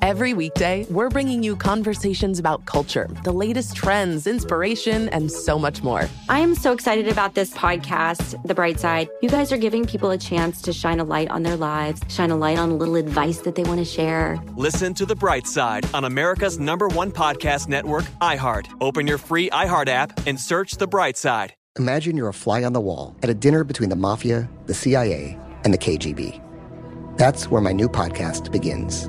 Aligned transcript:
Every 0.00 0.32
weekday, 0.32 0.86
we're 0.90 1.08
bringing 1.10 1.42
you 1.42 1.56
conversations 1.56 2.38
about 2.38 2.66
culture, 2.66 3.08
the 3.24 3.32
latest 3.32 3.74
trends, 3.74 4.28
inspiration, 4.28 5.08
and 5.08 5.30
so 5.30 5.58
much 5.58 5.82
more. 5.82 6.08
I 6.28 6.38
am 6.38 6.54
so 6.54 6.72
excited 6.72 7.08
about 7.08 7.34
this 7.34 7.52
podcast, 7.52 8.40
The 8.44 8.54
Bright 8.54 8.78
Side. 8.78 9.08
You 9.22 9.28
guys 9.28 9.50
are 9.50 9.56
giving 9.56 9.86
people 9.86 10.10
a 10.10 10.18
chance 10.18 10.62
to 10.62 10.72
shine 10.72 11.00
a 11.00 11.04
light 11.04 11.28
on 11.30 11.42
their 11.42 11.56
lives, 11.56 12.00
shine 12.08 12.30
a 12.30 12.36
light 12.36 12.58
on 12.58 12.70
a 12.70 12.74
little 12.76 12.94
advice 12.94 13.38
that 13.38 13.56
they 13.56 13.64
want 13.64 13.78
to 13.80 13.84
share. 13.84 14.38
Listen 14.54 14.94
to 14.94 15.04
The 15.04 15.16
Bright 15.16 15.48
Side 15.48 15.84
on 15.92 16.04
America's 16.04 16.60
number 16.60 16.86
one 16.86 17.10
podcast 17.10 17.66
network, 17.68 18.04
iHeart. 18.20 18.68
Open 18.80 19.06
your 19.06 19.18
free 19.18 19.50
iHeart 19.50 19.88
app 19.88 20.26
and 20.28 20.38
search 20.38 20.76
The 20.76 20.86
Bright 20.86 21.16
Side. 21.16 21.54
Imagine 21.76 22.16
you're 22.16 22.28
a 22.28 22.34
fly 22.34 22.62
on 22.62 22.72
the 22.72 22.80
wall 22.80 23.16
at 23.24 23.30
a 23.30 23.34
dinner 23.34 23.64
between 23.64 23.88
the 23.90 23.96
mafia, 23.96 24.48
the 24.66 24.74
CIA, 24.74 25.36
and 25.64 25.74
the 25.74 25.78
KGB. 25.78 26.40
That's 27.16 27.50
where 27.50 27.60
my 27.60 27.72
new 27.72 27.88
podcast 27.88 28.52
begins. 28.52 29.08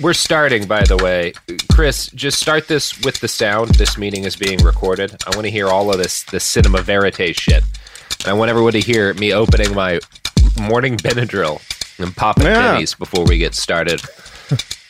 We're 0.00 0.12
starting, 0.14 0.66
by 0.66 0.82
the 0.84 0.96
way. 0.96 1.32
Chris, 1.72 2.08
just 2.14 2.40
start 2.40 2.66
this 2.68 2.98
with 3.04 3.20
the 3.20 3.28
sound. 3.28 3.76
This 3.76 3.96
meeting 3.96 4.24
is 4.24 4.36
being 4.36 4.58
recorded. 4.58 5.16
I 5.26 5.30
want 5.36 5.44
to 5.46 5.50
hear 5.50 5.68
all 5.68 5.90
of 5.90 5.98
this, 5.98 6.24
this 6.24 6.44
cinema 6.44 6.82
verite 6.82 7.36
shit. 7.38 7.62
And 8.20 8.28
I 8.28 8.32
want 8.32 8.50
everyone 8.50 8.72
to 8.72 8.80
hear 8.80 9.14
me 9.14 9.32
opening 9.32 9.74
my 9.74 10.00
morning 10.60 10.96
Benadryl 10.96 11.60
and 11.98 12.14
popping 12.16 12.46
Yeah. 12.46 12.72
pennies 12.72 12.94
before 12.94 13.24
we 13.24 13.38
get 13.38 13.54
started. 13.54 14.02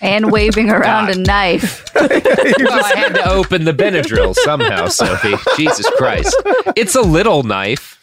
and 0.00 0.32
waving 0.32 0.70
around 0.78 1.10
a 1.10 1.14
knife. 1.16 1.84
well, 1.94 2.08
I 2.10 2.92
had 2.96 3.14
to 3.14 3.28
open 3.30 3.64
the 3.64 3.72
Benadryl 3.74 4.34
somehow, 4.34 4.88
Sophie. 4.88 5.34
Jesus 5.56 5.88
Christ. 5.96 6.34
It's 6.76 6.94
a 6.94 7.02
little 7.02 7.42
knife. 7.42 8.00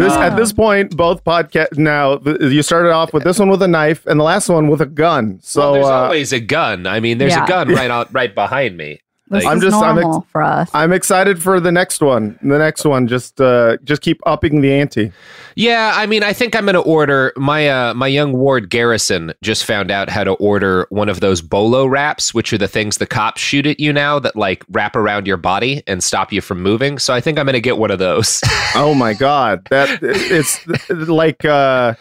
This, 0.00 0.12
at 0.12 0.36
this 0.36 0.52
point, 0.52 0.96
both 0.96 1.22
podcast 1.24 1.76
now 1.78 2.18
th- 2.18 2.40
you 2.40 2.62
started 2.62 2.92
off 2.92 3.12
with 3.12 3.24
this 3.24 3.38
one 3.38 3.48
with 3.50 3.62
a 3.62 3.68
knife 3.68 4.04
and 4.06 4.18
the 4.20 4.24
last 4.24 4.48
one 4.48 4.68
with 4.68 4.80
a 4.80 4.86
gun. 4.86 5.38
So 5.42 5.60
well, 5.60 5.72
there's 5.74 5.86
uh, 5.86 6.02
always 6.04 6.32
a 6.32 6.40
gun. 6.40 6.86
I 6.86 7.00
mean, 7.00 7.18
there's 7.18 7.32
Yeah. 7.32 7.44
a 7.44 7.48
gun 7.48 7.68
right 7.68 7.90
out 7.90 8.12
right 8.12 8.34
behind 8.34 8.76
me. 8.76 9.00
This 9.30 9.46
I'm 9.46 9.56
is 9.56 9.64
just- 9.64 9.76
I'm 9.76 9.96
normal 9.96 10.18
ex- 10.18 10.30
for 10.30 10.42
us. 10.42 10.70
I'm 10.74 10.92
excited 10.92 11.42
for 11.42 11.58
the 11.58 11.72
next 11.72 12.02
one. 12.02 12.38
The 12.42 12.58
next 12.58 12.84
one, 12.84 13.08
just 13.08 13.40
uh, 13.40 13.78
just 13.82 14.02
keep 14.02 14.20
upping 14.26 14.60
the 14.60 14.70
ante. 14.72 15.12
Yeah, 15.56 15.92
I 15.94 16.06
mean, 16.06 16.22
I 16.22 16.32
think 16.32 16.56
I'm 16.56 16.64
going 16.64 16.74
to 16.74 16.80
order 16.80 17.32
my 17.36 17.68
uh, 17.68 17.94
my 17.94 18.06
young 18.08 18.32
ward 18.32 18.70
Garrison 18.70 19.32
just 19.42 19.64
found 19.64 19.90
out 19.90 20.08
how 20.08 20.24
to 20.24 20.32
order 20.32 20.86
one 20.90 21.08
of 21.08 21.20
those 21.20 21.40
bolo 21.40 21.86
wraps, 21.86 22.34
which 22.34 22.52
are 22.52 22.58
the 22.58 22.68
things 22.68 22.98
the 22.98 23.06
cops 23.06 23.40
shoot 23.40 23.66
at 23.66 23.78
you 23.78 23.92
now 23.92 24.18
that 24.18 24.34
like 24.36 24.64
wrap 24.70 24.96
around 24.96 25.26
your 25.26 25.36
body 25.36 25.82
and 25.86 26.02
stop 26.02 26.32
you 26.32 26.40
from 26.40 26.62
moving. 26.62 26.98
So 26.98 27.14
I 27.14 27.20
think 27.20 27.38
I'm 27.38 27.46
going 27.46 27.52
to 27.54 27.60
get 27.60 27.78
one 27.78 27.90
of 27.90 27.98
those. 27.98 28.40
Oh 28.76 28.92
my 28.92 29.14
god, 29.14 29.64
that 29.70 30.00
it's 30.02 30.66
like 30.98 31.44
uh, 31.44 31.94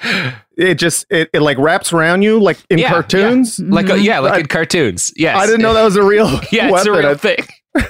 it 0.58 0.76
just 0.76 1.06
it, 1.12 1.30
it 1.32 1.42
like 1.42 1.60
wraps 1.60 1.94
around 1.94 2.24
you 2.24 2.40
like 2.40 2.58
in 2.72 2.80
Yeah, 2.80 2.90
cartoons. 2.90 3.60
yeah. 3.60 3.68
like 3.70 3.90
uh, 3.92 3.94
yeah, 3.94 4.18
like 4.18 4.34
I- 4.34 4.40
in 4.40 4.46
cartoons. 4.48 5.14
Yes, 5.16 5.38
I 5.38 5.46
didn't 5.46 5.62
know 5.62 5.76
that 5.76 5.84
was 5.84 5.96
a 5.98 6.04
real 6.04 6.28
yeah, 6.52 6.72
it's 6.74 6.86
a 6.88 6.92
real 6.92 7.14
thing. 7.16 7.46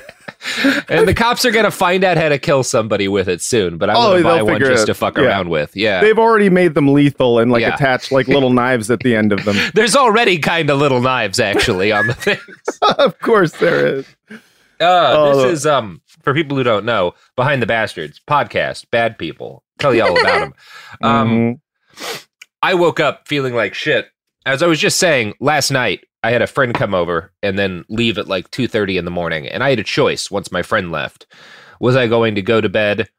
and 0.89 1.07
the 1.07 1.13
cops 1.13 1.45
are 1.45 1.51
going 1.51 1.65
to 1.65 1.71
find 1.71 2.03
out 2.03 2.17
how 2.17 2.29
to 2.29 2.37
kill 2.37 2.63
somebody 2.63 3.07
with 3.07 3.27
it 3.29 3.41
soon. 3.41 3.77
But 3.77 3.89
I 3.89 3.93
Oh, 3.95 3.99
want 4.11 4.17
to 4.17 4.23
buy 4.23 4.41
one 4.41 4.59
just 4.59 4.87
to 4.87 4.93
fuck 4.93 5.17
yeah. 5.17 5.23
around 5.23 5.49
with. 5.49 5.75
Yeah, 5.75 6.01
They've 6.01 6.17
already 6.19 6.49
made 6.49 6.73
them 6.73 6.91
lethal 6.93 7.39
and 7.39 7.51
like 7.51 7.61
Yeah. 7.61 7.75
attached 7.75 8.11
like 8.11 8.27
little 8.29 8.51
knives 8.51 8.91
at 8.91 8.99
the 9.01 9.15
end 9.15 9.31
of 9.31 9.43
them. 9.45 9.55
there's 9.73 9.95
already 9.95 10.37
kind 10.39 10.69
of 10.69 10.79
little 10.79 11.01
knives 11.01 11.39
actually 11.39 11.91
on 11.91 12.07
the 12.07 12.13
thing. 12.13 12.39
of 12.97 13.17
course, 13.19 13.53
there 13.53 13.87
is. 13.97 14.05
Uh, 14.29 14.37
Oh, 14.79 15.35
this 15.43 15.59
is 15.59 15.65
um 15.65 16.01
for 16.23 16.33
people 16.33 16.57
who 16.57 16.63
don't 16.63 16.85
know, 16.85 17.13
Behind 17.35 17.61
the 17.61 17.65
Bastards 17.65 18.19
podcast, 18.27 18.89
bad 18.91 19.17
people. 19.17 19.63
Tell 19.79 19.93
you 19.93 20.03
all 20.03 20.19
about 20.19 20.39
them. 20.39 20.53
Um, 21.01 21.59
Mhm. 21.95 22.23
I 22.61 22.73
woke 22.75 22.99
up 22.99 23.27
feeling 23.27 23.53
like 23.55 23.73
shit. 23.73 24.07
As 24.45 24.61
I 24.63 24.67
was 24.67 24.79
just 24.79 24.97
saying 24.97 25.33
last 25.39 25.71
night, 25.71 26.01
I 26.23 26.31
had 26.31 26.41
a 26.41 26.47
friend 26.47 26.73
come 26.73 26.93
over 26.93 27.31
and 27.43 27.59
then 27.59 27.83
leave 27.89 28.17
at 28.17 28.27
like 28.27 28.49
two 28.51 28.67
thirty 28.67 28.97
in 28.97 29.05
the 29.05 29.11
morning, 29.11 29.47
and 29.47 29.63
I 29.63 29.69
had 29.69 29.79
a 29.79 29.83
choice 29.83 30.31
once 30.31 30.51
my 30.51 30.61
friend 30.61 30.91
left. 30.91 31.25
Was 31.79 31.95
I 31.95 32.07
going 32.07 32.35
to 32.35 32.41
go 32.41 32.61
to 32.61 32.69
bed, 32.69 33.09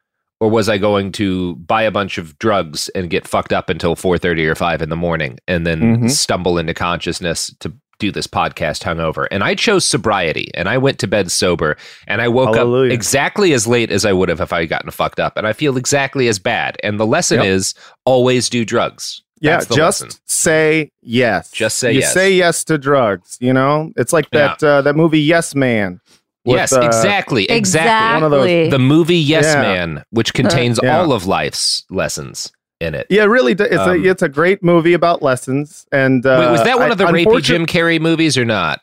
or 0.41 0.49
was 0.49 0.69
I 0.69 0.79
going 0.79 1.13
to 1.13 1.57
buy 1.57 1.83
a 1.83 1.91
bunch 1.91 2.17
of 2.19 2.39
drugs 2.39 2.89
and 2.91 3.11
get 3.11 3.29
fucked 3.29 3.53
up 3.53 3.69
until 3.69 3.95
four 3.95 4.17
thirty 4.19 4.47
or 4.47 4.55
five 4.55 4.81
in 4.83 4.89
the 4.89 4.97
morning, 4.97 5.39
and 5.47 5.67
then 5.67 5.81
Mhm. 6.03 6.11
stumble 6.11 6.57
into 6.59 6.73
consciousness 6.75 7.55
to 7.61 7.73
do 7.99 8.11
this 8.11 8.27
podcast 8.27 8.83
hungover? 8.83 9.27
And 9.31 9.45
I 9.45 9.55
chose 9.55 9.85
sobriety, 9.85 10.51
and 10.55 10.69
I 10.69 10.79
went 10.79 10.99
to 11.01 11.07
bed 11.07 11.31
sober, 11.31 11.77
and 12.09 12.23
I 12.23 12.29
woke 12.29 12.55
Hallelujah. 12.57 12.91
up 12.91 12.95
exactly 12.95 13.53
as 13.53 13.67
late 13.67 13.91
as 13.93 14.05
I 14.07 14.13
would 14.15 14.29
have 14.31 14.41
if 14.41 14.53
I 14.53 14.61
had 14.61 14.71
gotten 14.71 14.91
fucked 14.91 15.21
up, 15.21 15.37
and 15.37 15.47
I 15.47 15.53
feel 15.53 15.77
exactly 15.77 16.27
as 16.29 16.39
bad. 16.39 16.79
And 16.83 16.99
the 16.99 17.07
lesson 17.07 17.39
Yep. 17.39 17.47
is 17.47 17.75
always 18.07 18.49
do 18.49 18.65
drugs. 18.65 19.21
Yeah, 19.45 19.53
That's 19.57 19.67
the 19.67 19.75
just 19.77 20.03
lesson. 20.03 20.21
say 20.25 20.91
yes. 21.03 21.51
Just 21.51 21.77
say 21.79 21.93
you 21.93 22.01
yes. 22.01 22.15
say 22.15 22.33
yes 22.33 22.65
to 22.65 22.79
drugs. 22.79 23.37
You 23.41 23.53
know, 23.53 23.93
it's 23.97 24.13
like 24.13 24.31
that 24.31 24.63
uh, 24.65 24.81
that 24.83 24.97
movie 24.97 25.21
Yes 25.21 25.55
Man. 25.55 26.01
with, 26.47 26.57
yes, 26.57 26.73
uh, 26.73 26.81
exactly, 26.81 27.45
exactly. 27.51 28.15
One 28.21 28.23
of 28.25 28.31
those- 28.31 28.71
The 28.71 28.79
movie 28.79 29.17
Yes 29.17 29.45
Yeah. 29.45 29.61
Man, 29.63 30.05
which 30.11 30.33
contains 30.35 30.79
Yeah. 30.83 30.99
all 30.99 31.13
of 31.13 31.27
life's 31.27 31.85
lessons 31.91 32.53
in 32.81 32.95
it. 32.95 33.07
Yeah, 33.11 33.23
it 33.25 33.27
really. 33.27 33.55
do- 33.55 33.65
It's 33.65 33.77
Um, 33.77 33.91
a 33.91 34.09
it's 34.09 34.23
a 34.23 34.29
great 34.29 34.63
movie 34.63 34.95
about 34.95 35.23
lessons. 35.23 35.87
And 35.93 36.25
uh, 36.25 36.37
Wait, 36.41 36.51
was 36.51 36.63
that 36.65 36.79
one 36.79 36.89
I- 36.89 36.93
of 36.93 36.99
the 36.99 37.05
rapey 37.05 37.43
Jim 37.43 37.67
Carrey 37.67 38.01
movies 38.01 38.39
or 38.39 38.45
not? 38.47 38.81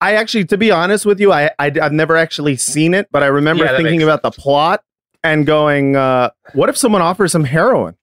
I 0.00 0.14
actually, 0.14 0.44
to 0.46 0.56
be 0.58 0.70
honest 0.70 1.04
with 1.06 1.18
you, 1.18 1.32
I, 1.32 1.50
I 1.58 1.72
have 1.80 1.92
never 1.92 2.16
actually 2.16 2.56
seen 2.56 2.94
it, 2.94 3.08
but 3.10 3.22
I 3.22 3.26
remember 3.26 3.64
Yeah, 3.64 3.76
thinking 3.76 4.02
about 4.02 4.22
the 4.22 4.30
plot 4.30 4.82
and 5.24 5.44
going, 5.44 5.96
uh, 5.96 6.30
"What 6.52 6.68
if 6.68 6.76
someone 6.76 7.02
offers 7.02 7.32
some 7.32 7.44
heroin?" 7.44 7.96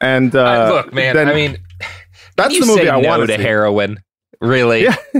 And 0.00 0.34
uh, 0.34 0.42
Uh, 0.44 0.68
look, 0.74 0.92
man, 0.94 1.16
I 1.18 1.34
mean, 1.34 1.56
that's 2.36 2.58
the 2.58 2.66
movie 2.66 2.88
I 2.88 3.00
no 3.00 3.08
want 3.08 3.26
to 3.28 3.36
see. 3.36 3.42
heroin. 3.42 4.02
Really? 4.40 4.84
Yeah. 4.84 4.96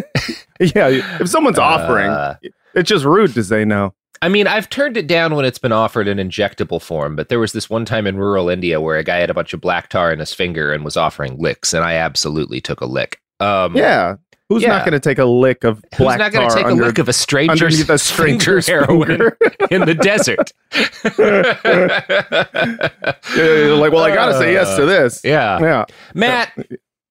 yeah, 0.60 0.88
if 1.20 1.28
someone's 1.28 1.58
offering, 1.58 2.10
Uh, 2.10 2.36
it's 2.74 2.88
just 2.88 3.04
rude 3.04 3.32
to 3.34 3.42
say 3.44 3.64
no. 3.64 3.94
I 4.22 4.28
mean, 4.28 4.46
I've 4.46 4.68
turned 4.70 4.96
it 4.96 5.06
down 5.06 5.34
when 5.34 5.44
it's 5.44 5.58
been 5.58 5.72
offered 5.72 6.08
in 6.08 6.16
injectable 6.18 6.80
form, 6.80 7.16
but 7.16 7.28
there 7.28 7.38
was 7.38 7.52
this 7.52 7.68
one 7.68 7.84
time 7.84 8.06
in 8.06 8.16
rural 8.16 8.48
India 8.48 8.80
where 8.80 8.96
a 8.96 9.04
guy 9.04 9.16
had 9.18 9.28
a 9.30 9.34
bunch 9.34 9.52
of 9.52 9.60
black 9.60 9.88
tar 9.90 10.10
in 10.12 10.18
his 10.20 10.32
finger 10.32 10.72
and 10.72 10.84
was 10.84 10.96
offering 10.96 11.36
licks, 11.38 11.74
and 11.74 11.84
I 11.84 11.94
absolutely 11.94 12.60
took 12.60 12.80
a 12.80 12.86
lick. 12.86 13.20
Um, 13.40 13.76
Yeah, 13.76 14.16
Who's 14.48 14.62
Yeah. 14.62 14.68
not 14.68 14.84
going 14.84 14.92
to 14.92 15.00
take 15.00 15.18
a 15.18 15.24
lick 15.24 15.64
of 15.64 15.82
Who's 15.96 15.98
black 15.98 16.18
not 16.20 16.30
going 16.32 16.48
to 16.48 16.54
take 16.54 16.66
a 16.66 16.74
lick 16.74 16.98
of 16.98 17.08
a 17.08 17.12
stranger's 17.12 17.80
underneath 17.80 17.90
a 17.90 17.98
finger 17.98 18.60
stranger's 18.60 18.66
heroin 18.68 19.10
in 19.70 19.84
the 19.84 19.94
desert? 19.94 20.52
Like, 23.36 23.92
well, 23.92 24.04
I 24.04 24.14
got 24.14 24.26
to 24.26 24.38
say 24.38 24.52
yes 24.52 24.76
to 24.76 24.86
this. 24.86 25.20
Yeah. 25.24 25.58
Yeah. 25.60 25.84
Matt, 26.14 26.52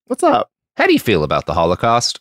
What's 0.07 0.23
up? 0.23 0.51
how 0.77 0.87
do 0.87 0.93
you 0.93 0.99
feel 0.99 1.23
about 1.23 1.45
the 1.45 1.53
Holocaust? 1.53 2.19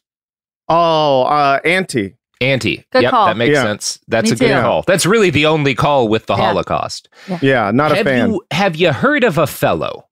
Oh, 0.69 1.22
uh, 1.22 1.60
Auntie. 1.64 2.17
Anti. 2.40 2.84
Good 2.93 3.02
yep, 3.02 3.10
call. 3.10 3.26
that 3.26 3.37
makes 3.37 3.55
Yeah. 3.55 3.62
sense. 3.62 3.99
That's 4.08 4.31
Me 4.31 4.34
a 4.34 4.38
good 4.38 4.49
too. 4.56 4.60
call. 4.60 4.82
That's 4.82 5.06
really 5.06 5.31
the 5.31 5.46
only 5.46 5.75
call 5.75 6.08
with 6.08 6.26
the 6.26 6.34
Yeah. 6.34 6.43
Holocaust. 6.46 7.08
Yeah, 7.40 7.70
not 7.70 7.93
a 7.93 7.96
have 7.96 8.06
fan. 8.06 8.31
you 8.32 8.43
have 8.50 8.76
you 8.76 8.93
heard 8.93 9.25
of 9.25 9.38
a 9.38 9.46
fellow, 9.46 10.08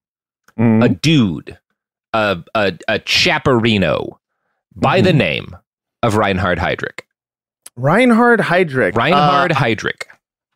Mhm. 0.59 0.85
a 0.85 0.89
dude, 0.89 1.59
a 2.15 2.39
a, 2.55 2.73
a 2.89 2.99
chaperino 3.01 4.17
by 4.75 5.01
the 5.01 5.13
Mhm. 5.13 5.17
name 5.17 5.57
of 6.03 6.17
Reinhard 6.17 6.59
Heydrich? 6.59 7.01
Reinhard 7.77 8.41
Heydrich. 8.41 8.95
Reinhard 8.97 9.53
Uh, 9.53 9.55
Heydrich. 9.57 10.03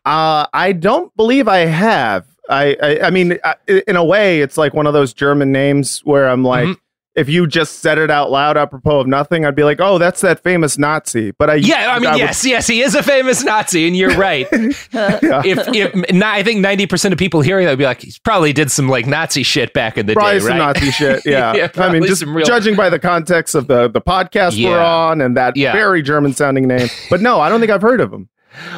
Uh, 0.05 0.45
I 0.53 0.71
don't 0.71 1.15
believe 1.17 1.47
I 1.47 1.59
have. 1.59 2.25
I, 2.49 2.77
I, 2.81 2.99
I 3.07 3.09
mean, 3.09 3.37
uh, 3.43 3.53
in 3.87 3.95
a 3.95 4.03
way, 4.05 4.39
it's 4.41 4.57
like 4.57 4.73
one 4.73 4.87
of 4.87 4.93
those 4.93 5.13
German 5.13 5.51
names 5.51 5.99
where 6.05 6.29
I'm 6.29 6.43
like, 6.43 6.67
Mhm. 6.69 6.77
If 7.17 7.27
you 7.27 7.47
just 7.47 7.79
said 7.79 7.97
it 7.97 8.11
out 8.11 8.29
loud 8.29 8.57
apropos 8.57 8.99
of 8.99 9.07
nothing, 9.07 9.43
I'd 9.43 9.55
be 9.55 9.63
like, 9.63 9.81
oh, 9.81 9.97
that's 9.97 10.21
that 10.21 10.43
famous 10.43 10.77
Nazi. 10.77 11.31
But 11.31 11.49
I, 11.49 11.55
Yeah, 11.55 11.91
I 11.91 11.99
mean, 11.99 12.11
would- 12.11 12.19
yes, 12.19 12.45
yes, 12.45 12.67
he 12.67 12.81
is 12.81 12.93
a 12.93 13.01
famous 13.01 13.43
Nazi, 13.43 13.87
and 13.87 13.97
you're 13.97 14.15
right. 14.15 14.47
yeah. 14.51 15.41
if 15.43 15.67
if 15.67 15.95
n- 16.09 16.21
I 16.21 16.43
think 16.43 16.61
ninety 16.61 16.85
percent 16.85 17.13
of 17.13 17.17
people 17.19 17.41
hearing 17.41 17.65
that 17.65 17.71
would 17.71 17.79
be 17.79 17.85
like, 17.85 18.01
he 18.01 18.13
probably 18.23 18.53
did 18.53 18.69
some 18.69 18.87
like 18.87 19.07
Nazi 19.07 19.41
shit 19.41 19.73
back 19.73 19.97
in 19.97 20.05
the 20.05 20.13
Probably 20.13 20.33
day, 20.33 20.39
some 20.39 20.59
right? 20.59 20.75
Nazi 20.75 20.91
shit. 20.91 21.21
Yeah. 21.25 21.55
yeah 21.55 21.69
I 21.75 21.91
mean, 21.91 22.03
just 22.03 22.23
real- 22.23 22.45
judging 22.45 22.75
by 22.75 22.89
the 22.89 22.99
context 22.99 23.55
of 23.55 23.67
the, 23.67 23.89
the 23.89 23.99
podcast 23.99 24.63
we're 24.63 24.79
on 24.79 25.19
and 25.19 25.35
that 25.35 25.57
Yeah. 25.57 25.73
very 25.73 26.03
German 26.03 26.33
sounding 26.33 26.67
name. 26.67 26.87
But 27.09 27.21
no, 27.21 27.41
I 27.41 27.49
don't 27.49 27.59
think 27.59 27.71
I've 27.71 27.81
heard 27.81 27.99
of 27.99 28.13
him. 28.13 28.29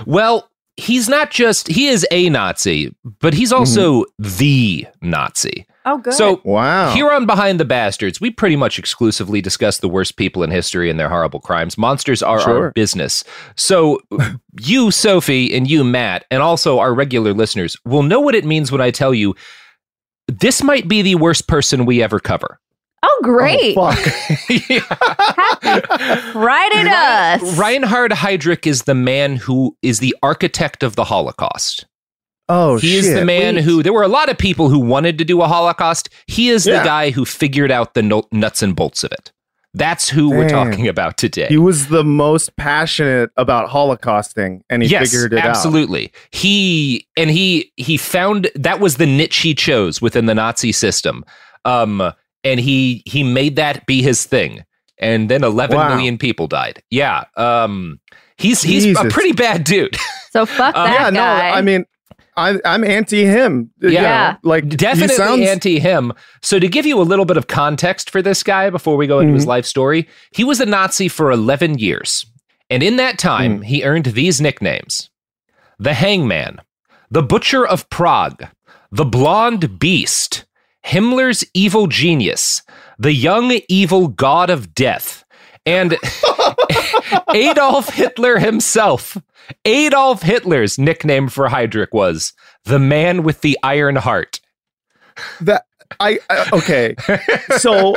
Well, 0.06 0.50
he's 0.78 1.10
not 1.10 1.30
just 1.30 1.68
he 1.68 1.88
is 1.88 2.08
a 2.10 2.30
Nazi, 2.30 2.96
but 3.20 3.34
he's 3.34 3.52
mm-hmm. 3.52 3.60
also 3.60 4.06
the 4.18 4.88
Nazi. 5.02 5.66
Oh, 5.90 5.98
good. 5.98 6.14
So 6.14 6.40
Wow. 6.44 6.94
Here 6.94 7.10
on 7.10 7.26
Behind 7.26 7.60
the 7.60 7.66
Bastards, 7.66 8.22
we 8.22 8.30
pretty 8.30 8.56
much 8.56 8.78
exclusively 8.78 9.42
discuss 9.42 9.80
the 9.80 9.90
worst 9.90 10.18
people 10.18 10.44
in 10.44 10.52
history 10.52 10.90
and 10.90 11.00
their 11.00 11.10
horrible 11.10 11.40
crimes. 11.40 11.80
Monsters 11.80 12.22
are 12.22 12.40
our 12.40 12.72
business. 12.72 13.24
So, 13.56 14.00
you, 14.62 14.92
Sophie, 14.92 15.56
and 15.56 15.68
you, 15.70 15.84
Matt, 15.84 16.26
and 16.30 16.44
also 16.44 16.78
our 16.78 16.94
regular 16.94 17.34
listeners 17.34 17.76
will 17.86 18.04
know 18.04 18.20
what 18.20 18.36
it 18.36 18.46
means 18.46 18.72
when 18.72 18.82
I 18.82 18.92
tell 18.92 19.14
you 19.14 19.36
this 20.28 20.62
might 20.62 20.88
be 20.88 21.02
the 21.02 21.16
worst 21.16 21.48
person 21.48 21.88
we 21.88 22.04
ever 22.04 22.20
cover. 22.20 22.60
oh, 23.02 23.20
great. 23.24 23.76
Oh, 23.76 23.92
fuck. 23.92 24.00
right 26.36 26.72
at 26.76 27.42
us. 27.42 27.58
Reinhard 27.58 28.12
Heydrich 28.12 28.68
is 28.68 28.84
the 28.84 28.94
man 28.94 29.38
who 29.38 29.76
is 29.82 30.00
the 30.00 30.16
architect 30.22 30.84
of 30.84 30.96
the 30.96 31.06
Holocaust. 31.06 31.86
Oh, 32.50 32.78
he 32.78 32.88
shit. 32.96 33.06
is 33.06 33.14
the 33.14 33.24
man 33.26 33.54
Sweet. 33.56 33.64
who 33.64 33.84
there 33.84 33.94
were 33.94 34.04
a 34.04 34.08
lot 34.08 34.28
of 34.30 34.38
people 34.38 34.70
who 34.70 34.80
wanted 34.80 35.18
to 35.20 35.24
do 35.26 35.42
a 35.42 35.48
Holocaust. 35.48 36.10
He 36.28 36.50
is 36.50 36.66
Yeah. 36.66 36.80
the 36.80 36.86
guy 36.86 37.12
who 37.12 37.24
figured 37.26 37.72
out 37.72 37.94
the 37.94 38.02
no- 38.02 38.28
nuts 38.32 38.62
and 38.64 38.76
bolts 38.76 39.04
of 39.04 39.12
it. 39.12 39.32
That's 39.76 40.10
who 40.10 40.32
we're 40.32 40.50
talking 40.50 40.88
about 40.88 41.16
today. 41.18 41.46
He 41.48 41.58
was 41.60 41.90
the 41.90 42.04
most 42.04 42.56
passionate 42.56 43.30
about 43.38 43.70
Holocausting 43.70 44.62
and 44.68 44.82
he 44.82 44.90
yes, 44.90 45.12
figured 45.12 45.32
it 45.34 45.40
out. 45.40 45.46
absolutely. 45.46 46.12
He 46.32 47.06
and 47.16 47.30
he 47.30 47.72
he 47.78 47.96
found 47.96 48.50
that 48.56 48.80
was 48.80 48.98
the 48.98 49.06
niche 49.06 49.38
he 49.38 49.54
chose 49.54 50.02
within 50.02 50.26
the 50.26 50.34
Nazi 50.34 50.72
system. 50.72 51.24
Um 51.66 52.12
and 52.44 52.60
he 52.60 53.04
he 53.06 53.22
made 53.24 53.58
that 53.58 53.86
be 53.86 54.02
his 54.02 54.26
thing. 54.26 54.64
And 54.98 55.30
then 55.30 55.44
eleven 55.44 55.78
million 55.78 56.16
Wow. 56.16 56.20
people 56.20 56.48
died. 56.48 56.82
Yeah. 56.90 57.26
Um 57.38 58.00
he's 58.38 58.64
he's 58.64 58.86
a 58.98 59.06
pretty 59.06 59.34
bad 59.34 59.66
dude. 59.66 59.96
So 60.32 60.48
fuck 60.48 60.76
Uh, 60.76 60.84
that 60.88 61.00
yeah, 61.00 61.10
no, 61.12 61.20
guy. 61.20 61.50
I 61.52 61.62
mean, 61.62 61.86
I, 62.40 62.60
I'm 62.66 62.84
anti 62.84 63.26
him. 63.26 63.70
Yeah. 63.82 64.38
like 64.44 64.68
Definitely 64.70 65.16
sounds, 65.16 65.42
anti 65.48 65.80
him. 65.80 66.14
So, 66.42 66.60
to 66.60 66.68
give 66.68 66.86
you 66.86 67.00
a 67.00 67.04
little 67.04 67.26
bit 67.26 67.38
of 67.38 67.48
context 67.48 68.10
for 68.10 68.22
this 68.22 68.42
guy 68.44 68.70
before 68.70 68.96
we 68.98 69.08
go 69.08 69.20
into 69.20 69.34
his 69.34 69.44
Mm-hmm. 69.44 69.50
life 69.50 69.66
story, 69.66 70.08
he 70.32 70.44
was 70.44 70.60
a 70.60 70.66
Nazi 70.66 71.08
for 71.08 71.32
11 71.32 71.78
years. 71.80 72.26
And 72.70 72.84
in 72.84 72.98
that 72.98 73.18
time, 73.18 73.62
he 73.64 73.84
earned 73.84 74.06
these 74.06 74.40
nicknames 74.40 75.10
the 75.80 75.94
Hangman, 75.94 76.60
the 77.10 77.24
Butcher 77.24 77.66
of 77.66 77.90
Prague, 77.90 78.46
the 78.92 79.06
Blonde 79.06 79.80
Beast, 79.80 80.46
Himmler's 80.86 81.44
Evil 81.54 81.88
Genius, 81.88 82.62
the 82.98 83.14
Young 83.14 83.60
Evil 83.70 84.08
God 84.08 84.50
of 84.50 84.74
Death, 84.76 85.24
and 85.70 85.98
Adolf 87.34 87.90
Hitler 87.90 88.40
himself. 88.40 89.18
Adolf 89.66 90.22
Hitler's 90.24 90.78
nickname 90.80 91.28
for 91.28 91.48
Heydrich 91.48 91.92
was 91.92 92.34
the 92.66 92.80
man 92.80 93.24
with 93.24 93.42
the 93.42 93.58
iron 93.64 93.96
heart. 93.96 94.40
that 95.42 95.66
I, 96.00 96.20
I 96.30 96.50
okay. 96.54 96.96
so 97.58 97.96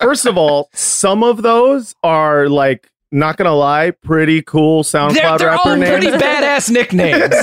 first 0.00 0.26
of 0.26 0.36
all, 0.38 0.68
some 0.72 1.22
of 1.22 1.42
those 1.42 1.94
are 2.02 2.48
like 2.48 2.90
not 3.12 3.36
gonna 3.36 3.54
lie, 3.54 3.90
pretty 3.92 4.42
cool 4.42 4.82
SoundCloud 4.82 5.14
They're, 5.14 5.38
they're 5.38 5.48
rapper 5.48 5.68
all 5.70 5.76
names. 5.76 5.90
pretty 5.90 6.16
badass 6.18 6.70
nicknames. 6.72 7.34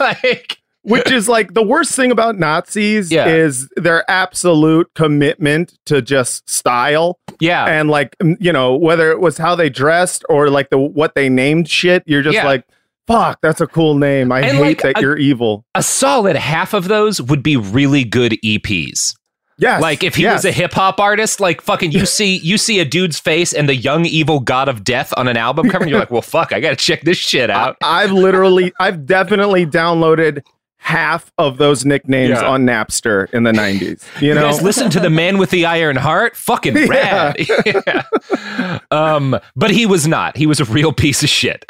Like, 0.00 0.58
Which 0.84 1.10
is 1.10 1.28
like 1.28 1.54
the 1.54 1.62
worst 1.62 1.96
thing 1.96 2.10
about 2.10 2.38
Nazis 2.38 3.10
Yeah. 3.10 3.26
is 3.26 3.68
their 3.76 4.08
absolute 4.10 4.90
commitment 4.94 5.72
to 5.86 6.02
just 6.02 6.48
style 6.48 7.18
yeah. 7.40 7.64
and 7.64 7.88
like 7.88 8.14
you 8.38 8.52
know 8.52 8.76
whether 8.76 9.10
it 9.10 9.20
was 9.20 9.38
how 9.38 9.54
they 9.54 9.68
dressed 9.70 10.24
or 10.28 10.50
like 10.50 10.70
the 10.70 10.78
what 10.78 11.14
they 11.14 11.28
named 11.28 11.68
shit. 11.68 12.02
You're 12.06 12.22
just 12.22 12.34
Yeah. 12.34 12.44
like, 12.44 12.64
fuck, 13.06 13.38
that's 13.42 13.60
a 13.60 13.66
cool 13.66 13.94
name. 13.94 14.30
I 14.30 14.40
And, 14.40 14.58
hate 14.58 14.60
like, 14.60 14.82
that 14.82 14.98
a- 14.98 15.00
you're 15.00 15.16
evil. 15.16 15.64
a 15.74 15.82
solid 15.82 16.36
half 16.36 16.74
of 16.74 16.88
those 16.88 17.20
would 17.20 17.42
be 17.42 17.56
really 17.56 18.04
good 18.04 18.32
EPs. 18.44 19.14
Yes, 19.56 19.80
Like 19.80 20.02
if 20.02 20.16
he 20.16 20.24
yes. 20.24 20.38
was 20.38 20.44
a 20.46 20.50
hip 20.50 20.72
hop 20.72 20.98
artist, 20.98 21.38
like 21.38 21.60
fucking 21.62 21.92
you 21.92 22.06
see 22.06 22.38
you 22.38 22.58
see 22.58 22.80
a 22.80 22.84
dude's 22.84 23.20
face 23.20 23.52
and 23.52 23.68
the 23.68 23.76
young 23.76 24.04
evil 24.04 24.40
god 24.40 24.68
of 24.68 24.82
death 24.82 25.14
on 25.16 25.28
an 25.28 25.36
album 25.36 25.70
cover, 25.70 25.84
and 25.84 25.90
you're 25.90 26.00
like, 26.00 26.10
well, 26.10 26.22
fuck, 26.22 26.52
I 26.52 26.58
gotta 26.58 26.74
check 26.74 27.02
this 27.02 27.18
shit 27.18 27.50
out. 27.60 27.76
I, 27.80 28.02
have 28.02 28.10
literally, 28.10 28.72
I've 28.80 29.06
definitely 29.06 29.64
downloaded 29.64 30.42
half 30.84 31.32
of 31.38 31.56
those 31.56 31.86
nicknames 31.86 32.28
Yeah. 32.38 32.44
on 32.46 32.66
Napster 32.66 33.32
in 33.32 33.44
the 33.44 33.52
90s. 33.52 34.04
You 34.20 34.28
You 34.28 34.34
know? 34.34 34.42
guys 34.50 34.60
listen 34.60 34.90
to 34.90 35.00
the 35.00 35.08
man 35.08 35.38
with 35.38 35.48
the 35.48 35.64
iron 35.64 35.96
heart? 35.96 36.36
Fucking 36.36 36.74
rad. 36.88 37.36
Yeah. 37.66 38.02
Um, 38.90 39.38
but 39.56 39.70
he 39.70 39.86
was 39.86 40.06
not. 40.06 40.36
He 40.36 40.46
was 40.46 40.60
a 40.60 40.64
real 40.66 40.92
piece 40.92 41.22
of 41.22 41.28
shit. 41.28 41.64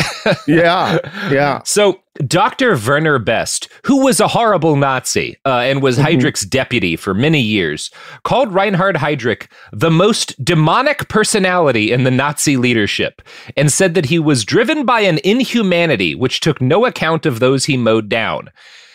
yeah. 0.47 0.99
Yeah. 1.31 1.61
So, 1.65 2.01
Dr. 2.27 2.77
Werner 2.77 3.19
Best, 3.19 3.69
who 3.85 4.05
was 4.05 4.21
a 4.21 4.29
horrible 4.29 4.77
Nazi 4.77 5.37
uh, 5.45 5.59
and 5.59 5.83
was 5.83 5.97
Mm-hmm. 5.97 6.07
Heydrich's 6.07 6.43
deputy 6.43 6.97
for 6.97 7.15
many 7.15 7.41
years, 7.41 7.91
called 8.25 8.53
Reinhard 8.53 8.97
Heydrich 8.97 9.47
the 9.73 9.91
most 9.91 10.43
demonic 10.45 11.09
personality 11.09 11.93
in 11.93 12.05
the 12.05 12.11
Nazi 12.11 12.57
leadership 12.57 13.23
and 13.57 13.73
said 13.73 13.95
that 13.95 14.07
he 14.07 14.19
was 14.19 14.45
driven 14.45 14.85
by 14.85 15.01
an 15.01 15.19
inhumanity 15.25 16.15
which 16.15 16.41
took 16.41 16.61
no 16.61 16.85
account 16.85 17.27
of 17.27 17.39
those 17.41 17.65
he 17.65 17.77
mowed 17.77 18.09
down. 18.09 18.51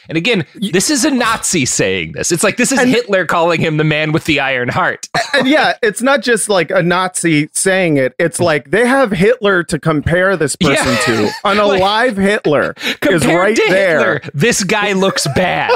And 0.10 0.18
again, 0.18 0.46
this 0.74 0.90
is 0.90 1.06
a 1.06 1.12
Nazi 1.12 1.66
saying 1.66 2.14
this. 2.14 2.32
It's 2.32 2.44
like 2.44 2.58
this 2.58 2.72
is 2.72 2.80
Hitler 2.82 3.26
calling 3.26 3.62
him 3.62 3.78
the 3.78 3.84
man 3.86 4.12
with 4.12 4.26
the 4.26 4.40
iron 4.42 4.68
heart. 4.68 5.08
And 5.34 5.48
yeah, 5.48 5.78
it's 5.84 6.02
not 6.02 6.22
just 6.22 6.50
like 6.50 6.72
a 6.72 6.82
Nazi 6.84 7.50
saying 7.54 7.98
it. 7.98 8.16
It's 8.20 8.40
like 8.40 8.72
they 8.72 8.86
have 8.88 9.12
Hitler 9.12 9.64
to 9.66 9.78
compare 9.80 10.36
this 10.36 10.56
person 10.56 10.88
Yeah. 10.88 10.96
to. 11.06 11.32
An 11.46 11.58
Like, 11.70 11.80
alive 11.80 12.18
Hitler 12.18 12.74
is 13.10 13.26
right 13.28 13.58
there. 13.68 14.14
Hitler, 14.20 14.32
this 14.34 14.64
guy 14.64 14.94
looks 14.94 15.28
bad. 15.36 15.72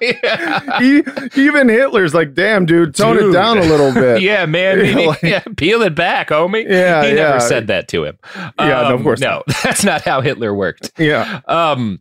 Yeah. 0.00 0.78
E- 0.82 1.02
even 1.36 1.68
Hitler's 1.68 2.14
like, 2.14 2.34
damn, 2.34 2.66
dude, 2.66 2.94
tone 2.94 3.16
Dude. 3.16 3.30
it 3.30 3.32
down 3.32 3.58
a 3.58 3.62
little 3.62 3.92
bit. 3.92 4.22
yeah, 4.22 4.46
man. 4.46 4.78
Know, 4.94 5.02
like- 5.08 5.22
yeah, 5.22 5.42
peel 5.56 5.82
it 5.82 5.94
back, 5.94 6.28
homie. 6.30 6.64
Yeah, 6.68 7.02
he 7.04 7.12
never 7.14 7.34
yeah. 7.34 7.38
said 7.38 7.66
that 7.68 7.88
to 7.88 8.04
him. 8.04 8.18
Yeah, 8.36 8.50
no, 8.58 8.82
of 8.82 8.96
Um, 8.96 9.02
course 9.02 9.20
no. 9.20 9.42
That's 9.62 9.84
not 9.84 10.02
how 10.02 10.20
Hitler 10.20 10.54
worked. 10.54 10.92
Yeah. 10.98 11.40
Um, 11.46 12.00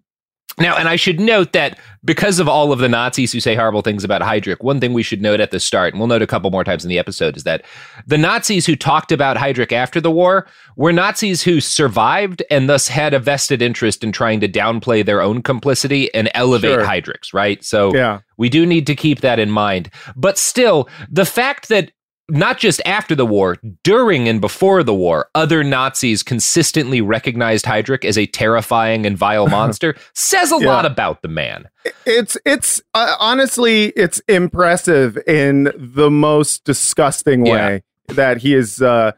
now, 0.60 0.76
and 0.78 0.88
I 0.88 0.96
should 0.96 1.20
note 1.20 1.54
that 1.54 1.80
because 2.04 2.40
of 2.40 2.48
all 2.48 2.72
of 2.72 2.80
the 2.80 2.88
Nazis 2.88 3.34
who 3.34 3.40
say 3.40 3.56
horrible 3.56 3.82
things 3.82 4.04
about 4.04 4.22
Heydrich, 4.22 4.62
one 4.62 4.80
thing 4.80 4.94
we 4.94 5.04
should 5.04 5.22
note 5.22 5.40
at 5.40 5.52
the 5.52 5.60
start, 5.60 5.94
and 5.94 6.00
we'll 6.00 6.08
note 6.08 6.22
a 6.22 6.28
couple 6.28 6.50
more 6.52 6.64
times 6.64 6.86
in 6.86 6.90
the 6.90 6.98
episode, 7.00 7.36
is 7.36 7.44
that 7.44 7.66
the 8.08 8.18
Nazis 8.18 8.66
who 8.66 8.76
talked 8.76 9.12
about 9.12 9.36
Heydrich 9.38 9.72
after 9.72 10.00
the 10.00 10.12
war 10.12 10.48
were 10.78 10.94
Nazis 10.94 11.44
who 11.44 11.60
survived 11.60 12.42
and 12.50 12.70
thus 12.70 12.88
had 12.88 13.14
a 13.14 13.20
vested 13.20 13.62
interest 13.62 14.04
in 14.04 14.12
trying 14.12 14.40
to 14.40 14.48
downplay 14.48 15.06
their 15.06 15.22
own 15.22 15.42
complicity 15.42 16.14
and 16.14 16.30
elevate 16.34 16.72
Sure. 16.72 16.86
Heydrich's, 16.86 17.34
right? 17.34 17.64
So 17.64 17.94
Yeah. 17.94 18.20
we 18.38 18.48
do 18.50 18.66
need 18.66 18.88
to 18.88 18.96
keep 18.96 19.22
that 19.22 19.40
in 19.40 19.52
mind. 19.52 19.90
But 20.16 20.38
still, 20.38 20.88
the 21.12 21.26
fact 21.26 21.68
that 21.70 21.92
not 22.30 22.58
just 22.58 22.82
after 22.86 23.16
the 23.16 23.26
war, 23.26 23.58
during 23.84 24.28
and 24.28 24.40
before 24.42 24.84
the 24.84 24.94
war, 24.94 25.30
other 25.36 25.64
Nazis 25.64 26.24
consistently 26.24 27.02
recognized 27.02 27.66
Heydrich 27.66 28.06
as 28.06 28.18
a 28.18 28.26
terrifying 28.26 29.06
and 29.06 29.18
vile 29.18 29.48
monster 29.50 29.96
says 30.14 30.52
a 30.52 30.58
Yeah. 30.60 30.68
lot 30.68 30.86
about 30.86 31.22
the 31.22 31.28
man. 31.28 31.68
It's 32.06 32.38
it's 32.46 32.82
uh, 32.94 33.16
honestly 33.20 33.86
it's 33.96 34.20
impressive 34.28 35.18
in 35.28 35.72
the 35.76 36.10
most 36.10 36.64
disgusting 36.66 37.46
Yeah. 37.46 37.54
way. 37.54 37.84
that 38.10 38.38
he 38.40 38.54
is. 38.56 38.82
Uh, 38.82 39.12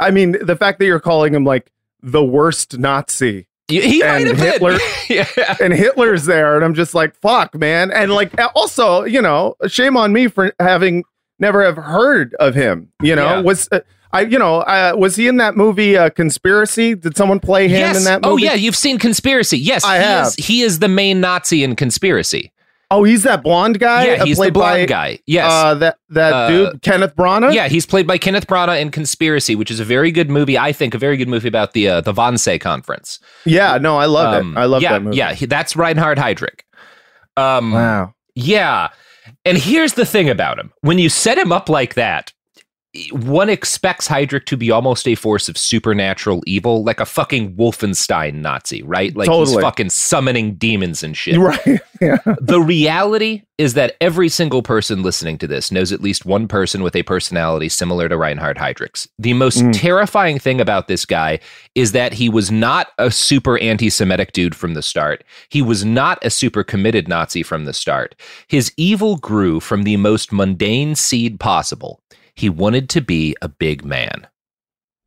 I 0.00 0.10
mean, 0.10 0.36
the 0.40 0.56
fact 0.56 0.78
that 0.78 0.86
you're 0.86 1.00
calling 1.00 1.34
him 1.34 1.44
like 1.44 1.70
the 2.02 2.24
worst 2.24 2.78
Nazi. 2.78 3.46
He, 3.68 4.02
and 4.02 4.26
have. 4.28 4.38
Hitler, 4.38 4.78
yeah. 5.10 5.26
and 5.60 5.74
Hitler's 5.74 6.24
there, 6.24 6.56
and 6.56 6.64
I'm 6.64 6.72
just 6.72 6.94
like, 6.94 7.14
fuck, 7.16 7.54
man. 7.54 7.90
And 7.90 8.10
like, 8.10 8.32
also, 8.54 9.04
you 9.04 9.20
know, 9.20 9.56
shame 9.66 9.94
on 9.98 10.10
me 10.14 10.28
for 10.28 10.54
having 10.58 11.04
never 11.38 11.64
have 11.64 11.76
heard 11.76 12.34
of 12.40 12.54
him. 12.54 12.90
You 13.02 13.16
know, 13.16 13.24
Yeah. 13.24 13.40
was 13.40 13.68
uh, 13.72 13.80
I, 14.12 14.22
you 14.22 14.38
know, 14.38 14.60
uh, 14.60 14.94
was 14.96 15.16
he 15.16 15.28
in 15.28 15.36
that 15.36 15.54
movie 15.56 15.96
uh, 15.96 16.08
Conspiracy? 16.10 16.94
Did 16.94 17.16
someone 17.16 17.40
play 17.40 17.68
him 17.68 17.78
yes. 17.80 17.98
in 17.98 18.04
that 18.04 18.22
movie? 18.22 18.32
Oh 18.32 18.36
yeah, 18.36 18.54
you've 18.54 18.76
seen 18.76 18.98
Conspiracy. 18.98 19.58
Yes, 19.58 19.84
I 19.84 19.98
he 19.98 20.02
have. 20.04 20.26
Is, 20.28 20.34
he 20.36 20.62
is 20.62 20.78
the 20.78 20.88
main 20.88 21.20
Nazi 21.20 21.62
in 21.62 21.76
Conspiracy. 21.76 22.52
Oh, 22.90 23.04
he's 23.04 23.22
that 23.24 23.42
blonde 23.42 23.78
guy. 23.78 24.06
Yeah, 24.06 24.22
uh, 24.22 24.24
he's 24.24 24.38
the 24.38 24.44
played 24.44 24.54
blonde 24.54 24.82
by, 24.84 24.86
guy. 24.86 25.18
Yes. 25.26 25.52
uh, 25.52 25.74
that 25.74 25.98
that 26.08 26.32
Uh, 26.32 26.48
dude, 26.48 26.80
Kenneth 26.80 27.14
Branagh. 27.16 27.52
Yeah, 27.52 27.68
he's 27.68 27.84
played 27.84 28.06
by 28.06 28.16
Kenneth 28.16 28.46
Branagh 28.46 28.80
in 28.80 28.90
Conspiracy, 28.90 29.54
which 29.54 29.70
is 29.70 29.78
a 29.78 29.84
very 29.84 30.10
good 30.10 30.30
movie. 30.30 30.56
I 30.56 30.72
think 30.72 30.94
a 30.94 30.98
very 30.98 31.18
good 31.18 31.28
movie 31.28 31.48
about 31.48 31.74
the 31.74 31.86
uh, 31.86 32.00
the 32.00 32.14
Wannsee 32.14 32.58
Conference. 32.58 33.20
yeah. 33.44 33.76
No, 33.76 33.98
I 33.98 34.06
love 34.06 34.32
Um, 34.40 34.56
it. 34.56 34.60
I 34.60 34.64
love 34.64 34.80
yeah, 34.80 34.92
that 34.92 35.02
movie. 35.02 35.18
Yeah, 35.18 35.34
he- 35.34 35.44
that's 35.44 35.76
Reinhard 35.76 36.16
Heydrich. 36.16 36.60
Um, 37.36 37.72
Wow. 37.72 38.14
Yeah. 38.34 38.88
And 39.48 39.56
here's 39.56 39.94
the 39.94 40.04
thing 40.04 40.28
about 40.28 40.58
him. 40.58 40.74
When 40.82 40.98
you 40.98 41.08
set 41.08 41.38
him 41.38 41.52
up 41.52 41.70
like 41.70 41.94
that, 41.94 42.34
one 43.12 43.50
expects 43.50 44.08
Heydrich 44.08 44.46
to 44.46 44.56
be 44.56 44.70
almost 44.70 45.06
a 45.06 45.14
force 45.14 45.48
of 45.48 45.58
supernatural 45.58 46.42
evil, 46.46 46.82
like 46.84 47.00
a 47.00 47.04
fucking 47.06 47.54
Wolfenstein 47.54 48.36
Nazi, 48.36 48.82
right? 48.82 49.14
Like 49.14 49.28
he's 49.30 49.54
fucking 49.54 49.90
summoning 49.90 50.54
demons 50.54 51.02
and 51.02 51.16
shit. 51.16 51.38
Right. 51.38 51.80
Yeah. 52.00 52.18
The 52.40 52.60
reality 52.60 53.42
is 53.58 53.74
that 53.74 53.96
every 54.00 54.28
single 54.28 54.62
person 54.62 55.02
listening 55.02 55.36
to 55.38 55.48
this 55.48 55.72
knows 55.72 55.90
at 55.90 56.00
least 56.00 56.24
one 56.24 56.46
person 56.46 56.84
with 56.84 56.94
a 56.94 57.02
personality 57.02 57.68
similar 57.68 58.08
to 58.08 58.16
Reinhard 58.16 58.56
Heydrich's. 58.56 59.08
The 59.18 59.32
most 59.32 59.58
Mm. 59.64 59.72
terrifying 59.76 60.38
thing 60.38 60.60
about 60.60 60.86
this 60.86 61.04
guy 61.04 61.40
is 61.74 61.90
that 61.90 62.12
he 62.12 62.28
was 62.28 62.52
not 62.52 62.92
a 62.98 63.10
super 63.10 63.58
anti 63.58 63.90
Semitic 63.90 64.30
dude 64.30 64.54
from 64.54 64.74
the 64.74 64.82
start. 64.82 65.24
He 65.48 65.60
was 65.60 65.84
not 65.84 66.20
a 66.24 66.30
super 66.30 66.62
committed 66.62 67.08
Nazi 67.08 67.42
from 67.42 67.64
the 67.64 67.72
start. 67.72 68.14
His 68.46 68.72
evil 68.76 69.16
grew 69.16 69.58
from 69.58 69.82
the 69.82 69.96
most 69.96 70.30
mundane 70.32 70.94
seed 70.94 71.40
possible. 71.40 72.00
He 72.38 72.48
wanted 72.48 72.88
to 72.90 73.00
be 73.00 73.36
a 73.42 73.48
big 73.48 73.84
man. 73.84 74.26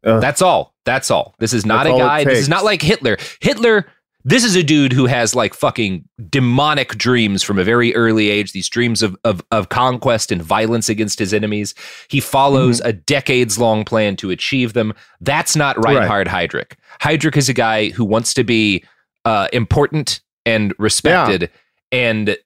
Ugh. 0.06 0.20
That's 0.20 0.42
all. 0.42 0.74
That's 0.86 1.10
all. 1.10 1.36
This 1.40 1.54
is 1.54 1.66
not 1.66 1.86
a 1.88 1.92
guy. 1.92 2.24
This 2.24 2.40
is 2.40 2.50
not 2.50 2.64
like 2.66 2.82
Hitler. 2.82 3.18
Hitler, 3.40 3.86
this 4.26 4.44
is 4.44 4.56
a 4.56 4.64
dude 4.64 4.92
who 4.94 5.06
has 5.06 5.34
like 5.36 5.54
fucking 5.54 6.08
demonic 6.30 6.90
dreams 6.98 7.42
from 7.44 7.58
a 7.58 7.64
very 7.64 7.96
early 7.96 8.30
age, 8.30 8.52
these 8.52 8.68
dreams 8.68 9.02
of, 9.02 9.16
of, 9.24 9.44
of 9.52 9.70
conquest 9.70 10.32
and 10.32 10.42
violence 10.42 10.90
against 10.90 11.20
his 11.20 11.34
enemies. 11.34 11.74
He 12.10 12.20
follows 12.20 12.80
Mm-hmm. 12.82 12.90
a 12.90 12.94
decades 12.94 13.58
long 13.60 13.86
plan 13.86 14.16
to 14.18 14.30
achieve 14.32 14.74
them. 14.74 14.94
That's 15.22 15.56
not 15.56 15.78
Reinhard 15.84 16.28
Heydrich. 16.28 16.74
Heydrich 17.02 17.38
is 17.38 17.48
a 17.50 17.54
guy 17.54 17.90
who 17.90 18.04
wants 18.04 18.34
to 18.34 18.44
be 18.44 18.84
uh, 19.24 19.48
important 19.54 20.20
and 20.46 20.74
respected. 20.80 21.50
And 21.92 22.38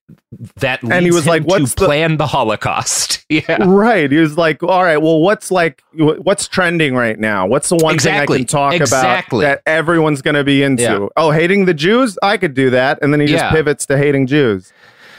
that 0.58 0.82
leads 0.84 0.96
And 0.96 1.06
he 1.06 1.12
was 1.12 1.28
like, 1.28 1.44
"What's 1.44 1.76
to 1.76 1.82
the- 1.82 1.86
plan 1.86 2.18
the 2.18 2.26
Holocaust. 2.28 3.24
yeah. 3.30 3.58
Right. 3.64 4.12
He 4.12 4.18
was 4.18 4.38
like, 4.38 4.64
all 4.64 4.84
right, 4.84 4.98
well, 4.98 5.20
what's 5.22 5.52
like, 5.52 5.84
what's 5.94 6.48
trending 6.48 6.96
right 6.96 7.18
now? 7.20 7.46
What's 7.48 7.70
the 7.70 7.76
one 7.78 7.94
Exactly. 7.94 8.38
thing 8.38 8.44
I 8.44 8.46
can 8.46 8.48
talk 8.48 8.74
Exactly. 8.74 9.46
about 9.46 9.64
that 9.66 9.70
everyone's 9.70 10.22
going 10.22 10.36
to 10.36 10.44
be 10.44 10.64
into? 10.64 10.84
Yeah. 10.84 11.08
Oh, 11.16 11.32
hating 11.32 11.66
the 11.66 11.74
Jews? 11.76 12.18
I 12.24 12.38
could 12.38 12.54
do 12.56 12.70
that. 12.72 13.00
And 13.02 13.14
then 13.14 13.20
he 13.20 13.28
just 13.28 13.44
Yeah. 13.44 13.52
pivots 13.52 13.86
to 13.88 13.98
hating 13.98 14.28
Jews. 14.28 14.74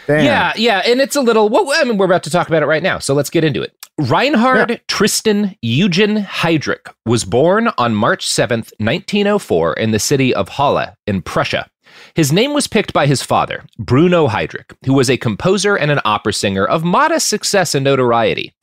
Damn. 0.09 0.25
Yeah, 0.25 0.52
yeah, 0.56 0.83
and 0.87 1.00
it's 1.00 1.16
a 1.16 1.21
little. 1.21 1.49
Well, 1.49 1.68
I 1.75 1.83
mean, 1.83 1.99
we're 1.99 2.04
about 2.04 2.23
to 2.25 2.30
talk 2.30 2.47
about 2.47 2.62
it 2.62 2.66
right 2.66 2.83
now, 2.83 3.00
so 3.00 3.12
let's 3.12 3.28
get 3.28 3.42
into 3.42 3.61
it. 3.61 3.75
Reinhard 3.99 4.80
Tristan 4.87 5.56
Eugen 5.62 6.18
Heydrich 6.23 6.92
was 7.06 7.25
born 7.25 7.71
on 7.76 7.92
March 7.97 8.25
seventh, 8.25 8.73
nineteen 8.78 9.26
oh 9.26 9.40
four, 9.40 9.73
in 9.73 9.90
the 9.90 9.99
city 9.99 10.33
of 10.33 10.49
Halle 10.49 10.95
in 11.09 11.23
Prussia. 11.23 11.68
His 12.16 12.32
name 12.32 12.54
was 12.54 12.66
picked 12.66 12.94
by 12.94 13.06
his 13.06 13.23
father, 13.23 13.66
Bruno 13.78 14.26
Heydrich, 14.26 14.75
who 14.87 14.94
was 14.94 15.11
a 15.11 15.18
composer 15.18 15.76
and 15.76 15.90
an 15.90 16.00
opera 16.06 16.32
singer 16.32 16.64
of 16.64 16.82
modest 16.82 17.28
success 17.28 17.75
and 17.75 17.85
notoriety. 17.85 18.54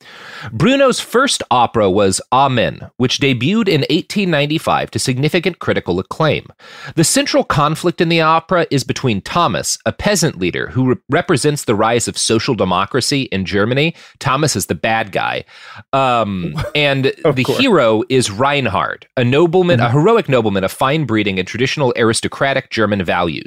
Bruno's 0.50 0.98
first 0.98 1.40
opera 1.52 1.88
was 1.88 2.20
Amen, 2.32 2.90
which 2.96 3.20
debuted 3.20 3.68
in 3.68 3.82
1895 3.82 4.90
to 4.90 4.98
significant 4.98 5.60
critical 5.60 6.00
acclaim. 6.00 6.48
The 6.96 7.04
central 7.04 7.44
conflict 7.44 8.00
in 8.00 8.08
the 8.08 8.20
opera 8.20 8.66
is 8.72 8.82
between 8.82 9.20
Thomas, 9.20 9.78
a 9.86 9.92
peasant 9.92 10.40
leader 10.40 10.66
who 10.70 10.88
re- 10.88 10.96
represents 11.08 11.64
the 11.64 11.76
rise 11.76 12.08
of 12.08 12.18
social 12.18 12.56
democracy 12.56 13.22
in 13.30 13.44
Germany. 13.44 13.94
Thomas 14.18 14.56
is 14.56 14.66
the 14.66 14.74
bad 14.74 15.12
guy. 15.12 15.44
Um, 15.92 16.56
and 16.74 17.04
the 17.04 17.44
course. 17.44 17.58
hero 17.60 18.02
is 18.08 18.32
Reinhard, 18.32 19.06
a 19.16 19.22
nobleman, 19.22 19.78
a 19.78 19.92
heroic 19.92 20.28
nobleman 20.28 20.64
of 20.64 20.72
fine 20.72 21.04
breeding 21.04 21.38
and 21.38 21.46
traditional 21.46 21.94
aristocratic 21.96 22.70
German 22.70 23.04
values. 23.04 23.43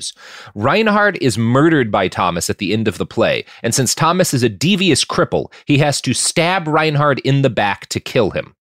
Reinhard 0.55 1.17
is 1.21 1.37
murdered 1.37 1.91
by 1.91 2.07
Thomas 2.07 2.49
at 2.49 2.57
the 2.57 2.73
end 2.73 2.87
of 2.87 2.97
the 2.97 3.05
play, 3.05 3.45
and 3.63 3.73
since 3.73 3.95
Thomas 3.95 4.33
is 4.33 4.43
a 4.43 4.49
devious 4.49 5.03
cripple, 5.05 5.51
he 5.65 5.77
has 5.79 6.01
to 6.01 6.13
stab 6.13 6.67
Reinhard 6.67 7.19
in 7.19 7.41
the 7.41 7.49
back 7.49 7.87
to 7.87 7.99
kill 7.99 8.31
him. 8.31 8.55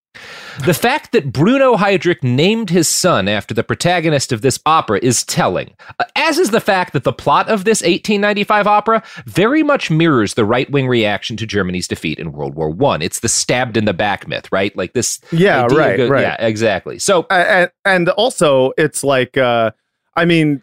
The 0.64 0.74
fact 0.74 1.12
that 1.12 1.32
Bruno 1.32 1.76
Heydrich 1.76 2.22
named 2.22 2.70
his 2.70 2.88
son 2.88 3.28
after 3.28 3.52
the 3.52 3.62
protagonist 3.62 4.32
of 4.32 4.40
this 4.40 4.58
opera 4.64 4.98
is 5.02 5.24
telling, 5.24 5.74
as 6.16 6.38
is 6.38 6.50
the 6.50 6.60
fact 6.60 6.94
that 6.94 7.04
the 7.04 7.12
plot 7.12 7.48
of 7.48 7.64
this 7.64 7.82
1895 7.82 8.66
opera 8.66 9.02
very 9.26 9.62
much 9.62 9.90
mirrors 9.90 10.34
the 10.34 10.44
right 10.44 10.70
wing 10.70 10.88
reaction 10.88 11.36
to 11.36 11.46
Germany's 11.46 11.86
defeat 11.86 12.18
in 12.18 12.32
World 12.32 12.54
War 12.54 12.74
I. 12.90 12.98
It's 13.02 13.20
the 13.20 13.28
stabbed 13.28 13.76
in 13.76 13.84
the 13.84 13.92
back 13.92 14.26
myth, 14.26 14.50
right? 14.50 14.74
Like 14.76 14.94
this. 14.94 15.20
Yeah, 15.30 15.66
right, 15.70 16.08
right. 16.08 16.22
Yeah, 16.22 16.36
exactly. 16.38 16.98
So, 16.98 17.26
and, 17.28 17.70
and 17.84 18.08
also 18.10 18.72
it's 18.78 19.04
like 19.04 19.36
uh 19.36 19.72
i 20.16 20.24
mean 20.24 20.62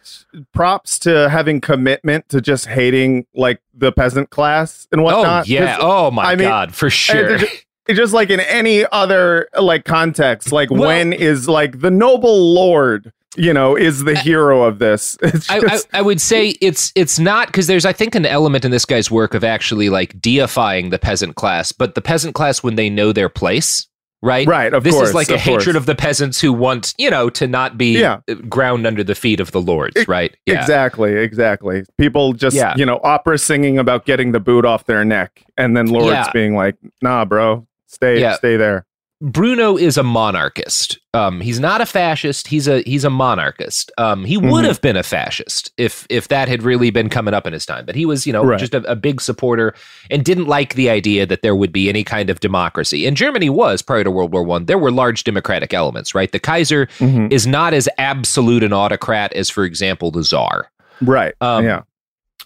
props 0.53 1.00
to 1.00 1.29
having 1.29 1.62
commitment 1.62 2.27
to 2.29 2.41
just 2.41 2.67
hating 2.67 3.25
like 3.33 3.62
the 3.74 3.91
peasant 3.91 4.29
class 4.29 4.88
and 4.91 5.01
oh, 5.01 5.05
whatnot 5.05 5.43
oh, 5.43 5.48
yeah. 5.48 5.77
Oh, 5.79 6.12
my 6.12 6.24
I 6.24 6.36
mean, 6.36 6.48
God, 6.48 6.75
for 6.75 6.89
sure. 6.89 7.36
it's 7.36 7.43
just, 7.43 7.65
just 7.98 8.13
like 8.13 8.29
in 8.29 8.39
any 8.39 8.86
other 8.91 9.48
like 9.60 9.86
context 9.86 10.51
like 10.51 10.69
Well- 10.69 10.81
when 10.81 11.13
is 11.13 11.48
like 11.48 11.79
the 11.79 11.91
noble 11.91 12.53
lord 12.53 13.12
you 13.36 13.53
know 13.53 13.75
is 13.75 14.03
the 14.03 14.15
hero 14.15 14.63
of 14.63 14.79
this 14.79 15.17
it's 15.24 15.50
I, 15.50 15.57
I, 15.57 15.79
I 15.93 16.01
would 16.01 16.22
say 16.22 16.50
it's 16.62 16.91
it's 16.95 17.19
not 17.19 17.48
because 17.48 17.67
there's 17.67 17.86
I 17.86 17.93
think 17.93 18.15
an 18.15 18.25
element 18.25 18.65
in 18.65 18.72
this 18.72 18.86
guy's 18.86 19.10
work 19.10 19.33
of 19.33 19.43
actually 19.43 19.89
like 19.89 20.19
deifying 20.19 20.89
the 20.89 21.00
peasant 21.00 21.36
class, 21.36 21.72
but 21.72 21.95
the 21.95 22.01
peasant 22.01 22.36
class 22.36 22.63
when 22.63 22.75
they 22.75 22.89
know 22.89 23.12
their 23.12 23.29
place, 23.29 23.88
right? 24.23 24.47
Right, 24.47 24.73
of 24.73 24.83
this 24.83 24.95
course, 24.95 25.09
is 25.09 25.13
like 25.15 25.29
a 25.29 25.35
of 25.35 25.41
course. 25.41 25.63
hatred 25.63 25.75
of 25.75 25.85
the 25.85 25.93
peasants 25.93 26.41
who 26.41 26.51
want 26.53 26.93
you 26.97 27.11
know 27.11 27.29
to 27.31 27.45
not 27.47 27.77
be 27.77 27.99
Yeah. 27.99 28.21
uh, 28.29 28.33
ground 28.49 28.87
under 28.87 29.03
the 29.03 29.13
feet 29.13 29.39
of 29.39 29.51
the 29.51 29.61
lords, 29.61 29.95
Ex- 29.97 30.07
right? 30.07 30.35
Yeah. 30.47 30.59
Exactly, 30.61 31.13
exactly. 31.15 31.83
People 31.99 32.33
just, 32.33 32.55
Yeah. 32.55 32.73
you 32.75 32.85
know, 32.85 32.99
opera 33.03 33.37
singing 33.37 33.77
about 33.77 34.05
getting 34.05 34.31
the 34.31 34.39
boot 34.39 34.65
off 34.65 34.85
their 34.85 35.03
neck, 35.05 35.43
and 35.57 35.77
then 35.77 35.87
lords 35.87 36.27
being 36.33 36.55
like, 36.55 36.75
"Nah, 37.01 37.25
bro, 37.25 37.67
stay, 37.87 38.33
stay 38.37 38.57
there." 38.57 38.85
Bruno 39.25 39.77
is 39.77 39.97
a 39.97 40.03
monarchist. 40.03 40.99
Um, 41.13 41.39
he's 41.39 41.57
not 41.57 41.79
a 41.79 41.85
fascist. 41.85 42.45
He's 42.49 42.67
a 42.67 42.81
he's 42.81 43.05
a 43.05 43.09
monarchist. 43.09 43.89
Um, 43.97 44.25
he 44.25 44.35
would 44.35 44.65
Mhm. 44.65 44.67
have 44.67 44.81
been 44.81 44.97
a 44.97 45.03
fascist 45.03 45.71
if 45.77 46.05
if 46.09 46.27
that 46.27 46.49
had 46.49 46.61
really 46.61 46.89
been 46.89 47.07
coming 47.07 47.33
up 47.33 47.47
in 47.47 47.53
his 47.53 47.65
time. 47.65 47.85
But 47.85 47.95
he 47.95 48.05
was, 48.05 48.27
you 48.27 48.33
know, 48.33 48.43
Right. 48.43 48.59
just 48.59 48.73
a, 48.73 48.83
a 48.83 48.97
big 48.97 49.21
supporter 49.21 49.73
and 50.11 50.25
didn't 50.25 50.47
like 50.47 50.73
the 50.75 50.89
idea 50.89 51.25
that 51.25 51.41
there 51.41 51.55
would 51.55 51.71
be 51.71 51.87
any 51.87 52.03
kind 52.03 52.29
of 52.29 52.41
democracy. 52.41 53.05
And 53.07 53.15
Germany 53.15 53.49
was 53.49 53.81
prior 53.81 54.03
to 54.03 54.11
World 54.11 54.33
War 54.33 54.43
One. 54.43 54.65
There 54.65 54.77
were 54.77 54.91
large 54.91 55.23
democratic 55.23 55.73
elements, 55.73 56.13
right? 56.13 56.29
The 56.29 56.39
Kaiser 56.39 56.87
Mhm. 56.99 57.31
is 57.31 57.47
not 57.47 57.73
as 57.73 57.87
absolute 57.97 58.61
an 58.61 58.73
autocrat 58.73 59.31
as, 59.31 59.49
for 59.49 59.63
example, 59.63 60.11
the 60.11 60.23
Czar. 60.23 60.69
Right. 61.01 61.33
Um, 61.39 61.63
yeah. 61.63 61.81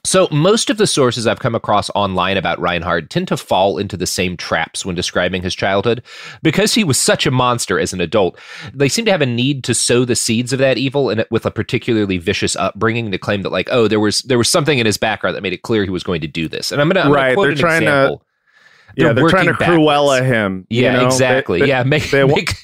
So, 0.07 0.29
most 0.31 0.69
of 0.69 0.77
the 0.77 0.87
sources 0.87 1.27
I've 1.27 1.41
come 1.41 1.53
across 1.53 1.89
online 1.93 2.37
about 2.37 2.61
Reinhard 2.61 3.09
tend 3.09 3.27
to 3.27 3.35
fall 3.35 3.77
into 3.77 3.97
the 3.97 4.07
same 4.07 4.37
traps 4.37 4.85
when 4.85 4.95
describing 4.95 5.41
his 5.41 5.53
childhood. 5.53 6.01
Because 6.41 6.73
he 6.73 6.85
was 6.85 6.97
such 6.97 7.25
a 7.25 7.31
monster 7.31 7.77
as 7.77 7.91
an 7.91 7.99
adult, 7.99 8.39
they 8.73 8.87
seem 8.87 9.03
to 9.03 9.11
have 9.11 9.21
a 9.21 9.25
need 9.25 9.65
to 9.65 9.73
sow 9.73 10.05
the 10.05 10.15
seeds 10.15 10.53
of 10.53 10.59
that 10.59 10.77
evil 10.77 11.09
and 11.09 11.25
with 11.29 11.45
a 11.45 11.51
particularly 11.51 12.17
vicious 12.17 12.55
upbringing 12.55 13.11
to 13.11 13.17
claim 13.17 13.41
that, 13.41 13.51
like, 13.51 13.67
oh, 13.69 13.89
there 13.89 13.99
was 13.99 14.21
there 14.21 14.37
was 14.37 14.49
something 14.49 14.79
in 14.79 14.85
his 14.85 14.97
background 14.97 15.35
that 15.35 15.41
made 15.43 15.51
it 15.53 15.63
clear 15.63 15.83
he 15.83 15.89
was 15.89 16.03
going 16.03 16.21
to 16.21 16.27
do 16.27 16.47
this. 16.47 16.71
And 16.71 16.79
I'm 16.79 16.87
gonna 16.89 17.11
Right, 17.11 17.33
quote 17.35 17.47
they're 17.47 17.55
trying 17.57 17.81
to- 17.81 17.87
example. 17.87 18.23
Yeah, 18.95 19.11
they're 19.11 19.29
trying 19.29 19.45
to 19.47 19.51
working 19.51 19.67
Cruella 19.67 20.19
backwards. 20.21 20.33
him. 20.35 20.67
you 20.69 20.83
Yeah, 20.83 20.93
know? 20.93 21.05
Exactly. 21.07 21.59
they- 21.59 21.67
yeah, 21.67 21.83
make, 21.83 22.09
they 22.11 22.23
make 22.23 22.63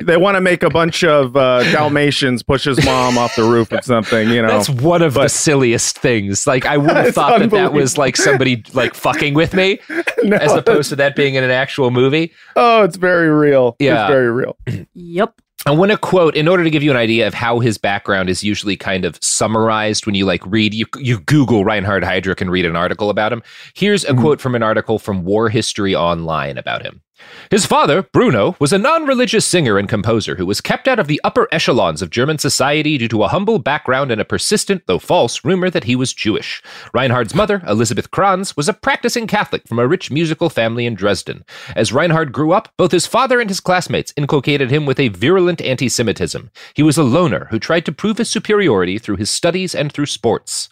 They 0.00 0.16
want 0.16 0.36
to 0.36 0.40
make 0.40 0.62
a 0.62 0.70
bunch 0.70 1.02
of 1.04 1.36
uh, 1.36 1.62
Dalmatians 1.72 2.42
push 2.42 2.64
his 2.64 2.82
mom 2.84 3.18
off 3.18 3.34
the 3.36 3.42
roof 3.44 3.72
or 3.72 3.82
something. 3.82 4.28
You 4.30 4.42
know, 4.42 4.48
That's 4.48 4.68
one 4.70 5.02
of 5.02 5.14
the 5.14 5.28
silliest 5.28 5.98
things. 5.98 6.46
Like 6.46 6.66
I 6.66 6.76
would 6.76 6.90
have 6.96 7.14
thought 7.14 7.40
that 7.40 7.50
that 7.50 7.72
was 7.72 7.98
like 7.98 8.16
somebody 8.16 8.62
like 8.74 8.94
fucking 8.94 9.34
with 9.34 9.54
me, 9.54 9.80
No, 10.22 10.36
as 10.36 10.52
opposed 10.52 10.88
to 10.90 10.96
that 10.96 11.16
being 11.16 11.34
in 11.34 11.44
an 11.44 11.50
actual 11.50 11.90
movie. 11.90 12.32
oh, 12.56 12.84
it's 12.84 12.96
very 12.96 13.28
real. 13.28 13.76
Yeah. 13.78 14.04
it's 14.04 14.10
very 14.10 14.30
real. 14.30 14.56
Yep. 14.94 15.40
I 15.66 15.72
want 15.72 15.90
to 15.90 15.98
quote 15.98 16.36
in 16.36 16.46
order 16.46 16.62
to 16.62 16.70
give 16.70 16.82
you 16.84 16.90
an 16.90 16.96
idea 16.96 17.26
of 17.26 17.34
how 17.34 17.58
his 17.58 17.78
background 17.78 18.30
is 18.30 18.44
usually 18.44 18.76
kind 18.76 19.04
of 19.04 19.18
summarized 19.22 20.06
when 20.06 20.14
you 20.14 20.24
like 20.24 20.40
read 20.46 20.72
you 20.72 20.86
you 20.98 21.18
Google 21.20 21.64
Reinhard 21.64 22.04
Heydrich 22.04 22.40
and 22.40 22.50
read 22.50 22.64
an 22.64 22.76
article 22.76 23.10
about 23.10 23.32
him. 23.32 23.42
Here's 23.74 24.04
a 24.04 24.14
quote 24.14 24.40
from 24.40 24.54
an 24.54 24.62
article 24.62 24.98
from 24.98 25.24
War 25.24 25.48
History 25.48 25.94
Online 25.96 26.56
about 26.58 26.82
him. 26.82 27.02
His 27.50 27.66
father, 27.66 28.02
Bruno, 28.02 28.56
was 28.58 28.72
a 28.72 28.78
non 28.78 29.06
religious 29.06 29.46
singer 29.46 29.78
and 29.78 29.88
composer 29.88 30.36
who 30.36 30.46
was 30.46 30.60
kept 30.60 30.86
out 30.86 30.98
of 30.98 31.06
the 31.06 31.20
upper 31.24 31.48
echelons 31.50 32.02
of 32.02 32.10
German 32.10 32.38
society 32.38 32.98
due 32.98 33.08
to 33.08 33.24
a 33.24 33.28
humble 33.28 33.58
background 33.58 34.10
and 34.10 34.20
a 34.20 34.24
persistent, 34.24 34.82
though 34.86 34.98
false, 34.98 35.44
rumor 35.44 35.70
that 35.70 35.84
he 35.84 35.96
was 35.96 36.12
Jewish. 36.12 36.62
Reinhard's 36.92 37.34
mother, 37.34 37.62
Elizabeth 37.66 38.10
Krantz, 38.10 38.56
was 38.56 38.68
a 38.68 38.72
practicing 38.72 39.26
Catholic 39.26 39.66
from 39.66 39.78
a 39.78 39.88
rich 39.88 40.10
musical 40.10 40.50
family 40.50 40.86
in 40.86 40.94
Dresden. 40.94 41.44
As 41.74 41.92
Reinhard 41.92 42.32
grew 42.32 42.52
up, 42.52 42.72
both 42.76 42.92
his 42.92 43.06
father 43.06 43.40
and 43.40 43.50
his 43.50 43.60
classmates 43.60 44.12
inculcated 44.16 44.70
him 44.70 44.86
with 44.86 45.00
a 45.00 45.08
virulent 45.08 45.60
anti 45.60 45.88
Semitism. 45.88 46.50
He 46.74 46.82
was 46.82 46.98
a 46.98 47.02
loner 47.02 47.46
who 47.50 47.58
tried 47.58 47.86
to 47.86 47.92
prove 47.92 48.18
his 48.18 48.28
superiority 48.28 48.98
through 48.98 49.16
his 49.16 49.30
studies 49.30 49.74
and 49.74 49.92
through 49.92 50.06
sports. 50.06 50.68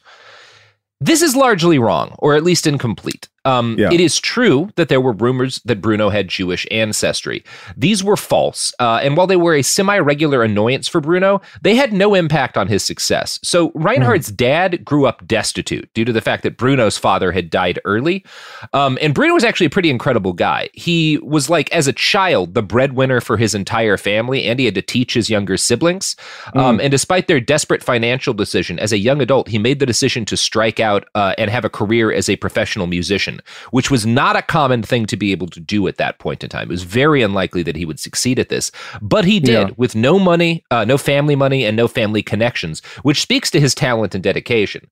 This 1.01 1.21
is 1.21 1.37
largely 1.37 1.79
wrong, 1.79 2.15
or 2.19 2.35
at 2.35 2.43
least 2.43 2.67
incomplete. 2.67 3.29
Um, 3.47 3.77
Yeah. 3.79 3.91
It 3.93 4.01
is 4.01 4.19
true 4.21 4.71
that 4.77 4.89
there 4.89 5.01
were 5.01 5.13
rumors 5.13 5.61
that 5.65 5.81
Bruno 5.81 6.09
had 6.11 6.29
Jewish 6.29 6.67
ancestry. 6.71 7.45
These 7.77 8.03
were 8.05 8.17
false, 8.17 8.75
uh, 8.79 9.01
and 9.03 9.17
while 9.17 9.27
they 9.27 9.37
were 9.37 9.55
a 9.55 9.63
semi 9.63 9.99
regular 9.99 10.43
annoyance 10.43 10.89
for 10.89 11.01
Bruno, 11.01 11.41
they 11.63 11.75
had 11.75 11.93
no 11.93 12.15
impact 12.15 12.57
on 12.57 12.69
his 12.69 12.83
success. 12.83 13.39
So 13.43 13.71
Reinhard's 13.75 14.31
dad 14.33 14.85
grew 14.85 15.07
up 15.07 15.27
destitute 15.27 15.89
due 15.95 16.05
to 16.05 16.13
the 16.13 16.21
fact 16.21 16.43
that 16.43 16.57
Bruno's 16.57 16.99
father 16.99 17.33
had 17.33 17.51
died 17.51 17.79
early. 17.85 18.25
Um, 18.73 18.99
and 19.01 19.15
Bruno 19.15 19.35
was 19.35 19.45
actually 19.45 19.67
a 19.67 19.71
pretty 19.71 19.91
incredible 19.91 20.33
guy. 20.33 20.69
He 20.73 21.19
was 21.19 21.49
like, 21.49 21.71
as 21.73 21.87
a 21.87 21.93
child, 21.93 22.55
the 22.55 22.63
breadwinner 22.63 23.21
for 23.21 23.37
his 23.37 23.55
entire 23.55 23.97
family, 23.97 24.45
and 24.45 24.59
he 24.59 24.65
had 24.65 24.75
to 24.75 24.83
teach 24.83 25.15
his 25.15 25.31
younger 25.31 25.57
siblings. 25.57 26.17
Um, 26.55 26.81
and 26.81 26.91
despite 26.91 27.29
their 27.29 27.41
desperate 27.41 27.83
financial 27.83 28.35
decision, 28.35 28.79
as 28.79 28.93
a 28.93 28.99
young 28.99 29.21
adult, 29.21 29.49
he 29.49 29.59
made 29.59 29.79
the 29.79 29.87
decision 29.87 30.25
to 30.27 30.37
strike 30.37 30.81
out 30.81 31.09
uh, 31.15 31.35
and 31.39 31.51
have 31.51 31.65
a 31.65 31.71
career 31.71 32.13
as 32.13 32.29
a 32.29 32.37
professional 32.37 32.87
musician, 32.87 33.36
which 33.71 33.91
was 33.91 34.07
not 34.07 34.37
a 34.37 34.43
common 34.43 34.83
thing 34.83 35.07
to 35.07 35.17
be 35.17 35.33
able 35.33 35.49
to 35.49 35.61
do 35.61 35.87
at 35.89 35.97
that 35.97 36.19
point 36.19 36.43
in 36.45 36.51
time. 36.51 36.65
It 36.69 36.69
was 36.69 36.83
very 36.83 37.23
unlikely 37.23 37.63
that 37.65 37.77
he 37.77 37.85
would 37.85 38.01
succeed 38.01 38.39
at 38.39 38.49
this, 38.49 38.71
but 39.03 39.25
he 39.25 39.41
did 39.41 39.69
Yeah. 39.69 39.75
with 39.77 39.95
no 39.95 40.19
money, 40.19 40.65
uh, 40.71 40.85
no 40.85 40.99
family 40.99 41.37
money, 41.37 41.65
and 41.65 41.77
no 41.77 41.89
family 41.89 42.23
connections, 42.23 42.81
which 43.03 43.21
speaks 43.21 43.51
to 43.51 43.61
his 43.61 43.75
talent 43.75 44.15
and 44.15 44.23
dedication. 44.25 44.87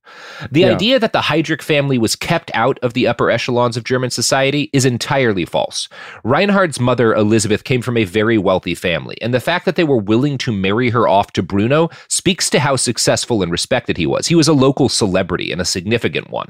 The 0.51 0.61
Yeah. 0.61 0.71
idea 0.71 0.99
that 0.99 1.13
the 1.13 1.21
Heydrich 1.21 1.61
family 1.61 1.97
was 1.97 2.15
kept 2.15 2.51
out 2.53 2.77
of 2.81 2.93
the 2.93 3.07
upper 3.07 3.31
echelons 3.31 3.77
of 3.77 3.83
German 3.83 4.09
society 4.11 4.69
is 4.73 4.85
entirely 4.85 5.45
false. 5.45 5.87
Reinhard's 6.23 6.79
mother, 6.79 7.13
Elizabeth, 7.13 7.63
came 7.63 7.81
from 7.81 7.97
a 7.97 8.03
very 8.03 8.37
wealthy 8.37 8.75
family, 8.75 9.15
and 9.21 9.33
the 9.33 9.39
fact 9.39 9.65
that 9.65 9.75
they 9.75 9.83
were 9.83 9.97
willing 9.97 10.37
to 10.39 10.51
marry 10.51 10.89
her 10.89 11.07
off 11.07 11.31
to 11.33 11.41
Bruno 11.43 11.89
speaks 12.07 12.49
to 12.49 12.59
how 12.59 12.75
successful 12.75 13.41
and 13.41 13.51
respected 13.51 13.97
he 13.97 14.05
was. 14.05 14.27
He 14.27 14.35
was 14.35 14.47
a 14.47 14.53
local 14.53 14.89
celebrity 14.89 15.51
and 15.51 15.61
a 15.61 15.65
significant 15.65 16.29
one. 16.29 16.49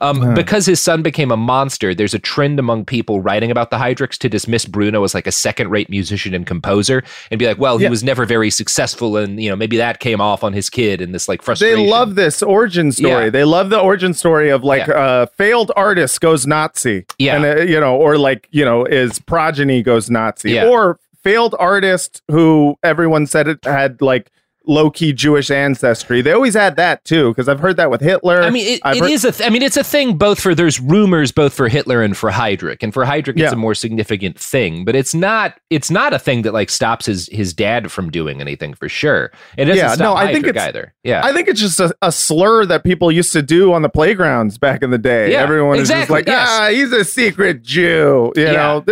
Um, 0.00 0.34
Because 0.34 0.66
his 0.66 0.80
son 0.80 1.02
became 1.02 1.31
a 1.32 1.36
monster, 1.36 1.94
there's 1.94 2.14
a 2.14 2.18
trend 2.18 2.58
among 2.60 2.84
people 2.84 3.20
writing 3.20 3.50
about 3.50 3.70
the 3.70 3.76
Heydrichs 3.78 4.16
to 4.18 4.28
dismiss 4.28 4.64
Bruno 4.66 5.02
as 5.02 5.14
like 5.14 5.26
a 5.26 5.32
second 5.32 5.70
rate 5.70 5.90
musician 5.90 6.34
and 6.34 6.46
composer 6.46 7.02
and 7.30 7.38
be 7.38 7.46
like, 7.46 7.58
well, 7.58 7.78
he 7.78 7.84
Yeah. 7.84 7.90
was 7.90 8.04
never 8.04 8.24
very 8.24 8.50
successful, 8.50 9.16
and 9.16 9.42
you 9.42 9.50
know, 9.50 9.56
maybe 9.56 9.76
that 9.78 9.98
came 9.98 10.20
off 10.20 10.44
on 10.44 10.52
his 10.52 10.70
kid 10.70 11.00
and 11.00 11.14
this 11.14 11.28
like 11.28 11.42
frustration. 11.42 11.78
They 11.80 11.90
love 11.90 12.14
this 12.14 12.42
origin 12.42 12.92
story. 12.92 13.24
Yeah. 13.24 13.30
They 13.30 13.44
love 13.44 13.70
the 13.70 13.80
origin 13.80 14.14
story 14.14 14.50
of 14.50 14.62
like 14.62 14.86
Yeah. 14.86 14.94
uh, 14.94 15.26
failed 15.38 15.72
artist 15.74 16.20
goes 16.20 16.46
Nazi. 16.46 17.06
Yeah. 17.18 17.36
And, 17.36 17.44
uh, 17.60 17.62
you 17.62 17.80
know, 17.80 17.96
or 17.96 18.18
like, 18.18 18.46
you 18.52 18.64
know, 18.64 18.84
his 18.84 19.18
progeny 19.18 19.82
goes 19.82 20.10
Nazi. 20.10 20.60
Or 20.60 20.98
failed 21.24 21.54
artist 21.58 22.20
who 22.30 22.76
everyone 22.82 23.26
said 23.26 23.48
it 23.48 23.64
had 23.64 24.02
like 24.02 24.30
low 24.66 24.90
key 24.90 25.12
Jewish 25.12 25.50
ancestry. 25.50 26.22
They 26.22 26.32
always 26.32 26.54
add 26.56 26.76
that 26.76 27.04
too, 27.04 27.30
because 27.30 27.48
I've 27.48 27.60
heard 27.60 27.76
that 27.78 27.90
with 27.90 28.00
Hitler. 28.00 28.42
I 28.42 28.50
mean, 28.50 28.66
it, 28.66 28.80
it 28.84 29.00
heard- 29.00 29.10
is 29.10 29.24
a. 29.24 29.32
Th- 29.32 29.46
I 29.48 29.52
mean, 29.52 29.62
it's 29.62 29.76
a 29.76 29.84
thing. 29.84 30.16
Both 30.16 30.40
for 30.40 30.54
there's 30.54 30.80
rumors 30.80 31.32
both 31.32 31.54
for 31.54 31.68
Hitler 31.68 32.02
and 32.02 32.16
for 32.16 32.30
Heydrich, 32.30 32.82
and 32.82 32.92
for 32.94 33.04
Heydrich, 33.04 33.36
Yeah. 33.36 33.44
it's 33.46 33.52
a 33.52 33.56
more 33.56 33.74
significant 33.74 34.38
thing. 34.38 34.84
But 34.84 34.94
it's 34.96 35.14
not. 35.14 35.58
It's 35.70 35.90
not 35.90 36.12
a 36.12 36.18
thing 36.18 36.42
that 36.42 36.52
like 36.52 36.70
stops 36.70 37.06
his 37.06 37.28
his 37.32 37.52
dad 37.52 37.90
from 37.90 38.10
doing 38.10 38.40
anything 38.40 38.74
for 38.74 38.88
sure. 38.88 39.32
It 39.56 39.64
doesn't 39.66 39.76
Yeah, 39.76 39.94
no, 39.96 40.14
I 40.14 40.32
think 40.32 40.46
it's- 40.46 40.66
either. 40.68 40.94
Yeah, 41.04 41.22
I 41.24 41.32
think 41.32 41.48
it's 41.48 41.60
just 41.60 41.80
a, 41.80 41.94
a 42.02 42.12
slur 42.12 42.64
that 42.66 42.84
people 42.84 43.10
used 43.10 43.32
to 43.32 43.42
do 43.42 43.72
on 43.72 43.82
the 43.82 43.88
playgrounds 43.88 44.58
back 44.58 44.82
in 44.82 44.90
the 44.90 44.98
day. 44.98 45.32
Yeah, 45.32 45.42
Everyone 45.42 45.78
is 45.78 45.88
just 45.88 46.10
like, 46.10 46.26
yes. 46.26 46.46
ah, 46.48 46.68
he's 46.70 46.92
a 46.92 47.04
secret 47.04 47.62
Jew. 47.62 48.32
You 48.36 48.42
Yeah. 48.44 48.52
know, 48.52 48.84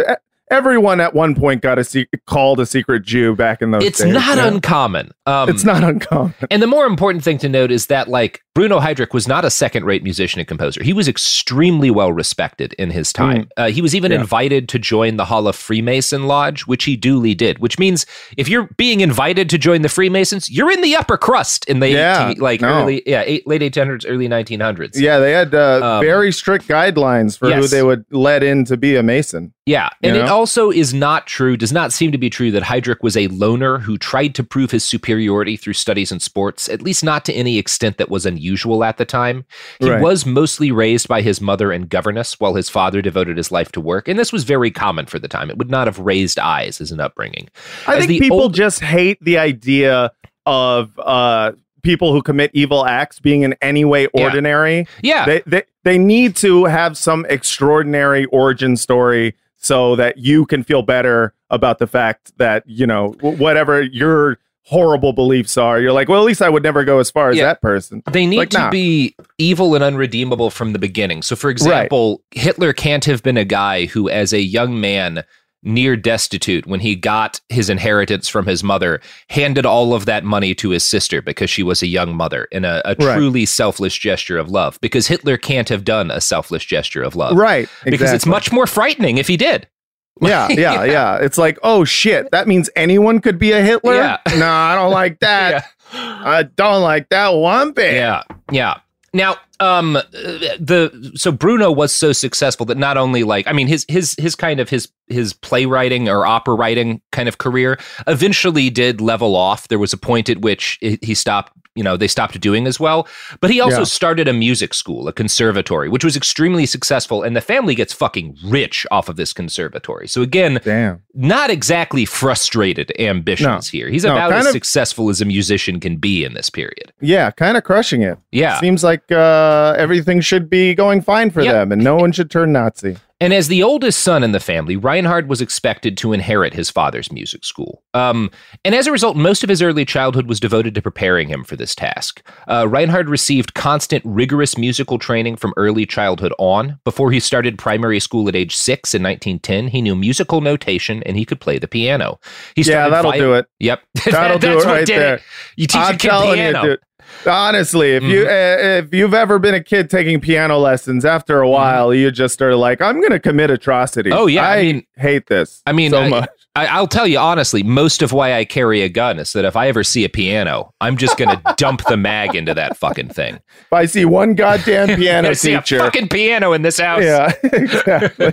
everyone 0.51 1.01
at 1.01 1.15
one 1.15 1.35
point 1.35 1.63
got 1.63 1.79
a 1.79 1.85
se- 1.85 2.09
called 2.27 2.61
a 2.61 2.67
secret 2.67 3.03
Jew 3.05 3.35
back 3.37 3.63
in 3.63 3.71
those 3.71 3.85
it's 3.85 4.03
days. 4.03 4.13
not 4.13 4.37
Yeah. 4.37 4.47
uncommon. 4.49 5.11
Um, 5.27 5.49
It's 5.49 5.65
not 5.65 5.85
uncommon. 5.85 6.35
And 6.51 6.61
the 6.61 6.67
more 6.67 6.87
important 6.87 7.23
thing 7.25 7.39
to 7.39 7.49
note 7.49 7.71
is 7.71 7.87
that, 7.87 8.09
like, 8.09 8.41
Bruno 8.55 8.81
Heydrich 8.81 9.13
was 9.15 9.29
not 9.29 9.45
a 9.45 9.51
second 9.51 9.85
rate 9.85 10.03
musician 10.03 10.41
and 10.41 10.49
composer. 10.49 10.83
He 10.83 10.93
was 10.93 11.07
extremely 11.09 11.91
well 11.91 12.13
respected 12.13 12.73
in 12.75 12.91
his 12.91 13.13
time. 13.13 13.49
Uh, 13.57 13.69
he 13.71 13.81
was 13.81 13.95
even 13.95 14.11
Mm. 14.11 14.15
Yeah. 14.17 14.21
invited 14.23 14.69
to 14.71 14.79
join 14.81 15.17
the 15.17 15.27
Halle 15.27 15.53
Freemason 15.53 16.27
Lodge, 16.27 16.63
which 16.63 16.85
he 16.85 16.97
duly 16.97 17.35
did, 17.35 17.61
which 17.61 17.79
means 17.79 18.07
if 18.37 18.49
you're 18.49 18.69
being 18.77 19.01
invited 19.01 19.49
to 19.51 19.59
join 19.59 19.83
the 19.83 19.89
Freemasons, 19.89 20.51
you're 20.51 20.71
in 20.73 20.81
the 20.81 20.97
upper 20.97 21.17
crust 21.17 21.65
in 21.67 21.79
the 21.79 21.91
Yeah, 21.91 22.31
18, 22.31 22.43
like 22.43 22.61
no. 22.61 22.69
early, 22.83 23.03
yeah, 23.07 23.23
eight, 23.25 23.47
late 23.47 23.63
1800s, 23.63 24.05
early 24.09 24.29
1900s. 24.29 24.99
Yeah, 25.01 25.19
they 25.21 25.31
had 25.33 25.55
uh, 25.55 25.81
Um, 25.99 26.05
very 26.05 26.33
strict 26.33 26.67
guidelines 26.67 27.39
for 27.39 27.51
who 27.53 27.69
they 27.69 27.83
would 27.85 28.05
let 28.11 28.43
in 28.43 28.65
to 28.65 28.77
be 28.77 28.97
a 28.97 29.03
Mason. 29.03 29.53
Yeah, 29.71 29.89
and 30.03 30.17
You 30.17 30.23
it 30.23 30.29
also 30.29 30.71
is 30.73 30.93
not 30.93 31.29
true, 31.29 31.57
does 31.57 31.73
not 31.73 31.93
seem 31.93 32.11
to 32.11 32.19
be 32.19 32.29
true 32.29 32.51
that 32.51 32.65
Heydrich 32.65 33.03
was 33.03 33.17
a 33.17 33.29
loner 33.29 33.79
who 33.79 33.97
tried 33.99 34.35
to 34.35 34.43
prove 34.43 34.73
his 34.73 34.85
superiority 34.85 35.57
through 35.57 35.75
studies 35.75 36.11
and 36.11 36.21
sports, 36.21 36.69
at 36.69 36.83
least 36.83 37.05
not 37.05 37.25
to 37.27 37.33
any 37.33 37.57
extent 37.57 37.97
that 37.99 38.11
was 38.11 38.27
unusual 38.27 38.83
at 38.83 38.97
the 38.97 39.05
time. 39.05 39.45
He 39.79 39.89
Right. 39.89 40.03
was 40.03 40.27
mostly 40.27 40.73
raised 40.73 41.07
by 41.07 41.23
his 41.23 41.41
mother 41.41 41.71
and 41.71 41.89
governess 41.89 42.41
while 42.41 42.55
his 42.55 42.69
father 42.69 43.01
devoted 43.01 43.37
his 43.37 43.53
life 43.53 43.71
to 43.73 43.81
work, 43.81 44.09
and 44.09 44.19
this 44.19 44.33
was 44.33 44.43
very 44.43 44.73
common 44.73 45.07
for 45.07 45.21
the 45.21 45.29
time. 45.29 45.51
It 45.51 45.59
would 45.59 45.71
not 45.71 45.87
have 45.87 46.01
raised 46.01 46.41
eyes 46.41 46.81
as 46.81 46.91
an 46.91 46.99
upbringing. 47.01 47.49
I 47.87 47.97
As 47.99 48.07
think 48.07 48.21
people 48.23 48.41
old- 48.41 48.55
just 48.55 48.81
hate 48.81 49.19
the 49.23 49.39
idea 49.39 50.11
of 50.47 50.91
uh, 50.99 51.53
people 51.85 52.13
who 52.13 52.23
commit 52.23 52.51
evil 52.55 52.85
acts 52.87 53.21
being 53.21 53.43
in 53.43 53.55
any 53.63 53.85
way 53.85 54.09
Yeah. 54.15 54.25
ordinary. 54.25 54.87
Yeah. 55.01 55.27
They, 55.27 55.43
they 55.47 55.63
they 55.85 55.97
need 55.97 56.35
to 56.37 56.65
have 56.65 56.99
some 56.99 57.25
extraordinary 57.31 58.25
origin 58.27 58.77
story 58.77 59.35
so 59.61 59.95
that 59.97 60.19
you 60.19 60.45
can 60.47 60.65
feel 60.65 60.83
better 60.83 61.33
about 61.51 61.79
the 61.79 61.87
fact 61.87 62.33
that 62.39 62.65
you 62.67 62.87
know 62.87 63.09
wh- 63.21 63.39
whatever 63.39 63.81
your 63.83 64.39
horrible 64.65 65.13
beliefs 65.13 65.57
are. 65.59 65.81
You're 65.81 65.93
like, 65.93 66.09
well, 66.09 66.21
at 66.21 66.27
least 66.27 66.43
I 66.43 66.49
would 66.49 66.63
never 66.63 66.85
go 66.85 66.99
as 67.01 67.11
far 67.11 67.31
as 67.31 67.37
Yeah. 67.37 67.45
that 67.47 67.61
person. 67.61 68.03
They 68.13 68.25
need 68.27 68.37
Like, 68.37 68.51
to 68.51 68.59
nah. 68.59 68.71
be 68.71 69.17
evil 69.37 69.75
and 69.75 69.83
unredeemable 69.83 70.51
from 70.51 70.73
the 70.73 70.79
beginning. 70.79 71.23
So, 71.23 71.35
for 71.35 71.51
example, 71.51 72.23
Hitler 72.31 72.73
can't 72.73 73.05
have 73.07 73.23
been 73.23 73.37
a 73.37 73.45
guy 73.45 73.87
who, 73.87 74.09
as 74.09 74.33
a 74.33 74.41
young 74.41 74.81
man, 74.81 75.25
near 75.63 75.97
destitute, 75.97 76.67
when 76.67 76.81
he 76.81 76.95
got 76.97 77.41
his 77.49 77.69
inheritance 77.69 78.29
from 78.29 78.47
his 78.47 78.65
mother, 78.65 79.01
handed 79.29 79.67
all 79.67 79.93
of 79.95 80.07
that 80.07 80.25
money 80.25 80.55
to 80.55 80.71
his 80.71 80.83
sister 80.83 81.21
because 81.21 81.51
she 81.51 81.63
was 81.63 81.83
a 81.83 81.87
young 81.87 82.17
mother 82.17 82.45
in 82.51 82.65
a, 82.65 82.81
a 82.85 82.97
Right. 82.99 83.17
truly 83.17 83.45
selfless 83.47 83.95
gesture 83.95 84.39
of 84.39 84.51
love. 84.51 84.79
Because 84.81 85.07
Hitler 85.07 85.37
can't 85.37 85.69
have 85.69 85.85
done 85.85 86.11
a 86.11 86.21
selfless 86.21 86.65
gesture 86.65 87.03
of 87.03 87.15
love. 87.17 87.37
Right. 87.37 87.69
Because 87.85 88.13
it's 88.13 88.27
much 88.27 88.51
more 88.53 88.67
frightening 88.67 89.19
if 89.19 89.29
he 89.29 89.37
did. 89.37 89.67
Yeah, 90.23 90.49
yeah, 90.51 90.85
yeah. 90.85 91.17
It's 91.17 91.39
like, 91.39 91.59
oh 91.63 91.83
shit, 91.85 92.31
that 92.31 92.47
means 92.47 92.69
anyone 92.77 93.21
could 93.21 93.39
be 93.39 93.53
a 93.53 93.63
Hitler? 93.63 93.95
Yeah. 93.95 94.19
No, 94.37 94.47
I 94.51 94.75
don't 94.75 94.91
like 94.91 95.19
that. 95.21 95.65
I 95.95 96.43
don't 96.43 96.83
like 96.83 97.09
that 97.09 97.31
one 97.31 97.73
bit. 97.73 97.95
Yeah, 97.95 98.25
yeah. 98.53 98.81
Now, 99.13 99.37
um, 99.59 99.95
the 99.95 101.13
so 101.17 101.33
Bruno 101.33 101.73
was 101.73 101.93
so 101.93 102.13
successful 102.13 102.65
that 102.67 102.79
not 102.79 102.97
only 102.97 103.25
like 103.25 103.47
I 103.49 103.53
mean 103.53 103.67
his 103.67 103.85
his 103.89 104.15
his 104.19 104.37
kind 104.37 104.61
of 104.61 104.69
his 104.69 104.89
his 105.09 105.33
playwriting 105.33 106.09
or 106.09 106.25
opera 106.25 106.55
writing 106.55 107.03
kind 107.11 107.29
of 107.29 107.39
career 107.39 107.79
eventually 108.07 108.71
did 108.71 109.01
level 109.01 109.35
off. 109.35 109.67
There 109.69 109.81
was 109.81 109.93
a 109.93 109.99
point 109.99 110.29
at 110.29 110.41
which 110.41 110.79
he 110.81 111.15
stopped. 111.15 111.53
You 111.77 111.85
know, 111.85 111.97
they 111.97 112.09
stopped 112.09 112.39
doing 112.41 112.67
as 112.67 112.81
well. 112.81 113.07
But 113.41 113.51
he 113.51 113.61
also 113.61 113.79
Yeah. 113.81 113.85
started 113.85 114.27
a 114.27 114.33
music 114.33 114.75
school, 114.75 115.07
a 115.07 115.13
conservatory, 115.13 115.89
which 115.89 116.05
was 116.05 116.17
extremely 116.17 116.67
successful, 116.67 117.23
and 117.23 117.37
the 117.37 117.41
family 117.41 117.77
gets 117.77 117.93
fucking 117.93 118.37
rich 118.45 118.85
off 118.91 119.09
of 119.09 119.15
this 119.15 119.33
conservatory. 119.33 120.09
So 120.09 120.21
again, 120.21 120.61
Damn. 120.65 121.03
not 121.15 121.49
exactly 121.49 122.05
frustrated 122.05 122.93
ambitions 122.99 123.69
here. 123.69 123.89
He's 123.89 124.05
No, 124.05 124.13
about 124.15 124.33
as 124.33 124.47
of- 124.47 124.53
successful 124.53 125.11
as 125.11 125.21
a 125.21 125.25
musician 125.25 125.79
can 125.79 125.97
be 125.97 126.25
in 126.25 126.35
this 126.35 126.51
period. 126.51 126.93
Yeah, 127.01 127.31
kind 127.31 127.57
of 127.57 127.63
crushing 127.63 128.03
it. 128.03 128.19
Yeah. 128.33 128.59
Seems 128.59 128.83
like 128.83 129.11
uh, 129.13 129.75
everything 129.79 130.21
should 130.23 130.51
be 130.51 130.75
going 130.75 131.03
fine 131.03 131.31
for 131.31 131.41
Yeah. 131.41 131.53
them 131.53 131.71
and 131.73 131.85
no 131.85 131.95
one 131.95 132.11
should 132.11 132.31
turn 132.33 132.53
Nazi. 132.53 132.97
And 133.21 133.35
as 133.35 133.49
the 133.49 133.63
oldest 133.63 134.01
son 134.01 134.23
in 134.23 134.33
the 134.33 134.41
family, 134.41 134.77
Reinhard 134.77 135.29
was 135.29 135.41
expected 135.41 135.97
to 135.99 136.13
inherit 136.13 136.55
his 136.55 136.71
father's 136.71 137.13
music 137.13 137.45
school. 137.45 137.83
Um, 137.93 138.31
and 138.65 138.75
as 138.75 138.87
a 138.87 138.93
result, 138.93 139.17
most 139.17 139.43
of 139.43 139.51
his 139.51 139.61
early 139.61 139.85
childhood 139.85 140.27
was 140.27 140.41
devoted 140.41 140.75
to 140.75 140.83
preparing 140.83 141.29
him 141.29 141.45
for 141.45 141.55
this 141.57 141.75
task. 141.75 142.23
Uh, 142.49 142.67
Reinhard 142.69 143.09
received 143.11 143.55
constant, 143.55 144.03
rigorous 144.07 144.57
musical 144.57 144.99
training 144.99 145.37
from 145.37 145.53
early 145.57 145.85
childhood 145.85 146.33
on. 146.39 146.79
Before 146.85 147.11
he 147.13 147.21
started 147.21 147.59
primary 147.59 148.01
school 148.01 148.27
at 148.29 148.35
age 148.37 148.57
six 148.57 148.95
in 148.95 149.03
1910, 149.03 149.69
he 149.69 149.83
knew 149.83 149.95
musical 149.95 150.41
notation 150.41 151.03
and 151.05 151.17
he 151.17 151.25
could 151.27 151.41
play 151.41 151.59
the 151.59 151.69
piano. 151.69 152.19
He 152.57 152.63
Yeah, 152.63 152.89
that'll 152.89 153.13
vi- 153.13 153.19
do 153.19 153.35
it. 153.35 153.47
Yep. 153.59 153.83
That'll 154.07 154.39
do 154.39 154.55
That's 154.55 154.65
it 154.65 154.69
right 154.69 154.87
there. 154.87 155.15
It. 155.17 155.23
You 155.57 155.67
teach 155.67 155.77
I'm 155.77 155.95
a 155.95 155.99
kid 155.99 156.11
piano. 156.11 156.65
you. 156.65 156.79
Honestly, 157.27 157.93
if 157.93 158.03
you 158.03 158.21
Mm-hmm. 158.25 158.29
uh, 158.29 158.79
if 158.87 158.95
you've 158.95 159.15
ever 159.15 159.39
been 159.39 159.55
a 159.55 159.63
kid 159.63 159.91
taking 159.91 160.21
piano 160.21 160.59
lessons, 160.59 161.05
after 161.05 161.41
a 161.41 161.49
while, 161.49 161.93
you 161.95 162.11
just 162.11 162.41
are 162.43 162.57
like, 162.57 162.81
I'm 162.81 163.01
going 163.01 163.11
to 163.13 163.21
commit 163.21 163.51
atrocities. 163.51 164.13
Mm-hmm. 164.13 164.23
Oh, 164.23 164.27
yeah, 164.27 164.47
I 164.49 164.57
I, 164.57 164.63
mean- 164.63 164.87
hate 164.97 165.27
this. 165.27 165.63
I 165.67 165.73
mean, 165.73 165.91
so 165.91 166.01
I, 166.01 166.09
much. 166.09 166.29
I, 166.57 166.67
I'll 166.67 166.89
tell 166.89 167.07
you 167.07 167.19
honestly, 167.19 167.63
most 167.63 168.03
of 168.03 168.13
why 168.13 168.35
I 168.35 168.45
carry 168.45 168.83
a 168.83 168.89
gun 168.89 169.21
is 169.21 169.33
that 169.35 169.45
if 169.45 169.55
I 169.55 169.69
ever 169.69 169.85
see 169.85 170.05
a 170.05 170.09
piano, 170.09 170.75
I'm 170.81 170.97
just 170.97 171.17
going 171.17 171.31
to 171.45 171.55
dump 171.57 171.85
the 171.85 171.97
mag 171.97 172.35
into 172.35 172.55
that 172.55 172.77
fucking 172.77 173.11
thing. 173.11 173.37
If 173.37 173.73
I 173.73 173.85
see 173.87 174.05
one 174.05 174.35
goddamn 174.35 174.89
piano 174.99 175.29
I 175.31 175.33
see 175.35 175.55
a 175.55 175.61
teacher, 175.61 175.79
fucking 175.79 176.09
piano 176.09 176.53
in 176.53 176.63
this 176.63 176.81
house. 176.81 177.03
yeah, 177.05 177.33
exactly. 177.45 178.33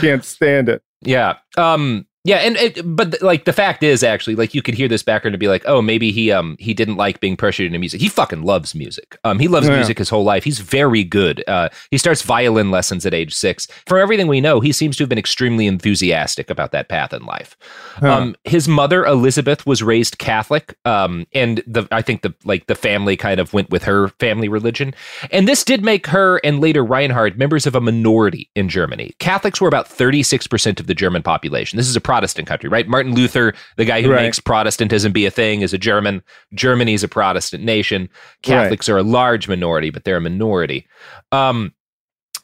Can't 0.00 0.24
stand 0.24 0.68
it. 0.70 0.82
Yeah. 1.02 1.36
Um 1.58 2.06
yeah, 2.24 2.36
and 2.36 2.56
it, 2.56 2.80
but 2.84 3.20
like 3.20 3.44
the 3.46 3.52
fact 3.52 3.82
is 3.82 4.04
actually 4.04 4.36
like 4.36 4.54
you 4.54 4.62
could 4.62 4.74
hear 4.74 4.86
this 4.86 5.02
background 5.02 5.34
and 5.34 5.40
be 5.40 5.48
like, 5.48 5.64
oh, 5.66 5.82
maybe 5.82 6.12
he 6.12 6.30
um 6.30 6.56
he 6.60 6.72
didn't 6.72 6.96
like 6.96 7.18
being 7.18 7.36
pressured 7.36 7.66
into 7.66 7.78
music. 7.78 8.00
He 8.00 8.08
fucking 8.08 8.42
loves 8.42 8.74
music. 8.74 9.18
Um, 9.24 9.38
he 9.40 9.48
loves 9.48 9.66
Yeah. 9.68 9.74
music 9.76 9.98
his 9.98 10.08
whole 10.08 10.22
life. 10.22 10.44
He's 10.44 10.60
very 10.60 11.02
good. 11.02 11.42
Uh, 11.48 11.68
he 11.90 11.98
starts 11.98 12.22
violin 12.22 12.70
lessons 12.70 13.04
at 13.04 13.12
age 13.12 13.34
six. 13.34 13.66
For 13.86 13.98
everything 13.98 14.28
we 14.28 14.40
know, 14.40 14.60
he 14.60 14.70
seems 14.70 14.96
to 14.98 15.02
have 15.02 15.08
been 15.08 15.18
extremely 15.18 15.66
enthusiastic 15.66 16.48
about 16.48 16.70
that 16.72 16.88
path 16.88 17.12
in 17.12 17.24
life. 17.24 17.56
Huh. 17.96 18.12
Um, 18.12 18.36
his 18.44 18.68
mother 18.68 19.04
Elizabeth 19.04 19.66
was 19.66 19.82
raised 19.82 20.18
Catholic. 20.18 20.76
Um, 20.84 21.26
and 21.32 21.62
the 21.66 21.88
I 21.90 22.02
think 22.02 22.22
the 22.22 22.32
like 22.44 22.66
the 22.66 22.74
family 22.76 23.16
kind 23.16 23.40
of 23.40 23.52
went 23.52 23.70
with 23.70 23.82
her 23.82 24.08
family 24.20 24.48
religion, 24.48 24.94
and 25.32 25.48
this 25.48 25.64
did 25.64 25.84
make 25.84 26.06
her 26.06 26.38
and 26.44 26.60
later 26.60 26.84
Reinhard 26.84 27.36
members 27.36 27.66
of 27.66 27.74
a 27.74 27.80
minority 27.80 28.48
in 28.54 28.68
Germany. 28.68 29.14
Catholics 29.18 29.60
were 29.60 29.68
about 29.68 29.88
thirty 29.88 30.22
six 30.22 30.46
percent 30.46 30.78
of 30.78 30.86
the 30.86 30.94
German 30.94 31.22
population. 31.24 31.76
This 31.76 31.88
is 31.88 31.96
a 31.96 32.00
Protestant 32.12 32.46
country, 32.46 32.68
right? 32.68 32.86
Martin 32.86 33.14
Luther, 33.14 33.54
the 33.78 33.86
guy 33.86 34.02
who 34.02 34.10
Right. 34.10 34.22
makes 34.24 34.38
Protestantism 34.38 35.12
be 35.12 35.24
a 35.24 35.30
thing, 35.30 35.62
is 35.62 35.72
a 35.72 35.78
German. 35.78 36.22
Germany's 36.52 37.02
a 37.02 37.08
Protestant 37.08 37.64
nation. 37.64 38.10
Catholics 38.42 38.86
are 38.90 38.98
a 38.98 39.02
large 39.02 39.48
minority, 39.48 39.88
but 39.88 40.04
they're 40.04 40.18
a 40.18 40.20
minority. 40.20 40.86
Um, 41.32 41.72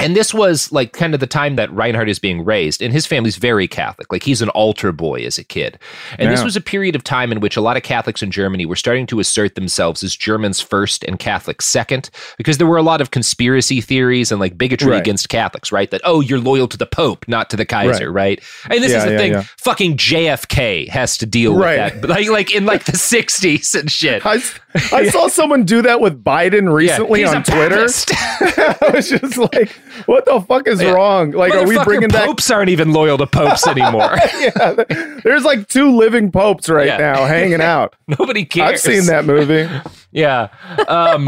and 0.00 0.14
this 0.14 0.32
was 0.32 0.70
like 0.72 0.92
kind 0.92 1.14
of 1.14 1.20
the 1.20 1.26
time 1.26 1.56
that 1.56 1.72
Reinhard 1.72 2.08
is 2.08 2.18
being 2.18 2.44
raised, 2.44 2.80
and 2.82 2.92
his 2.92 3.06
family's 3.06 3.36
very 3.36 3.66
Catholic. 3.68 4.12
Like 4.12 4.22
he's 4.22 4.40
an 4.42 4.48
altar 4.50 4.92
boy 4.92 5.24
as 5.24 5.38
a 5.38 5.44
kid. 5.44 5.78
And 6.18 6.30
this 6.30 6.44
was 6.44 6.56
a 6.56 6.60
period 6.60 6.94
of 6.94 7.02
time 7.04 7.32
in 7.32 7.40
which 7.40 7.56
a 7.56 7.60
lot 7.60 7.76
of 7.76 7.82
Catholics 7.82 8.22
in 8.22 8.30
Germany 8.30 8.64
were 8.66 8.76
starting 8.76 9.06
to 9.08 9.20
assert 9.20 9.54
themselves 9.54 10.02
as 10.04 10.14
Germans 10.16 10.60
first 10.60 11.02
and 11.04 11.18
Catholics 11.18 11.64
second, 11.64 12.10
because 12.36 12.58
there 12.58 12.66
were 12.66 12.76
a 12.76 12.82
lot 12.82 13.00
of 13.00 13.10
conspiracy 13.10 13.80
theories 13.80 14.30
and 14.30 14.40
like 14.40 14.56
bigotry 14.56 14.92
Right. 14.92 15.00
against 15.00 15.28
Catholics, 15.28 15.72
right? 15.72 15.90
That, 15.90 16.00
oh, 16.04 16.20
you're 16.20 16.38
loyal 16.40 16.68
to 16.68 16.76
the 16.76 16.86
Pope, 16.86 17.26
not 17.28 17.50
to 17.50 17.56
the 17.56 17.66
Kaiser, 17.66 18.10
right? 18.12 18.40
And 18.70 18.82
this 18.82 18.92
Yeah, 18.92 18.98
is 18.98 19.04
the 19.04 19.12
yeah, 19.12 19.18
thing 19.18 19.32
yeah. 19.32 19.44
fucking 19.58 19.96
JFK 19.96 20.88
has 20.88 21.16
to 21.18 21.26
deal 21.26 21.56
Right. 21.56 21.82
with 21.82 21.92
that. 21.94 22.00
But 22.00 22.10
like, 22.10 22.28
like 22.28 22.54
in 22.54 22.66
like 22.66 22.84
the 22.84 22.92
60s 22.96 23.78
and 23.78 23.90
shit. 23.90 24.24
I, 24.24 24.40
I 24.92 25.08
saw 25.08 25.28
someone 25.28 25.64
do 25.64 25.82
that 25.82 26.00
with 26.00 26.22
Biden 26.22 26.72
recently 26.72 27.20
he's 27.20 27.32
on 27.32 27.42
Twitter. 27.42 27.82
I 28.40 28.90
was 28.92 29.08
just 29.10 29.36
like, 29.36 29.70
what 30.06 30.24
the 30.24 30.40
fuck 30.40 30.66
is 30.68 30.80
Yeah. 30.80 30.90
wrong? 30.92 31.32
Like, 31.32 31.54
are 31.54 31.66
we 31.66 31.82
bringing 31.84 32.08
back? 32.08 32.26
popes 32.26 32.50
aren't 32.50 32.70
even 32.70 32.92
loyal 32.92 33.18
to 33.18 33.26
popes 33.26 33.66
anymore. 33.66 34.16
yeah, 34.40 34.84
there's 35.24 35.44
like 35.44 35.68
two 35.68 35.96
living 35.96 36.30
popes 36.30 36.68
right 36.68 36.86
Yeah. 36.86 36.96
now 36.98 37.26
hanging 37.26 37.60
out. 37.60 37.94
Nobody 38.06 38.44
cares. 38.44 38.70
I've 38.72 38.80
seen 38.80 39.06
that 39.06 39.24
movie. 39.24 39.68
yeah. 40.12 40.48
Um, 40.88 41.26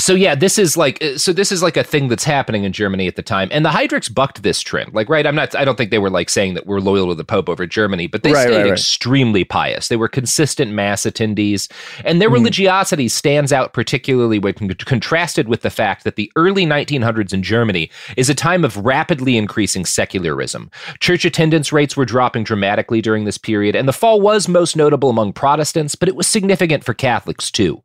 so 0.00 0.14
yeah, 0.14 0.34
this 0.34 0.58
is 0.58 0.76
like 0.76 1.02
uh, 1.02 1.18
so 1.18 1.32
this 1.32 1.52
is 1.52 1.62
like 1.62 1.76
a 1.76 1.84
thing 1.84 2.08
that's 2.08 2.24
happening 2.24 2.64
in 2.64 2.72
Germany 2.72 3.06
at 3.06 3.16
the 3.16 3.22
time, 3.22 3.48
and 3.52 3.64
the 3.64 3.70
Heydrichs 3.70 4.12
bucked 4.12 4.42
this 4.42 4.60
trend. 4.60 4.94
Like, 4.94 5.08
right? 5.08 5.26
I'm 5.26 5.34
not. 5.34 5.54
I 5.54 5.64
don't 5.64 5.76
think 5.76 5.90
they 5.90 5.98
were 5.98 6.10
like 6.10 6.30
saying 6.30 6.54
that 6.54 6.66
we're 6.66 6.80
loyal 6.80 7.08
to 7.08 7.14
the 7.14 7.24
Pope 7.24 7.48
over 7.48 7.66
Germany, 7.66 8.06
but 8.06 8.22
they 8.22 8.32
Right, 8.32 8.46
stayed 8.48 8.56
right, 8.56 8.62
right. 8.64 8.72
extremely 8.72 9.44
pious. 9.44 9.88
They 9.88 9.96
were 9.96 10.08
consistent 10.08 10.72
mass 10.72 11.02
attendees, 11.02 11.70
and 12.04 12.20
their 12.20 12.30
religiosity 12.30 13.08
stands 13.08 13.52
out 13.52 13.72
particularly 13.72 14.38
when 14.38 14.54
con- 14.54 14.68
contrasted 14.70 15.48
with 15.48 15.62
the 15.62 15.70
fact 15.70 16.04
that 16.04 16.16
the 16.16 16.30
early 16.36 16.64
1900s 16.66 17.32
in 17.32 17.42
Germany 17.42 17.90
is 18.16 18.30
a 18.30 18.34
time 18.34 18.64
of 18.64 18.76
rapidly 18.78 19.36
increasing 19.36 19.84
secularism. 19.84 20.70
Church 21.00 21.24
attendance 21.24 21.72
rates 21.72 21.96
were 21.96 22.04
dropping 22.04 22.44
dramatically 22.44 23.00
during 23.02 23.24
this 23.24 23.38
period, 23.38 23.76
and 23.76 23.86
the 23.86 23.92
fall 23.92 24.20
was 24.20 24.48
most 24.48 24.76
notable 24.76 25.10
among 25.10 25.32
Protestants, 25.32 25.94
but 25.94 26.08
it 26.08 26.16
was 26.16 26.26
significant 26.26 26.84
for 26.84 26.94
Catholics 26.94 27.50
too. 27.50 27.82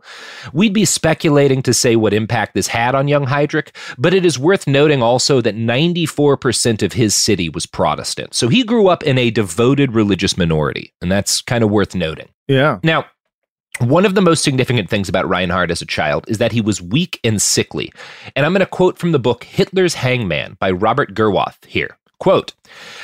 We'd 0.53 0.73
be 0.73 0.85
speculating 0.85 1.61
to 1.63 1.73
say 1.73 1.95
what 2.05 2.13
impact 2.13 2.53
this 2.53 2.67
had 2.67 2.93
on 2.93 3.07
young 3.07 3.25
Heydrich, 3.25 3.75
but 3.97 4.13
it 4.13 4.23
is 4.23 4.37
worth 4.37 4.67
noting 4.67 5.01
also 5.01 5.41
that 5.41 5.55
94% 5.55 6.83
of 6.83 6.93
his 6.93 7.15
city 7.15 7.49
was 7.49 7.65
Protestant. 7.65 8.35
So 8.35 8.47
he 8.47 8.63
grew 8.63 8.89
up 8.89 9.01
in 9.01 9.17
a 9.17 9.31
devoted 9.31 9.93
religious 9.93 10.37
minority, 10.37 10.93
and 11.01 11.11
that's 11.11 11.41
kind 11.41 11.63
of 11.63 11.71
worth 11.71 11.95
noting. 11.95 12.29
Yeah. 12.47 12.77
Now, 12.83 13.05
one 13.79 14.05
of 14.05 14.13
the 14.13 14.21
most 14.21 14.43
significant 14.43 14.87
things 14.87 15.09
about 15.09 15.27
Reinhard 15.27 15.71
as 15.71 15.81
a 15.81 15.85
child 15.87 16.25
is 16.27 16.37
that 16.37 16.51
he 16.51 16.61
was 16.61 16.79
weak 16.79 17.19
and 17.23 17.41
sickly. 17.41 17.91
And 18.35 18.45
I'm 18.45 18.53
going 18.53 18.59
to 18.59 18.67
quote 18.67 18.99
from 18.99 19.11
the 19.11 19.19
book 19.19 19.43
Hitler's 19.43 19.95
Hangman 19.95 20.57
by 20.59 20.69
Robert 20.69 21.15
Gerwarth 21.15 21.65
here. 21.65 21.97
Quote, 22.19 22.53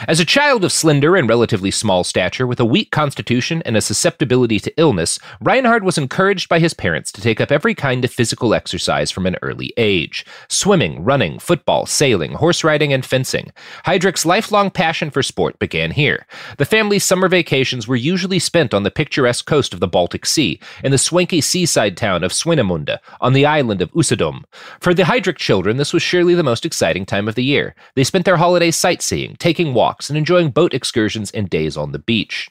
as 0.08 0.20
a 0.20 0.26
child 0.26 0.64
of 0.64 0.72
slender 0.72 1.16
and 1.16 1.30
relatively 1.30 1.72
small 1.72 2.04
stature, 2.04 2.48
with 2.48 2.60
a 2.60 2.66
weak 2.66 2.92
constitution 2.92 3.62
and 3.66 3.78
a 3.78 3.82
susceptibility 3.82 4.60
to 4.60 4.74
illness, 4.78 5.20
Reinhard 5.42 5.84
was 5.84 5.98
encouraged 5.98 6.50
by 6.50 6.60
his 6.60 6.74
parents 6.74 7.12
to 7.12 7.22
take 7.22 7.40
up 7.40 7.52
every 7.52 7.76
kind 7.76 8.04
of 8.04 8.12
physical 8.12 8.54
exercise 8.54 9.12
from 9.12 9.26
an 9.26 9.38
early 9.42 9.74
age 9.78 10.26
swimming, 10.48 11.04
running, 11.04 11.40
football, 11.40 11.86
sailing, 11.86 12.34
horse 12.34 12.64
riding, 12.64 12.94
and 12.94 13.06
fencing. 13.06 13.52
Heydrich's 13.86 14.26
lifelong 14.26 14.72
passion 14.72 15.10
for 15.10 15.22
sport 15.24 15.60
began 15.60 15.92
here. 15.92 16.26
The 16.58 16.66
family's 16.66 17.04
summer 17.04 17.28
vacations 17.28 17.88
were 17.88 17.96
usually 17.96 18.40
spent 18.40 18.74
on 18.74 18.84
the 18.84 18.92
picturesque 18.92 19.46
coast 19.46 19.74
of 19.74 19.80
the 19.80 19.88
Baltic 19.88 20.26
Sea, 20.26 20.60
in 20.84 20.92
the 20.92 20.98
swanky 20.98 21.42
seaside 21.42 21.98
town 21.98 22.24
of 22.24 22.32
Swinemünde, 22.32 22.98
on 23.20 23.34
the 23.34 23.46
island 23.46 23.82
of 23.82 23.92
Usedom. 23.92 24.44
For 24.80 24.94
the 24.94 25.04
Heydrich 25.04 25.38
children, 25.38 25.78
this 25.78 25.94
was 25.94 26.02
surely 26.02 26.34
the 26.34 26.44
most 26.44 26.66
exciting 26.66 27.06
time 27.06 27.28
of 27.28 27.36
the 27.36 27.44
year. 27.44 27.76
They 27.96 28.04
spent 28.04 28.26
their 28.26 28.38
holidays 28.38 28.76
sightseeing, 28.76 29.36
taking 29.38 29.51
walks, 29.60 30.10
and 30.10 30.18
enjoying 30.18 30.50
boat 30.52 30.74
excursions 30.74 31.32
and 31.32 31.50
days 31.50 31.78
on 31.78 31.92
the 31.92 32.00
beach. 32.00 32.50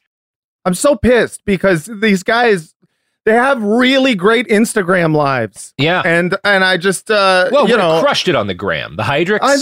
I'm 0.65 0.75
so 0.75 0.95
pissed 0.97 1.45
because 1.45 1.87
these 2.01 2.23
guys 2.23 2.75
they 3.25 3.33
have 3.33 3.63
really 3.63 4.15
great 4.15 4.47
Instagram 4.49 5.15
lives. 5.15 5.73
Yeah. 5.79 6.03
And 6.05 6.37
and 6.45 6.65
I 6.65 6.77
just 6.77 7.11
uh 7.11 7.49
Well, 7.53 7.67
you 7.69 7.75
we 7.75 7.81
know 7.81 8.01
crushed 8.03 8.29
it 8.29 8.35
on 8.35 8.47
the 8.47 8.55
gram. 8.55 8.97
The 8.97 9.03
Heydrichs, 9.03 9.41
I'm- 9.43 9.59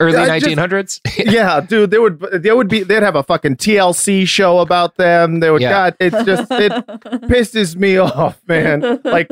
early 0.00 0.16
I 0.16 0.38
just- 0.38 0.56
1900s. 0.56 1.00
yeah, 1.32 1.60
dude, 1.60 1.90
they 1.90 1.98
would 1.98 2.20
they 2.20 2.52
would 2.52 2.68
be 2.68 2.82
they'd 2.84 3.02
have 3.02 3.16
a 3.16 3.22
fucking 3.24 3.56
TLC 3.56 4.26
show 4.28 4.58
about 4.58 4.96
them. 4.96 5.40
They 5.40 5.50
would 5.50 5.62
Yeah. 5.62 5.70
God, 5.90 5.96
it's 6.00 6.24
just 6.24 6.50
it 6.52 6.72
pisses 7.26 7.74
me 7.76 7.98
off, 7.98 8.40
man. 8.46 9.00
Like 9.04 9.28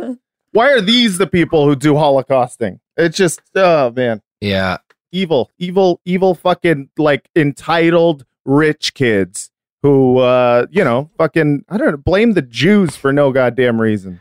why 0.52 0.70
are 0.72 0.80
these 0.80 1.18
the 1.18 1.26
people 1.26 1.66
who 1.66 1.76
do 1.76 1.94
holocausting? 1.94 2.80
It's 2.96 3.16
just 3.16 3.40
oh 3.54 3.90
man. 3.92 4.22
yeah. 4.40 4.78
Evil, 5.12 5.50
evil, 5.58 6.00
evil 6.04 6.34
fucking 6.34 6.90
like 6.98 7.28
entitled 7.34 8.24
rich 8.44 8.94
kids 8.94 9.50
who 9.82 10.18
uh 10.18 10.66
you 10.70 10.82
know 10.82 11.10
fucking 11.18 11.64
I 11.68 11.76
don't 11.76 11.90
know 11.90 11.96
blame 11.96 12.32
the 12.32 12.42
Jews 12.42 12.96
for 12.96 13.12
no 13.12 13.32
goddamn 13.32 13.80
reason. 13.80 14.20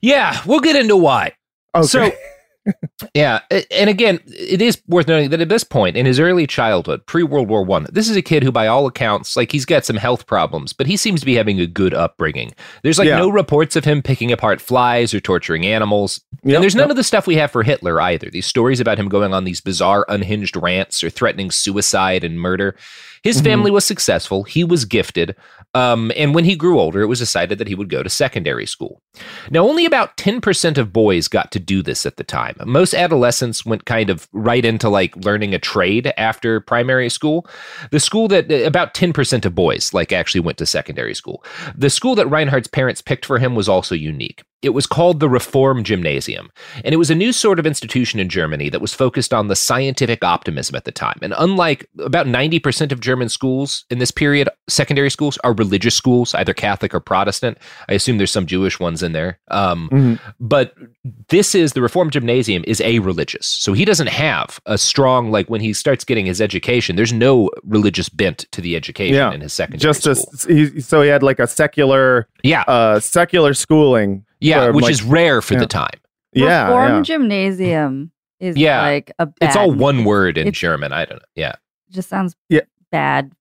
Yeah, 0.00 0.40
we'll 0.46 0.60
get 0.60 0.76
into 0.76 0.96
why. 0.96 1.32
Okay. 1.74 1.86
So, 1.86 2.12
yeah, 3.14 3.40
and 3.70 3.90
again, 3.90 4.20
it 4.26 4.62
is 4.62 4.80
worth 4.86 5.08
noting 5.08 5.30
that 5.30 5.40
at 5.40 5.48
this 5.48 5.64
point 5.64 5.96
in 5.96 6.06
his 6.06 6.18
early 6.18 6.46
childhood, 6.46 7.04
pre 7.06 7.22
World 7.22 7.48
War 7.48 7.62
One, 7.64 7.86
this 7.92 8.08
is 8.08 8.16
a 8.16 8.22
kid 8.22 8.42
who, 8.42 8.50
by 8.52 8.66
all 8.66 8.86
accounts, 8.86 9.36
like 9.36 9.52
he's 9.52 9.64
got 9.64 9.84
some 9.84 9.96
health 9.96 10.26
problems, 10.26 10.72
but 10.72 10.86
he 10.86 10.96
seems 10.96 11.20
to 11.20 11.26
be 11.26 11.34
having 11.34 11.60
a 11.60 11.66
good 11.66 11.92
upbringing. 11.94 12.52
There's 12.82 12.98
like 12.98 13.08
Yeah. 13.08 13.18
no 13.18 13.28
reports 13.28 13.76
of 13.76 13.84
him 13.84 14.02
picking 14.02 14.32
apart 14.32 14.60
flies 14.60 15.12
or 15.12 15.20
torturing 15.20 15.66
animals, 15.66 16.20
Yep, 16.42 16.54
and 16.56 16.62
there's 16.62 16.74
none 16.74 16.84
yep. 16.84 16.90
of 16.90 16.96
the 16.96 17.04
stuff 17.04 17.26
we 17.26 17.36
have 17.36 17.50
for 17.50 17.62
Hitler 17.62 18.00
either. 18.00 18.30
These 18.30 18.46
stories 18.46 18.80
about 18.80 18.98
him 18.98 19.08
going 19.08 19.34
on 19.34 19.44
these 19.44 19.60
bizarre, 19.60 20.04
unhinged 20.08 20.56
rants 20.56 21.02
or 21.04 21.10
threatening 21.10 21.50
suicide 21.50 22.24
and 22.24 22.40
murder. 22.40 22.76
His 23.22 23.36
Mm-hmm. 23.36 23.44
family 23.44 23.70
was 23.70 23.84
successful. 23.86 24.44
He 24.44 24.64
was 24.64 24.84
gifted. 24.84 25.34
Um, 25.72 26.12
and 26.16 26.34
when 26.34 26.44
he 26.44 26.54
grew 26.56 26.78
older, 26.78 27.00
it 27.00 27.06
was 27.06 27.18
decided 27.18 27.58
that 27.58 27.68
he 27.68 27.74
would 27.74 27.88
go 27.88 28.02
to 28.02 28.10
secondary 28.10 28.66
school. 28.66 29.00
Now, 29.50 29.60
only 29.60 29.84
about 29.84 30.16
10% 30.16 30.78
of 30.78 30.92
boys 30.92 31.28
got 31.28 31.50
to 31.52 31.60
do 31.60 31.82
this 31.82 32.06
at 32.06 32.16
the 32.16 32.24
time. 32.24 32.56
Most 32.64 32.94
adolescents 32.94 33.64
went 33.64 33.84
kind 33.84 34.10
of 34.10 34.28
right 34.32 34.64
into 34.64 34.88
like 34.88 35.16
learning 35.16 35.54
a 35.54 35.58
trade 35.58 36.12
after 36.16 36.60
primary 36.60 37.08
school. 37.08 37.46
The 37.90 38.00
school 38.00 38.28
that 38.28 38.50
uh, 38.50 38.64
about 38.64 38.94
10% 38.94 39.44
of 39.44 39.54
boys 39.54 39.92
like 39.94 40.12
actually 40.12 40.40
went 40.40 40.58
to 40.58 40.66
secondary 40.66 41.14
school. 41.14 41.44
The 41.74 41.90
school 41.90 42.14
that 42.16 42.26
Reinhard's 42.28 42.68
parents 42.68 43.00
picked 43.00 43.26
for 43.26 43.38
him 43.38 43.54
was 43.54 43.68
also 43.68 43.94
unique. 43.94 44.42
It 44.64 44.72
was 44.72 44.86
called 44.86 45.20
the 45.20 45.28
Reform 45.28 45.84
Gymnasium, 45.84 46.50
and 46.84 46.94
it 46.94 46.96
was 46.96 47.10
a 47.10 47.14
new 47.14 47.34
sort 47.34 47.58
of 47.58 47.66
institution 47.66 48.18
in 48.18 48.30
Germany 48.30 48.70
that 48.70 48.80
was 48.80 48.94
focused 48.94 49.34
on 49.34 49.48
the 49.48 49.56
scientific 49.56 50.24
optimism 50.24 50.74
at 50.74 50.86
the 50.86 50.90
time. 50.90 51.18
And 51.20 51.34
unlike 51.36 51.86
about 51.98 52.26
90% 52.26 52.90
of 52.90 53.00
German 53.00 53.28
schools 53.28 53.84
in 53.90 53.98
this 53.98 54.10
period, 54.10 54.48
secondary 54.66 55.10
schools 55.10 55.36
are 55.44 55.52
religious 55.52 55.94
schools, 55.94 56.34
either 56.34 56.54
Catholic 56.54 56.94
or 56.94 57.00
Protestant. 57.00 57.58
I 57.90 57.92
assume 57.92 58.16
there's 58.16 58.30
some 58.30 58.46
Jewish 58.46 58.80
ones 58.80 59.02
in 59.04 59.12
there. 59.12 59.38
Um, 59.52 59.88
Mhm. 59.92 60.18
But 60.40 60.74
this 61.28 61.54
is 61.54 61.74
the 61.74 61.80
Reform 61.82 62.10
Gymnasium 62.10 62.24
gymnasium 62.24 62.64
is 62.66 62.80
a 62.80 62.98
religious. 63.00 63.46
So 63.46 63.74
he 63.74 63.84
doesn't 63.84 64.08
have 64.08 64.58
a 64.64 64.78
strong 64.78 65.30
like 65.30 65.48
when 65.50 65.60
he 65.60 65.72
starts 65.74 66.04
getting 66.04 66.24
his 66.26 66.40
education. 66.40 66.96
There's 66.96 67.12
no 67.12 67.50
religious 67.62 68.08
bent 68.08 68.46
to 68.52 68.60
the 68.62 68.74
education 68.76 69.14
Yeah. 69.14 69.30
in 69.32 69.42
his 69.42 69.52
secondary 69.52 69.78
Just 69.78 70.06
a, 70.06 70.14
school. 70.14 70.56
he, 70.56 70.80
so 70.80 71.02
he 71.02 71.08
had 71.10 71.22
like 71.22 71.38
a 71.38 71.46
secular, 71.46 72.26
yeah, 72.42 72.62
uh, 72.66 72.98
secular 73.00 73.52
schooling. 73.52 74.24
yeah, 74.40 74.66
for, 74.66 74.72
which 74.72 74.84
like- 74.84 74.92
is 74.92 75.02
rare 75.02 75.42
for 75.42 75.52
yeah. 75.54 75.60
the 75.60 75.66
time. 75.66 76.00
Yeah, 76.32 76.64
Reform 76.68 76.92
yeah. 76.96 77.02
gymnasium 77.02 78.10
is 78.40 78.56
Yeah. 78.56 78.80
like 78.82 79.12
a 79.18 79.26
bad. 79.26 79.36
It's 79.48 79.56
all 79.56 79.70
one 79.70 80.04
word 80.04 80.38
in 80.38 80.50
German. 80.52 80.92
I 80.94 81.04
don't 81.04 81.18
know. 81.18 81.26
Yeah, 81.36 81.52
Just 81.90 82.08
sounds 82.08 82.34
Yeah. 82.48 82.62
bad. 82.90 83.32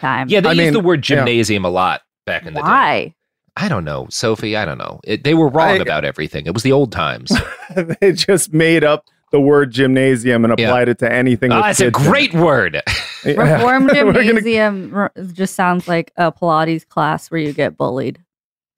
Time. 0.00 0.28
yeah. 0.28 0.40
They 0.40 0.48
I 0.50 0.52
used 0.52 0.64
mean, 0.64 0.72
the 0.74 0.80
word 0.80 1.08
yeah. 1.08 1.16
gymnasium 1.16 1.64
a 1.64 1.70
lot 1.70 2.02
back 2.26 2.44
in 2.44 2.52
the 2.54 2.60
day. 2.62 3.14
Why? 3.58 3.66
I 3.66 3.68
don't 3.68 3.84
know, 3.84 4.06
Sophie. 4.10 4.56
I 4.56 4.64
don't 4.64 4.78
know. 4.78 5.00
It, 5.04 5.24
they 5.24 5.34
were 5.34 5.48
wrong 5.48 5.68
I- 5.78 5.82
about 5.82 6.04
everything. 6.04 6.46
It 6.46 6.54
was 6.54 6.62
the 6.62 6.72
old 6.72 6.92
times. 6.92 7.32
they 8.00 8.12
just 8.12 8.52
made 8.52 8.84
up 8.84 9.04
the 9.30 9.40
word 9.40 9.70
gymnasium 9.72 10.44
and 10.44 10.54
Yeah. 10.58 10.68
applied 10.68 10.88
it 10.88 10.98
to 11.00 11.12
anything. 11.12 11.52
Ah, 11.52 11.60
with 11.62 11.70
it's 11.72 11.80
a 11.80 11.84
kids 11.90 11.98
in 11.98 12.10
great 12.10 12.34
word. 12.34 12.82
Reform 13.24 13.84
We're 13.86 13.94
gonna- 14.12 14.22
gymnasium 14.24 15.08
just 15.32 15.54
sounds 15.54 15.86
like 15.88 16.12
a 16.16 16.32
Pilates 16.32 16.86
class 16.88 17.30
where 17.30 17.40
you 17.40 17.52
get 17.52 17.76
bullied. 17.76 18.18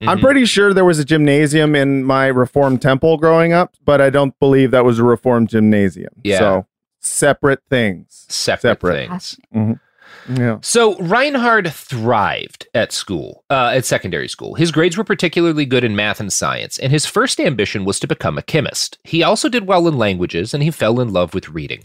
I'm 0.01 0.17
Mhm. 0.17 0.21
pretty 0.21 0.45
sure 0.45 0.73
there 0.73 0.83
was 0.83 0.97
a 0.97 1.05
gymnasium 1.05 1.75
in 1.75 2.03
my 2.03 2.25
Reformed 2.25 2.81
temple 2.81 3.17
growing 3.17 3.53
up, 3.53 3.75
but 3.85 4.01
I 4.01 4.09
don't 4.09 4.37
believe 4.39 4.71
that 4.71 4.83
was 4.83 4.97
a 4.97 5.03
Reformed 5.03 5.49
gymnasium. 5.49 6.09
Yeah. 6.23 6.39
So 6.39 6.65
separate 7.01 7.61
things. 7.69 8.25
separate, 8.27 8.61
separate. 8.79 9.07
things. 9.09 9.39
Mhm. 9.55 9.79
Yeah. 10.29 10.59
So 10.61 10.97
Reinhard 10.97 11.71
thrived 11.71 12.67
at 12.73 12.91
school, 12.91 13.43
uh, 13.49 13.71
at 13.73 13.85
secondary 13.85 14.27
school. 14.27 14.55
His 14.55 14.71
grades 14.71 14.97
were 14.97 15.03
particularly 15.03 15.65
good 15.65 15.83
in 15.83 15.95
math 15.95 16.19
and 16.19 16.31
science, 16.31 16.77
and 16.77 16.91
his 16.91 17.05
first 17.05 17.39
ambition 17.39 17.85
was 17.85 17.99
to 17.99 18.07
become 18.07 18.37
a 18.37 18.43
chemist. 18.43 18.97
He 19.03 19.23
also 19.23 19.49
did 19.49 19.67
well 19.67 19.87
in 19.87 19.97
languages, 19.97 20.53
and 20.53 20.63
he 20.63 20.71
fell 20.71 20.99
in 20.99 21.11
love 21.11 21.33
with 21.33 21.49
reading. 21.49 21.83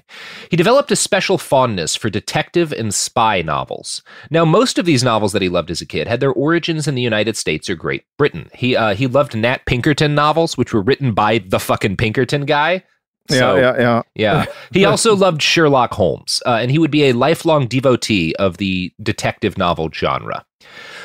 He 0.50 0.56
developed 0.56 0.90
a 0.90 0.96
special 0.96 1.38
fondness 1.38 1.96
for 1.96 2.10
detective 2.10 2.72
and 2.72 2.94
spy 2.94 3.42
novels. 3.42 4.02
Now, 4.30 4.44
most 4.44 4.78
of 4.78 4.86
these 4.86 5.04
novels 5.04 5.32
that 5.32 5.42
he 5.42 5.48
loved 5.48 5.70
as 5.70 5.80
a 5.80 5.86
kid 5.86 6.06
had 6.06 6.20
their 6.20 6.32
origins 6.32 6.86
in 6.86 6.94
the 6.94 7.02
United 7.02 7.36
States 7.36 7.68
or 7.70 7.74
Great 7.74 8.04
Britain. 8.18 8.50
He 8.54 8.76
uh, 8.76 8.94
he 8.94 9.06
loved 9.06 9.36
Nat 9.36 9.66
Pinkerton 9.66 10.14
novels, 10.14 10.56
which 10.56 10.72
were 10.72 10.82
written 10.82 11.12
by 11.12 11.38
the 11.38 11.60
fucking 11.60 11.96
Pinkerton 11.96 12.44
guy. 12.44 12.84
Yeah, 13.30 13.38
So- 13.38 13.56
yeah, 13.56 13.74
yeah. 13.78 14.02
yeah. 14.14 14.44
He 14.72 14.84
also 14.90 15.14
loved 15.16 15.42
Sherlock 15.42 15.92
Holmes, 15.94 16.42
uh, 16.46 16.58
and 16.60 16.70
he 16.70 16.78
would 16.78 16.90
be 16.90 17.04
a 17.04 17.12
lifelong 17.12 17.66
devotee 17.66 18.34
of 18.36 18.56
the 18.58 18.92
detective 19.02 19.56
novel 19.58 19.90
genre. 19.92 20.44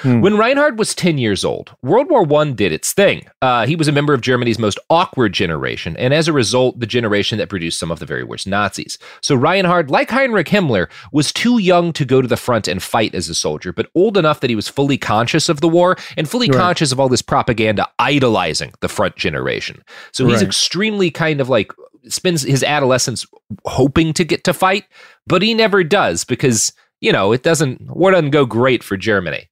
Hmm. 0.01 0.21
When 0.21 0.35
Reinhard 0.35 0.79
was 0.79 0.95
10 0.95 1.19
years 1.19 1.45
old, 1.45 1.75
World 1.83 2.09
War 2.09 2.25
I 2.41 2.49
did 2.51 2.71
its 2.71 2.91
thing. 2.91 3.27
Uh, 3.43 3.67
he 3.67 3.75
was 3.75 3.87
a 3.87 3.91
member 3.91 4.15
of 4.15 4.21
Germany's 4.21 4.57
most 4.57 4.79
awkward 4.89 5.31
generation, 5.33 5.95
and 5.97 6.11
as 6.15 6.27
a 6.27 6.33
result, 6.33 6.79
the 6.79 6.87
generation 6.87 7.37
that 7.37 7.49
produced 7.49 7.77
some 7.77 7.91
of 7.91 7.99
the 7.99 8.07
very 8.07 8.23
worst 8.23 8.47
Nazis. 8.47 8.97
So 9.21 9.35
Reinhard, 9.35 9.91
like 9.91 10.09
Heinrich 10.09 10.47
Himmler, 10.47 10.87
was 11.11 11.31
too 11.31 11.59
young 11.59 11.93
to 11.93 12.03
go 12.05 12.19
to 12.23 12.27
the 12.27 12.37
front 12.37 12.67
and 12.67 12.81
fight 12.81 13.13
as 13.13 13.29
a 13.29 13.35
soldier, 13.35 13.71
but 13.71 13.89
old 13.93 14.17
enough 14.17 14.39
that 14.39 14.49
he 14.49 14.55
was 14.55 14.67
fully 14.67 14.97
conscious 14.97 15.47
of 15.49 15.61
the 15.61 15.67
war 15.69 15.95
and 16.17 16.27
fully 16.27 16.49
Right. 16.49 16.57
conscious 16.57 16.91
of 16.91 16.99
all 16.99 17.09
this 17.09 17.21
propaganda 17.21 17.87
idolizing 17.99 18.73
the 18.81 18.89
front 18.89 19.15
generation. 19.17 19.83
So 20.11 20.25
he's 20.25 20.37
Right. 20.37 20.47
extremely 20.47 21.11
kind 21.11 21.39
of 21.39 21.47
like 21.49 21.71
spends 22.07 22.43
his 22.43 22.63
adolescence 22.63 23.25
hoping 23.65 24.13
to 24.13 24.23
get 24.23 24.43
to 24.45 24.53
fight, 24.53 24.85
but 25.27 25.41
he 25.41 25.53
never 25.53 25.83
does 25.83 26.23
because 26.23 26.73
you 26.99 27.11
know 27.11 27.31
it 27.31 27.43
doesn't 27.43 27.81
war 27.95 28.11
doesn't 28.11 28.31
go 28.31 28.45
great 28.45 28.83
for 28.83 28.97
Germany. 28.97 29.47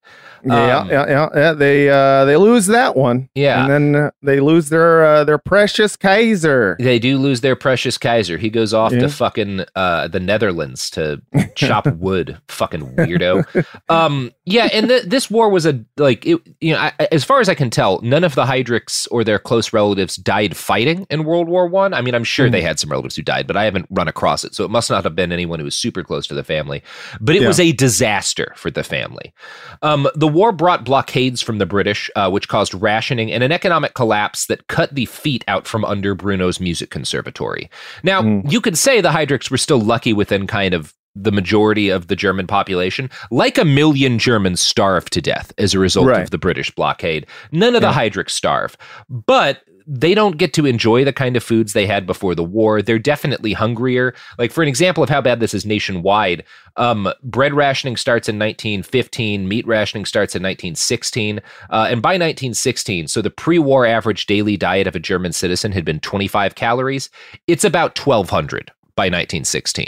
Yeah, 0.45 0.77
Um, 0.79 0.89
yeah, 0.89 1.05
yeah, 1.09 1.29
yeah. 1.35 1.51
They 1.53 1.89
uh, 1.89 2.23
they 2.23 2.37
lose 2.37 2.67
that 2.67 2.95
one. 2.95 3.27
Yeah. 3.35 3.65
and 3.65 3.69
then 3.93 4.03
uh, 4.05 4.11
they 4.21 4.39
lose 4.39 4.69
their 4.69 5.03
uh, 5.05 5.23
their 5.25 5.37
precious 5.37 5.97
Kaiser. 5.97 6.77
They 6.79 6.97
do 6.97 7.17
lose 7.17 7.41
their 7.41 7.57
precious 7.57 7.97
Kaiser. 7.97 8.37
He 8.37 8.49
goes 8.49 8.73
off 8.73 8.93
Yeah. 8.93 8.99
to 9.01 9.09
fucking 9.09 9.65
uh, 9.75 10.07
the 10.07 10.21
Netherlands 10.21 10.89
to 10.91 11.21
chop 11.55 11.87
wood. 11.87 12.37
fucking 12.47 12.95
weirdo. 12.95 13.43
Um, 13.89 14.31
yeah, 14.49 14.67
and 14.73 14.89
th- 14.89 15.03
this 15.03 15.29
war 15.29 15.49
was 15.49 15.65
a 15.65 15.79
like 15.97 16.25
it, 16.25 16.39
you 16.59 16.73
know, 16.73 16.79
I, 16.79 16.91
as 17.11 17.23
far 17.23 17.39
as 17.39 17.47
I 17.47 17.53
can 17.55 17.69
tell, 17.69 18.01
none 18.01 18.23
of 18.23 18.33
the 18.35 18.45
Heydrichs 18.45 19.07
or 19.11 19.23
their 19.23 19.37
close 19.39 19.71
relatives 19.71 20.15
died 20.15 20.57
fighting 20.57 21.05
in 21.09 21.23
World 21.23 21.47
War 21.47 21.67
One. 21.67 21.93
I. 21.93 21.99
I 21.99 22.01
mean, 22.01 22.15
I'm 22.15 22.23
sure 22.23 22.49
they 22.49 22.61
had 22.61 22.79
some 22.79 22.89
relatives 22.89 23.17
who 23.17 23.21
died, 23.21 23.45
but 23.45 23.55
I 23.57 23.65
haven't 23.65 23.85
run 23.91 24.07
across 24.07 24.43
it, 24.45 24.55
so 24.55 24.63
it 24.63 24.71
must 24.71 24.89
not 24.89 25.03
have 25.03 25.15
been 25.15 25.31
anyone 25.31 25.59
who 25.59 25.65
was 25.65 25.75
super 25.75 26.01
close 26.03 26.25
to 26.27 26.33
the 26.33 26.45
family. 26.45 26.81
But 27.21 27.35
it 27.35 27.41
Yeah. 27.41 27.47
was 27.49 27.59
a 27.59 27.71
disaster 27.73 28.53
for 28.55 28.71
the 28.71 28.83
family. 28.83 29.33
Um, 29.81 30.07
the 30.15 30.27
war 30.29 30.51
brought 30.51 30.85
blockades 30.85 31.41
from 31.41 31.57
the 31.59 31.65
British, 31.65 32.09
uh, 32.15 32.29
which 32.31 32.47
caused 32.47 32.73
rationing 32.73 33.31
and 33.31 33.43
an 33.43 33.51
economic 33.51 33.93
collapse 33.93 34.45
that 34.47 34.67
cut 34.67 34.95
the 34.95 35.05
feet 35.05 35.43
out 35.47 35.67
from 35.67 35.83
under 35.85 36.15
Bruno's 36.15 36.59
music 36.59 36.89
conservatory. 36.89 37.69
Now, 38.01 38.41
you 38.47 38.61
could 38.61 38.77
say 38.77 39.01
the 39.01 39.09
Heydrichs 39.09 39.51
were 39.51 39.57
still 39.57 39.81
lucky 39.81 40.13
within 40.13 40.47
kind 40.47 40.73
of 40.73 40.93
the 41.23 41.31
majority 41.31 41.89
of 41.89 42.07
the 42.07 42.15
German 42.15 42.47
population. 42.47 43.09
Like 43.31 43.57
a 43.57 43.65
million 43.65 44.19
Germans 44.19 44.61
starved 44.61 45.11
to 45.13 45.21
death 45.21 45.51
as 45.57 45.73
a 45.73 45.79
result 45.79 46.07
Right. 46.07 46.21
of 46.23 46.29
the 46.31 46.37
British 46.37 46.71
blockade. 46.71 47.25
None 47.51 47.75
of 47.75 47.81
the 47.81 47.91
Heydrichs 47.91 48.31
starve, 48.31 48.77
but 49.09 49.63
they 49.91 50.13
don't 50.13 50.37
get 50.37 50.53
to 50.53 50.67
enjoy 50.67 51.03
the 51.03 51.11
kind 51.11 51.35
of 51.35 51.43
foods 51.43 51.73
they 51.73 51.87
had 51.87 52.05
before 52.05 52.35
the 52.35 52.43
war. 52.43 52.79
They're 52.79 52.99
definitely 52.99 53.53
hungrier. 53.53 54.13
Like 54.37 54.51
for 54.51 54.61
an 54.61 54.67
example 54.67 55.03
of 55.03 55.09
how 55.09 55.19
bad 55.19 55.39
this 55.39 55.55
is 55.55 55.65
nationwide, 55.65 56.43
um, 56.77 57.11
bread 57.23 57.55
rationing 57.55 57.97
starts 57.97 58.29
in 58.29 58.37
1915, 58.37 59.47
meat 59.47 59.65
rationing 59.65 60.05
starts 60.05 60.35
in 60.35 60.43
1916, 60.43 61.39
uh, 61.71 61.87
and 61.89 62.03
by 62.03 62.09
1916, 62.11 63.07
so 63.07 63.19
the 63.23 63.31
pre-war 63.31 63.85
average 63.87 64.27
daily 64.27 64.57
diet 64.57 64.85
of 64.85 64.95
a 64.95 64.99
German 64.99 65.33
citizen 65.33 65.71
had 65.71 65.85
been 65.85 65.99
25 65.99 66.53
calories. 66.53 67.09
It's 67.47 67.63
about 67.63 67.97
1,200 67.97 68.71
by 68.95 69.05
1916. 69.05 69.87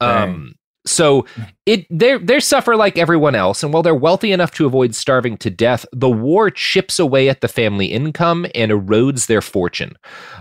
Um, 0.00 0.54
so 0.86 1.26
it 1.66 1.86
they 1.88 2.18
they 2.18 2.40
suffer 2.40 2.76
like 2.76 2.98
everyone 2.98 3.34
else, 3.34 3.62
and 3.62 3.72
while 3.72 3.82
they're 3.82 3.94
wealthy 3.94 4.32
enough 4.32 4.50
to 4.52 4.66
avoid 4.66 4.94
starving 4.94 5.38
to 5.38 5.48
death, 5.48 5.86
the 5.92 6.10
war 6.10 6.50
chips 6.50 6.98
away 6.98 7.30
at 7.30 7.40
the 7.40 7.48
family 7.48 7.86
income 7.86 8.46
and 8.54 8.70
erodes 8.70 9.26
their 9.26 9.40
fortune. 9.40 9.96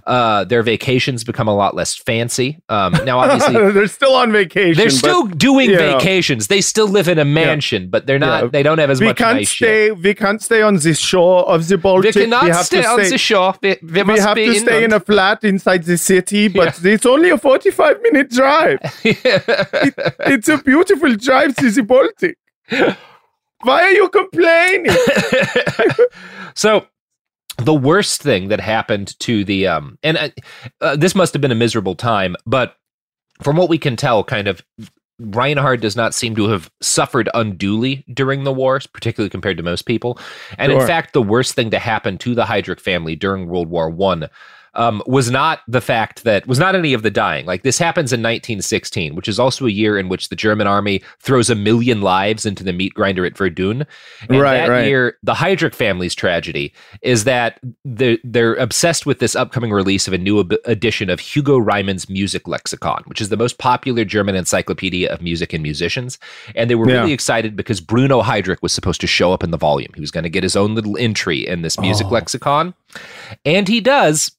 Uh, 0.05 0.43
their 0.43 0.61
vacations 0.63 1.23
become 1.23 1.47
a 1.47 1.55
lot 1.55 1.75
less 1.75 1.95
fancy. 1.95 2.59
Um, 2.67 2.91
now, 3.05 3.19
obviously, 3.19 3.53
they're 3.71 3.87
still 3.87 4.15
on 4.15 4.33
vacation. 4.33 4.75
they're 4.75 4.87
but, 4.87 4.93
still 4.93 5.27
doing 5.27 5.69
you 5.69 5.77
know, 5.77 5.97
vacations. 5.97 6.47
They 6.47 6.59
still 6.59 6.89
live 6.89 7.07
in 7.07 7.19
a 7.19 7.25
mansion, 7.25 7.89
but 7.89 8.05
they're 8.05 8.19
not. 8.19 8.43
Yeah. 8.43 8.49
They 8.49 8.63
don't 8.63 8.79
have 8.79 8.89
as 8.89 8.99
we 8.99 9.07
much 9.07 9.17
can't 9.17 9.37
nice 9.37 9.49
shit. 9.49 9.65
stay. 9.65 9.91
We 9.91 10.13
can't 10.13 10.41
stay 10.41 10.61
on 10.61 10.75
the 10.75 10.93
shore 10.93 11.47
of 11.47 11.69
the 11.69 11.77
Baltic. 11.77 12.15
We 12.15 12.23
cannot 12.23 12.47
have 12.47 12.65
stay 12.65 12.81
to 12.81 12.87
on 12.89 12.99
the 12.99 13.17
shore. 13.17 13.55
We, 13.61 13.77
we 13.81 13.91
We 13.91 14.03
must 14.03 14.23
have 14.23 14.35
be 14.35 14.47
to 14.47 14.59
stay 14.59 14.83
in 14.83 14.91
a 14.91 14.99
flat 14.99 15.45
inside 15.45 15.83
the 15.83 15.97
city, 15.97 16.49
but 16.49 16.77
it's 16.83 17.05
only 17.05 17.29
a 17.29 17.37
forty-five 17.37 18.01
minute 18.01 18.29
drive. 18.29 18.79
It- 19.05 20.32
it's 20.33 20.49
a 20.49 20.57
beautiful 20.57 21.15
drive 21.15 21.55
to 21.57 21.69
the 21.69 21.83
Baltic. 21.83 22.37
Why 23.61 23.83
are 23.83 23.91
you 23.91 24.09
complaining? 24.09 24.93
so 26.55 26.87
the 27.57 27.73
worst 27.73 28.21
thing 28.21 28.47
that 28.47 28.59
happened 28.59 29.17
to 29.19 29.45
the 29.45 29.67
um 29.67 29.97
and 30.01 30.17
uh, 30.17 30.29
uh, 30.81 30.95
this 30.95 31.13
must 31.13 31.33
have 31.33 31.41
been 31.41 31.51
a 31.51 31.55
miserable 31.55 31.93
time 31.93 32.35
but 32.47 32.77
from 33.43 33.57
what 33.57 33.69
we 33.69 33.77
can 33.77 33.95
tell 33.95 34.23
kind 34.23 34.47
of 34.47 34.63
Reinhard 35.19 35.79
does 35.79 35.95
not 35.95 36.15
seem 36.15 36.35
to 36.35 36.49
have 36.49 36.71
suffered 36.81 37.29
unduly 37.35 38.03
during 38.11 38.43
the 38.43 38.51
wars, 38.51 38.87
particularly 38.87 39.29
compared 39.29 39.57
to 39.57 39.63
most 39.63 39.83
people. 39.83 40.17
And 40.57 40.71
in 40.71 40.79
fact, 40.87 41.13
the 41.13 41.21
worst 41.21 41.53
thing 41.53 41.69
to 41.69 41.77
happen 41.77 42.17
to 42.17 42.33
the 42.33 42.45
Heydrich 42.45 42.79
family 42.79 43.15
during 43.15 43.47
World 43.47 43.69
War 43.69 43.91
One 43.91 44.27
um, 44.75 45.03
was 45.05 45.29
not 45.29 45.59
the 45.67 45.81
fact 45.81 46.23
that 46.23 46.47
was 46.47 46.59
not 46.59 46.75
any 46.75 46.93
of 46.93 47.03
the 47.03 47.11
dying. 47.11 47.45
Like 47.45 47.63
this 47.63 47.77
happens 47.77 48.11
in 48.11 48.21
1916, 48.21 49.15
which 49.15 49.27
is 49.27 49.39
also 49.39 49.65
a 49.65 49.69
year 49.69 49.97
in 49.97 50.09
which 50.09 50.29
the 50.29 50.35
German 50.35 50.67
army 50.67 51.01
throws 51.19 51.49
a 51.49 51.55
million 51.55 52.01
lives 52.01 52.45
into 52.45 52.63
the 52.63 52.73
meat 52.73 52.93
grinder 52.93 53.25
at 53.25 53.37
Verdun. 53.37 53.85
And 54.29 54.39
Right, 54.39 54.53
that 54.57 54.69
right. 54.69 54.87
year, 54.87 55.17
the 55.23 55.33
Heydrich 55.33 55.75
family's 55.75 56.15
tragedy 56.15 56.73
is 57.01 57.23
that 57.25 57.59
they're, 57.85 58.17
they're 58.23 58.55
obsessed 58.55 59.05
with 59.05 59.19
this 59.19 59.35
upcoming 59.35 59.71
release 59.71 60.07
of 60.07 60.13
a 60.13 60.17
new 60.17 60.39
ab- 60.39 60.55
edition 60.65 61.09
of 61.09 61.19
Hugo 61.19 61.57
Riemann's 61.57 62.09
Music 62.09 62.47
Lexicon, 62.47 63.03
which 63.05 63.21
is 63.21 63.29
the 63.29 63.37
most 63.37 63.57
popular 63.57 64.03
German 64.05 64.35
encyclopedia 64.35 65.11
of 65.11 65.21
music 65.21 65.53
and 65.53 65.61
musicians. 65.63 66.17
And 66.55 66.69
they 66.69 66.75
were 66.75 66.89
Yeah. 66.89 67.01
really 67.01 67.13
excited 67.13 67.55
because 67.55 67.79
Bruno 67.79 68.21
Heydrich 68.21 68.61
was 68.61 68.73
supposed 68.73 69.01
to 69.01 69.07
show 69.07 69.31
up 69.33 69.43
in 69.43 69.51
the 69.51 69.57
volume. 69.57 69.91
He 69.95 70.01
was 70.01 70.11
going 70.11 70.23
to 70.23 70.29
get 70.29 70.43
his 70.43 70.55
own 70.55 70.75
little 70.75 70.97
entry 70.97 71.45
in 71.47 71.61
this 71.61 71.79
music 71.79 72.07
Oh. 72.07 72.13
lexicon. 72.13 72.73
And 73.45 73.67
he 73.67 73.81
does. 73.81 74.31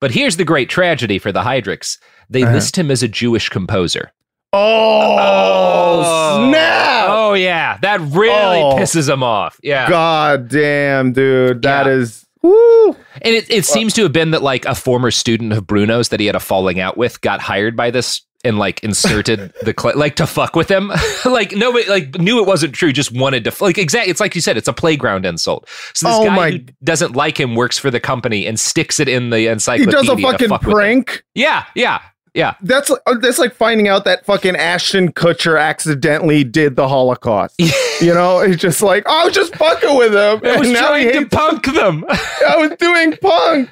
But 0.00 0.12
here's 0.12 0.36
the 0.36 0.44
great 0.44 0.68
tragedy 0.68 1.18
for 1.18 1.32
the 1.32 1.42
Heydrichs 1.42 1.98
they 2.30 2.42
Uh-huh. 2.42 2.52
list 2.52 2.76
him 2.76 2.90
as 2.90 3.02
a 3.02 3.08
Jewish 3.08 3.48
composer. 3.48 4.12
Oh, 4.52 6.48
snap! 6.48 7.06
Oh, 7.10 7.34
yeah. 7.34 7.78
That 7.82 8.00
really 8.00 8.60
Oh. 8.62 8.76
pisses 8.78 9.08
him 9.12 9.22
off. 9.22 9.58
Yeah. 9.62 9.88
God 9.88 10.48
damn, 10.48 11.12
dude. 11.12 11.62
that 11.62 11.86
Yeah. 11.86 11.92
is. 11.92 12.24
Woo. 12.42 12.90
And 13.22 13.34
it, 13.34 13.50
it 13.50 13.64
seems 13.66 13.92
to 13.94 14.02
have 14.04 14.12
been 14.12 14.30
that 14.30 14.42
like 14.42 14.64
a 14.64 14.74
former 14.74 15.10
student 15.10 15.52
of 15.52 15.66
Bruno's 15.66 16.10
that 16.10 16.20
he 16.20 16.26
had 16.26 16.36
a 16.36 16.40
falling 16.40 16.78
out 16.78 16.96
with 16.96 17.20
got 17.20 17.40
hired 17.40 17.76
by 17.76 17.90
this 17.90 18.22
and 18.44 18.58
like 18.58 18.82
inserted 18.84 19.52
the 19.62 19.74
cl- 19.78 19.96
like 19.98 20.16
to 20.16 20.26
fuck 20.26 20.54
with 20.56 20.70
him. 20.70 20.92
like 21.24 21.52
nobody 21.52 21.88
like 21.88 22.18
knew 22.18 22.40
it 22.40 22.46
wasn't 22.46 22.74
true, 22.74 22.92
just 22.92 23.12
wanted 23.12 23.44
to 23.44 23.54
like 23.64 23.78
exactly. 23.78 24.10
It's 24.10 24.20
like 24.20 24.34
you 24.34 24.40
said, 24.40 24.56
it's 24.56 24.68
a 24.68 24.72
playground 24.72 25.26
insult. 25.26 25.68
So 25.94 26.06
this 26.08 26.16
Oh 26.16 26.24
guy 26.26 26.36
my- 26.36 26.50
who 26.52 26.58
doesn't 26.84 27.16
like 27.16 27.38
him 27.38 27.54
works 27.54 27.78
for 27.78 27.90
the 27.90 28.00
company 28.00 28.46
and 28.46 28.58
sticks 28.58 29.00
it 29.00 29.08
in 29.08 29.30
the 29.30 29.46
encyclopedia. 29.48 30.00
He 30.00 30.06
does 30.06 30.18
a 30.18 30.22
fucking 30.22 30.48
fuck 30.48 30.62
prank. 30.62 31.24
Yeah, 31.34 31.64
yeah, 31.74 32.00
yeah. 32.34 32.54
That's 32.62 32.90
uh, 32.90 32.96
that's 33.20 33.38
like 33.38 33.54
finding 33.54 33.88
out 33.88 34.04
that 34.04 34.24
fucking 34.24 34.54
Ashton 34.56 35.12
Kutcher 35.12 35.60
accidentally 35.60 36.44
did 36.44 36.76
the 36.76 36.88
Holocaust. 36.88 37.56
you 38.00 38.14
know, 38.14 38.38
it's 38.40 38.60
just 38.62 38.82
like 38.82 39.06
I 39.06 39.24
was 39.24 39.34
just 39.34 39.54
fucking 39.56 39.96
with 39.96 40.12
him. 40.12 40.40
I 40.44 40.58
was 40.58 40.68
and 40.68 40.72
now 40.74 40.94
he 40.94 41.10
trying 41.10 41.24
to 41.28 41.36
punk 41.36 41.64
them. 41.66 42.04
I 42.08 42.56
was 42.58 42.70
doing 42.78 43.12
punked. 43.12 43.70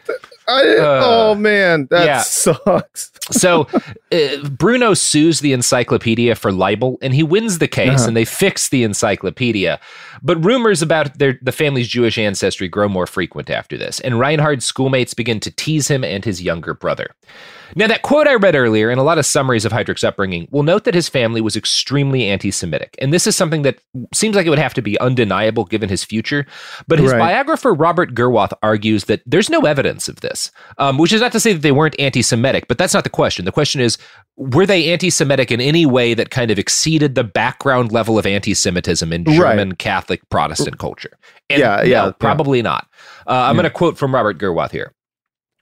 I, 0.48 0.76
Uh, 0.76 1.00
oh 1.04 1.34
man, 1.34 1.88
that 1.90 2.06
yeah. 2.06 2.20
sucks. 2.22 3.10
so 3.30 3.66
uh, 4.12 4.48
Bruno 4.48 4.94
sues 4.94 5.40
the 5.40 5.52
encyclopedia 5.52 6.34
for 6.34 6.52
libel, 6.52 6.98
and 7.02 7.14
he 7.14 7.22
wins 7.22 7.58
the 7.58 7.68
case, 7.68 8.00
Uh-huh. 8.00 8.08
and 8.08 8.16
they 8.16 8.24
fix 8.24 8.68
the 8.68 8.84
encyclopedia. 8.84 9.80
But 10.22 10.42
rumors 10.44 10.82
about 10.82 11.18
their 11.18 11.38
the 11.42 11.52
family's 11.52 11.88
Jewish 11.88 12.18
ancestry 12.18 12.68
grow 12.68 12.88
more 12.88 13.06
frequent 13.06 13.50
after 13.50 13.76
this, 13.76 14.00
and 14.00 14.18
Reinhard's 14.18 14.64
schoolmates 14.64 15.14
begin 15.14 15.40
to 15.40 15.50
tease 15.50 15.88
him 15.88 16.04
and 16.04 16.24
his 16.24 16.42
younger 16.42 16.74
brother. 16.74 17.10
Now, 17.74 17.88
that 17.88 18.02
quote 18.02 18.28
I 18.28 18.34
read 18.34 18.54
earlier 18.54 18.90
and 18.90 19.00
a 19.00 19.02
lot 19.02 19.18
of 19.18 19.26
summaries 19.26 19.64
of 19.64 19.72
Heydrich's 19.72 20.04
upbringing 20.04 20.46
will 20.50 20.62
note 20.62 20.84
that 20.84 20.94
his 20.94 21.08
family 21.08 21.40
was 21.40 21.56
extremely 21.56 22.24
anti 22.28 22.50
Semitic. 22.50 22.94
And 23.00 23.12
this 23.12 23.26
is 23.26 23.34
something 23.34 23.62
that 23.62 23.80
seems 24.14 24.36
like 24.36 24.46
it 24.46 24.50
would 24.50 24.58
have 24.58 24.74
to 24.74 24.82
be 24.82 24.98
undeniable 25.00 25.64
given 25.64 25.88
his 25.88 26.04
future. 26.04 26.46
But 26.86 27.00
his 27.00 27.10
Right. 27.12 27.18
biographer, 27.18 27.74
Robert 27.74 28.14
Gerwarth, 28.14 28.52
argues 28.62 29.04
that 29.04 29.22
there's 29.26 29.50
no 29.50 29.62
evidence 29.62 30.08
of 30.08 30.20
this, 30.20 30.50
um, 30.78 30.96
which 30.98 31.12
is 31.12 31.20
not 31.20 31.32
to 31.32 31.40
say 31.40 31.52
that 31.54 31.62
they 31.62 31.72
weren't 31.72 31.98
anti 31.98 32.22
Semitic, 32.22 32.68
but 32.68 32.78
that's 32.78 32.94
not 32.94 33.04
the 33.04 33.10
question. 33.10 33.44
The 33.44 33.52
question 33.52 33.80
is 33.80 33.98
were 34.36 34.66
they 34.66 34.92
anti 34.92 35.10
Semitic 35.10 35.50
in 35.50 35.60
any 35.60 35.86
way 35.86 36.14
that 36.14 36.30
kind 36.30 36.50
of 36.50 36.58
exceeded 36.58 37.14
the 37.14 37.24
background 37.24 37.90
level 37.90 38.18
of 38.18 38.26
anti 38.26 38.54
Semitism 38.54 39.12
in 39.12 39.24
Right. 39.24 39.36
German 39.36 39.74
Catholic 40.06 40.28
Protestant 40.30 40.78
culture? 40.78 41.18
And 41.50 41.60
Yeah, 41.60 41.76
no, 41.76 41.82
yeah, 41.82 42.04
yeah. 42.06 42.12
probably 42.12 42.62
not. 42.62 42.88
Uh, 43.26 43.32
I'm 43.32 43.56
going 43.56 43.64
to 43.64 43.70
quote 43.70 43.98
from 43.98 44.14
Robert 44.14 44.38
Gerwarth 44.38 44.70
here. 44.70 44.92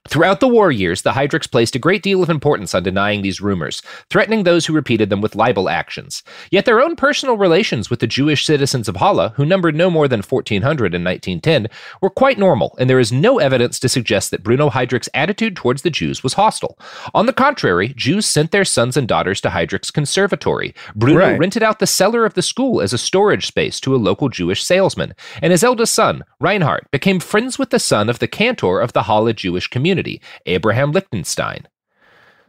Throughout 0.07 0.39
the 0.39 0.47
war 0.47 0.71
years, 0.71 1.01
the 1.01 1.11
Heydrichs 1.11 1.51
placed 1.51 1.75
a 1.75 1.79
great 1.79 2.03
deal 2.03 2.21
of 2.21 2.29
importance 2.29 2.75
on 2.75 2.83
denying 2.83 3.23
these 3.23 3.41
rumors, 3.41 3.81
threatening 4.11 4.43
those 4.43 4.65
who 4.65 4.73
repeated 4.73 5.09
them 5.09 5.19
with 5.19 5.35
libel 5.35 5.67
actions. 5.67 6.21
Yet 6.51 6.65
their 6.65 6.79
own 6.79 6.95
personal 6.95 7.37
relations 7.37 7.89
with 7.89 8.01
the 8.01 8.07
Jewish 8.07 8.45
citizens 8.45 8.87
of 8.87 8.97
Halle, 8.97 9.29
who 9.29 9.45
numbered 9.45 9.75
no 9.75 9.89
more 9.89 10.07
than 10.07 10.21
1,400 10.21 10.93
in 10.93 11.03
1910, 11.03 11.67
were 12.01 12.11
quite 12.11 12.37
normal, 12.37 12.75
and 12.79 12.87
there 12.87 12.99
is 12.99 13.11
no 13.11 13.39
evidence 13.39 13.79
to 13.79 13.89
suggest 13.89 14.29
that 14.29 14.43
Bruno 14.43 14.69
Heydrich's 14.69 15.09
attitude 15.15 15.55
towards 15.55 15.81
the 15.81 15.89
Jews 15.89 16.21
was 16.21 16.33
hostile. 16.33 16.77
On 17.15 17.25
the 17.25 17.33
contrary, 17.33 17.93
Jews 17.97 18.27
sent 18.27 18.51
their 18.51 18.63
sons 18.65 18.95
and 18.95 19.07
daughters 19.07 19.41
to 19.41 19.49
Heydrich's 19.49 19.89
conservatory. 19.91 20.75
Bruno 20.95 21.15
Right. 21.19 21.39
rented 21.39 21.63
out 21.63 21.79
the 21.79 21.87
cellar 21.87 22.25
of 22.25 22.35
the 22.35 22.43
school 22.43 22.79
as 22.79 22.93
a 22.93 22.99
storage 22.99 23.47
space 23.47 23.79
to 23.79 23.95
a 23.95 23.97
local 23.97 24.29
Jewish 24.29 24.63
salesman, 24.63 25.13
and 25.41 25.51
his 25.51 25.63
eldest 25.63 25.95
son, 25.95 26.23
Reinhard, 26.39 26.85
became 26.91 27.19
friends 27.19 27.57
with 27.57 27.71
the 27.71 27.79
son 27.79 28.07
of 28.07 28.19
the 28.19 28.27
cantor 28.27 28.79
of 28.79 28.93
the 28.93 29.03
Halle 29.03 29.33
Jewish 29.33 29.67
community, 29.67 29.94
Abraham 30.45 30.91
Lichtenstein. 30.91 31.67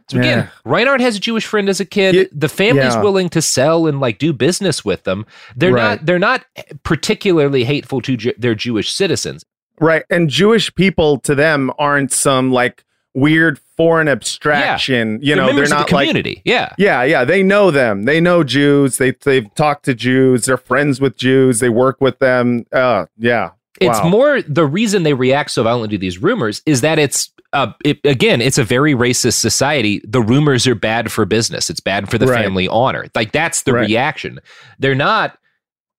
So 0.09 0.19
again, 0.19 0.37
Yeah. 0.39 0.47
Reinhard 0.63 1.01
has 1.01 1.17
a 1.17 1.19
Jewish 1.19 1.45
friend 1.45 1.67
as 1.67 1.79
a 1.81 1.85
kid. 1.85 2.15
Ye- 2.15 2.27
the 2.31 2.47
family's 2.47 2.93
yeah. 2.95 3.01
willing 3.01 3.27
to 3.29 3.41
sell 3.41 3.87
and 3.87 3.99
like 3.99 4.19
do 4.19 4.31
business 4.31 4.85
with 4.85 5.03
them. 5.03 5.25
They're 5.55 5.73
Right. 5.73 5.81
not 5.99 6.05
they're 6.05 6.17
not 6.19 6.45
particularly 6.83 7.63
hateful 7.65 8.01
to 8.01 8.15
Ju- 8.15 8.33
their 8.37 8.55
Jewish 8.55 8.89
citizens. 8.93 9.43
Right. 9.79 10.03
And 10.09 10.29
Jewish 10.29 10.73
people 10.75 11.19
to 11.19 11.35
them 11.35 11.71
aren't 11.77 12.11
some 12.13 12.51
like 12.51 12.85
weird 13.13 13.59
foreign 13.75 14.07
abstraction. 14.07 15.19
You 15.21 15.35
They're 15.35 15.45
know, 15.47 15.53
they're 15.53 15.67
not 15.67 15.89
the 15.89 15.95
like 15.95 16.07
community. 16.07 16.41
yeah. 16.45 16.69
Yeah, 16.77 17.03
yeah, 17.03 17.25
they 17.25 17.43
know 17.43 17.69
them. 17.71 18.03
They 18.05 18.21
know 18.21 18.43
Jews. 18.43 18.97
They 18.97 19.11
they've 19.11 19.53
talked 19.55 19.85
to 19.85 19.93
Jews. 19.93 20.45
They're 20.45 20.55
friends 20.57 21.01
with 21.01 21.17
Jews. 21.17 21.59
They 21.59 21.69
work 21.69 21.97
with 21.99 22.19
them. 22.19 22.65
Uh, 22.71 23.07
yeah. 23.17 23.51
It's 23.81 23.99
Wow. 23.99 24.09
more 24.09 24.41
the 24.41 24.65
reason 24.65 25.03
they 25.03 25.13
react 25.13 25.51
so 25.51 25.63
violently 25.63 25.97
to 25.97 26.01
these 26.01 26.17
rumors 26.19 26.61
is 26.65 26.81
that 26.81 26.97
it's 26.97 27.31
uh, 27.57 27.73
it, 27.83 27.99
again, 28.03 28.41
it's 28.41 28.57
a 28.57 28.63
very 28.63 28.93
racist 28.93 29.39
society. 29.39 30.01
The 30.07 30.21
rumors 30.21 30.67
are 30.67 30.75
bad 30.75 31.11
for 31.11 31.25
business. 31.25 31.69
It's 31.69 31.79
bad 31.79 32.09
for 32.09 32.17
the 32.17 32.27
Right. 32.27 32.43
family 32.43 32.67
honor. 32.67 33.07
Like 33.15 33.31
that's 33.31 33.63
the 33.63 33.73
Right. 33.73 33.87
reaction. 33.87 34.39
They're 34.79 34.95
not 34.95 35.37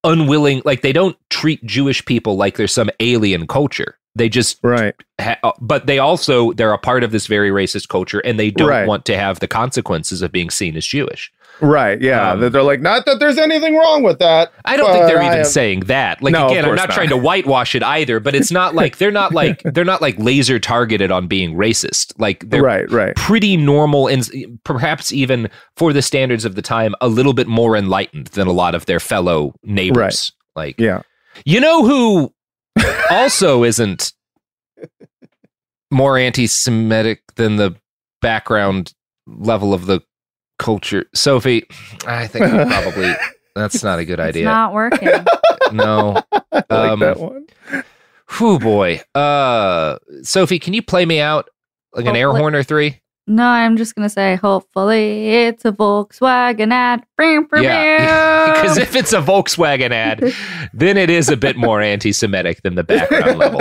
unwilling. 0.04 0.62
Like 0.64 0.82
they 0.82 0.92
don't 0.92 1.16
treat 1.30 1.64
Jewish 1.64 2.04
people 2.04 2.36
like 2.36 2.56
they're 2.56 2.66
some 2.68 2.90
alien 3.00 3.46
culture. 3.46 3.96
They 4.14 4.28
just 4.28 4.58
right. 4.62 4.94
Ha- 5.20 5.38
uh, 5.44 5.52
but 5.60 5.86
they 5.86 5.98
also 5.98 6.52
they're 6.54 6.72
a 6.72 6.78
part 6.78 7.04
of 7.04 7.12
this 7.12 7.26
very 7.26 7.50
racist 7.50 7.88
culture, 7.88 8.18
and 8.20 8.38
they 8.38 8.50
don't 8.50 8.68
Right. 8.68 8.86
want 8.86 9.04
to 9.06 9.16
have 9.16 9.38
the 9.40 9.46
consequences 9.48 10.22
of 10.22 10.32
being 10.32 10.50
seen 10.50 10.76
as 10.76 10.86
Jewish. 10.86 11.30
Right. 11.60 12.00
Yeah. 12.00 12.32
Um, 12.32 12.52
they're 12.52 12.62
like, 12.62 12.80
not 12.80 13.04
that 13.06 13.18
there's 13.18 13.38
anything 13.38 13.76
wrong 13.76 14.02
with 14.02 14.18
that. 14.20 14.52
I 14.64 14.76
don't 14.76 14.92
think 14.92 15.06
they're 15.06 15.22
even 15.22 15.44
saying 15.44 15.80
that. 15.80 16.22
Like 16.22 16.32
No, 16.32 16.48
again, 16.48 16.64
I'm 16.64 16.74
not, 16.76 16.88
not. 16.88 16.94
trying 16.94 17.08
to 17.08 17.16
whitewash 17.16 17.74
it 17.74 17.82
either, 17.82 18.20
but 18.20 18.34
it's 18.34 18.50
not 18.52 18.74
like 18.74 18.98
they're 18.98 19.10
not 19.10 19.32
like 19.32 19.62
they're 19.64 19.84
not 19.84 20.00
like 20.00 20.18
laser 20.18 20.58
targeted 20.58 21.10
on 21.10 21.26
being 21.26 21.54
racist. 21.54 22.12
Like 22.18 22.48
they're 22.48 22.62
Right. 22.62 22.90
Right. 22.90 23.16
pretty 23.16 23.56
normal 23.56 24.06
and 24.08 24.28
perhaps 24.64 25.12
even 25.12 25.50
for 25.76 25.92
the 25.92 26.02
standards 26.02 26.44
of 26.44 26.54
the 26.54 26.62
time 26.62 26.94
a 27.00 27.08
little 27.08 27.32
bit 27.34 27.48
more 27.48 27.76
enlightened 27.76 28.28
than 28.28 28.46
a 28.46 28.52
lot 28.52 28.74
of 28.74 28.86
their 28.86 29.00
fellow 29.00 29.54
neighbors. 29.64 30.32
Like 30.54 30.78
Yeah. 30.78 31.02
you 31.44 31.60
know 31.60 31.84
who 31.86 32.32
also 33.10 33.64
isn't 33.64 34.12
more 35.90 36.18
anti-Semitic 36.18 37.22
than 37.36 37.56
the 37.56 37.74
background 38.20 38.92
level 39.26 39.72
of 39.74 39.86
the 39.86 40.00
culture. 40.58 41.06
Sophie, 41.14 41.66
I 42.06 42.26
think 42.26 42.46
we 42.46 42.64
probably 42.64 43.12
that's 43.54 43.82
not 43.82 43.98
a 43.98 44.04
good 44.04 44.20
It's 44.20 44.28
idea. 44.28 44.44
not 44.44 44.72
working. 44.72 45.08
no. 45.72 46.22
I 46.32 46.42
like 46.52 46.70
Um, 46.72 47.00
that 47.00 47.18
one. 47.20 47.46
Whew, 48.38 48.58
boy. 48.58 49.00
Uh, 49.14 49.98
Sophie, 50.22 50.58
can 50.58 50.74
you 50.74 50.82
play 50.82 51.06
me 51.06 51.20
out 51.20 51.48
like 51.94 52.06
an 52.06 52.16
air 52.16 52.30
horn 52.32 52.54
or 52.54 52.62
three? 52.62 53.00
no, 53.30 53.44
I'm 53.44 53.76
just 53.76 53.94
gonna 53.94 54.08
say, 54.08 54.36
hopefully 54.36 55.28
it's 55.44 55.64
a 55.66 55.72
Volkswagen 55.72 56.72
ad. 56.72 57.04
Brum, 57.16 57.44
brum, 57.46 57.62
Yeah, 57.62 58.52
because 58.62 58.78
if 58.78 58.96
it's 58.96 59.12
a 59.12 59.20
Volkswagen 59.20 59.90
ad, 59.90 60.32
then 60.72 60.96
it 60.96 61.10
is 61.10 61.28
a 61.28 61.36
bit 61.36 61.54
more 61.56 61.82
anti-Semitic 61.82 62.62
than 62.62 62.74
the 62.74 62.84
background 62.84 63.38
level. 63.38 63.60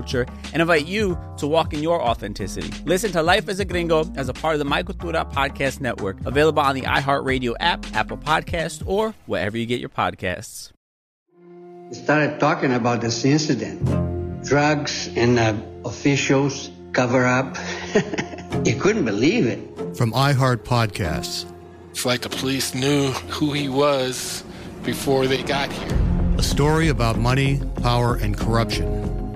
culture 0.00 0.26
and 0.52 0.62
invite 0.62 0.86
you 0.86 1.18
to 1.36 1.46
walk 1.46 1.74
in 1.74 1.82
your 1.82 2.02
authenticity. 2.02 2.70
Listen 2.84 3.12
to 3.12 3.22
Life 3.22 3.48
as 3.48 3.60
a 3.60 3.64
Gringo 3.64 4.10
as 4.16 4.28
a 4.28 4.32
part 4.32 4.54
of 4.54 4.58
the 4.58 4.64
My 4.64 4.82
Cultura 4.82 5.30
Podcast 5.30 5.80
Network, 5.80 6.16
available 6.24 6.62
on 6.62 6.74
the 6.74 6.82
iHeartRadio 6.82 7.54
app, 7.60 7.84
Apple 7.94 8.16
Podcast, 8.16 8.82
or 8.86 9.14
wherever 9.26 9.58
you 9.58 9.66
get 9.66 9.80
your 9.80 9.90
podcasts. 9.90 10.72
We 11.90 11.94
started 11.96 12.40
talking 12.40 12.72
about 12.72 13.00
this 13.00 13.24
incident. 13.24 14.44
Drugs 14.44 15.10
and 15.16 15.38
uh, 15.38 15.54
officials 15.84 16.70
cover 16.92 17.26
up. 17.26 17.56
you 18.64 18.76
couldn't 18.76 19.04
believe 19.04 19.46
it. 19.46 19.60
From 19.96 20.12
iHeart 20.12 20.64
Podcasts. 20.64 21.44
It's 21.90 22.06
like 22.06 22.22
the 22.22 22.30
police 22.30 22.74
knew 22.74 23.10
who 23.28 23.52
he 23.52 23.68
was 23.68 24.44
before 24.82 25.26
they 25.26 25.42
got 25.42 25.70
here. 25.70 25.98
A 26.38 26.42
story 26.42 26.88
about 26.88 27.18
money, 27.18 27.60
power, 27.82 28.14
and 28.14 28.34
corruption 28.34 29.19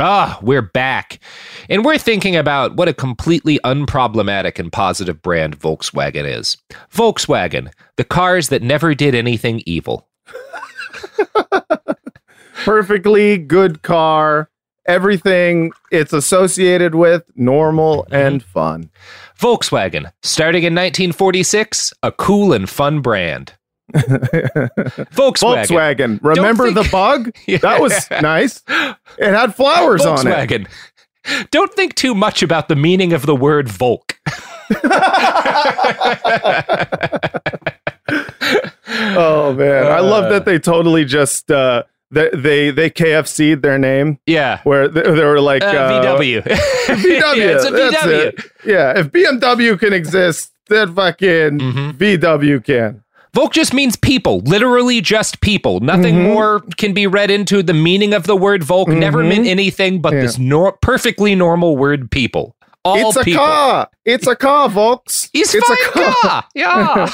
Ah, 0.00 0.38
we're 0.42 0.62
back. 0.62 1.18
And 1.68 1.84
we're 1.84 1.98
thinking 1.98 2.36
about 2.36 2.76
what 2.76 2.86
a 2.88 2.94
completely 2.94 3.58
unproblematic 3.64 4.58
and 4.60 4.70
positive 4.70 5.20
brand 5.22 5.58
Volkswagen 5.58 6.24
is. 6.24 6.56
Volkswagen, 6.94 7.72
the 7.96 8.04
cars 8.04 8.48
that 8.50 8.62
never 8.62 8.94
did 8.94 9.14
anything 9.16 9.60
evil. 9.66 10.06
Perfectly 12.64 13.38
good 13.38 13.82
car. 13.82 14.48
Everything 14.86 15.72
it's 15.90 16.12
associated 16.12 16.94
with, 16.94 17.24
normal 17.34 18.04
Mm-hmm. 18.04 18.14
and 18.14 18.42
fun. 18.42 18.90
Volkswagen, 19.38 20.10
starting 20.22 20.62
in 20.62 20.74
1946, 20.74 21.92
a 22.02 22.12
cool 22.12 22.52
and 22.52 22.68
fun 22.70 23.00
brand. 23.00 23.52
Volkswagen. 23.94 25.66
Volkswagen. 25.66 26.18
Remember 26.22 26.64
Don't 26.66 26.74
the 26.74 26.82
think- 26.84 26.92
bug? 26.92 27.32
That 27.62 27.80
was 27.80 28.08
nice. 28.22 28.62
It 29.18 29.32
had 29.34 29.54
flowers 29.54 30.04
on 30.04 30.26
it. 30.26 30.30
Volkswagen. 30.30 30.66
Don't 31.50 31.72
think 31.74 31.94
too 31.94 32.14
much 32.14 32.42
about 32.42 32.68
the 32.68 32.76
meaning 32.76 33.12
of 33.12 33.26
the 33.26 33.34
word 33.36 33.68
Volk. 33.68 34.18
Oh 38.90 39.52
man, 39.54 39.86
I 39.86 40.00
love 40.00 40.30
that 40.30 40.44
they 40.46 40.58
totally 40.58 41.04
just 41.04 41.50
uh 41.50 41.82
they 42.10 42.30
they, 42.32 42.70
they 42.70 42.88
KFC'd 42.90 43.60
their 43.62 43.78
name. 43.78 44.18
Yeah. 44.26 44.60
Where 44.64 44.88
they, 44.88 45.02
they 45.02 45.24
were 45.24 45.40
like 45.40 45.62
Uh, 45.62 45.66
uh, 45.66 46.18
VW. 46.18 46.42
VW. 46.42 47.36
Yeah, 47.36 47.56
it's 47.56 47.64
a 47.66 47.70
VW. 47.70 48.50
Yeah, 48.64 48.98
if 48.98 49.08
BMW 49.12 49.78
can 49.78 49.92
exist, 49.92 50.52
then 50.68 50.94
fucking 50.94 51.58
Mm-hmm. 51.58 51.90
VW 52.02 52.64
can. 52.64 53.02
Volk 53.34 53.52
just 53.52 53.74
means 53.74 53.94
people, 53.96 54.40
literally 54.40 55.00
just 55.00 55.40
people. 55.40 55.80
Nothing 55.80 56.14
Mhm. 56.16 56.22
more 56.32 56.60
can 56.76 56.92
be 56.94 57.06
read 57.06 57.30
into 57.30 57.62
the 57.62 57.74
meaning 57.74 58.14
of 58.14 58.24
the 58.26 58.36
word 58.36 58.64
Volk. 58.64 58.88
Never 58.88 59.22
Mhm. 59.22 59.28
meant 59.28 59.46
anything 59.46 60.00
but 60.00 60.12
Yeah. 60.14 60.22
this 60.22 60.38
nor- 60.38 60.72
perfectly 60.80 61.34
normal 61.34 61.76
word 61.76 62.10
people. 62.10 62.54
All 62.84 63.08
it's 63.08 63.16
a 63.16 63.24
people. 63.24 63.44
car. 63.44 63.88
It's 64.06 64.26
a 64.26 64.34
car, 64.36 64.70
folks. 64.70 65.28
It's, 65.34 65.54
it's 65.54 65.66
fine 65.66 66.14
car. 66.22 66.44
Yeah. 66.54 67.10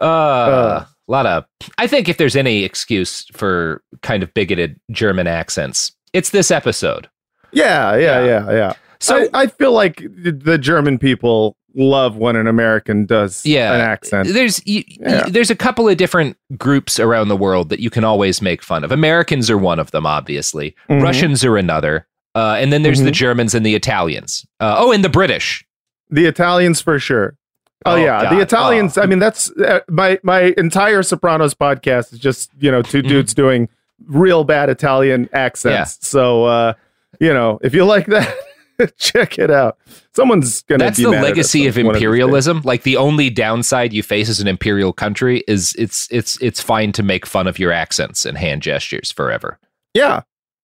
uh, 0.00 0.84
a 0.84 0.86
lot 1.08 1.26
of. 1.26 1.44
I 1.78 1.86
think 1.86 2.08
if 2.08 2.16
there's 2.16 2.36
any 2.36 2.64
excuse 2.64 3.26
for 3.32 3.82
kind 4.02 4.22
of 4.22 4.32
bigoted 4.34 4.80
German 4.90 5.26
accents, 5.26 5.92
it's 6.12 6.30
this 6.30 6.50
episode. 6.50 7.08
Yeah, 7.52 7.96
yeah, 7.96 8.24
yeah, 8.24 8.50
yeah. 8.52 8.72
So- 9.00 9.24
So 9.24 9.28
I, 9.34 9.42
I 9.42 9.46
feel 9.48 9.72
like 9.72 10.02
the 10.02 10.58
German 10.58 10.98
people 10.98 11.56
love 11.76 12.16
when 12.16 12.36
an 12.36 12.46
American 12.46 13.04
does 13.06 13.44
Yeah, 13.44 13.74
an 13.74 13.80
accent. 13.80 14.28
There's 14.32 14.60
you, 14.66 14.82
Yeah. 15.00 15.26
you- 15.26 15.32
there's 15.32 15.50
a 15.50 15.54
couple 15.56 15.88
of 15.88 15.96
different 15.96 16.36
groups 16.56 16.98
around 16.98 17.28
the 17.28 17.36
world 17.36 17.68
that 17.68 17.80
you 17.80 17.90
can 17.90 18.02
always 18.04 18.40
make 18.42 18.62
fun 18.62 18.82
of. 18.82 18.90
Americans 18.90 19.50
are 19.50 19.58
one 19.58 19.78
of 19.78 19.90
them, 19.90 20.06
obviously. 20.06 20.74
Mhm. 20.90 21.02
Russians 21.02 21.44
are 21.44 21.56
another, 21.56 22.06
uh, 22.34 22.56
and 22.58 22.72
then 22.72 22.82
there's 22.82 23.00
the 23.02 23.10
Mhm. 23.10 23.14
Germans 23.14 23.54
and 23.54 23.64
the 23.64 23.74
Italians. 23.74 24.46
Uh, 24.58 24.74
oh, 24.78 24.90
and 24.92 25.04
the 25.04 25.08
British. 25.10 25.64
The 26.10 26.24
Italians 26.26 26.80
for 26.80 26.98
sure. 26.98 27.36
Oh, 27.84 27.92
Oh, 27.92 27.96
yeah, 27.96 28.22
God. 28.22 28.32
the 28.36 28.40
Italians. 28.40 28.96
I 28.98 29.06
mean, 29.06 29.18
that's 29.18 29.50
uh, 29.58 29.80
my 29.88 30.18
my 30.22 30.54
entire 30.56 31.02
Sopranos 31.02 31.54
podcast 31.54 32.12
is 32.12 32.18
just 32.18 32.50
you 32.58 32.70
know 32.70 32.80
2 32.82 32.98
Mm-hmm. 33.00 33.08
dudes 33.08 33.34
doing 33.34 33.68
real 34.08 34.44
bad 34.44 34.68
Italian 34.70 35.28
accents. 35.32 35.98
So 36.00 36.44
uh, 36.46 36.72
you 37.20 37.32
know, 37.34 37.58
if 37.62 37.74
you 37.74 37.84
like 37.84 38.06
that, 38.06 38.34
check 38.98 39.38
it 39.38 39.50
out. 39.50 39.78
Someone's 40.14 40.62
gonna. 40.62 40.84
That's 40.84 40.98
be 40.98 41.04
the 41.04 41.10
legacy 41.10 41.66
of 41.66 41.76
imperialism. 41.78 42.62
Like 42.64 42.82
the 42.82 42.96
only 42.96 43.30
downside 43.30 43.92
you 43.92 44.02
face 44.02 44.28
as 44.28 44.40
an 44.40 44.48
imperial 44.48 44.92
country 44.92 45.42
is 45.48 45.74
it's 45.78 46.08
it's 46.10 46.40
it's 46.42 46.60
fine 46.60 46.92
to 46.92 47.02
make 47.02 47.26
fun 47.26 47.46
of 47.46 47.58
your 47.58 47.72
accents 47.72 48.24
and 48.24 48.36
hand 48.38 48.62
gestures 48.62 49.10
forever. 49.12 49.58
Yeah, 49.94 50.22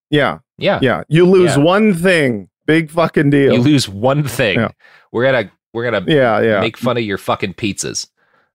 yeah, 0.09 0.39
Yeah. 0.57 0.79
yeah. 0.81 1.03
You 1.07 1.25
lose 1.25 1.55
Yeah. 1.57 1.63
one 1.63 1.93
thing, 1.93 2.49
big 2.65 2.89
fucking 2.91 3.29
deal. 3.31 3.53
You 3.53 3.59
lose 3.61 3.87
one 3.89 4.23
thing. 4.23 4.59
Yeah. 4.59 4.69
We're 5.11 5.25
at 5.25 5.35
a 5.45 5.51
We're 5.73 5.89
gonna 5.89 6.05
Yeah, 6.07 6.39
yeah. 6.41 6.59
make 6.61 6.77
fun 6.77 6.97
of 6.97 7.03
your 7.03 7.17
fucking 7.17 7.55
pizzas. 7.55 8.07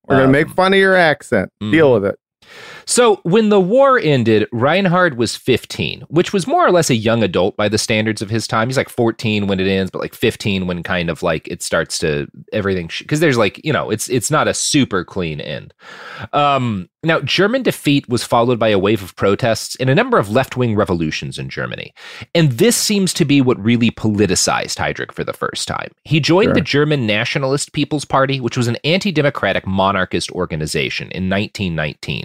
We're 0.06 0.16
gonna 0.16 0.26
Um, 0.26 0.32
make 0.32 0.48
fun 0.50 0.72
of 0.72 0.78
your 0.78 0.94
accent. 0.94 1.50
Deal 1.60 1.92
with 1.94 2.04
it. 2.04 2.18
So, 2.88 3.20
when 3.22 3.50
the 3.50 3.60
war 3.60 3.98
ended, 3.98 4.48
Reinhard 4.50 5.18
was 5.18 5.36
15, 5.36 6.06
which 6.08 6.32
was 6.32 6.46
more 6.46 6.66
or 6.66 6.70
less 6.70 6.88
a 6.88 6.94
young 6.94 7.22
adult 7.22 7.54
by 7.54 7.68
the 7.68 7.76
standards 7.76 8.22
of 8.22 8.30
his 8.30 8.46
time. 8.46 8.66
He's 8.66 8.78
like 8.78 8.88
14 8.88 9.46
when 9.46 9.60
it 9.60 9.66
ends, 9.66 9.90
but 9.90 10.00
like 10.00 10.14
15 10.14 10.66
when 10.66 10.82
kind 10.82 11.10
of 11.10 11.22
like 11.22 11.46
it 11.48 11.62
starts 11.62 11.98
to 11.98 12.26
everything 12.50 12.90
because 13.00 13.20
there's 13.20 13.36
like, 13.36 13.62
you 13.62 13.74
know, 13.74 13.90
it's 13.90 14.08
it's 14.08 14.30
not 14.30 14.48
a 14.48 14.54
super 14.54 15.04
clean 15.04 15.38
end. 15.38 15.74
Um 16.32 16.88
now, 17.04 17.20
German 17.20 17.62
defeat 17.62 18.08
was 18.08 18.24
followed 18.24 18.58
by 18.58 18.68
a 18.70 18.78
wave 18.78 19.04
of 19.04 19.14
protests 19.14 19.76
and 19.78 19.88
a 19.88 19.94
number 19.94 20.18
of 20.18 20.30
left 20.30 20.56
wing 20.56 20.74
revolutions 20.74 21.38
in 21.38 21.48
Germany. 21.48 21.94
And 22.34 22.50
this 22.52 22.76
seems 22.76 23.14
to 23.14 23.24
be 23.24 23.40
what 23.40 23.62
really 23.62 23.92
politicized 23.92 24.78
Heydrich 24.78 25.12
for 25.12 25.22
the 25.22 25.32
first 25.32 25.68
time. 25.68 25.92
He 26.02 26.18
joined 26.18 26.48
Sure. 26.48 26.54
the 26.54 26.60
German 26.60 27.06
Nationalist 27.06 27.72
People's 27.72 28.04
Party, 28.04 28.40
which 28.40 28.56
was 28.56 28.66
an 28.66 28.78
anti 28.82 29.12
democratic 29.12 29.64
monarchist 29.64 30.32
organization 30.32 31.04
in 31.12 31.30
1919. 31.30 32.24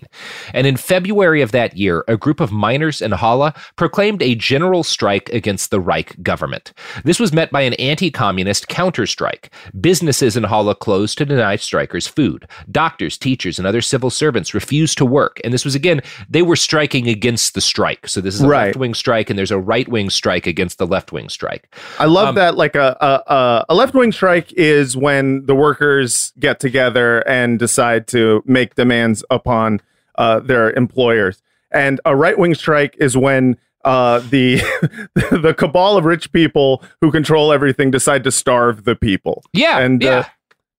And 0.54 0.68
in 0.68 0.78
February 0.78 1.42
of 1.42 1.52
that 1.52 1.76
year, 1.76 2.04
a 2.08 2.18
group 2.18 2.40
of 2.40 2.52
miners 2.52 3.02
in 3.02 3.12
Halle 3.12 3.52
proclaimed 3.76 4.22
a 4.22 4.36
general 4.36 4.84
strike 4.84 5.30
against 5.30 5.72
the 5.72 5.80
Reich 5.80 6.22
government. 6.22 6.74
This 7.04 7.20
was 7.20 7.34
met 7.34 7.52
by 7.52 7.62
an 7.62 7.74
anti 7.76 8.12
communist 8.12 8.68
counterstrike. 8.68 9.50
Businesses 9.82 10.38
in 10.38 10.44
Halle 10.44 10.76
closed 10.76 11.18
to 11.18 11.26
deny 11.26 11.56
strikers 11.56 12.08
food. 12.08 12.48
Doctors, 12.72 13.18
teachers, 13.18 13.58
and 13.58 13.68
other 13.68 13.82
civil 13.82 14.10
servants 14.10 14.54
refused 14.54 14.98
to 15.00 15.06
work. 15.06 15.40
And 15.44 15.54
this 15.54 15.66
was, 15.66 15.76
again, 15.76 16.02
they 16.30 16.42
were 16.42 16.56
striking 16.56 17.08
against 17.08 17.54
the 17.54 17.62
strike. 17.62 18.08
So 18.08 18.22
this 18.22 18.36
is 18.36 18.42
a 18.42 18.48
Right. 18.48 18.66
left 18.68 18.78
wing 18.78 18.94
strike, 18.94 19.30
and 19.30 19.40
there's 19.40 19.52
a 19.52 19.58
right 19.60 19.88
wing 19.88 20.10
strike 20.10 20.46
against 20.48 20.78
the 20.78 20.86
left 20.88 21.12
wing 21.12 21.30
strike. 21.30 21.74
I 22.00 22.06
love 22.06 22.30
Um, 22.30 22.36
that. 22.36 22.56
Like 22.56 22.76
a 22.76 22.96
a, 23.02 23.66
a, 23.70 23.76
left 23.76 23.94
wing 23.94 24.12
strike 24.12 24.52
is 24.54 24.96
when 24.96 25.46
the 25.46 25.56
workers 25.56 26.34
get 26.40 26.60
together 26.60 27.20
and 27.28 27.58
decide 27.60 28.08
to 28.08 28.44
make 28.46 28.76
demands 28.76 29.24
upon 29.30 29.82
uh, 30.16 30.40
their 30.40 30.72
employers, 30.72 31.42
and 31.72 32.00
a 32.06 32.16
right 32.16 32.38
wing 32.38 32.56
strike 32.56 32.96
is 33.00 33.16
when 33.18 33.58
uh, 33.86 34.20
the 34.20 34.58
the 35.32 35.54
cabal 35.58 35.98
of 35.98 36.06
rich 36.06 36.32
people 36.32 36.84
who 37.02 37.12
control 37.12 37.52
everything 37.52 37.92
decide 37.92 38.24
to 38.24 38.32
starve 38.32 38.84
the 38.86 38.96
people. 38.96 39.44
Yeah, 39.54 39.80
and 39.80 40.02
yeah. 40.02 40.20
Uh, 40.20 40.24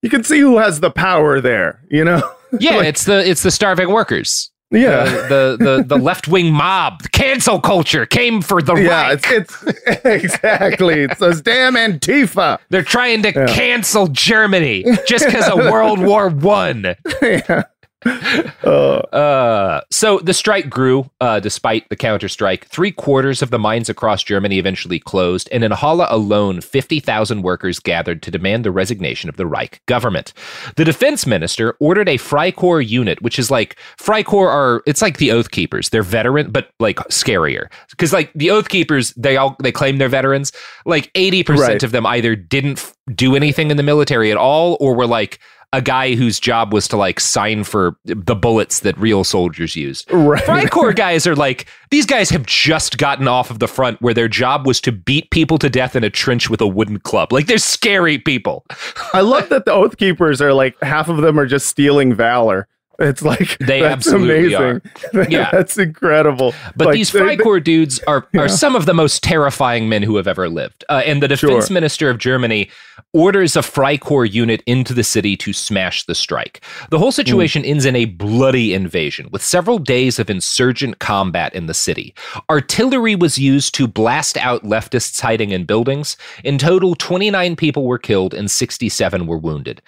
you 0.02 0.10
can 0.10 0.22
see 0.22 0.38
who 0.38 0.58
has 0.58 0.80
the 0.80 0.90
power 0.90 1.40
there. 1.40 1.82
You 1.90 2.04
know. 2.04 2.22
Yeah, 2.60 2.82
it's 2.82 3.04
the 3.04 3.28
it's 3.28 3.42
the 3.42 3.50
starving 3.50 3.90
workers. 3.90 4.52
Yeah. 4.70 5.04
the 5.04 5.56
the 5.58 5.64
the, 5.64 5.82
the 5.84 5.98
left 5.98 6.28
wing 6.28 6.52
mob, 6.52 7.02
the 7.02 7.08
cancel 7.08 7.60
culture 7.60 8.06
came 8.06 8.40
for 8.42 8.62
the 8.62 8.74
yeah, 8.76 9.08
right. 9.08 9.20
it's, 9.28 9.64
it's 9.66 10.04
exactly. 10.04 11.00
It's 11.02 11.18
those 11.18 11.40
damn 11.42 11.74
Antifa. 11.74 12.58
They're 12.70 12.82
trying 12.84 13.22
to 13.22 13.32
Yeah. 13.34 13.46
cancel 13.48 14.06
Germany 14.06 14.84
just 15.04 15.26
because 15.26 15.48
of 15.48 15.58
World 15.58 15.98
War 15.98 16.28
One. 16.28 16.94
yeah. 17.20 17.64
Uh, 18.64 19.80
so 19.90 20.18
the 20.20 20.34
strike 20.34 20.68
grew 20.70 21.08
uh, 21.20 21.38
despite 21.38 21.88
the 21.88 21.96
counterstrike. 21.96 22.64
Three 22.64 22.90
quarters 22.90 23.42
of 23.42 23.50
the 23.50 23.58
mines 23.58 23.88
across 23.88 24.22
Germany 24.22 24.58
eventually 24.58 24.98
closed, 24.98 25.48
and 25.52 25.62
in 25.62 25.70
Halle 25.70 26.06
alone, 26.08 26.60
50,000 26.60 27.42
workers 27.42 27.78
gathered 27.78 28.22
to 28.22 28.30
demand 28.30 28.64
the 28.64 28.70
resignation 28.72 29.28
of 29.28 29.36
the 29.36 29.46
Reich 29.46 29.80
government. 29.86 30.32
The 30.76 30.84
defense 30.84 31.26
minister 31.26 31.76
ordered 31.78 32.08
a 32.08 32.18
Freikorps 32.18 32.88
unit, 32.88 33.20
which 33.22 33.38
is 33.38 33.50
like 33.50 33.76
Freikorps 33.98 34.48
are 34.48 34.82
it's 34.86 35.02
like 35.02 35.18
the 35.18 35.30
Oath 35.30 35.50
Keepers. 35.50 35.90
They're 35.90 36.02
veteran, 36.02 36.50
but 36.50 36.70
like 36.80 36.96
scarier 37.10 37.70
because 37.90 38.12
like 38.12 38.32
the 38.34 38.50
Oath 38.50 38.68
Keepers, 38.68 39.12
they 39.14 39.36
all 39.36 39.56
they 39.62 39.72
claim 39.72 39.98
they're 39.98 40.08
veterans. 40.08 40.52
Like 40.86 41.10
80 41.14 41.44
percent 41.44 41.68
Right. 41.68 41.82
of 41.82 41.92
them 41.92 42.06
either 42.06 42.34
didn't 42.34 42.78
f- 42.78 42.94
do 43.14 43.36
anything 43.36 43.70
in 43.70 43.76
the 43.76 43.82
military 43.82 44.30
at 44.30 44.36
all, 44.36 44.76
or 44.80 44.94
were 44.94 45.06
like 45.06 45.38
a 45.74 45.82
guy 45.82 46.14
whose 46.14 46.38
job 46.38 46.72
was 46.72 46.86
to 46.88 46.96
like 46.96 47.18
sign 47.18 47.64
for 47.64 47.96
the 48.04 48.36
bullets 48.36 48.80
that 48.80 48.96
real 48.96 49.24
soldiers 49.24 49.74
use. 49.74 50.04
Right. 50.08 50.42
Freikorps 50.44 50.96
guys 50.96 51.26
are 51.26 51.34
like 51.34 51.66
these 51.90 52.06
guys 52.06 52.30
have 52.30 52.46
just 52.46 52.96
gotten 52.96 53.26
off 53.26 53.50
of 53.50 53.58
the 53.58 53.66
front 53.66 54.00
where 54.00 54.14
their 54.14 54.28
job 54.28 54.66
was 54.66 54.80
to 54.82 54.92
beat 54.92 55.30
people 55.30 55.58
to 55.58 55.68
death 55.68 55.96
in 55.96 56.04
a 56.04 56.10
trench 56.10 56.48
with 56.48 56.60
a 56.60 56.66
wooden 56.66 57.00
club. 57.00 57.32
Like 57.32 57.46
they're 57.46 57.58
scary 57.58 58.18
people. 58.18 58.64
I 59.12 59.20
love 59.20 59.48
that 59.48 59.64
the 59.64 59.72
Oath 59.72 59.96
Keepers 59.96 60.40
are 60.40 60.52
like 60.52 60.80
half 60.80 61.08
of 61.08 61.18
them 61.18 61.38
are 61.38 61.46
just 61.46 61.66
stealing 61.66 62.14
valor. 62.14 62.68
It's 62.98 63.22
like 63.22 63.58
They 63.58 63.80
that's 63.80 64.06
absolutely 64.06 64.54
amazing. 64.54 64.82
Yeah. 65.30 65.50
that's 65.50 65.76
incredible. 65.78 66.54
But 66.76 66.88
Like, 66.88 66.94
these 66.94 67.10
Freikorps 67.10 67.64
dudes 67.64 67.98
are, 68.06 68.26
Yeah. 68.32 68.42
are 68.42 68.48
some 68.48 68.76
of 68.76 68.86
the 68.86 68.94
most 68.94 69.22
terrifying 69.22 69.88
men 69.88 70.02
who 70.02 70.16
have 70.16 70.28
ever 70.28 70.48
lived. 70.48 70.84
Uh, 70.88 71.02
and 71.04 71.22
the 71.22 71.28
defense 71.28 71.66
Sure. 71.68 71.74
minister 71.74 72.08
of 72.10 72.18
Germany 72.18 72.70
orders 73.12 73.56
a 73.56 73.60
Freikorps 73.60 74.32
unit 74.32 74.62
into 74.66 74.92
the 74.94 75.04
city 75.04 75.36
to 75.38 75.52
smash 75.52 76.04
the 76.04 76.14
strike. 76.14 76.60
The 76.90 76.98
whole 76.98 77.12
situation 77.12 77.64
ends 77.64 77.84
in 77.84 77.96
a 77.96 78.04
bloody 78.06 78.74
invasion 78.74 79.28
with 79.32 79.42
several 79.42 79.78
days 79.78 80.18
of 80.18 80.30
insurgent 80.30 80.98
combat 81.00 81.54
in 81.54 81.66
the 81.66 81.74
city. 81.74 82.14
Artillery 82.50 83.14
was 83.16 83.38
used 83.38 83.74
to 83.76 83.86
blast 83.86 84.36
out 84.36 84.62
leftists 84.64 85.20
hiding 85.20 85.50
in 85.50 85.64
buildings. 85.64 86.16
In 86.44 86.58
total, 86.58 86.94
29 86.94 87.56
people 87.56 87.86
were 87.86 87.98
killed 87.98 88.34
and 88.34 88.50
67 88.50 89.26
were 89.26 89.38
wounded. 89.38 89.80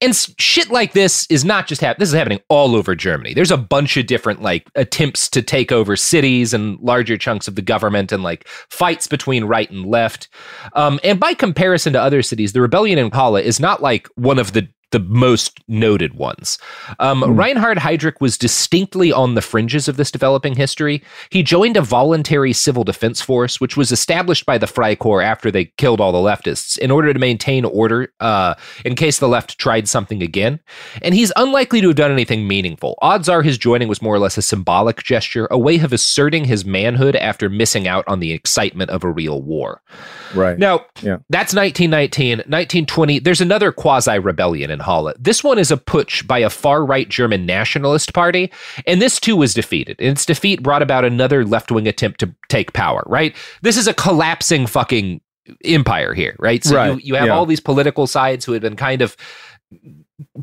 And 0.00 0.14
shit 0.38 0.70
like 0.70 0.92
this 0.92 1.26
is 1.30 1.44
not 1.44 1.66
just 1.66 1.80
happening. 1.80 2.00
This 2.00 2.08
is 2.10 2.14
happening 2.14 2.40
all 2.48 2.74
over 2.74 2.94
Germany. 2.94 3.34
There's 3.34 3.50
a 3.50 3.56
bunch 3.56 3.96
of 3.96 4.06
different 4.06 4.42
like 4.42 4.68
attempts 4.74 5.28
to 5.30 5.42
take 5.42 5.72
over 5.72 5.96
cities 5.96 6.52
and 6.52 6.78
larger 6.80 7.16
chunks 7.16 7.48
of 7.48 7.54
the 7.54 7.62
government 7.62 8.12
and 8.12 8.22
like 8.22 8.46
fights 8.48 9.06
between 9.06 9.44
right 9.44 9.70
and 9.70 9.86
left. 9.86 10.28
Um, 10.74 11.00
and 11.02 11.18
by 11.18 11.34
comparison 11.34 11.92
to 11.94 12.00
other 12.00 12.22
cities, 12.22 12.52
the 12.52 12.60
rebellion 12.60 12.98
in 12.98 13.10
Halle 13.10 13.42
is 13.42 13.60
not 13.60 13.82
like 13.82 14.08
one 14.16 14.38
of 14.38 14.52
the 14.52 14.68
the 14.94 15.00
most 15.00 15.58
noted 15.66 16.14
ones. 16.14 16.56
Um, 17.00 17.24
Reinhard 17.36 17.78
Heydrich 17.78 18.20
was 18.20 18.38
distinctly 18.38 19.12
on 19.12 19.34
the 19.34 19.42
fringes 19.42 19.88
of 19.88 19.96
this 19.96 20.12
developing 20.12 20.54
history. 20.54 21.02
He 21.30 21.42
joined 21.42 21.76
a 21.76 21.82
voluntary 21.82 22.52
civil 22.52 22.84
defense 22.84 23.20
force, 23.20 23.60
which 23.60 23.76
was 23.76 23.90
established 23.90 24.46
by 24.46 24.56
the 24.56 24.66
Freikorps 24.66 25.24
after 25.24 25.50
they 25.50 25.64
killed 25.78 26.00
all 26.00 26.12
the 26.12 26.18
leftists 26.18 26.78
in 26.78 26.92
order 26.92 27.12
to 27.12 27.18
maintain 27.18 27.64
order 27.64 28.12
uh, 28.20 28.54
in 28.84 28.94
case 28.94 29.18
the 29.18 29.26
left 29.28 29.58
tried 29.58 29.88
something 29.88 30.22
again. 30.22 30.60
And 31.02 31.12
he's 31.12 31.32
unlikely 31.34 31.80
to 31.80 31.88
have 31.88 31.96
done 31.96 32.12
anything 32.12 32.46
meaningful. 32.46 32.96
Odds 33.02 33.28
are 33.28 33.42
his 33.42 33.58
joining 33.58 33.88
was 33.88 34.00
more 34.00 34.14
or 34.14 34.20
less 34.20 34.38
a 34.38 34.42
symbolic 34.42 35.02
gesture, 35.02 35.48
a 35.50 35.58
way 35.58 35.80
of 35.80 35.92
asserting 35.92 36.44
his 36.44 36.64
manhood 36.64 37.16
after 37.16 37.50
missing 37.50 37.88
out 37.88 38.04
on 38.06 38.20
the 38.20 38.30
excitement 38.30 38.90
of 38.90 39.02
a 39.02 39.10
real 39.10 39.42
war. 39.42 39.82
Right. 40.36 40.56
Now, 40.56 40.86
Yeah. 41.02 41.16
that's 41.30 41.52
1919. 41.52 42.38
1920, 42.38 43.18
there's 43.18 43.40
another 43.40 43.72
quasi 43.72 44.18
rebellion 44.18 44.70
in 44.70 44.78
Halle. 44.84 45.12
This 45.18 45.42
one 45.42 45.58
is 45.58 45.70
a 45.70 45.76
putsch 45.76 46.26
by 46.26 46.38
a 46.38 46.50
far 46.50 46.84
right 46.84 47.08
German 47.08 47.46
nationalist 47.46 48.12
party, 48.14 48.52
and 48.86 49.02
this 49.02 49.18
too 49.18 49.36
was 49.36 49.54
defeated. 49.54 49.96
And 49.98 50.10
its 50.10 50.24
defeat 50.26 50.62
brought 50.62 50.82
about 50.82 51.04
another 51.04 51.44
left 51.44 51.70
wing 51.72 51.88
attempt 51.88 52.20
to 52.20 52.34
take 52.48 52.72
power, 52.72 53.02
right? 53.06 53.34
This 53.62 53.76
is 53.76 53.86
a 53.88 53.94
collapsing 53.94 54.66
fucking 54.66 55.20
empire 55.64 56.14
here, 56.14 56.36
right? 56.38 56.62
So 56.64 56.76
Right, 56.76 56.92
You, 56.94 57.00
you 57.02 57.14
have 57.16 57.26
yeah. 57.26 57.32
all 57.34 57.44
these 57.46 57.60
political 57.60 58.06
sides 58.06 58.44
who 58.44 58.52
had 58.52 58.62
been 58.62 58.76
kind 58.76 59.02
of 59.02 59.16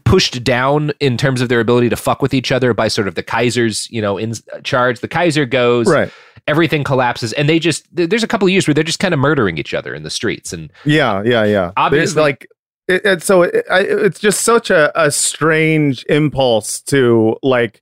pushed 0.05 0.43
down 0.43 0.91
in 0.99 1.17
terms 1.17 1.41
of 1.41 1.49
their 1.49 1.59
ability 1.59 1.89
to 1.89 1.95
fuck 1.95 2.21
with 2.21 2.33
each 2.33 2.51
other 2.51 2.73
by 2.73 2.87
sort 2.87 3.07
of 3.07 3.15
the 3.15 3.23
Kaiser's, 3.23 3.89
you 3.89 4.01
know, 4.01 4.17
in 4.17 4.33
charge. 4.63 4.99
The 4.99 5.07
Kaiser 5.07 5.45
goes, 5.45 5.87
Right. 5.87 6.11
everything 6.47 6.83
collapses, 6.83 7.33
and 7.33 7.47
they 7.47 7.59
just 7.59 7.85
there's 7.95 8.23
a 8.23 8.27
couple 8.27 8.47
of 8.47 8.51
years 8.51 8.67
where 8.67 8.73
they're 8.73 8.83
just 8.83 8.99
kind 8.99 9.13
of 9.13 9.19
murdering 9.19 9.57
each 9.57 9.73
other 9.73 9.93
in 9.95 10.03
the 10.03 10.09
streets, 10.09 10.51
and 10.53 10.71
Yeah, 10.85 11.21
yeah, 11.23 11.43
yeah. 11.45 11.45
There's 11.45 11.73
Obviously- 11.77 12.21
like 12.21 12.47
it, 12.91 13.01
it's 13.05 13.25
so 13.25 13.43
it, 13.43 13.65
I, 13.69 13.79
it's 13.81 14.19
just 14.19 14.41
such 14.41 14.69
a, 14.69 14.91
a 14.99 15.11
strange 15.11 16.05
impulse 16.09 16.81
to 16.81 17.37
like 17.41 17.81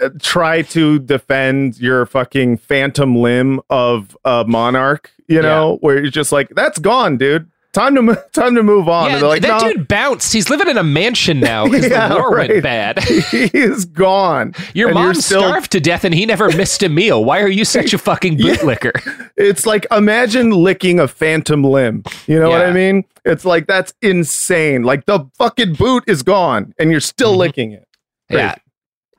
uh, 0.00 0.10
try 0.20 0.62
to 0.62 0.98
defend 0.98 1.78
your 1.78 2.06
fucking 2.06 2.58
phantom 2.58 3.16
limb 3.16 3.60
of 3.70 4.16
a 4.24 4.44
monarch. 4.46 5.12
You 5.28 5.42
know, 5.42 5.78
where 5.80 6.00
you're 6.00 6.10
just 6.10 6.30
like, 6.30 6.50
that's 6.50 6.78
gone, 6.78 7.16
dude. 7.16 7.50
Time 7.76 7.94
to 7.94 8.00
mo- 8.00 8.16
time 8.32 8.54
to 8.54 8.62
move 8.62 8.88
on. 8.88 9.10
yeah, 9.10 9.20
like, 9.20 9.42
that 9.42 9.60
no, 9.60 9.68
dude 9.72 9.86
bounced. 9.86 10.32
He's 10.32 10.48
living 10.48 10.66
in 10.68 10.78
a 10.78 10.82
mansion 10.82 11.40
now 11.40 11.66
because 11.68 11.86
Yeah, 11.90 12.08
the 12.08 12.14
war 12.14 12.34
right. 12.34 12.48
went 12.48 12.62
bad. 12.62 12.98
he 13.04 13.50
is 13.52 13.84
gone. 13.84 14.54
Your 14.72 14.88
And 14.88 14.94
mom 14.94 15.14
still- 15.14 15.42
starved 15.42 15.72
to 15.72 15.80
death, 15.80 16.02
and 16.04 16.14
he 16.14 16.24
never 16.24 16.48
missed 16.56 16.82
a 16.82 16.88
meal. 16.88 17.22
Why 17.22 17.42
are 17.42 17.48
you 17.48 17.66
such 17.66 17.92
a 17.92 17.98
fucking 18.08 18.38
bootlicker? 18.38 18.92
It's 19.36 19.66
like 19.66 19.86
imagine 19.90 20.52
licking 20.52 20.98
a 20.98 21.06
phantom 21.06 21.62
limb. 21.64 22.02
You 22.26 22.40
know 22.40 22.48
what 22.48 22.62
I 22.64 22.72
mean? 22.72 23.04
It's 23.26 23.44
like 23.44 23.66
that's 23.66 23.92
insane. 24.00 24.82
Like 24.82 25.04
the 25.04 25.28
fucking 25.36 25.74
boot 25.74 26.04
is 26.06 26.22
gone 26.22 26.72
and 26.78 26.90
you're 26.90 27.00
still 27.00 27.32
Mm-hmm. 27.32 27.38
licking 27.40 27.72
it. 27.72 27.86
Yeah, 28.30 28.54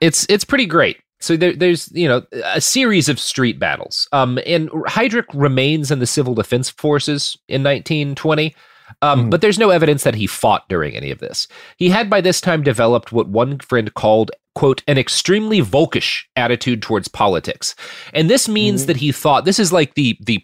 it's 0.01 0.25
it's 0.29 0.43
pretty 0.45 0.65
great. 0.65 0.97
So 1.19 1.35
there, 1.35 1.53
there's 1.53 1.91
you 1.91 2.07
know 2.07 2.23
a 2.45 2.61
series 2.61 3.09
of 3.09 3.19
street 3.19 3.59
battles. 3.59 4.07
Um, 4.11 4.39
and 4.45 4.69
Heydrich 4.69 5.25
remains 5.33 5.91
in 5.91 5.99
the 5.99 6.07
civil 6.07 6.35
defense 6.35 6.69
forces 6.69 7.37
in 7.47 7.63
1920. 7.63 8.55
Um, 9.01 9.29
But 9.29 9.41
there's 9.41 9.59
no 9.59 9.69
evidence 9.69 10.03
that 10.03 10.15
he 10.15 10.27
fought 10.27 10.67
during 10.69 10.95
any 10.95 11.11
of 11.11 11.19
this. 11.19 11.47
He 11.77 11.89
had 11.89 12.09
by 12.09 12.21
this 12.21 12.39
time 12.39 12.63
developed 12.63 13.11
what 13.11 13.27
one 13.27 13.59
friend 13.59 13.93
called, 13.93 14.31
quote, 14.55 14.81
an 14.87 14.97
extremely 14.97 15.61
volkish 15.61 16.23
attitude 16.37 16.81
towards 16.81 17.09
politics. 17.09 17.75
And 18.13 18.29
this 18.29 18.47
means 18.47 18.85
that 18.85 18.95
he 18.97 19.11
thought 19.11 19.43
this 19.43 19.59
is 19.59 19.73
like 19.73 19.95
the 19.95 20.17
the 20.21 20.41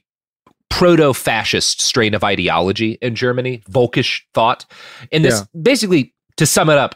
proto 0.69 1.13
fascist 1.13 1.81
strain 1.81 2.13
of 2.15 2.23
ideology 2.23 2.97
in 3.01 3.15
Germany, 3.15 3.61
Volkisch 3.69 4.21
thought. 4.33 4.65
And 5.11 5.23
this 5.23 5.41
basically, 5.61 6.13
to 6.37 6.45
sum 6.45 6.69
it 6.69 6.77
up, 6.79 6.95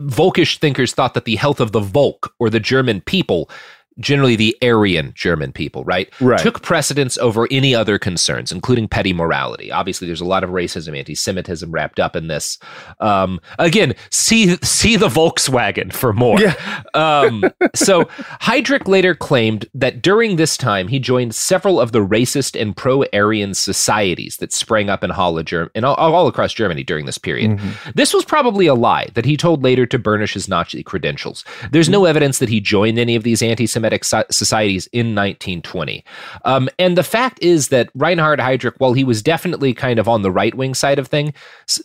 Volkisch 0.00 0.58
thinkers 0.58 0.92
thought 0.92 1.14
that 1.14 1.24
the 1.24 1.36
health 1.36 1.60
of 1.60 1.72
the 1.72 1.80
Volk 1.80 2.34
or 2.38 2.50
the 2.50 2.60
German 2.60 3.00
people 3.00 3.50
generally 3.98 4.36
the 4.36 4.56
Aryan 4.62 5.12
German 5.14 5.52
people, 5.52 5.84
right? 5.84 6.10
Right. 6.20 6.40
Took 6.40 6.62
precedence 6.62 7.18
over 7.18 7.46
any 7.50 7.74
other 7.74 7.98
concerns, 7.98 8.52
including 8.52 8.88
petty 8.88 9.12
morality. 9.12 9.70
Obviously, 9.70 10.06
there's 10.06 10.20
a 10.20 10.26
lot 10.26 10.44
of 10.44 10.50
racism, 10.50 10.96
anti-Semitism 10.96 11.70
wrapped 11.70 12.00
up 12.00 12.16
in 12.16 12.28
this. 12.28 12.58
Um, 13.00 13.40
again, 13.58 13.94
see 14.10 14.56
see 14.62 14.96
the 14.96 15.08
Volkswagen 15.08 15.92
for 15.92 16.12
more. 16.12 16.38
Um, 16.92 17.44
so 17.74 18.04
Heydrich 18.42 18.88
later 18.88 19.14
claimed 19.14 19.68
that 19.74 20.02
during 20.02 20.36
this 20.36 20.56
time 20.56 20.88
he 20.88 20.98
joined 20.98 21.34
several 21.34 21.80
of 21.80 21.92
the 21.92 22.04
racist 22.04 22.60
and 22.60 22.76
pro-Aryan 22.76 23.54
societies 23.54 24.38
that 24.38 24.52
sprang 24.52 24.90
up 24.90 25.04
in 25.04 25.10
Halle, 25.10 25.42
Germ- 25.42 25.70
and 25.74 25.84
all, 25.84 25.94
all 25.94 26.26
across 26.26 26.52
Germany 26.52 26.82
during 26.82 27.06
this 27.06 27.18
period. 27.18 27.52
Mm-hmm. 27.52 27.90
This 27.94 28.12
was 28.12 28.24
probably 28.24 28.66
a 28.66 28.74
lie 28.74 29.08
that 29.14 29.24
he 29.24 29.36
told 29.36 29.62
later 29.62 29.86
to 29.86 29.98
burnish 29.98 30.34
his 30.34 30.48
Nazi 30.48 30.82
credentials. 30.82 31.44
There's 31.70 31.88
no 31.88 32.06
evidence 32.06 32.38
that 32.38 32.48
he 32.48 32.60
joined 32.60 32.98
any 32.98 33.14
of 33.14 33.22
these 33.22 33.42
anti-Semitic 33.42 33.79
so- 34.02 34.24
societies 34.30 34.86
in 34.92 35.14
1920. 35.14 36.04
Um, 36.44 36.68
and 36.78 36.96
the 36.96 37.02
fact 37.02 37.42
is 37.42 37.68
that 37.68 37.90
Reinhard 37.94 38.38
Heydrich, 38.38 38.74
while 38.78 38.92
he 38.92 39.04
was 39.04 39.22
definitely 39.22 39.74
kind 39.74 39.98
of 39.98 40.08
on 40.08 40.22
the 40.22 40.30
right-wing 40.30 40.74
side 40.74 40.98
of 40.98 41.08
things, 41.08 41.32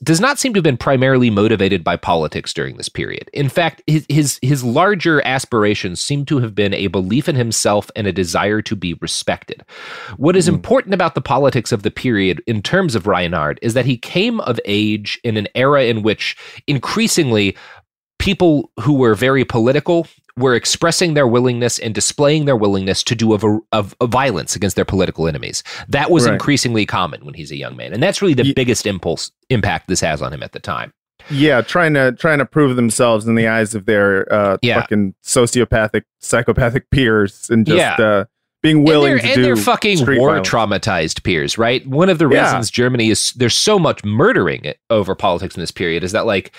does 0.04 0.20
not 0.20 0.40
seem 0.40 0.54
to 0.54 0.58
have 0.60 0.64
been 0.64 0.78
primarily 0.78 1.30
motivated 1.30 1.84
by 1.84 1.96
politics 1.96 2.54
during 2.54 2.78
this 2.78 2.90
period. 2.90 3.30
In 3.34 3.50
fact, 3.50 3.82
his 3.88 4.06
his, 4.10 4.40
his 4.42 4.64
larger 4.64 5.26
aspirations 5.26 6.00
seem 6.00 6.26
to 6.26 6.40
have 6.40 6.56
been 6.56 6.74
a 6.74 6.88
belief 6.88 7.28
in 7.28 7.36
himself 7.36 7.90
and 7.96 8.08
a 8.08 8.12
desire 8.12 8.62
to 8.62 8.76
be 8.76 8.94
respected. 8.96 9.64
What 10.18 10.36
is 10.36 10.48
important 10.48 10.94
about 10.94 11.16
the 11.16 11.22
politics 11.22 11.72
of 11.72 11.84
the 11.84 11.92
period 11.92 12.42
in 12.48 12.62
terms 12.62 12.96
of 12.96 13.08
Reinhard 13.08 13.60
is 13.62 13.74
that 13.74 13.86
he 13.86 13.98
came 13.98 14.40
of 14.42 14.60
age 14.66 15.20
in 15.24 15.38
an 15.38 15.48
era 15.56 15.84
in 15.84 16.02
which 16.02 16.38
increasingly 16.68 17.56
people 18.26 18.72
who 18.82 18.94
were 18.94 19.16
very 19.16 19.46
political 19.46 20.08
were 20.38 20.54
expressing 20.56 21.14
their 21.14 21.28
willingness 21.28 21.80
and 21.80 21.96
displaying 21.96 22.44
their 22.46 22.58
willingness 22.58 23.04
to 23.04 23.16
do 23.16 23.34
a, 23.34 23.60
of, 23.72 23.96
of 24.02 24.10
violence 24.10 24.56
against 24.56 24.76
their 24.76 24.84
political 24.84 25.28
enemies. 25.28 25.64
That 25.88 26.12
was 26.12 26.26
Right. 26.26 26.34
increasingly 26.34 26.86
common 26.86 27.24
when 27.24 27.36
he's 27.36 27.52
a 27.52 27.56
young 27.56 27.78
man, 27.78 27.94
and 27.94 28.04
that's 28.04 28.22
really 28.22 28.34
the 28.34 28.52
biggest 28.54 28.86
impulse 28.86 29.32
impact 29.50 29.88
this 29.88 30.02
has 30.02 30.22
on 30.22 30.34
him 30.34 30.44
at 30.44 30.52
the 30.52 30.60
time. 30.60 30.92
Yeah, 31.30 31.62
trying 31.62 31.94
to 31.94 32.12
trying 32.12 32.40
to 32.40 32.46
prove 32.46 32.76
themselves 32.76 33.26
in 33.28 33.36
the 33.36 33.48
eyes 33.48 33.74
of 33.76 33.86
their 33.86 34.32
uh, 34.32 34.58
Yeah. 34.62 34.82
fucking 34.82 35.16
sociopathic, 35.24 36.04
psychopathic 36.20 36.90
peers, 36.92 37.48
and 37.50 37.66
just 37.66 37.78
Yeah. 37.78 37.96
uh, 38.06 38.26
being 38.66 38.84
willing 38.84 39.14
and 39.14 39.22
to 39.22 39.36
do 39.36 39.42
their 39.44 39.56
fucking 39.56 40.00
war 40.18 40.30
violence. 40.42 40.50
traumatized 40.50 41.24
peers, 41.24 41.58
right? 41.58 41.86
One 41.88 42.10
of 42.10 42.18
the 42.18 42.28
Yeah. 42.28 42.44
reasons 42.44 42.70
Germany 42.72 43.10
is 43.10 43.32
there's 43.34 43.56
so 43.56 43.80
much 43.80 44.04
murdering 44.04 44.74
over 44.90 45.16
politics 45.16 45.56
in 45.56 45.62
this 45.62 45.72
period 45.72 46.04
is 46.04 46.12
that 46.12 46.26
like 46.26 46.52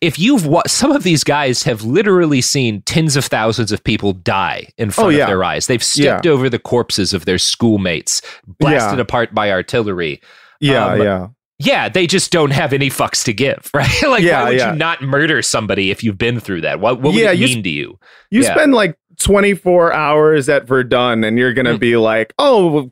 if 0.00 0.18
you've 0.18 0.46
wa- 0.46 0.62
some 0.66 0.92
of 0.92 1.02
these 1.02 1.22
guys 1.24 1.62
have 1.62 1.82
literally 1.82 2.40
seen 2.40 2.82
tens 2.82 3.16
of 3.16 3.24
thousands 3.26 3.72
of 3.72 3.84
people 3.84 4.12
die 4.12 4.66
in 4.78 4.90
front 4.90 5.06
Oh, 5.06 5.10
yeah. 5.10 5.24
of 5.24 5.28
their 5.28 5.44
eyes. 5.44 5.66
They've 5.66 5.82
stepped 5.82 6.24
Yeah. 6.26 6.32
over 6.32 6.48
the 6.48 6.58
corpses 6.58 7.12
of 7.12 7.24
their 7.24 7.38
schoolmates, 7.38 8.22
blasted 8.58 8.98
apart 9.00 9.34
by 9.34 9.50
artillery. 9.50 10.20
Yeah, 10.60 10.86
Um, 10.86 11.02
yeah. 11.02 11.26
Yeah, 11.58 11.88
they 11.88 12.06
just 12.06 12.32
don't 12.32 12.50
have 12.50 12.74
any 12.74 12.90
fucks 12.90 13.24
to 13.24 13.32
give, 13.32 13.70
right? 13.74 13.88
like, 14.02 14.22
why 14.24 14.44
would 14.50 14.60
you 14.60 14.72
not 14.74 15.00
murder 15.00 15.40
somebody 15.40 15.90
if 15.90 16.04
you've 16.04 16.18
been 16.18 16.38
through 16.38 16.60
that? 16.60 16.80
What, 16.80 17.00
what 17.00 17.14
would 17.14 17.22
it 17.22 17.38
you 17.38 17.46
mean 17.46 17.58
sp- 17.60 17.64
to 17.64 17.70
you? 17.70 17.98
You 18.30 18.42
spend 18.42 18.74
like 18.74 18.94
24 19.18 19.92
hours 19.92 20.48
at 20.48 20.66
Verdun 20.66 21.24
and 21.24 21.38
you're 21.38 21.54
going 21.54 21.66
to 21.66 21.72
hmm. 21.74 21.78
be 21.78 21.96
like, 21.96 22.34
"Oh, 22.38 22.90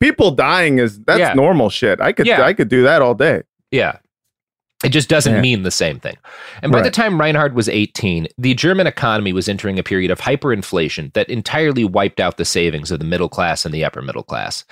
people 0.00 0.30
dying 0.32 0.78
is 0.78 1.00
that's 1.00 1.18
Yeah. 1.18 1.34
normal 1.34 1.70
shit. 1.70 2.00
I 2.00 2.12
could 2.12 2.26
Yeah. 2.26 2.42
I 2.42 2.52
could 2.52 2.68
do 2.68 2.82
that 2.82 3.02
all 3.02 3.14
day." 3.14 3.42
Yeah. 3.70 3.96
It 4.84 4.90
just 4.90 5.08
doesn't 5.08 5.34
Yeah. 5.34 5.40
mean 5.40 5.62
the 5.62 5.70
same 5.70 6.00
thing. 6.00 6.16
And 6.62 6.72
by 6.72 6.80
the 6.82 6.90
time 6.90 7.20
Reinhard 7.20 7.54
was 7.54 7.68
18, 7.68 8.26
the 8.38 8.54
German 8.54 8.86
economy 8.86 9.32
was 9.32 9.48
entering 9.48 9.78
a 9.78 9.82
period 9.82 10.10
of 10.10 10.20
hyperinflation 10.20 11.12
that 11.14 11.28
entirely 11.28 11.84
wiped 11.84 12.20
out 12.20 12.36
the 12.36 12.44
savings 12.44 12.90
of 12.90 12.98
the 12.98 13.04
middle 13.04 13.28
class 13.28 13.64
and 13.64 13.72
the 13.74 13.84
upper 13.84 14.02
middle 14.02 14.22
class. 14.22 14.64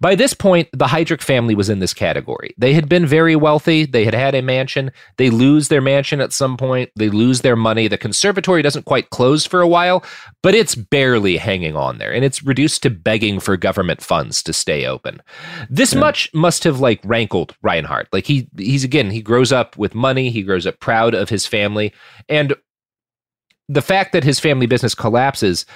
By 0.00 0.14
this 0.14 0.34
point, 0.34 0.68
the 0.72 0.86
Heydrich 0.86 1.22
family 1.22 1.54
was 1.54 1.68
in 1.68 1.80
this 1.80 1.94
category. 1.94 2.54
They 2.56 2.72
had 2.72 2.88
been 2.88 3.06
very 3.06 3.36
wealthy, 3.36 3.84
they 3.84 4.04
had 4.04 4.14
had 4.14 4.34
a 4.34 4.42
mansion, 4.42 4.90
they 5.16 5.30
lose 5.30 5.68
their 5.68 5.80
mansion 5.80 6.20
at 6.20 6.32
some 6.32 6.56
point, 6.56 6.90
they 6.96 7.10
lose 7.10 7.42
their 7.42 7.56
money. 7.56 7.88
The 7.88 7.98
conservatory 7.98 8.62
doesn't 8.62 8.84
quite 8.86 9.10
close 9.10 9.44
for 9.44 9.60
a 9.60 9.68
while, 9.68 10.02
but 10.42 10.54
it's 10.54 10.74
barely 10.74 11.36
hanging 11.36 11.76
on 11.76 11.98
there 11.98 12.12
and 12.12 12.24
it's 12.24 12.42
reduced 12.42 12.82
to 12.84 12.90
begging 12.90 13.40
for 13.40 13.56
government 13.56 14.00
funds 14.00 14.42
to 14.44 14.52
stay 14.52 14.86
open. 14.86 15.20
This 15.68 15.94
much 15.94 16.30
must 16.32 16.64
have 16.64 16.80
like 16.80 17.00
rankled 17.04 17.54
Reinhard. 17.62 18.08
Like 18.12 18.26
he 18.26 18.48
he's 18.56 18.84
again, 18.84 19.10
he 19.10 19.20
grows 19.20 19.52
up 19.52 19.57
with 19.76 19.94
money, 19.94 20.30
he 20.30 20.42
grows 20.42 20.66
up 20.66 20.80
proud 20.80 21.14
of 21.14 21.28
his 21.28 21.46
family. 21.46 21.92
And 22.28 22.54
the 23.68 23.82
fact 23.82 24.12
that 24.12 24.24
his 24.24 24.40
family 24.40 24.66
business 24.66 24.94
collapses 24.94 25.66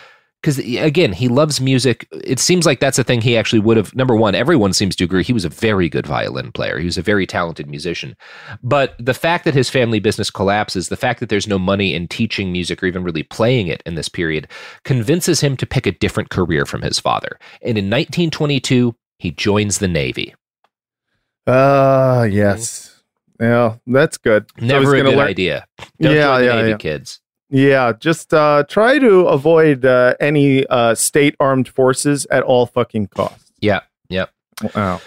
because 0.42 0.58
again 0.58 1.12
he 1.12 1.28
loves 1.28 1.60
music. 1.60 2.08
It 2.12 2.40
seems 2.40 2.66
like 2.66 2.80
that's 2.80 2.98
a 2.98 3.04
thing 3.04 3.20
he 3.20 3.36
actually 3.36 3.60
would 3.60 3.76
have 3.76 3.94
number 3.94 4.16
one 4.16 4.34
everyone 4.34 4.72
seems 4.72 4.96
to 4.96 5.04
agree 5.04 5.22
he 5.22 5.32
was 5.32 5.44
a 5.44 5.48
very 5.48 5.88
good 5.88 6.06
violin 6.06 6.50
player. 6.50 6.78
He 6.78 6.84
was 6.84 6.98
a 6.98 7.02
very 7.02 7.26
talented 7.26 7.68
musician. 7.68 8.16
But 8.62 8.94
the 8.98 9.14
fact 9.14 9.44
that 9.44 9.54
his 9.54 9.70
family 9.70 10.00
business 10.00 10.30
collapses 10.30 10.88
the 10.88 10.96
fact 10.96 11.20
that 11.20 11.28
there's 11.28 11.46
no 11.46 11.58
money 11.58 11.94
in 11.94 12.08
teaching 12.08 12.50
music 12.50 12.82
or 12.82 12.86
even 12.86 13.04
really 13.04 13.22
playing 13.22 13.68
it 13.68 13.82
in 13.86 13.94
this 13.94 14.08
period 14.08 14.48
convinces 14.84 15.40
him 15.40 15.56
to 15.56 15.66
pick 15.66 15.86
a 15.86 15.92
different 15.92 16.30
career 16.30 16.66
from 16.66 16.82
his 16.82 16.98
father. 16.98 17.38
And 17.62 17.78
in 17.78 17.84
1922 17.84 18.96
he 19.18 19.30
joins 19.30 19.78
the 19.78 19.88
navy. 19.88 20.34
Ah, 21.46 22.24
yes. 22.24 22.91
Yeah, 23.40 23.76
that's 23.86 24.18
good. 24.18 24.46
Never 24.60 24.94
a 24.94 25.02
good 25.02 25.16
learn- 25.16 25.28
idea 25.28 25.66
don't 26.00 26.14
Yeah, 26.14 26.38
yeah, 26.38 26.54
navy 26.56 26.70
yeah. 26.70 26.76
kids 26.76 27.20
Yeah, 27.50 27.92
just 27.98 28.32
uh, 28.32 28.64
try 28.68 28.98
to 28.98 29.26
avoid 29.28 29.84
uh, 29.84 30.14
any 30.20 30.66
uh, 30.66 30.94
state 30.94 31.34
armed 31.40 31.68
forces 31.68 32.26
at 32.30 32.42
all 32.44 32.66
fucking 32.66 33.08
costs. 33.08 33.50
yeah 33.60 33.80
yep 34.08 34.30
Wow. 34.74 35.00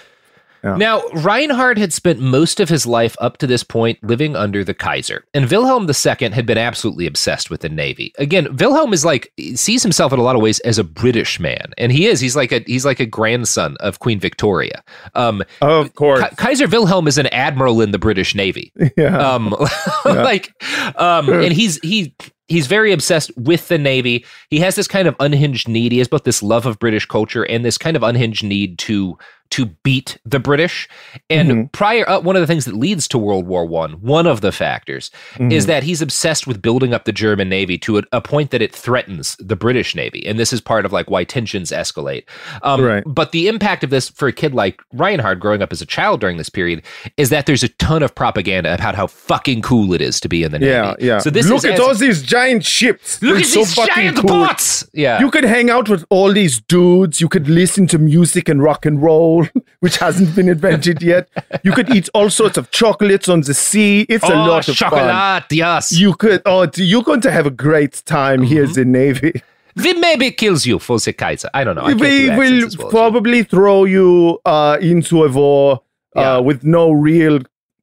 Yeah. 0.65 0.77
Now, 0.77 1.03
Reinhard 1.13 1.77
had 1.77 1.93
spent 1.93 2.19
most 2.19 2.59
of 2.59 2.69
his 2.69 2.87
life 2.87 3.15
up 3.21 3.37
to 3.37 3.45
this 3.45 3.63
point 3.63 4.03
living 4.03 4.35
under 4.35 4.63
the 4.63 4.73
Kaiser, 4.73 5.23
and 5.35 5.49
Wilhelm 5.49 5.87
II 5.87 6.29
had 6.31 6.47
been 6.47 6.57
absolutely 6.57 7.05
obsessed 7.05 7.51
with 7.51 7.61
the 7.61 7.69
Navy. 7.69 8.11
Again, 8.17 8.55
Wilhelm 8.55 8.91
is 8.91 9.05
like 9.05 9.31
sees 9.53 9.83
himself 9.83 10.11
in 10.11 10.17
a 10.17 10.23
lot 10.23 10.35
of 10.35 10.41
ways 10.41 10.59
as 10.61 10.79
a 10.79 10.83
British 10.83 11.39
man, 11.39 11.71
and 11.77 11.91
he 11.91 12.07
is. 12.07 12.19
He's 12.19 12.35
like 12.35 12.51
a 12.51 12.63
he's 12.65 12.83
like 12.83 12.99
a 12.99 13.05
grandson 13.05 13.77
of 13.79 13.99
Queen 13.99 14.19
Victoria. 14.19 14.83
Um, 15.13 15.43
of 15.61 15.93
course, 15.93 16.23
Kaiser 16.37 16.67
Wilhelm 16.67 17.07
is 17.07 17.19
an 17.19 17.27
admiral 17.27 17.81
in 17.81 17.91
the 17.91 17.99
British 17.99 18.33
Navy. 18.33 18.73
Yeah. 18.97 19.17
Um, 19.17 19.53
like, 20.05 20.53
um, 20.95 21.27
and 21.27 21.51
he's 21.51 21.79
he 21.81 22.15
he's 22.47 22.67
very 22.67 22.93
obsessed 22.93 23.31
with 23.35 23.67
the 23.67 23.77
Navy. 23.77 24.25
He 24.49 24.59
has 24.59 24.75
this 24.75 24.87
kind 24.87 25.07
of 25.07 25.15
unhinged 25.19 25.67
need. 25.67 25.91
He 25.91 25.97
has 25.97 26.07
both 26.07 26.23
this 26.23 26.41
love 26.43 26.65
of 26.65 26.79
British 26.79 27.05
culture 27.05 27.43
and 27.43 27.65
this 27.65 27.77
kind 27.77 27.97
of 27.97 28.03
unhinged 28.03 28.43
need 28.43 28.77
to 28.79 29.17
to 29.51 29.67
beat 29.83 30.17
the 30.25 30.39
British. 30.39 30.87
And 31.29 31.49
Mhm. 31.51 31.71
prior, 31.71 32.07
uh, 32.09 32.19
one 32.19 32.35
of 32.35 32.41
the 32.41 32.47
things 32.47 32.65
that 32.65 32.75
leads 32.75 33.07
to 33.09 33.17
World 33.17 33.47
War 33.47 33.65
One, 33.65 33.93
one 33.93 34.27
of 34.27 34.41
the 34.41 34.51
factors, 34.51 35.11
is 35.39 35.63
Mhm. 35.63 35.67
that 35.67 35.83
he's 35.83 36.01
obsessed 36.01 36.47
with 36.47 36.61
building 36.61 36.93
up 36.93 37.05
the 37.05 37.11
German 37.11 37.47
Navy 37.49 37.77
to 37.79 37.99
a, 37.99 38.03
a 38.11 38.21
point 38.21 38.51
that 38.51 38.61
it 38.61 38.73
threatens 38.73 39.35
the 39.39 39.55
British 39.55 39.95
Navy, 39.95 40.25
and 40.25 40.37
this 40.39 40.51
is 40.51 40.61
part 40.61 40.85
of 40.85 40.91
like 40.91 41.09
why 41.09 41.23
tensions 41.23 41.71
escalate. 41.71 42.23
Um, 42.63 42.81
Right. 42.81 43.03
But 43.05 43.31
the 43.31 43.47
impact 43.47 43.83
of 43.83 43.89
this 43.89 44.09
for 44.09 44.27
a 44.27 44.33
kid 44.33 44.53
like 44.53 44.81
Reinhard 44.93 45.39
growing 45.39 45.61
up 45.61 45.71
as 45.71 45.81
a 45.81 45.85
child 45.85 46.19
during 46.21 46.37
this 46.37 46.49
period 46.49 46.81
is 47.17 47.29
that 47.29 47.45
there's 47.45 47.63
a 47.63 47.67
ton 47.69 48.03
of 48.03 48.13
propaganda 48.15 48.73
about 48.73 48.95
how 48.95 49.07
fucking 49.07 49.61
cool 49.61 49.93
it 49.93 50.01
is 50.01 50.19
to 50.21 50.27
be 50.29 50.43
in 50.43 50.51
the 50.51 50.59
Navy. 50.59 50.71
Yeah, 50.71 50.93
yeah. 50.99 51.17
So 51.19 51.29
this 51.29 51.47
look 51.47 51.59
is 51.59 51.65
at 51.65 51.79
all 51.79 51.93
these 51.95 52.21
giant 52.21 52.65
ships. 52.65 53.21
Look 53.21 53.33
They're 53.35 53.41
at 53.41 53.47
so 53.47 53.59
these 53.59 53.75
giant 53.75 54.17
cool. 54.17 54.27
boats. 54.45 54.85
Yeah. 54.93 55.19
You 55.19 55.31
could 55.31 55.45
hang 55.45 55.69
out 55.69 55.89
with 55.89 56.05
all 56.09 56.31
these 56.33 56.59
dudes. 56.59 57.21
You 57.21 57.29
could 57.29 57.47
listen 57.47 57.87
to 57.87 57.97
music 57.97 58.49
and 58.49 58.61
rock 58.61 58.85
and 58.85 59.01
roll, 59.01 59.34
which 59.79 59.97
hasn't 59.97 60.35
been 60.35 60.49
invented 60.49 61.01
yet. 61.01 61.29
You 61.63 61.71
could 61.71 61.89
eat 61.93 62.09
all 62.13 62.29
sorts 62.29 62.57
of 62.57 62.71
chocolates 62.71 63.27
on 63.29 63.41
the 63.41 63.53
sea. 63.53 64.05
It's 64.09 64.23
a 64.23 64.33
Oh, 64.33 64.45
lot 64.47 64.67
of 64.67 64.75
fun. 64.77 64.89
chocolate, 64.91 65.51
yes. 65.51 65.91
You 65.91 66.13
could. 66.15 66.41
Oh, 66.45 66.67
you're 66.75 67.03
going 67.03 67.21
to 67.21 67.31
have 67.31 67.45
a 67.45 67.51
great 67.51 68.01
time 68.05 68.41
here 68.43 68.63
in 68.65 68.73
the 68.73 68.85
Navy. 68.85 69.41
We 69.75 69.93
maybe 69.93 70.31
kills 70.31 70.65
you 70.65 70.79
for 70.79 70.97
the 70.99 71.11
Kaiser. 71.11 71.49
I 71.53 71.63
don't 71.65 71.75
know. 71.75 71.81
I 71.83 71.89
can't 71.93 71.99
we 72.01 72.27
do 72.29 72.37
will 72.37 72.69
well 72.79 72.89
probably 72.89 73.43
throw 73.43 73.83
you 73.83 74.39
uh, 74.45 74.77
into 74.81 75.23
a 75.25 75.29
war 75.31 75.81
uh, 76.15 76.41
with 76.43 76.63
no 76.63 76.91
real 76.91 77.39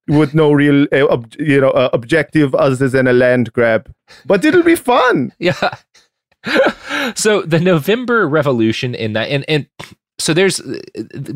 with 0.09 0.33
no 0.35 0.53
real 0.53 0.87
uh, 0.93 1.07
ob- 1.11 1.35
you 1.39 1.61
know 1.61 1.71
uh, 1.71 1.91
objective 1.93 2.55
other 2.55 2.89
than 2.89 3.07
a 3.07 3.13
land 3.13 3.53
grab 3.53 3.89
but 4.27 4.45
it'll 4.45 4.65
be 4.65 4.75
fun 4.75 5.33
Yeah. 5.39 5.77
so 7.15 7.43
the 7.43 7.61
November 7.61 8.27
Revolution 8.29 8.95
in 8.95 9.13
that 9.13 9.29
and 9.29 9.45
and 9.49 9.67
so 10.23 10.33
there's 10.33 10.61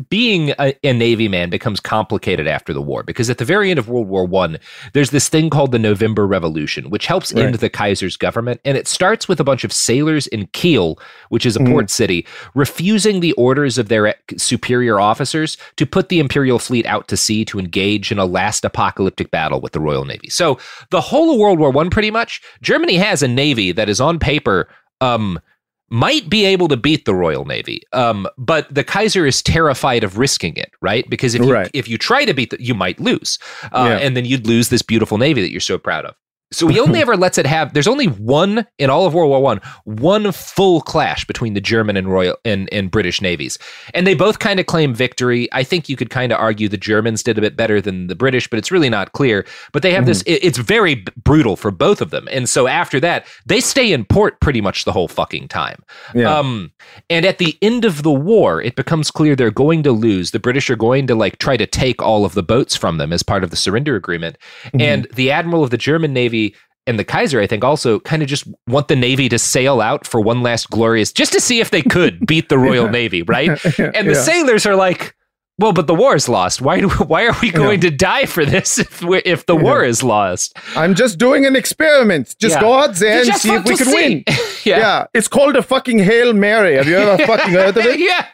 being 0.09 0.53
a, 0.59 0.73
a 0.83 0.93
navy 0.93 1.27
man 1.27 1.49
becomes 1.49 1.79
complicated 1.79 2.47
after 2.47 2.73
the 2.73 2.81
war 2.81 3.03
because 3.03 3.29
at 3.29 3.37
the 3.37 3.45
very 3.45 3.69
end 3.69 3.79
of 3.79 3.89
world 3.89 4.07
war 4.07 4.25
one 4.25 4.57
there's 4.93 5.09
this 5.11 5.27
thing 5.29 5.49
called 5.49 5.71
the 5.71 5.79
november 5.79 6.25
revolution 6.27 6.89
which 6.89 7.05
helps 7.07 7.33
Right. 7.33 7.45
end 7.45 7.55
the 7.55 7.69
kaiser's 7.69 8.15
government 8.17 8.61
and 8.65 8.77
it 8.77 8.87
starts 8.87 9.27
with 9.27 9.39
a 9.39 9.43
bunch 9.43 9.63
of 9.63 9.73
sailors 9.73 10.27
in 10.27 10.47
kiel 10.53 10.99
which 11.29 11.45
is 11.45 11.55
a 11.55 11.59
Mhm. 11.59 11.71
port 11.71 11.89
city 11.89 12.25
refusing 12.55 13.19
the 13.19 13.33
orders 13.33 13.77
of 13.77 13.89
their 13.89 14.13
superior 14.37 14.99
officers 14.99 15.57
to 15.75 15.85
put 15.85 16.09
the 16.09 16.19
imperial 16.19 16.59
fleet 16.59 16.85
out 16.85 17.07
to 17.07 17.17
sea 17.17 17.43
to 17.45 17.59
engage 17.59 18.11
in 18.11 18.19
a 18.19 18.25
last 18.25 18.63
apocalyptic 18.65 19.31
battle 19.31 19.59
with 19.61 19.73
the 19.73 19.79
royal 19.79 20.05
navy 20.05 20.29
so 20.29 20.57
the 20.91 21.01
whole 21.01 21.31
of 21.33 21.37
world 21.39 21.59
war 21.59 21.71
one 21.71 21.89
pretty 21.89 22.11
much 22.11 22.41
germany 22.61 22.95
has 22.95 23.21
a 23.23 23.27
navy 23.27 23.71
that 23.71 23.89
is 23.89 23.99
on 23.99 24.17
paper 24.19 24.67
um 25.01 25.39
might 25.89 26.29
be 26.29 26.45
able 26.45 26.67
to 26.67 26.77
beat 26.77 27.05
the 27.05 27.13
Royal 27.15 27.45
Navy, 27.45 27.81
um, 27.93 28.27
but 28.37 28.73
the 28.73 28.83
Kaiser 28.83 29.25
is 29.25 29.41
terrified 29.41 30.03
of 30.03 30.17
risking 30.17 30.55
it, 30.57 30.71
right? 30.81 31.09
Because 31.09 31.33
if 31.35 31.41
you 31.41 31.51
Right. 31.53 31.71
if 31.73 31.87
you 31.87 31.97
try 31.97 32.25
to 32.25 32.33
beat, 32.33 32.49
the, 32.49 32.61
you 32.61 32.73
might 32.73 32.99
lose, 32.99 33.39
uh, 33.71 33.87
Yeah. 33.89 33.97
and 34.05 34.15
then 34.17 34.25
you'd 34.25 34.45
lose 34.47 34.69
this 34.69 34.81
beautiful 34.81 35.17
navy 35.17 35.41
that 35.41 35.51
you're 35.51 35.61
so 35.61 35.77
proud 35.77 36.05
of. 36.05 36.15
So 36.51 36.69
he 36.69 36.79
only 36.79 37.01
ever 37.01 37.17
lets 37.17 37.37
it 37.37 37.45
have. 37.45 37.73
There's 37.73 37.87
only 37.87 38.05
one 38.05 38.65
in 38.77 38.89
all 38.89 39.05
of 39.05 39.13
World 39.13 39.29
War 39.29 39.41
One, 39.41 39.59
one 39.83 40.31
full 40.31 40.79
clash 40.79 41.25
between 41.25 41.55
the 41.55 41.59
German 41.61 41.97
and 41.97 42.07
Royal 42.07 42.37
and, 42.45 42.69
and 42.71 42.89
British 42.89 43.21
navies, 43.21 43.57
and 43.93 44.07
they 44.07 44.15
both 44.15 44.39
kind 44.39 44.57
of 44.57 44.65
claim 44.65 44.93
victory. 44.93 45.49
I 45.51 45.63
think 45.63 45.89
you 45.89 45.97
could 45.97 46.09
kind 46.09 46.31
of 46.31 46.39
argue 46.39 46.69
the 46.69 46.77
Germans 46.77 47.21
did 47.21 47.37
a 47.37 47.41
bit 47.41 47.57
better 47.57 47.81
than 47.81 48.07
the 48.07 48.15
British, 48.15 48.47
but 48.49 48.59
it's 48.59 48.71
really 48.71 48.89
not 48.89 49.11
clear. 49.11 49.45
But 49.73 49.83
they 49.83 49.91
have 49.91 50.05
this. 50.05 50.21
It, 50.21 50.41
it's 50.41 50.57
very 50.57 50.95
b- 50.95 51.11
brutal 51.21 51.57
for 51.57 51.69
both 51.69 52.01
of 52.01 52.11
them, 52.11 52.29
and 52.31 52.47
so 52.47 52.67
after 52.67 53.01
that, 53.01 53.27
they 53.45 53.59
stay 53.59 53.91
in 53.91 54.05
port 54.05 54.39
pretty 54.39 54.61
much 54.61 54.85
the 54.85 54.93
whole 54.93 55.09
fucking 55.09 55.49
time. 55.49 55.83
Yeah. 56.15 56.33
Um, 56.33 56.71
and 57.09 57.25
at 57.25 57.39
the 57.39 57.57
end 57.61 57.83
of 57.83 58.03
the 58.03 58.11
war, 58.11 58.61
it 58.61 58.77
becomes 58.77 59.11
clear 59.11 59.35
they're 59.35 59.51
going 59.51 59.83
to 59.83 59.91
lose. 59.91 60.31
The 60.31 60.39
British 60.39 60.69
are 60.69 60.77
going 60.77 61.07
to 61.07 61.15
like 61.15 61.39
try 61.39 61.57
to 61.57 61.67
take 61.67 62.01
all 62.01 62.23
of 62.23 62.35
the 62.35 62.43
boats 62.43 62.73
from 62.75 62.99
them 62.99 63.11
as 63.11 63.21
part 63.21 63.43
of 63.43 63.49
the 63.49 63.57
surrender 63.57 63.97
agreement. 63.97 64.37
Mhm. 64.73 64.81
And 64.81 65.07
the 65.13 65.29
admiral 65.29 65.61
of 65.63 65.71
the 65.71 65.77
German 65.77 66.13
Navy 66.13 66.36
and 66.85 66.97
the 66.97 67.03
Kaiser, 67.03 67.41
I 67.41 67.47
think, 67.47 67.63
also 67.63 67.99
kind 67.99 68.21
of 68.23 68.29
just 68.29 68.47
want 68.67 68.87
the 68.87 68.95
Navy 68.95 69.27
to 69.29 69.37
sail 69.37 69.81
out 69.81 70.07
for 70.07 70.21
one 70.21 70.41
last 70.41 70.69
glorious, 70.69 71.11
just 71.11 71.33
to 71.33 71.41
see 71.41 71.59
if 71.59 71.69
they 71.69 71.81
could 71.81 72.25
beat 72.25 72.47
the 72.49 72.57
Royal 72.57 72.87
Navy, 72.89 73.23
right? 73.23 73.49
And 73.79 74.07
the 74.09 74.13
Yeah. 74.13 74.21
sailors 74.21 74.65
are 74.65 74.75
like, 74.75 75.13
well, 75.59 75.73
but 75.73 75.87
the 75.87 75.95
war 75.95 76.15
is 76.15 76.29
lost. 76.29 76.61
Why 76.61 76.79
do 76.81 76.87
why 77.11 77.25
are 77.27 77.35
we 77.41 77.49
going 77.49 77.79
to 77.81 77.89
die 77.89 78.25
for 78.27 78.45
this 78.45 78.77
if 78.77 79.01
we 79.01 79.17
if 79.25 79.45
the 79.47 79.55
war 79.55 79.83
is 79.83 80.03
lost? 80.03 80.55
I'm 80.75 80.93
just 80.93 81.17
doing 81.17 81.45
an 81.47 81.55
experiment. 81.55 82.35
Just 82.39 82.55
Yeah. 82.55 82.61
go 82.61 82.73
out 82.75 82.93
there 82.95 83.21
and 83.23 83.33
see 83.35 83.53
if 83.55 83.65
we 83.65 83.75
can 83.75 83.87
see. 83.87 83.93
win. 83.93 84.23
Yeah. 84.63 85.07
It's 85.13 85.27
called 85.29 85.55
a 85.55 85.63
fucking 85.63 85.99
Hail 85.99 86.33
Mary. 86.33 86.75
Have 86.75 86.87
you 86.87 86.97
ever 86.97 87.25
fucking 87.25 87.53
heard 87.53 87.75
of 87.77 87.85
it? 87.85 87.99
yeah. 87.99 88.25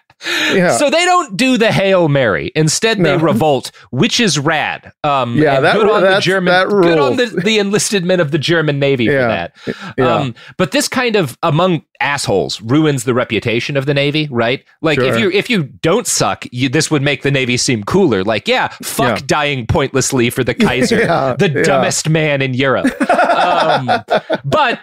Yeah. 0.53 0.78
So 0.78 0.89
they 0.89 1.05
don't 1.05 1.36
do 1.36 1.57
the 1.57 1.72
Hail 1.72 2.07
Mary. 2.07 2.51
Instead, 2.55 2.97
they 3.03 3.18
revolt, 3.18 3.72
which 3.91 4.20
is 4.20 4.39
rad. 4.39 4.91
Um, 5.03 5.38
Yeah, 5.38 5.59
that 5.59 5.76
good 5.76 5.89
on 5.89 6.01
the 6.01 6.20
German, 6.20 6.51
that 6.51 6.68
good 6.70 6.99
on 6.99 7.18
the, 7.18 7.26
the 7.43 7.59
enlisted 7.59 8.05
men 8.05 8.20
of 8.20 8.32
the 8.32 8.38
German 8.38 8.80
Navy 8.80 9.07
for 9.07 9.14
that. 9.14 9.55
Yeah. 9.97 10.16
Um, 10.16 10.36
but 10.57 10.72
this 10.72 10.88
kind 10.88 11.16
of 11.16 11.38
among 11.43 11.84
assholes 12.04 12.62
ruins 12.62 13.06
the 13.06 13.14
reputation 13.14 13.78
of 13.78 13.86
the 13.86 13.93
Navy, 13.93 14.28
right? 14.32 14.64
Like 14.82 14.99
if 14.99 15.18
you 15.20 15.32
if 15.32 15.49
you 15.49 15.64
don't 15.64 16.06
suck, 16.06 16.45
you, 16.51 16.70
this 16.70 16.91
would 16.91 17.01
make 17.01 17.24
the 17.24 17.32
Navy 17.32 17.58
seem 17.58 17.84
cooler. 17.84 18.24
Like, 18.24 18.47
yeah, 18.47 18.68
fuck 18.84 19.20
Yeah. 19.20 19.26
dying 19.26 19.66
pointlessly 19.68 20.30
for 20.30 20.43
the 20.43 20.54
Kaiser, 20.66 20.99
Yeah, 20.99 21.36
the 21.38 21.49
yeah. 21.49 21.64
dumbest 21.64 22.10
man 22.10 22.41
in 22.41 22.54
Europe. 22.54 22.86
um, 23.10 23.88
but 24.45 24.80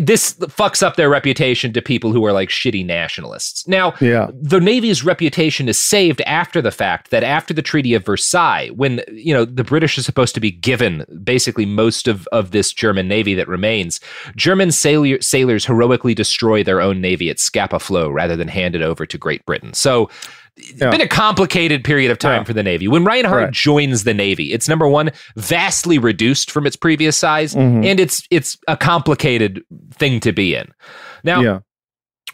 this 0.00 0.34
fucks 0.34 0.82
up 0.82 0.96
their 0.96 1.08
reputation 1.08 1.72
to 1.72 1.82
people 1.82 2.12
who 2.12 2.24
are 2.26 2.32
like 2.32 2.48
shitty 2.48 2.84
nationalists. 2.84 3.66
Now, 3.68 3.92
the 3.92 4.60
Navy's 4.60 5.04
reputation 5.04 5.68
is 5.68 5.78
saved 5.78 6.20
after 6.22 6.60
the 6.60 6.70
fact 6.70 7.10
that 7.10 7.22
after 7.22 7.54
the 7.54 7.62
Treaty 7.62 7.94
of 7.94 8.04
Versailles, 8.04 8.68
when 8.70 9.00
you 9.12 9.32
know 9.34 9.44
the 9.44 9.64
British 9.64 9.96
are 9.98 10.02
supposed 10.02 10.34
to 10.34 10.40
be 10.40 10.50
given 10.50 11.04
basically 11.22 11.66
most 11.66 12.08
of, 12.08 12.26
of 12.32 12.50
this 12.50 12.72
German 12.72 13.06
Navy 13.08 13.34
that 13.34 13.46
remains, 13.48 14.00
German 14.36 14.72
sailor, 14.72 15.20
sailors 15.20 15.66
heroically 15.66 16.14
destroy 16.14 16.47
their 16.62 16.80
own 16.80 17.00
navy 17.00 17.30
at 17.30 17.38
Scapa 17.38 17.78
Flow 17.78 18.08
rather 18.10 18.36
than 18.36 18.48
hand 18.48 18.74
it 18.74 18.82
over 18.82 19.06
to 19.06 19.18
Great 19.18 19.44
Britain. 19.46 19.72
So 19.74 20.08
it's 20.56 20.80
Yeah. 20.80 20.90
been 20.90 21.00
a 21.00 21.06
complicated 21.08 21.84
period 21.84 22.10
of 22.10 22.18
time 22.18 22.40
Yeah. 22.40 22.44
for 22.44 22.52
the 22.52 22.62
Navy. 22.64 22.88
When 22.88 23.04
Reinhard 23.04 23.42
Right. 23.44 23.52
joins 23.52 24.02
the 24.04 24.14
Navy, 24.14 24.52
it's 24.52 24.68
number 24.68 24.88
one, 24.88 25.10
vastly 25.36 25.98
reduced 25.98 26.50
from 26.50 26.66
its 26.66 26.74
previous 26.74 27.16
size, 27.16 27.54
Mhm. 27.54 27.84
and 27.86 28.00
it's 28.00 28.22
it's 28.30 28.58
a 28.66 28.76
complicated 28.76 29.62
thing 29.94 30.18
to 30.20 30.32
be 30.32 30.54
in. 30.54 30.68
Now, 31.22 31.40
yeah. 31.40 31.58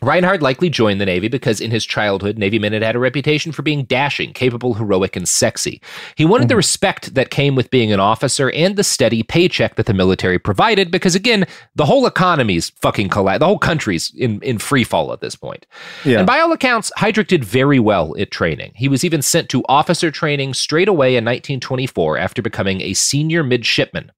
Reinhard 0.05 0.43
likely 0.43 0.71
joined 0.71 1.01
the 1.01 1.07
Navy 1.07 1.29
because 1.29 1.61
in 1.61 1.71
his 1.71 1.85
childhood, 1.85 2.39
Navy 2.39 2.59
men 2.59 2.73
had 2.73 2.83
had 2.83 2.97
a 2.97 2.99
reputation 2.99 3.53
for 3.53 3.63
being 3.63 3.85
dashing, 3.85 4.33
capable, 4.33 4.75
heroic, 4.75 5.17
and 5.17 5.29
sexy. 5.29 5.81
He 6.17 6.25
wanted 6.25 6.49
the 6.49 6.53
mm-hmm. 6.53 6.59
respect 6.59 7.15
that 7.15 7.31
came 7.31 7.55
with 7.55 7.71
being 7.71 7.93
an 7.93 8.01
officer 8.01 8.51
and 8.51 8.77
the 8.77 8.85
steady 8.85 9.23
paycheck 9.23 9.77
that 9.77 9.87
the 9.87 9.95
military 9.95 10.39
provided 10.39 10.91
because, 10.91 11.15
again, 11.15 11.47
the 11.75 11.87
whole 11.87 12.07
economy's 12.07 12.71
fucking 12.81 13.09
collapsed. 13.09 13.41
The 13.41 13.47
whole 13.47 13.59
country's 13.59 14.13
in, 14.17 14.41
in 14.43 14.59
free 14.59 14.85
fall 14.85 15.13
at 15.13 15.21
this 15.21 15.37
point. 15.37 15.67
Yeah. 16.05 16.19
And 16.19 16.27
by 16.27 16.39
all 16.39 16.53
accounts, 16.53 16.93
Heydrich 16.99 17.29
did 17.29 17.45
very 17.45 17.79
well 17.79 18.15
at 18.19 18.31
training. 18.31 18.73
He 18.75 18.89
was 18.89 19.05
even 19.05 19.23
sent 19.23 19.49
to 19.51 19.65
officer 19.69 20.11
training 20.11 20.55
straight 20.55 20.89
away 20.89 21.17
in 21.17 21.25
1924 21.25 22.19
after 22.19 22.43
becoming 22.43 22.81
a 22.81 22.95
senior 22.95 23.43
midshipman. 23.43 24.13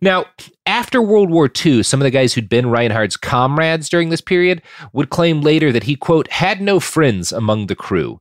Now, 0.00 0.26
after 0.66 1.02
World 1.02 1.30
War 1.30 1.50
II, 1.64 1.82
some 1.82 2.00
of 2.00 2.04
the 2.04 2.10
guys 2.10 2.32
who'd 2.32 2.48
been 2.48 2.70
Reinhard's 2.70 3.16
comrades 3.16 3.88
during 3.88 4.08
this 4.08 4.20
period 4.20 4.62
would 4.92 5.10
claim 5.10 5.40
later 5.42 5.72
that 5.72 5.82
he, 5.84 5.96
quote, 5.96 6.30
had 6.30 6.60
no 6.60 6.80
friends 6.80 7.32
among 7.32 7.66
the 7.66 7.74
crew. 7.76 8.20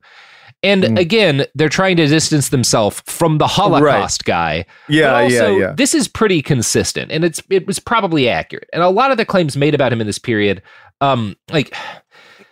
And 0.61 0.84
Mm. 0.84 0.99
again, 0.99 1.45
they're 1.55 1.69
trying 1.69 1.95
to 1.97 2.07
distance 2.07 2.49
themselves 2.49 3.01
from 3.05 3.38
the 3.38 3.47
Holocaust 3.47 4.25
guy. 4.25 4.65
Yeah, 4.89 5.11
But 5.13 5.32
yeah, 5.32 5.47
yeah. 5.51 5.73
This 5.77 5.93
is 5.93 6.09
pretty 6.09 6.41
consistent, 6.41 7.11
and 7.13 7.23
it's 7.23 7.41
it 7.49 7.65
was 7.65 7.80
probably 7.80 8.27
accurate. 8.27 8.67
And 8.73 8.84
a 8.84 8.89
lot 8.89 9.11
of 9.11 9.17
the 9.17 9.23
claims 9.25 9.55
made 9.55 9.73
about 9.73 9.93
him 9.93 10.01
in 10.01 10.07
this 10.07 10.19
period, 10.19 10.61
um, 10.99 11.38
like 11.49 11.73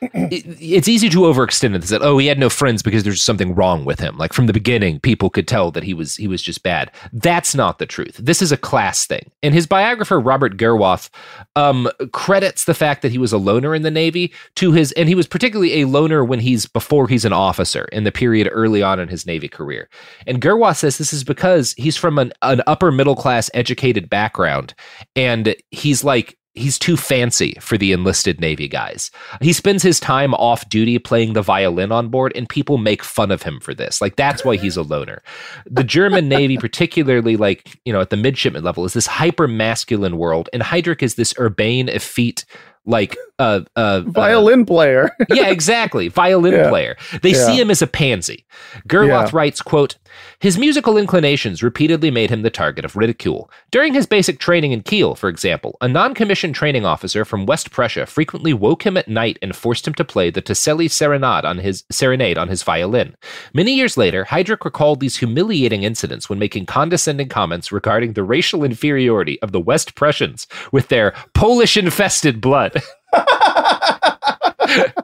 it, 0.02 0.45
it's 0.60 0.88
easy 0.88 1.10
to 1.10 1.20
overextend 1.20 1.76
it. 1.76 1.84
That 1.84 2.02
oh, 2.02 2.18
he 2.18 2.28
had 2.28 2.39
no 2.39 2.50
friends 2.50 2.84
because 2.84 3.04
there's 3.04 3.22
something 3.22 3.56
wrong 3.56 3.86
with 3.86 4.00
him. 4.00 4.18
Like 4.18 4.34
from 4.34 4.48
the 4.48 4.54
beginning, 4.54 5.00
people 5.00 5.30
could 5.30 5.48
tell 5.48 5.72
that 5.72 5.84
he 5.84 5.93
was 5.93 6.16
he 6.16 6.28
was 6.28 6.41
just 6.41 6.64
bad. 6.64 6.91
That's 7.14 7.56
not 7.56 7.80
the 7.80 7.86
truth. 7.86 8.18
This 8.18 8.41
is 8.41 8.52
a 8.52 8.58
class 8.58 9.06
thing. 9.06 9.32
And 9.41 9.54
his 9.54 9.68
biographer 9.68 10.20
Robert 10.20 10.58
Gerwarth 10.58 11.10
um, 11.56 11.89
credits 12.12 12.66
the 12.66 12.74
fact 12.74 13.02
that 13.02 13.12
he 13.12 13.18
was 13.18 13.34
a 13.34 13.38
loner 13.38 13.74
in 13.74 13.82
the 13.82 13.91
Navy 13.91 14.34
to 14.56 14.72
his, 14.72 14.91
and 14.93 15.10
he 15.10 15.16
was 15.16 15.28
particularly 15.28 15.82
a 15.82 15.88
loner 15.88 16.24
when 16.24 16.39
he's 16.39 16.66
before 16.66 17.08
he's 17.08 17.26
an 17.26 17.34
officer 17.34 17.86
in 17.86 18.04
the 18.04 18.12
period 18.12 18.50
early 18.52 18.82
on 18.84 19.00
in 19.00 19.08
his 19.08 19.26
Navy 19.26 19.48
career. 19.48 19.89
And 20.26 20.41
Gerwarth 20.41 20.78
says 20.78 20.98
this 20.98 21.14
is 21.14 21.24
because 21.24 21.74
he's 21.78 21.98
from 21.98 22.18
an, 22.20 22.34
an 22.41 22.62
upper 22.68 22.91
middle 22.91 23.16
class 23.16 23.50
educated 23.54 24.10
background, 24.10 24.74
and 25.16 25.56
he's 25.72 26.04
like 26.04 26.38
he's 26.58 26.80
too 26.80 26.97
fancy 26.97 27.58
for 27.62 27.78
the 27.78 27.91
enlisted 27.91 28.41
Navy 28.41 28.68
guys. 28.68 29.12
He 29.41 29.53
spends 29.53 29.84
his 29.84 29.99
time 29.99 30.34
off 30.34 30.68
duty 30.70 30.99
playing 30.99 31.34
the 31.34 31.41
violin 31.41 31.91
on 31.91 32.10
board, 32.10 32.34
and 32.36 32.49
people 32.49 32.78
make 32.78 33.03
fun 33.03 33.32
of 33.32 33.43
him 33.43 33.60
for 33.60 33.74
this. 33.74 34.01
Like, 34.01 34.16
that's 34.16 34.43
why 34.43 34.58
he's 34.58 34.78
a 34.78 34.82
loner. 34.82 35.22
The 35.66 35.84
German 35.84 36.28
Navy, 36.30 36.58
particularly 36.58 37.38
like, 37.38 37.80
you 37.86 37.93
know, 37.93 38.01
at 38.01 38.10
the 38.10 38.18
midshipman 38.18 38.64
level, 38.64 38.86
is 38.86 38.93
this 38.93 39.08
hyper 39.08 39.47
masculine 39.47 40.18
world, 40.18 40.49
and 40.51 40.64
Heydrich 40.64 41.01
is 41.01 41.16
this 41.16 41.34
urbane, 41.39 41.89
effete, 41.89 42.45
like 42.88 43.15
uh, 43.39 43.61
uh, 43.75 44.01
Violin 44.07 44.65
player. 44.65 45.11
yeah, 45.29 45.49
exactly. 45.49 46.07
Violin 46.07 46.53
Yeah. 46.53 46.69
player. 46.69 46.97
They 47.21 47.33
Yeah. 47.33 47.45
see 47.45 47.59
him 47.59 47.69
as 47.69 47.83
a 47.83 47.88
pansy. 47.88 48.45
Gerwarth 48.88 49.07
Yeah. 49.27 49.29
writes, 49.33 49.61
quote, 49.61 49.95
his 50.39 50.57
musical 50.57 50.97
inclinations 50.97 51.61
repeatedly 51.61 52.09
made 52.09 52.31
him 52.31 52.41
the 52.41 52.49
target 52.49 52.83
of 52.85 52.95
ridicule. 52.95 53.51
During 53.69 53.93
his 53.93 54.07
basic 54.07 54.39
training 54.39 54.71
in 54.71 54.81
Kiel, 54.81 55.13
for 55.13 55.29
example, 55.29 55.77
a 55.81 55.88
non-commissioned 55.88 56.55
training 56.55 56.83
officer 56.85 57.23
from 57.25 57.45
West 57.45 57.69
Prussia 57.69 58.07
frequently 58.07 58.53
woke 58.53 58.83
him 58.83 58.97
at 58.97 59.07
night 59.07 59.38
and 59.43 59.55
forced 59.55 59.88
him 59.88 59.93
to 59.95 60.03
play 60.05 60.31
the 60.31 60.41
Toselli 60.41 60.89
Serenade 60.89 61.45
on 61.45 61.59
his 61.59 61.83
serenade 61.91 62.39
on 62.39 62.47
his 62.47 62.63
violin. 62.63 63.15
Many 63.53 63.75
years 63.75 63.97
later, 63.97 64.25
Heydrich 64.25 64.65
recalled 64.65 64.99
these 64.99 65.17
humiliating 65.17 65.83
incidents 65.83 66.27
when 66.29 66.39
making 66.39 66.65
condescending 66.65 67.29
comments 67.29 67.71
regarding 67.71 68.13
the 68.13 68.23
racial 68.23 68.63
inferiority 68.63 69.39
of 69.43 69.51
the 69.51 69.59
West 69.59 69.93
Prussians 69.93 70.47
with 70.71 70.88
their 70.88 71.13
Polish-infested 71.35 72.41
blood. 72.41 72.76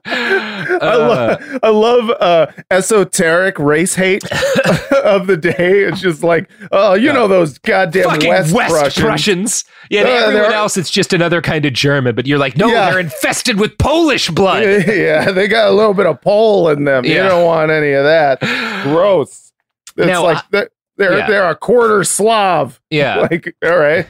I, 0.06 0.95
lo- 0.95 1.38
I 1.64 1.70
love 1.70 2.10
uh, 2.20 2.47
esoteric 2.72 3.58
race 3.60 3.95
hate 3.95 4.24
of 5.04 5.28
the 5.28 5.38
day. 5.38 5.80
It's 5.84 6.01
just 6.01 6.24
like, 6.24 6.49
oh, 6.72 6.93
you 6.95 7.12
know 7.14 7.28
those 7.28 7.58
goddamn 7.60 8.06
fucking 8.10 8.30
West, 8.30 8.54
West, 8.54 8.72
Prussians. 8.72 9.01
Prussians. 9.01 9.64
Yeah, 9.89 10.01
Uh, 10.01 10.06
everyone 10.28 10.54
else, 10.54 10.78
it's 10.78 10.89
just 10.91 11.14
another 11.14 11.41
kind 11.41 11.66
of 11.66 11.74
German. 11.74 12.16
But 12.16 12.28
you're 12.28 12.39
like, 12.39 12.58
no, 12.58 12.68
Yeah. 12.68 12.89
they're 12.91 12.99
infested 12.99 13.60
with 13.60 13.78
Polish 13.78 14.30
blood. 14.30 14.64
yeah, 14.88 15.32
they 15.32 15.47
got 15.47 15.70
a 15.70 15.72
little 15.72 15.93
bit 15.93 16.06
of 16.06 16.22
Pole 16.22 16.70
in 16.70 16.84
them. 16.84 17.06
You 17.06 17.16
don't 17.16 17.45
want 17.45 17.72
any 17.72 17.93
of 17.93 18.04
that. 18.04 18.39
Gross. 18.84 19.51
It's 19.97 20.08
Now, 20.08 20.24
like 20.24 20.38
I- 20.38 20.43
they're 20.51 20.70
they're, 20.95 21.18
yeah. 21.18 21.28
they're 21.28 21.49
a 21.49 21.56
quarter 21.56 22.04
Slav. 22.04 22.80
Yeah. 22.89 23.16
Like, 23.32 23.56
all 23.64 23.78
right. 23.78 24.06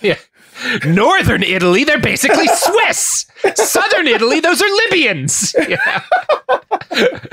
Yeah. 0.00 0.16
Northern 0.86 1.42
Italy, 1.42 1.84
they're 1.84 2.00
basically 2.00 2.46
Swiss. 2.54 3.26
Southern 3.54 4.06
Italy, 4.06 4.40
those 4.40 4.62
are 4.62 4.68
Libyans. 4.86 5.54
Yeah. 5.68 6.02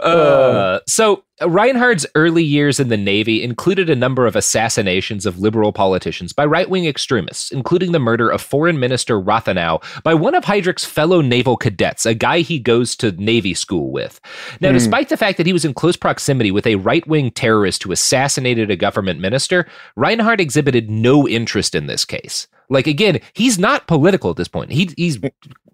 Uh, 0.00 0.80
so 0.88 1.22
Reinhard's 1.46 2.06
early 2.14 2.42
years 2.42 2.80
in 2.80 2.88
the 2.88 2.96
Navy 2.96 3.42
included 3.42 3.88
a 3.88 3.94
number 3.96 4.26
of 4.26 4.36
assassinations 4.36 5.24
of 5.24 5.38
liberal 5.38 5.72
politicians 5.72 6.32
by 6.32 6.44
right-wing 6.44 6.86
extremists, 6.86 7.50
including 7.50 7.92
the 7.92 7.98
murder 7.98 8.28
of 8.28 8.42
Foreign 8.42 8.78
Minister 8.78 9.20
Rathenau 9.20 9.82
by 10.02 10.14
one 10.14 10.34
of 10.34 10.44
Heydrich's 10.44 10.84
fellow 10.84 11.20
naval 11.20 11.56
cadets, 11.56 12.06
a 12.06 12.14
guy 12.14 12.40
he 12.40 12.58
goes 12.58 12.96
to 12.96 13.12
Navy 13.12 13.54
school 13.54 13.90
with. 13.92 14.20
Now, 14.60 14.68
Hmm. 14.70 14.74
despite 14.74 15.08
the 15.08 15.16
fact 15.16 15.36
that 15.38 15.46
he 15.46 15.52
was 15.52 15.64
in 15.64 15.74
close 15.74 15.96
proximity 15.96 16.50
with 16.50 16.66
a 16.66 16.76
right-wing 16.76 17.30
terrorist 17.30 17.82
who 17.82 17.92
assassinated 17.92 18.70
a 18.70 18.76
government 18.76 19.20
minister, 19.20 19.66
Reinhard 19.96 20.40
exhibited 20.40 20.90
no 20.90 21.28
interest 21.28 21.74
in 21.74 21.86
this 21.86 22.04
case. 22.04 22.46
Like 22.70 22.86
again, 22.86 23.20
he's 23.34 23.58
not 23.58 23.86
political 23.86 24.30
at 24.30 24.36
this 24.36 24.48
point. 24.48 24.72
He, 24.72 24.90
he's 24.96 25.18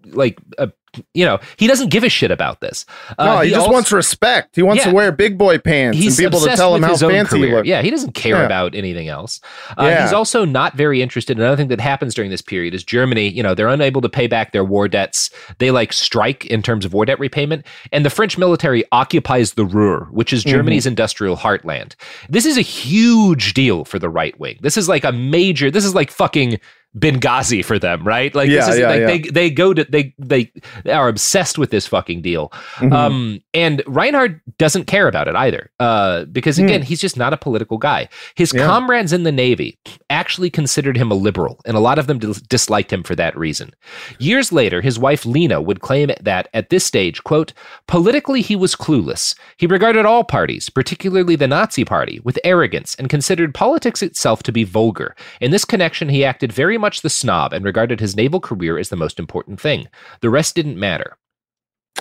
like, 0.05 0.37
uh, 0.57 0.67
you 1.13 1.23
know, 1.23 1.39
he 1.55 1.67
doesn't 1.67 1.87
give 1.89 2.03
a 2.03 2.09
shit 2.09 2.31
about 2.31 2.59
this. 2.59 2.85
Uh, 3.17 3.23
no, 3.25 3.39
he, 3.39 3.49
just 3.51 3.61
also- 3.61 3.71
wants 3.71 3.91
respect. 3.93 4.57
He 4.57 4.61
wants 4.61 4.83
Yeah. 4.83 4.89
to 4.89 4.95
wear 4.95 5.11
big 5.13 5.37
boy 5.37 5.57
pants 5.57 5.97
and 6.05 6.17
people 6.17 6.41
to 6.41 6.53
tell 6.57 6.75
him 6.75 6.83
how 6.83 6.97
fancy 6.97 7.39
he 7.39 7.45
looks. 7.53 7.65
Yeah, 7.65 7.81
he 7.81 7.89
doesn't 7.89 8.13
care 8.13 8.39
Yeah. 8.39 8.45
about 8.45 8.75
anything 8.75 9.07
else. 9.07 9.39
Uh, 9.77 9.83
Yeah. 9.85 10.03
He's 10.03 10.11
also 10.11 10.43
not 10.43 10.75
very 10.75 11.01
interested. 11.01 11.37
Another 11.37 11.55
thing 11.55 11.69
that 11.69 11.79
happens 11.79 12.13
during 12.13 12.29
this 12.29 12.41
period 12.41 12.73
is 12.73 12.83
Germany. 12.83 13.29
You 13.29 13.41
know, 13.41 13.55
they're 13.55 13.69
unable 13.69 14.01
to 14.01 14.09
pay 14.09 14.27
back 14.27 14.51
their 14.51 14.65
war 14.65 14.89
debts. 14.89 15.29
They 15.59 15.71
like 15.71 15.93
strike 15.93 16.45
in 16.47 16.61
terms 16.61 16.83
of 16.83 16.93
war 16.93 17.05
debt 17.05 17.19
repayment, 17.19 17.65
and 17.93 18.03
the 18.05 18.09
French 18.09 18.37
military 18.37 18.83
occupies 18.91 19.53
the 19.53 19.63
Ruhr, 19.65 20.09
which 20.11 20.33
is 20.33 20.43
Mhm. 20.43 20.49
Germany's 20.49 20.85
industrial 20.85 21.37
heartland. 21.37 21.93
This 22.27 22.45
is 22.45 22.57
a 22.57 22.61
huge 22.61 23.53
deal 23.53 23.85
for 23.85 23.97
the 23.97 24.09
right 24.09 24.37
wing. 24.37 24.57
This 24.61 24.75
is 24.75 24.89
like 24.89 25.05
a 25.05 25.13
major. 25.13 25.71
This 25.71 25.85
is 25.85 25.95
like 25.95 26.11
fucking. 26.11 26.59
Benghazi 26.97 27.63
for 27.63 27.79
them, 27.79 28.05
right? 28.05 28.35
Like 28.35 28.49
this 28.49 28.67
is 28.67 28.79
yeah, 28.79 28.89
like 28.89 28.99
yeah. 28.99 29.07
they 29.07 29.19
they 29.19 29.49
go 29.49 29.73
to 29.73 29.85
they 29.85 30.13
they 30.19 30.51
are 30.91 31.07
obsessed 31.07 31.57
with 31.57 31.71
this 31.71 31.87
fucking 31.87 32.21
deal. 32.21 32.51
Mhm. 32.79 32.91
Um, 32.91 33.39
and 33.53 33.81
Reinhard 33.87 34.41
doesn't 34.57 34.87
care 34.87 35.07
about 35.07 35.29
it 35.29 35.35
either, 35.35 35.69
uh, 35.79 36.25
because 36.25 36.57
Hmm. 36.57 36.65
again, 36.65 36.81
he's 36.81 36.99
just 36.99 37.15
not 37.15 37.31
a 37.31 37.37
political 37.37 37.77
guy. 37.77 38.09
His 38.35 38.53
Yeah. 38.53 38.65
comrades 38.65 39.13
in 39.13 39.23
the 39.23 39.31
Navy 39.31 39.77
actually 40.09 40.49
considered 40.49 40.97
him 40.97 41.11
a 41.11 41.15
liberal, 41.15 41.61
and 41.65 41.77
a 41.77 41.79
lot 41.79 41.97
of 41.97 42.07
them 42.07 42.19
dis- 42.19 42.41
disliked 42.41 42.91
him 42.91 43.03
for 43.03 43.15
that 43.15 43.37
reason. 43.37 43.71
Years 44.19 44.51
later, 44.51 44.81
his 44.81 44.99
wife 44.99 45.25
Lina 45.25 45.61
would 45.61 45.79
claim 45.79 46.11
that 46.21 46.49
at 46.53 46.69
this 46.71 46.83
stage, 46.83 47.23
quote, 47.23 47.53
politically 47.87 48.41
he 48.41 48.55
was 48.55 48.75
clueless. 48.75 49.33
He 49.55 49.65
regarded 49.65 50.05
all 50.05 50.25
parties, 50.25 50.69
particularly 50.69 51.37
the 51.37 51.47
Nazi 51.47 51.85
Party, 51.85 52.19
with 52.25 52.37
arrogance 52.43 52.95
and 52.95 53.07
considered 53.09 53.53
politics 53.53 54.01
itself 54.01 54.43
to 54.43 54.51
be 54.51 54.65
vulgar. 54.65 55.15
In 55.39 55.51
this 55.51 55.63
connection, 55.63 56.09
he 56.09 56.25
acted 56.25 56.51
very 56.51 56.77
much 56.81 57.01
the 57.01 57.09
snob 57.09 57.53
and 57.53 57.63
regarded 57.63 57.99
his 58.01 58.15
naval 58.15 58.39
career 58.41 58.77
as 58.77 58.89
the 58.89 58.95
most 58.97 59.19
important 59.19 59.61
thing. 59.61 59.87
The 60.19 60.29
rest 60.29 60.55
didn't 60.55 60.77
matter. 60.77 61.15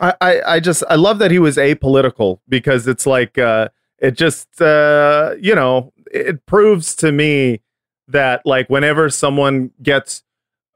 I, 0.00 0.14
I, 0.20 0.40
I 0.54 0.60
just 0.60 0.82
I 0.88 0.94
love 0.96 1.18
that 1.20 1.30
he 1.30 1.38
was 1.38 1.56
apolitical 1.56 2.40
because 2.48 2.86
it's 2.88 3.06
like 3.06 3.38
uh 3.38 3.68
it 3.98 4.12
just 4.16 4.60
uh 4.62 5.34
you 5.40 5.54
know 5.54 5.92
it 6.10 6.46
proves 6.46 6.94
to 6.96 7.12
me 7.12 7.60
that 8.08 8.40
like 8.44 8.68
whenever 8.70 9.10
someone 9.10 9.70
gets 9.82 10.22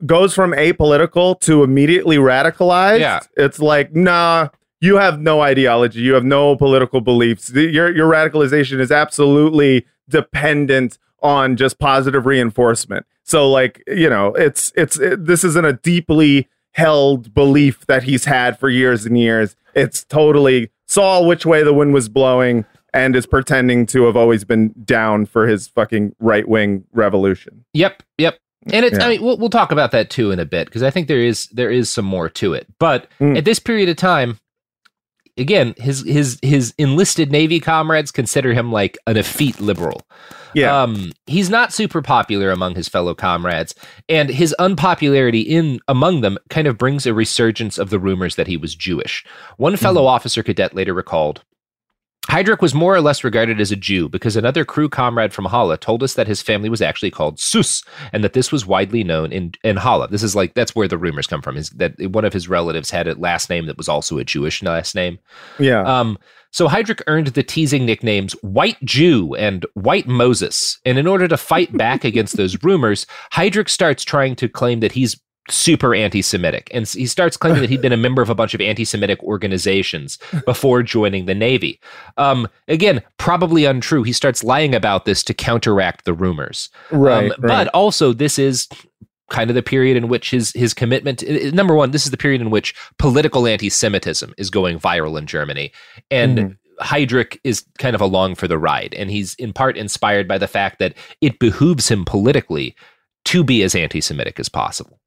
goes 0.05 0.35
from 0.35 0.51
apolitical 0.53 1.39
to 1.41 1.63
immediately 1.65 2.17
radicalized 2.19 3.01
Yeah. 3.01 3.21
it's 3.37 3.59
like 3.61 3.95
nah 3.95 4.49
you 4.81 4.97
have 4.99 5.21
no 5.21 5.41
ideology 5.41 6.01
you 6.01 6.13
have 6.15 6.25
no 6.25 6.57
political 6.57 7.01
beliefs 7.01 7.49
The- 7.49 7.71
your 7.71 7.95
your 7.95 8.11
radicalization 8.11 8.81
is 8.81 8.91
absolutely 8.93 9.87
dependent 10.09 10.99
on 11.23 11.57
just 11.57 11.79
positive 11.79 12.27
reinforcement 12.27 13.07
so 13.25 13.51
like 13.51 13.83
you 13.87 14.09
know 14.09 14.29
it's 14.35 14.73
it's 14.77 14.99
it, 14.99 15.25
this 15.27 15.43
isn't 15.45 15.65
a 15.65 15.73
deeply 15.75 16.49
held 16.73 17.33
belief 17.35 17.87
that 17.87 18.03
he's 18.05 18.25
had 18.25 18.59
for 18.59 18.69
years 18.69 19.05
and 19.07 19.19
years 19.19 19.57
it's 19.75 20.05
totally 20.05 20.71
saw 20.87 21.23
which 21.25 21.45
way 21.47 21.63
the 21.63 21.73
wind 21.73 21.93
was 21.95 22.09
blowing 22.09 22.65
and 22.93 23.17
is 23.17 23.27
pretending 23.27 23.87
to 23.87 24.05
have 24.05 24.17
always 24.17 24.45
been 24.45 24.73
down 24.85 25.27
for 25.27 25.47
his 25.49 25.67
fucking 25.69 26.15
right 26.21 26.49
wing 26.49 26.85
revolution 26.93 27.65
Yep, 27.73 28.03
yep. 28.19 28.39
And 28.73 28.85
it's 28.87 28.97
Yeah. 28.99 29.05
I 29.07 29.09
mean 29.11 29.23
we'll, 29.23 29.37
we'll 29.39 29.51
talk 29.51 29.73
about 29.73 29.91
that 29.93 30.11
too 30.11 30.31
in 30.31 30.39
a 30.39 30.45
bit 30.47 30.67
because 30.67 30.83
I 30.83 30.91
think 30.91 31.07
there 31.09 31.19
is 31.21 31.49
there 31.49 31.71
is 31.71 31.91
some 31.91 32.05
more 32.07 32.29
to 32.31 32.55
it. 32.55 32.67
But 32.79 33.09
Mm. 33.21 33.37
at 33.39 33.45
this 33.45 33.59
period 33.59 33.89
of 33.89 33.97
time 33.97 34.39
again 35.37 35.75
his 35.77 36.03
his 36.03 36.39
his 36.43 36.75
enlisted 36.79 37.31
navy 37.31 37.61
comrades 37.61 38.11
consider 38.11 38.53
him 38.53 38.71
like 38.73 38.99
an 39.07 39.17
effete 39.17 39.61
liberal. 39.61 40.03
Yeah. 40.55 40.83
Um 40.83 41.13
he's 41.27 41.51
not 41.51 41.73
super 41.73 42.03
popular 42.03 42.51
among 42.51 42.75
his 42.75 42.89
fellow 42.89 43.15
comrades 43.15 43.75
and 44.09 44.29
his 44.29 44.53
unpopularity 44.59 45.41
in 45.41 45.81
among 45.89 46.21
them 46.21 46.39
kind 46.51 46.67
of 46.67 46.79
brings 46.79 47.07
a 47.07 47.15
resurgence 47.15 47.79
of 47.79 47.91
the 47.91 47.99
rumors 47.99 48.37
that 48.37 48.47
he 48.47 48.57
was 48.57 48.75
Jewish. 48.75 49.25
One 49.57 49.77
fellow 49.77 50.07
officer 50.07 50.43
cadet 50.43 50.75
later 50.75 50.95
recalled 50.95 51.43
Heydrich 52.29 52.61
was 52.61 52.75
more 52.75 52.95
or 52.95 53.01
less 53.01 53.23
regarded 53.23 53.61
as 53.61 53.71
a 53.71 53.77
Jew 53.77 54.09
because 54.09 54.37
another 54.37 54.65
crew 54.65 54.89
comrade 54.89 55.33
from 55.33 55.45
Halle 55.45 55.77
told 55.77 56.03
us 56.03 56.15
that 56.15 56.27
his 56.27 56.43
family 56.43 56.69
was 56.69 56.83
actually 56.83 57.11
called 57.11 57.39
Sus 57.39 57.83
and 58.13 58.25
that 58.25 58.33
this 58.33 58.51
was 58.51 58.67
widely 58.67 59.05
known 59.05 59.33
in, 59.33 59.53
in 59.63 59.77
Halle. 59.77 60.09
This 60.09 60.23
is 60.23 60.35
like, 60.35 60.55
that's 60.55 60.75
where 60.75 60.89
the 60.89 60.99
rumors 60.99 61.27
come 61.27 61.43
from, 61.43 61.57
is 61.57 61.71
that 61.71 61.95
one 62.11 62.25
of 62.25 62.33
his 62.33 62.49
relatives 62.49 62.91
had 62.91 63.07
a 63.07 63.15
last 63.15 63.51
name 63.51 63.67
that 63.67 63.77
was 63.77 63.89
also 63.89 64.19
a 64.19 64.25
Jewish 64.25 64.63
last 64.63 64.95
name. 64.95 65.19
yeah 65.59 65.83
Um, 65.83 66.19
so 66.51 66.69
Heydrich 66.69 67.03
earned 67.09 67.27
the 67.29 67.43
teasing 67.43 67.85
nicknames 67.85 68.33
White 68.43 68.81
Jew 68.85 69.35
and 69.35 69.67
White 69.75 70.07
Moses. 70.07 70.79
And 70.85 70.99
in 70.99 71.07
order 71.09 71.27
to 71.27 71.37
fight 71.37 71.77
back 71.77 72.05
against 72.05 72.37
those 72.37 72.63
rumors, 72.63 73.07
Heydrich 73.33 73.69
starts 73.69 74.05
trying 74.05 74.37
to 74.37 74.49
claim 74.49 74.81
that 74.81 74.93
he's 74.93 75.21
super 75.51 75.95
anti-Semitic. 75.95 76.71
And 76.73 76.89
he 76.89 77.07
starts 77.07 77.37
claiming 77.37 77.61
that 77.61 77.71
he'd 77.71 77.83
been 77.83 77.93
a 77.93 77.97
member 77.99 78.23
of 78.23 78.31
a 78.31 78.35
bunch 78.35 78.55
of 78.55 78.61
anti-Semitic 78.61 79.23
organizations 79.23 80.19
before 80.47 80.83
joining 80.83 81.27
the 81.27 81.35
Navy. 81.35 81.81
Um, 82.17 82.49
again, 82.69 83.03
probably 83.19 83.65
untrue. 83.65 84.03
He 84.03 84.13
starts 84.13 84.43
lying 84.43 84.75
about 84.75 85.05
this 85.05 85.23
to 85.25 85.35
counteract 85.35 86.05
the 86.05 86.15
rumors. 86.15 86.71
Right, 86.91 87.25
Um, 87.25 87.29
right. 87.31 87.41
But 87.41 87.69
also, 87.69 88.13
this 88.13 88.39
is 88.39 88.69
kind 89.31 89.51
of 89.51 89.55
the 89.55 89.63
period 89.63 89.97
in 89.97 90.09
which 90.09 90.31
his 90.31 90.53
his 90.53 90.75
commitment 90.75 91.25
number 91.55 91.75
one 91.75 91.93
this 91.93 92.05
is 92.05 92.11
the 92.11 92.17
period 92.17 92.43
in 92.43 92.51
which 92.51 92.75
political 92.99 93.47
anti-semitism 93.47 94.35
is 94.37 94.51
going 94.51 94.79
viral 94.79 95.19
in 95.19 95.27
germany 95.27 95.73
and 96.11 96.39
Mhm. 96.39 96.57
Heydrich 96.83 97.39
is 97.43 97.65
kind 97.79 97.95
of 97.95 98.01
along 98.01 98.35
for 98.35 98.49
the 98.49 98.59
ride, 98.59 98.95
and 98.95 99.11
he's 99.11 99.35
in 99.37 99.53
part 99.53 99.77
inspired 99.77 100.27
by 100.27 100.39
the 100.39 100.49
fact 100.49 100.79
that 100.81 100.95
it 101.21 101.39
behooves 101.39 101.89
him 101.89 102.05
politically 102.05 102.75
to 103.27 103.45
be 103.45 103.63
as 103.63 103.75
anti 103.75 104.01
Semitic 104.01 104.41
as 104.41 104.49
possible. 104.49 104.99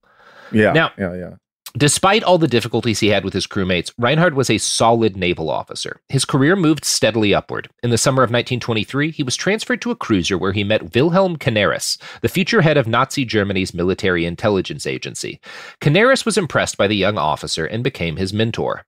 Yeah 0.51 0.71
Now- 0.71 0.91
yeah 0.97 1.13
yeah 1.13 1.33
Despite 1.77 2.23
all 2.23 2.39
the 2.39 2.47
difficulties 2.47 3.01
he 3.01 3.09
had 3.09 3.23
with 3.23 3.35
his 3.35 3.45
crewmates, 3.45 3.91
Reinhard 3.99 4.33
was 4.33 4.49
a 4.49 4.57
solid 4.57 5.15
naval 5.15 5.47
officer. 5.47 6.01
His 6.09 6.25
career 6.25 6.55
moved 6.55 6.83
steadily 6.83 7.35
upward. 7.35 7.69
In 7.83 7.91
the 7.91 7.99
summer 7.99 8.23
of 8.23 8.29
1923, 8.29 9.11
he 9.11 9.21
was 9.21 9.35
transferred 9.35 9.81
to 9.83 9.91
a 9.91 9.95
cruiser 9.95 10.39
where 10.39 10.53
he 10.53 10.63
met 10.63 10.95
Wilhelm 10.95 11.37
Canaris, 11.37 12.01
the 12.21 12.29
future 12.29 12.61
head 12.61 12.77
of 12.77 12.87
Nazi 12.87 13.25
Germany's 13.25 13.75
military 13.75 14.25
intelligence 14.25 14.87
agency. 14.87 15.39
Canaris 15.79 16.25
was 16.25 16.37
impressed 16.37 16.77
by 16.77 16.87
the 16.87 16.95
young 16.95 17.19
officer 17.19 17.65
and 17.65 17.83
became 17.83 18.15
his 18.15 18.33
mentor. 18.33 18.85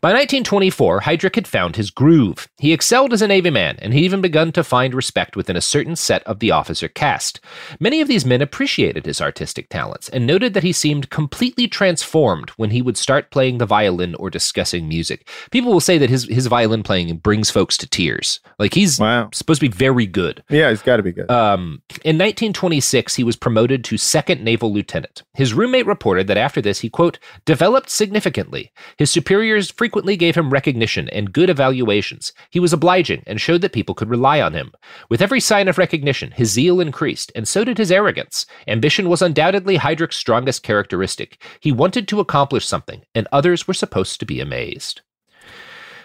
By 0.00 0.10
1924, 0.10 1.00
Heydrich 1.00 1.34
had 1.34 1.48
found 1.48 1.76
his 1.76 1.90
groove. 1.90 2.48
He 2.58 2.72
excelled 2.72 3.12
as 3.12 3.22
a 3.22 3.26
Navy 3.26 3.50
man, 3.50 3.76
and 3.80 3.92
he 3.94 4.04
even 4.04 4.20
begun 4.20 4.52
to 4.52 4.62
find 4.62 4.94
respect 4.94 5.34
within 5.36 5.56
a 5.56 5.60
certain 5.62 5.96
set 5.96 6.22
of 6.24 6.38
the 6.38 6.50
officer 6.50 6.88
caste. 6.88 7.40
Many 7.80 8.00
of 8.00 8.08
these 8.08 8.24
men 8.26 8.42
appreciated 8.42 9.06
his 9.06 9.20
artistic 9.20 9.68
talents 9.68 10.08
and 10.08 10.26
noted 10.26 10.54
that 10.54 10.62
he 10.62 10.72
seemed 10.72 11.10
completely 11.10 11.66
transformed 11.66 12.50
when 12.50 12.70
he 12.70 12.82
would 12.82 12.96
start 12.96 13.30
playing 13.30 13.58
the 13.58 13.66
violin 13.66 14.14
or 14.16 14.30
discussing 14.30 14.88
music. 14.88 15.28
People 15.50 15.72
will 15.72 15.80
say 15.80 15.98
that 15.98 16.10
his, 16.10 16.24
his 16.24 16.46
violin 16.46 16.82
playing 16.82 17.16
brings 17.18 17.50
folks 17.50 17.76
to 17.78 17.88
tears. 17.88 18.40
Like 18.58 18.74
he's 18.74 18.98
supposed 19.32 19.60
to 19.60 19.68
be 19.68 19.74
very 19.74 20.06
good. 20.06 20.42
yeah 20.50 20.68
he's 20.70 20.82
got 20.82 20.98
to 20.98 21.02
be 21.02 21.12
good 21.12 21.30
Um, 21.30 21.82
in 22.04 22.16
1926, 22.18 23.14
he 23.16 23.24
was 23.24 23.36
promoted 23.36 23.84
to 23.84 23.96
second 23.96 24.42
naval 24.42 24.72
lieutenant. 24.72 25.22
His 25.34 25.54
roommate 25.54 25.86
reported 25.86 26.26
that 26.26 26.36
after 26.36 26.60
this, 26.60 26.80
he, 26.80 26.90
quote, 26.90 27.18
developed 27.44 27.90
significantly. 27.90 28.72
His 28.96 29.10
superiors 29.38 29.70
frequently 29.70 30.16
gave 30.16 30.34
him 30.34 30.50
recognition 30.50 31.08
and 31.10 31.32
good 31.32 31.48
evaluations. 31.48 32.32
He 32.50 32.58
was 32.58 32.72
obliging 32.72 33.22
and 33.24 33.40
showed 33.40 33.60
that 33.60 33.72
people 33.72 33.94
could 33.94 34.10
rely 34.10 34.40
on 34.40 34.52
him. 34.52 34.72
With 35.08 35.22
every 35.22 35.38
sign 35.38 35.68
of 35.68 35.78
recognition, 35.78 36.32
his 36.32 36.50
zeal 36.50 36.80
increased, 36.80 37.30
and 37.36 37.46
so 37.46 37.62
did 37.62 37.78
his 37.78 37.92
arrogance. 37.92 38.46
Ambition 38.66 39.08
was 39.08 39.22
undoubtedly 39.22 39.78
Heydrich's 39.78 40.16
strongest 40.16 40.64
characteristic. 40.64 41.40
He 41.60 41.70
wanted 41.70 42.08
to 42.08 42.18
accomplish 42.18 42.66
something, 42.66 43.02
and 43.14 43.28
others 43.30 43.68
were 43.68 43.74
supposed 43.74 44.18
to 44.18 44.26
be 44.26 44.40
amazed. 44.40 45.02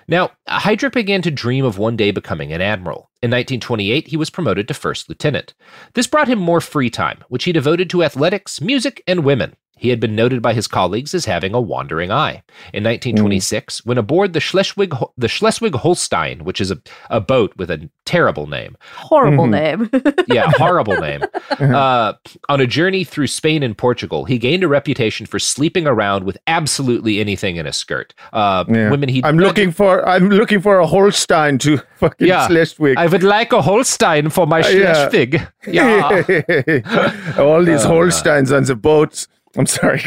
Now, 0.07 0.33
Heydrich 0.47 0.93
began 0.93 1.23
to 1.23 1.31
dream 1.31 1.65
of 1.65 1.79
one 1.79 1.95
day 1.95 2.11
becoming 2.11 2.53
an 2.53 2.61
admiral. 2.61 3.09
In 3.23 3.31
1928, 3.31 4.09
he 4.09 4.17
was 4.17 4.29
promoted 4.29 4.67
to 4.67 4.75
first 4.75 5.09
lieutenant. 5.09 5.55
This 5.95 6.05
brought 6.05 6.27
him 6.27 6.37
more 6.37 6.61
free 6.61 6.91
time, 6.91 7.23
which 7.29 7.45
he 7.45 7.51
devoted 7.51 7.89
to 7.89 8.03
athletics, 8.03 8.61
music, 8.61 9.01
and 9.07 9.23
women. 9.23 9.55
He 9.83 9.89
had 9.89 9.99
been 9.99 10.15
noted 10.15 10.41
by 10.41 10.53
his 10.53 10.65
colleagues 10.65 11.13
as 11.13 11.25
having 11.25 11.53
a 11.53 11.59
wandering 11.59 12.09
eye. 12.09 12.41
In 12.71 12.85
1926, 12.85 13.81
mm. 13.81 13.85
when 13.85 13.97
aboard 13.97 14.31
the 14.31 14.39
Schleswig 14.39 14.95
the 15.17 15.27
Schleswig 15.27 15.75
Holstein, 15.75 16.45
which 16.45 16.61
is 16.61 16.71
a, 16.71 16.81
a 17.09 17.19
boat 17.19 17.53
with 17.57 17.69
a 17.69 17.89
terrible 18.05 18.47
name, 18.47 18.77
horrible 18.95 19.43
mm-hmm. 19.45 19.93
name, 19.93 20.15
yeah, 20.29 20.49
horrible 20.51 20.95
name, 21.01 21.23
uh, 21.59 22.13
on 22.47 22.61
a 22.61 22.65
journey 22.65 23.03
through 23.03 23.27
Spain 23.27 23.61
and 23.61 23.77
Portugal, 23.77 24.23
he 24.23 24.37
gained 24.37 24.63
a 24.63 24.69
reputation 24.69 25.25
for 25.25 25.37
sleeping 25.37 25.85
around 25.85 26.23
with 26.23 26.37
absolutely 26.47 27.19
anything 27.19 27.57
in 27.57 27.67
a 27.67 27.73
skirt. 27.73 28.13
Uh, 28.31 28.63
yeah. 28.69 28.89
Women 28.89 29.09
he 29.09 29.21
I'm 29.25 29.37
looking 29.37 29.73
for 29.73 30.07
I'm 30.07 30.29
looking 30.29 30.61
for 30.61 30.79
a 30.79 30.87
Holstein 30.87 31.57
to 31.57 31.77
fucking 31.97 32.25
yeah, 32.25 32.47
Schleswig. 32.47 32.95
I 32.95 33.07
would 33.07 33.23
like 33.23 33.51
a 33.51 33.61
Holstein 33.61 34.29
for 34.29 34.47
my 34.47 34.61
Schleswig. 34.61 35.41
Uh, 35.41 35.45
yeah. 35.67 36.23
yeah. 36.67 37.35
All 37.37 37.61
these 37.65 37.83
uh, 37.83 37.89
Holsteins 37.89 38.53
on 38.53 38.63
the 38.63 38.77
boats. 38.77 39.27
I'm 39.57 39.65
sorry. 39.65 40.01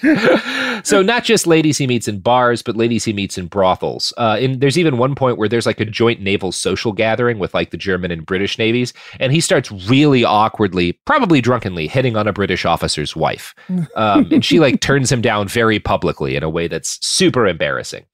so 0.84 1.02
not 1.02 1.24
just 1.24 1.46
ladies 1.46 1.78
he 1.78 1.86
meets 1.86 2.08
in 2.08 2.20
bars, 2.20 2.62
but 2.62 2.76
ladies 2.76 3.04
he 3.04 3.12
meets 3.12 3.38
in 3.38 3.46
brothels. 3.46 4.12
Uh, 4.16 4.38
and 4.40 4.60
there's 4.60 4.78
even 4.78 4.98
one 4.98 5.14
point 5.14 5.38
where 5.38 5.48
there's 5.48 5.66
like 5.66 5.80
a 5.80 5.84
joint 5.84 6.20
naval 6.20 6.52
social 6.52 6.92
gathering 6.92 7.38
with 7.38 7.54
like 7.54 7.70
the 7.70 7.76
German 7.76 8.10
and 8.10 8.24
British 8.24 8.58
navies, 8.58 8.92
and 9.20 9.32
he 9.32 9.40
starts 9.40 9.70
really 9.88 10.24
awkwardly, 10.24 10.92
probably 11.04 11.40
drunkenly, 11.40 11.88
hitting 11.88 12.16
on 12.16 12.26
a 12.26 12.32
British 12.32 12.64
officer's 12.64 13.16
wife, 13.16 13.54
um, 13.96 14.28
and 14.30 14.44
she 14.44 14.60
like 14.60 14.80
turns 14.80 15.10
him 15.10 15.20
down 15.20 15.48
very 15.48 15.78
publicly 15.78 16.36
in 16.36 16.42
a 16.42 16.50
way 16.50 16.68
that's 16.68 17.04
super 17.06 17.46
embarrassing. 17.46 18.04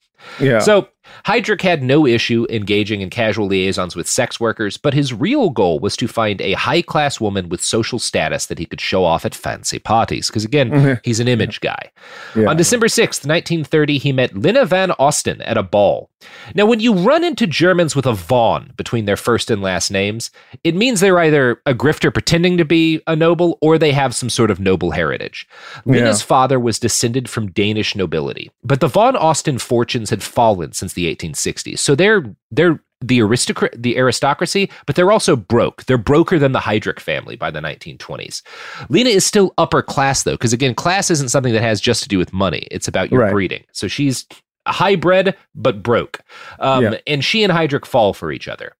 Yeah. 0.41 0.61
So 0.61 0.89
Heydrich 1.27 1.63
had 1.63 1.83
no 1.83 2.07
issue 2.07 2.47
engaging 2.51 3.01
in 3.01 3.11
casual 3.11 3.47
liaisons 3.47 3.97
with 3.97 4.09
sex 4.09 4.39
workers, 4.39 4.77
but 4.77 4.95
his 4.95 5.13
real 5.13 5.51
goal 5.51 5.79
was 5.79 5.97
to 5.97 6.09
find 6.09 6.41
a 6.41 6.53
high 6.55 6.83
class 6.83 7.21
woman 7.21 7.49
with 7.49 7.63
social 7.63 7.99
status 7.99 8.47
that 8.47 8.59
he 8.59 8.67
could 8.67 8.81
show 8.81 9.05
off 9.05 9.25
at 9.25 9.35
fancy 9.35 9.79
parties. 9.79 10.29
Because 10.29 10.45
again, 10.45 10.71
mm-hmm. 10.71 10.95
he's 11.05 11.21
an 11.21 11.29
image 11.29 11.61
guy. 11.61 11.91
Yeah. 12.35 12.49
On 12.49 12.57
December 12.57 12.87
6th, 12.87 13.27
1930, 13.27 13.99
he 13.99 14.13
met 14.13 14.37
Lina 14.37 14.65
von 14.65 14.91
Osten 14.93 15.41
at 15.45 15.57
a 15.57 15.63
ball. 15.63 16.11
Now, 16.55 16.67
when 16.67 16.81
you 16.81 16.95
run 16.95 17.25
into 17.25 17.47
Germans 17.47 17.95
with 17.95 18.07
a 18.07 18.13
von 18.13 18.73
between 18.77 19.05
their 19.05 19.17
first 19.17 19.51
and 19.51 19.63
last 19.63 19.91
names, 19.91 20.31
it 20.63 20.75
means 20.75 21.01
they're 21.01 21.19
either 21.19 21.61
a 21.67 21.75
grifter 21.75 22.13
pretending 22.13 22.57
to 22.59 22.65
be 22.65 23.03
a 23.07 23.17
noble 23.17 23.59
or 23.61 23.79
they 23.79 23.93
have 23.93 24.15
some 24.15 24.31
sort 24.31 24.51
of 24.51 24.61
noble 24.61 24.93
heritage. 24.93 25.47
Lina's 25.85 26.21
yeah. 26.21 26.27
father 26.27 26.61
was 26.61 26.79
descended 26.79 27.29
from 27.29 27.51
Danish 27.51 27.95
nobility, 27.95 28.51
but 28.63 28.81
the 28.81 28.89
von 28.89 29.15
Osten 29.17 29.61
fortunes 29.61 30.11
had 30.11 30.23
fallen 30.23 30.73
since 30.73 30.93
the 30.93 31.04
1860s. 31.13 31.79
So 31.79 31.95
they're 31.95 32.25
they're 32.51 32.81
the 33.01 33.21
aristocrat 33.21 33.75
the 33.81 33.97
aristocracy, 33.99 34.71
but 34.87 34.97
they're 34.97 35.13
also 35.13 35.37
broke. 35.37 35.85
They're 35.85 35.99
broker 35.99 36.39
than 36.39 36.53
the 36.53 36.61
Heydrich 36.61 37.01
family 37.01 37.37
by 37.37 37.51
the 37.51 37.61
1920s. 37.61 38.43
Lina 38.89 39.11
is 39.11 39.27
still 39.27 39.53
upper 39.59 39.83
class 39.83 40.23
though, 40.23 40.33
because 40.33 40.53
again, 40.53 40.75
class 40.75 41.11
isn't 41.11 41.29
something 41.29 41.53
that 41.53 41.63
has 41.63 41.81
just 41.81 42.03
to 42.03 42.09
do 42.09 42.19
with 42.19 42.33
money. 42.33 42.67
It's 42.71 42.89
about 42.89 43.11
your 43.11 43.21
right. 43.21 43.33
breeding. 43.33 43.65
So 43.73 43.89
she's 43.89 44.27
hybrid 44.67 45.37
but 45.55 45.83
broke. 45.83 46.21
Um, 46.59 46.85
yeah. 46.85 46.99
and 47.07 47.25
she 47.25 47.43
and 47.43 47.53
Heydrich 47.53 47.85
fall 47.85 48.15
for 48.15 48.33
each 48.33 48.49
other. 48.49 48.75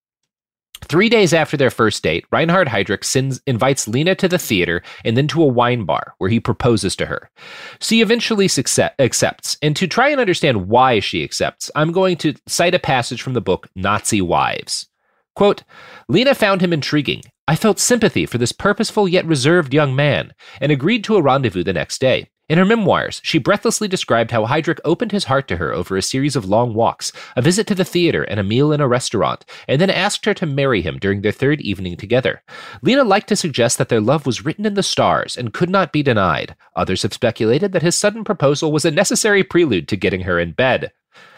Three 0.87 1.09
days 1.09 1.33
after 1.33 1.57
their 1.57 1.71
first 1.71 2.03
date, 2.03 2.25
Reinhard 2.31 2.67
Heydrich 2.67 3.03
sends, 3.03 3.41
invites 3.47 3.87
Lina 3.87 4.13
to 4.15 4.27
the 4.27 4.37
theater 4.37 4.83
and 5.03 5.17
then 5.17 5.27
to 5.29 5.41
a 5.41 5.47
wine 5.47 5.83
bar 5.83 6.13
where 6.19 6.29
he 6.29 6.39
proposes 6.39 6.95
to 6.97 7.07
her. 7.07 7.31
She 7.79 8.01
eventually 8.01 8.45
accepts, 8.45 9.57
and 9.61 9.75
to 9.75 9.87
try 9.87 10.09
and 10.09 10.19
understand 10.19 10.67
why 10.67 10.99
she 10.99 11.23
accepts, 11.23 11.71
I'm 11.75 11.91
going 11.91 12.17
to 12.17 12.35
cite 12.47 12.75
a 12.75 12.79
passage 12.79 13.21
from 13.21 13.33
the 13.33 13.41
book 13.41 13.67
Nazi 13.75 14.21
Wives. 14.21 14.87
Quote, 15.35 15.63
Lina 16.07 16.35
found 16.35 16.61
him 16.61 16.71
intriguing. 16.71 17.23
I 17.47 17.55
felt 17.55 17.79
sympathy 17.79 18.25
for 18.25 18.37
this 18.37 18.51
purposeful 18.51 19.07
yet 19.07 19.25
reserved 19.25 19.73
young 19.73 19.95
man 19.95 20.33
and 20.61 20.71
agreed 20.71 21.03
to 21.05 21.15
a 21.15 21.21
rendezvous 21.21 21.63
the 21.63 21.73
next 21.73 21.99
day. 21.99 22.29
In 22.47 22.59
her 22.59 22.65
memoirs, 22.65 23.21
she 23.23 23.39
breathlessly 23.39 23.87
described 23.87 24.29
how 24.29 24.45
Heydrich 24.45 24.79
opened 24.85 25.11
his 25.11 25.23
heart 25.23 25.47
to 25.47 25.57
her 25.57 25.73
over 25.73 25.97
a 25.97 26.01
series 26.01 26.35
of 26.35 26.45
long 26.45 26.75
walks, 26.75 27.11
a 27.35 27.41
visit 27.41 27.65
to 27.67 27.75
the 27.75 27.83
theater, 27.83 28.21
and 28.21 28.39
a 28.39 28.43
meal 28.43 28.71
in 28.71 28.81
a 28.81 28.87
restaurant, 28.87 29.45
and 29.67 29.81
then 29.81 29.89
asked 29.89 30.25
her 30.25 30.33
to 30.35 30.45
marry 30.45 30.83
him 30.83 30.99
during 30.99 31.21
their 31.21 31.31
third 31.31 31.59
evening 31.61 31.97
together. 31.97 32.43
Lina 32.83 33.03
liked 33.03 33.29
to 33.29 33.35
suggest 33.35 33.79
that 33.79 33.89
their 33.89 33.99
love 33.99 34.27
was 34.27 34.45
written 34.45 34.67
in 34.67 34.75
the 34.75 34.83
stars 34.83 35.35
and 35.35 35.55
could 35.55 35.71
not 35.71 35.91
be 35.91 36.03
denied. 36.03 36.55
Others 36.75 37.01
have 37.01 37.13
speculated 37.13 37.71
that 37.71 37.81
his 37.81 37.95
sudden 37.95 38.23
proposal 38.23 38.71
was 38.71 38.85
a 38.85 38.91
necessary 38.91 39.43
prelude 39.43 39.87
to 39.87 39.97
getting 39.97 40.21
her 40.21 40.39
in 40.39 40.51
bed. 40.51 40.91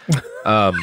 Um, 0.45 0.75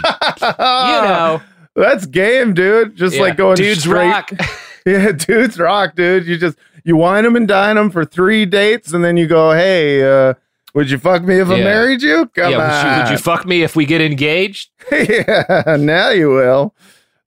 you 0.43 0.49
know. 0.51 1.41
That's 1.75 2.05
game, 2.05 2.53
dude. 2.53 2.97
Just 2.97 3.17
yeah. 3.17 3.23
like 3.23 3.39
going 3.39 3.57
dudes 3.57 3.81
straight. 3.81 4.11
rock. 4.11 4.31
yeah, 4.87 5.13
dudes 5.13 5.59
rock, 5.59 5.95
dude. 5.95 6.27
You 6.27 6.37
just 6.37 6.59
you 6.85 6.97
wine 6.97 7.25
them 7.25 7.37
and 7.37 7.49
dine 7.49 7.77
them 7.77 7.91
for 7.91 8.05
three 8.05 8.47
dates, 8.47 8.93
and 8.93 9.05
then 9.05 9.17
you 9.17 9.27
go, 9.27 9.53
"Hey, 9.53 10.03
uh, 10.03 10.35
would 10.75 10.91
you 10.91 10.99
fuck 10.99 11.23
me 11.23 11.39
if 11.39 11.49
yeah. 11.49 11.55
I 11.55 11.59
married 11.59 12.03
you? 12.03 12.27
Come 12.35 12.53
yeah, 12.53 12.59
on. 12.59 12.85
Would 12.85 12.91
you, 12.91 13.03
would 13.03 13.11
you 13.13 13.19
fuck 13.19 13.47
me 13.47 13.63
if 13.63 13.77
we 13.77 13.87
get 13.87 14.01
engaged? 14.01 14.71
yeah, 14.93 15.77
now 15.79 16.11
you 16.11 16.31
will. 16.31 16.75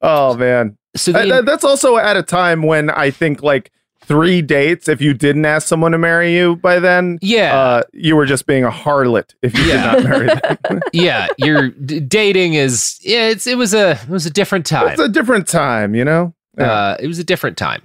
Oh 0.02 0.36
man. 0.36 0.78
So 0.96 1.12
the, 1.12 1.44
that's 1.46 1.64
also 1.64 1.98
at 1.98 2.18
a 2.18 2.24
time 2.24 2.64
when 2.64 2.90
I 2.90 3.12
think 3.12 3.42
like 3.44 3.72
three 4.08 4.42
dates 4.42 4.88
if 4.88 5.02
you 5.02 5.14
didn't 5.14 5.46
ask 5.46 5.68
someone 5.68 5.92
to 5.92 5.98
marry 5.98 6.34
you 6.34 6.56
by 6.56 6.80
then 6.80 7.20
yeah 7.22 7.54
uh, 7.54 7.84
you 7.92 8.16
were 8.16 8.26
just 8.26 8.46
being 8.46 8.64
a 8.64 8.70
harlot 8.72 9.36
if 9.42 9.54
you 9.58 9.66
yeah. 9.66 9.96
did 9.96 10.04
not 10.04 10.10
marry 10.10 10.28
them 10.28 10.82
yeah 10.94 11.28
your 11.38 11.70
d- 11.72 12.00
dating 12.00 12.54
is 12.54 12.98
yeah 13.02 13.28
it's 13.28 13.46
it 13.46 13.58
was 13.58 13.74
a 13.74 14.00
it 14.02 14.08
was 14.08 14.26
a 14.26 14.30
different 14.30 14.66
time 14.66 14.88
it's 14.88 15.02
a 15.02 15.10
different 15.10 15.46
time 15.46 15.94
you 15.94 16.06
know 16.06 16.34
yeah. 16.58 16.72
uh, 16.72 16.98
it 17.00 17.08
was 17.08 17.20
a 17.20 17.24
different 17.24 17.58
time 17.58 17.82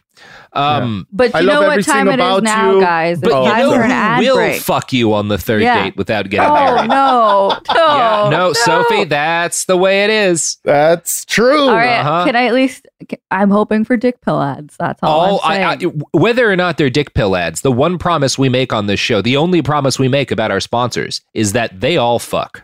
um, 0.54 1.06
but 1.10 1.32
you 1.32 1.40
I 1.40 1.42
know 1.42 1.62
what 1.62 1.82
time 1.84 2.08
it 2.08 2.20
is 2.20 2.42
now, 2.42 2.72
you. 2.72 2.80
guys. 2.80 3.20
But 3.20 3.32
oh, 3.32 3.44
you 3.44 3.58
know 3.58 3.82
who 3.82 4.20
will 4.20 4.36
break. 4.36 4.60
fuck 4.60 4.92
you 4.92 5.14
on 5.14 5.28
the 5.28 5.38
third 5.38 5.62
yeah. 5.62 5.84
date 5.84 5.96
without 5.96 6.28
getting 6.28 6.50
oh, 6.50 6.54
married? 6.54 6.90
No, 6.90 7.48
no, 7.74 7.96
yeah, 7.96 8.28
no, 8.30 8.30
no, 8.30 8.52
Sophie, 8.52 9.04
that's 9.04 9.64
the 9.64 9.78
way 9.78 10.04
it 10.04 10.10
is. 10.10 10.58
That's 10.62 11.24
true. 11.24 11.68
All 11.68 11.74
right, 11.74 12.00
uh-huh. 12.00 12.26
can 12.26 12.36
I 12.36 12.44
at 12.46 12.54
least? 12.54 12.86
I'm 13.30 13.50
hoping 13.50 13.84
for 13.84 13.96
dick 13.96 14.20
pill 14.20 14.42
ads. 14.42 14.76
That's 14.76 15.02
all. 15.02 15.36
Oh, 15.36 15.40
I, 15.42 15.64
I, 15.64 15.76
whether 16.12 16.50
or 16.50 16.56
not 16.56 16.76
they're 16.76 16.90
dick 16.90 17.14
pill 17.14 17.34
ads, 17.34 17.62
the 17.62 17.72
one 17.72 17.96
promise 17.96 18.38
we 18.38 18.50
make 18.50 18.74
on 18.74 18.86
this 18.86 19.00
show, 19.00 19.22
the 19.22 19.38
only 19.38 19.62
promise 19.62 19.98
we 19.98 20.08
make 20.08 20.30
about 20.30 20.50
our 20.50 20.60
sponsors, 20.60 21.22
is 21.32 21.52
that 21.52 21.80
they 21.80 21.96
all 21.96 22.18
fuck. 22.18 22.58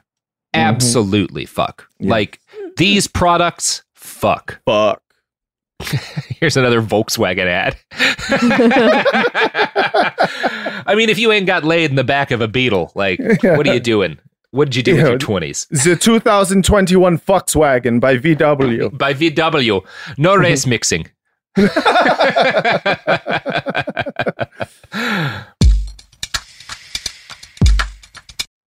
Mm-hmm. 0.55 0.61
Absolutely 0.61 1.47
fuck. 1.47 1.89
Yeah. 1.99 2.11
Like 2.11 2.39
these 2.77 3.07
products, 3.07 3.83
fuck. 3.95 4.61
Fuck. 4.67 5.03
Here's 6.41 6.57
another 6.57 6.83
Volkswagen 6.83 7.47
ad. 7.47 7.77
I 10.87 10.95
mean, 10.95 11.09
if 11.09 11.19
you 11.19 11.33
ain't 11.33 11.47
got 11.47 11.65
laid 11.65 11.91
in 11.91 11.97
the 11.97 12.05
back 12.05 12.31
of 12.31 12.41
a 12.41 12.49
Beetle, 12.49 12.93
like, 12.95 13.19
what 13.43 13.69
are 13.69 13.75
you 13.75 13.81
doing? 13.81 14.19
What 14.51 14.67
did 14.67 14.77
you 14.77 14.83
do 14.83 14.97
with 14.97 15.07
your 15.07 15.19
twenties? 15.19 15.67
The 15.71 15.95
2021 15.95 17.19
Volkswagen 17.19 18.01
by 18.01 18.17
VW. 18.17 18.97
By 18.97 19.13
VW, 19.13 19.85
no 20.17 20.37
race 20.37 20.65
mhm. 20.65 20.71
mixing. 20.71 21.07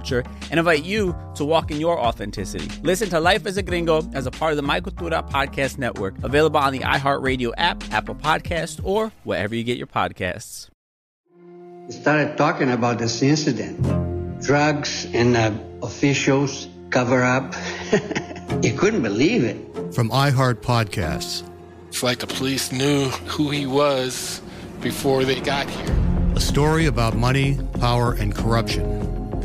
and 0.00 0.58
invite 0.58 0.84
you 0.84 1.16
to 1.34 1.44
walk 1.44 1.70
in 1.70 1.80
your 1.80 1.98
authenticity. 1.98 2.68
Listen 2.82 3.08
to 3.10 3.20
Life 3.20 3.46
as 3.46 3.56
a 3.56 3.62
Gringo 3.62 4.02
as 4.14 4.26
a 4.26 4.30
part 4.30 4.52
of 4.52 4.56
the 4.56 4.62
My 4.62 4.80
Cultura 4.80 5.28
podcast 5.28 5.78
network, 5.78 6.22
available 6.22 6.60
on 6.60 6.72
the 6.72 6.80
iHeartRadio 6.80 7.52
app, 7.56 7.82
Apple 7.92 8.14
Podcast, 8.14 8.80
or 8.84 9.12
wherever 9.24 9.54
you 9.54 9.64
get 9.64 9.78
your 9.78 9.86
podcasts. 9.86 10.68
We 11.86 11.92
started 11.92 12.36
talking 12.36 12.70
about 12.70 12.98
this 12.98 13.22
incident. 13.22 14.42
Drugs 14.42 15.06
and 15.14 15.36
uh, 15.36 15.52
officials 15.82 16.68
cover 16.90 17.22
up. 17.22 17.54
you 18.62 18.72
couldn't 18.76 19.02
believe 19.02 19.44
it. 19.44 19.94
From 19.94 20.10
iHeart 20.10 20.56
Podcasts. 20.56 21.48
It's 21.88 22.02
like 22.02 22.18
the 22.18 22.26
police 22.26 22.72
knew 22.72 23.08
who 23.24 23.50
he 23.50 23.66
was 23.66 24.42
before 24.80 25.24
they 25.24 25.40
got 25.40 25.70
here. 25.70 25.96
A 26.34 26.40
story 26.40 26.86
about 26.86 27.16
money, 27.16 27.58
power, 27.80 28.12
and 28.12 28.34
corruption. 28.34 29.15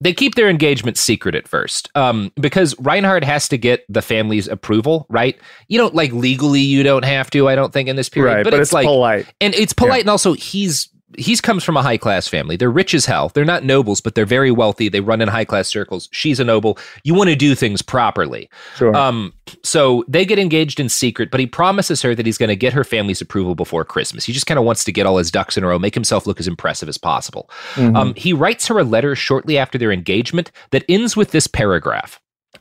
they 0.00 0.12
keep 0.12 0.34
their 0.36 0.48
engagement 0.48 0.96
secret 0.96 1.34
at 1.34 1.48
first 1.48 1.90
um, 1.94 2.30
because 2.40 2.78
Reinhard 2.78 3.24
has 3.24 3.48
to 3.48 3.58
get 3.58 3.84
the 3.88 4.02
family's 4.02 4.46
approval, 4.46 5.06
right? 5.08 5.36
You 5.66 5.78
don't 5.78 5.94
like 5.94 6.12
legally, 6.12 6.60
you 6.60 6.82
don't 6.82 7.04
have 7.04 7.30
to, 7.30 7.48
I 7.48 7.54
don't 7.54 7.72
think, 7.72 7.88
in 7.88 7.96
this 7.96 8.08
period, 8.08 8.34
right, 8.34 8.44
but, 8.44 8.50
but 8.50 8.60
it's, 8.60 8.68
it's, 8.68 8.72
like 8.72 8.86
polite. 8.86 9.26
And 9.40 9.54
it's 9.54 9.72
polite, 9.72 9.98
yeah. 9.98 10.00
and 10.02 10.10
also 10.10 10.34
he's 10.34 10.88
he's 11.16 11.40
comes 11.40 11.64
from 11.64 11.76
a 11.76 11.82
high 11.82 11.96
class 11.96 12.28
family. 12.28 12.56
They're 12.56 12.70
rich 12.70 12.94
as 12.94 13.06
hell. 13.06 13.30
They're 13.30 13.44
not 13.44 13.64
nobles, 13.64 14.00
but 14.00 14.14
they're 14.14 14.26
very 14.26 14.50
wealthy. 14.50 14.88
They 14.88 15.00
run 15.00 15.20
in 15.20 15.28
high 15.28 15.44
class 15.44 15.68
circles. 15.68 16.08
She's 16.12 16.38
a 16.38 16.44
noble. 16.44 16.78
You 17.04 17.14
want 17.14 17.30
to 17.30 17.36
do 17.36 17.54
things 17.54 17.80
properly. 17.80 18.50
Sure. 18.76 18.94
Um, 18.94 19.32
so 19.62 20.04
they 20.06 20.24
get 20.24 20.38
engaged 20.38 20.78
in 20.78 20.88
secret, 20.88 21.30
but 21.30 21.40
he 21.40 21.46
promises 21.46 22.02
her 22.02 22.14
that 22.14 22.26
he's 22.26 22.38
going 22.38 22.50
to 22.50 22.56
get 22.56 22.72
her 22.72 22.84
family's 22.84 23.20
approval 23.20 23.54
before 23.54 23.84
Christmas. 23.84 24.24
He 24.24 24.32
just 24.32 24.46
kind 24.46 24.58
of 24.58 24.64
wants 24.64 24.84
to 24.84 24.92
get 24.92 25.06
all 25.06 25.16
his 25.16 25.30
ducks 25.30 25.56
in 25.56 25.64
a 25.64 25.68
row, 25.68 25.78
make 25.78 25.94
himself 25.94 26.26
look 26.26 26.40
as 26.40 26.48
impressive 26.48 26.88
as 26.88 26.98
possible. 26.98 27.48
Mm-hmm. 27.74 27.96
Um, 27.96 28.14
he 28.14 28.32
writes 28.32 28.66
her 28.66 28.78
a 28.78 28.84
letter 28.84 29.16
shortly 29.16 29.56
after 29.56 29.78
their 29.78 29.92
engagement 29.92 30.50
that 30.70 30.84
ends 30.88 31.16
with 31.16 31.30
this 31.30 31.46
paragraph. 31.46 32.20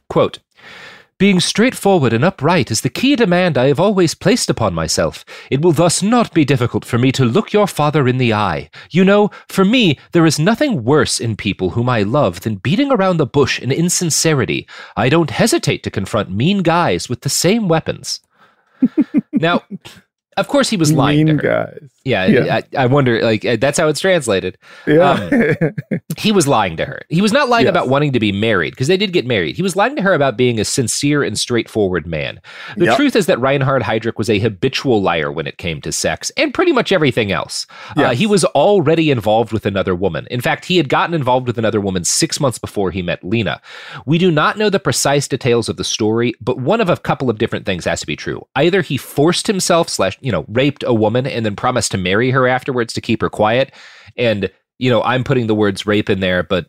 Quote, 0.09 0.39
being 1.20 1.39
straightforward 1.39 2.13
and 2.13 2.24
upright 2.24 2.70
is 2.70 2.82
the 2.82 2.89
key 2.89 3.15
demand 3.15 3.57
I 3.57 3.68
have 3.68 3.80
always 3.80 4.13
placed 4.13 4.51
upon 4.51 4.76
myself. 4.76 5.26
It 5.49 5.63
will 5.63 5.72
thus 5.72 6.03
not 6.03 6.32
be 6.32 6.45
difficult 6.45 6.86
for 6.86 6.99
me 6.99 7.11
to 7.13 7.26
look 7.26 7.51
your 7.51 7.65
father 7.65 8.07
in 8.07 8.18
the 8.18 8.34
eye. 8.34 8.70
You 8.91 9.03
know, 9.03 9.32
for 9.49 9.65
me, 9.65 9.97
there 10.11 10.28
is 10.28 10.38
nothing 10.38 10.84
worse 10.84 11.20
in 11.20 11.36
people 11.36 11.72
whom 11.72 11.89
I 11.89 12.03
love 12.03 12.41
than 12.41 12.55
beating 12.55 12.91
around 12.91 13.18
the 13.18 13.26
bush 13.26 13.59
in 13.59 13.72
insincerity. 13.72 14.68
I 14.95 15.09
don't 15.09 15.32
hesitate 15.32 15.82
to 15.84 15.91
confront 15.91 16.30
mean 16.30 16.61
guys 16.61 17.09
with 17.09 17.22
the 17.22 17.30
same 17.30 17.68
weapons. 17.68 18.20
now, 19.34 19.63
of 20.38 20.47
course, 20.47 20.70
he 20.70 20.78
was 20.78 20.93
lying 20.93 21.26
mean 21.26 21.38
guys. 21.38 21.89
Yeah, 22.07 22.25
Yeah. 22.25 22.55
I, 22.75 22.83
I 22.83 22.85
wonder. 22.87 23.21
Like 23.21 23.43
uh, 23.45 23.57
that's 23.57 23.77
how 23.77 23.87
it's 23.87 23.99
translated. 23.99 24.57
Yeah. 24.85 25.11
Um, 25.11 25.99
he 26.17 26.31
was 26.31 26.47
lying 26.47 26.77
to 26.77 26.85
her. 26.85 27.01
He 27.09 27.21
was 27.21 27.31
not 27.33 27.49
lying 27.49 27.65
Yes. 27.65 27.71
about 27.71 27.89
wanting 27.89 28.13
to 28.13 28.19
be 28.19 28.31
married 28.31 28.71
because 28.71 28.87
they 28.87 28.97
did 28.97 29.13
get 29.13 29.25
married. 29.25 29.55
He 29.55 29.61
was 29.61 29.75
lying 29.75 29.95
to 29.95 30.01
her 30.01 30.13
about 30.13 30.37
being 30.37 30.59
a 30.59 30.65
sincere 30.65 31.23
and 31.23 31.37
straightforward 31.37 32.07
man. 32.07 32.39
The 32.77 32.85
Yep. 32.85 32.95
truth 32.95 33.15
is 33.15 33.25
that 33.25 33.39
Reinhard 33.39 33.81
Heydrich 33.83 34.17
was 34.17 34.29
a 34.29 34.39
habitual 34.39 35.01
liar 35.01 35.31
when 35.31 35.47
it 35.47 35.57
came 35.57 35.81
to 35.81 35.91
sex 35.91 36.31
and 36.37 36.53
pretty 36.53 36.71
much 36.71 36.91
everything 36.91 37.31
else. 37.31 37.67
Uh, 37.95 38.13
he 38.15 38.25
was 38.25 38.45
already 38.45 39.11
involved 39.11 39.51
with 39.51 39.65
another 39.65 39.93
woman. 39.95 40.27
In 40.31 40.41
fact, 40.41 40.65
he 40.65 40.77
had 40.77 40.89
gotten 40.89 41.13
involved 41.13 41.47
with 41.47 41.57
another 41.57 41.81
woman 41.81 42.03
six 42.03 42.39
months 42.39 42.57
before 42.59 42.91
he 42.91 43.01
met 43.01 43.23
Lina. 43.23 43.61
We 44.05 44.17
do 44.17 44.31
not 44.31 44.57
know 44.57 44.69
the 44.69 44.79
precise 44.79 45.27
details 45.27 45.67
of 45.69 45.77
the 45.77 45.83
story, 45.83 46.33
but 46.41 46.59
one 46.59 46.79
of 46.81 46.89
a 46.89 46.97
couple 46.97 47.29
of 47.29 47.37
different 47.37 47.65
things 47.65 47.85
has 47.85 47.99
to 48.01 48.07
be 48.07 48.15
true. 48.15 48.45
Either 48.55 48.81
he 48.81 48.97
forced 48.97 49.47
himself 49.47 49.89
slash 49.89 50.17
you 50.21 50.31
know 50.31 50.45
raped 50.47 50.83
a 50.85 50.93
woman 50.93 51.25
and 51.27 51.45
then 51.45 51.55
promised 51.55 51.91
to 51.91 51.96
marry 52.03 52.31
her 52.31 52.47
afterwards 52.47 52.93
to 52.93 53.01
keep 53.01 53.21
her 53.21 53.29
quiet, 53.29 53.73
and 54.17 54.49
you 54.79 54.91
know 54.91 55.01
i'm 55.01 55.23
putting 55.23 55.47
the 55.47 55.55
words 55.55 55.87
rape 55.87 56.07
in 56.07 56.19
there 56.19 56.43
but 56.43 56.67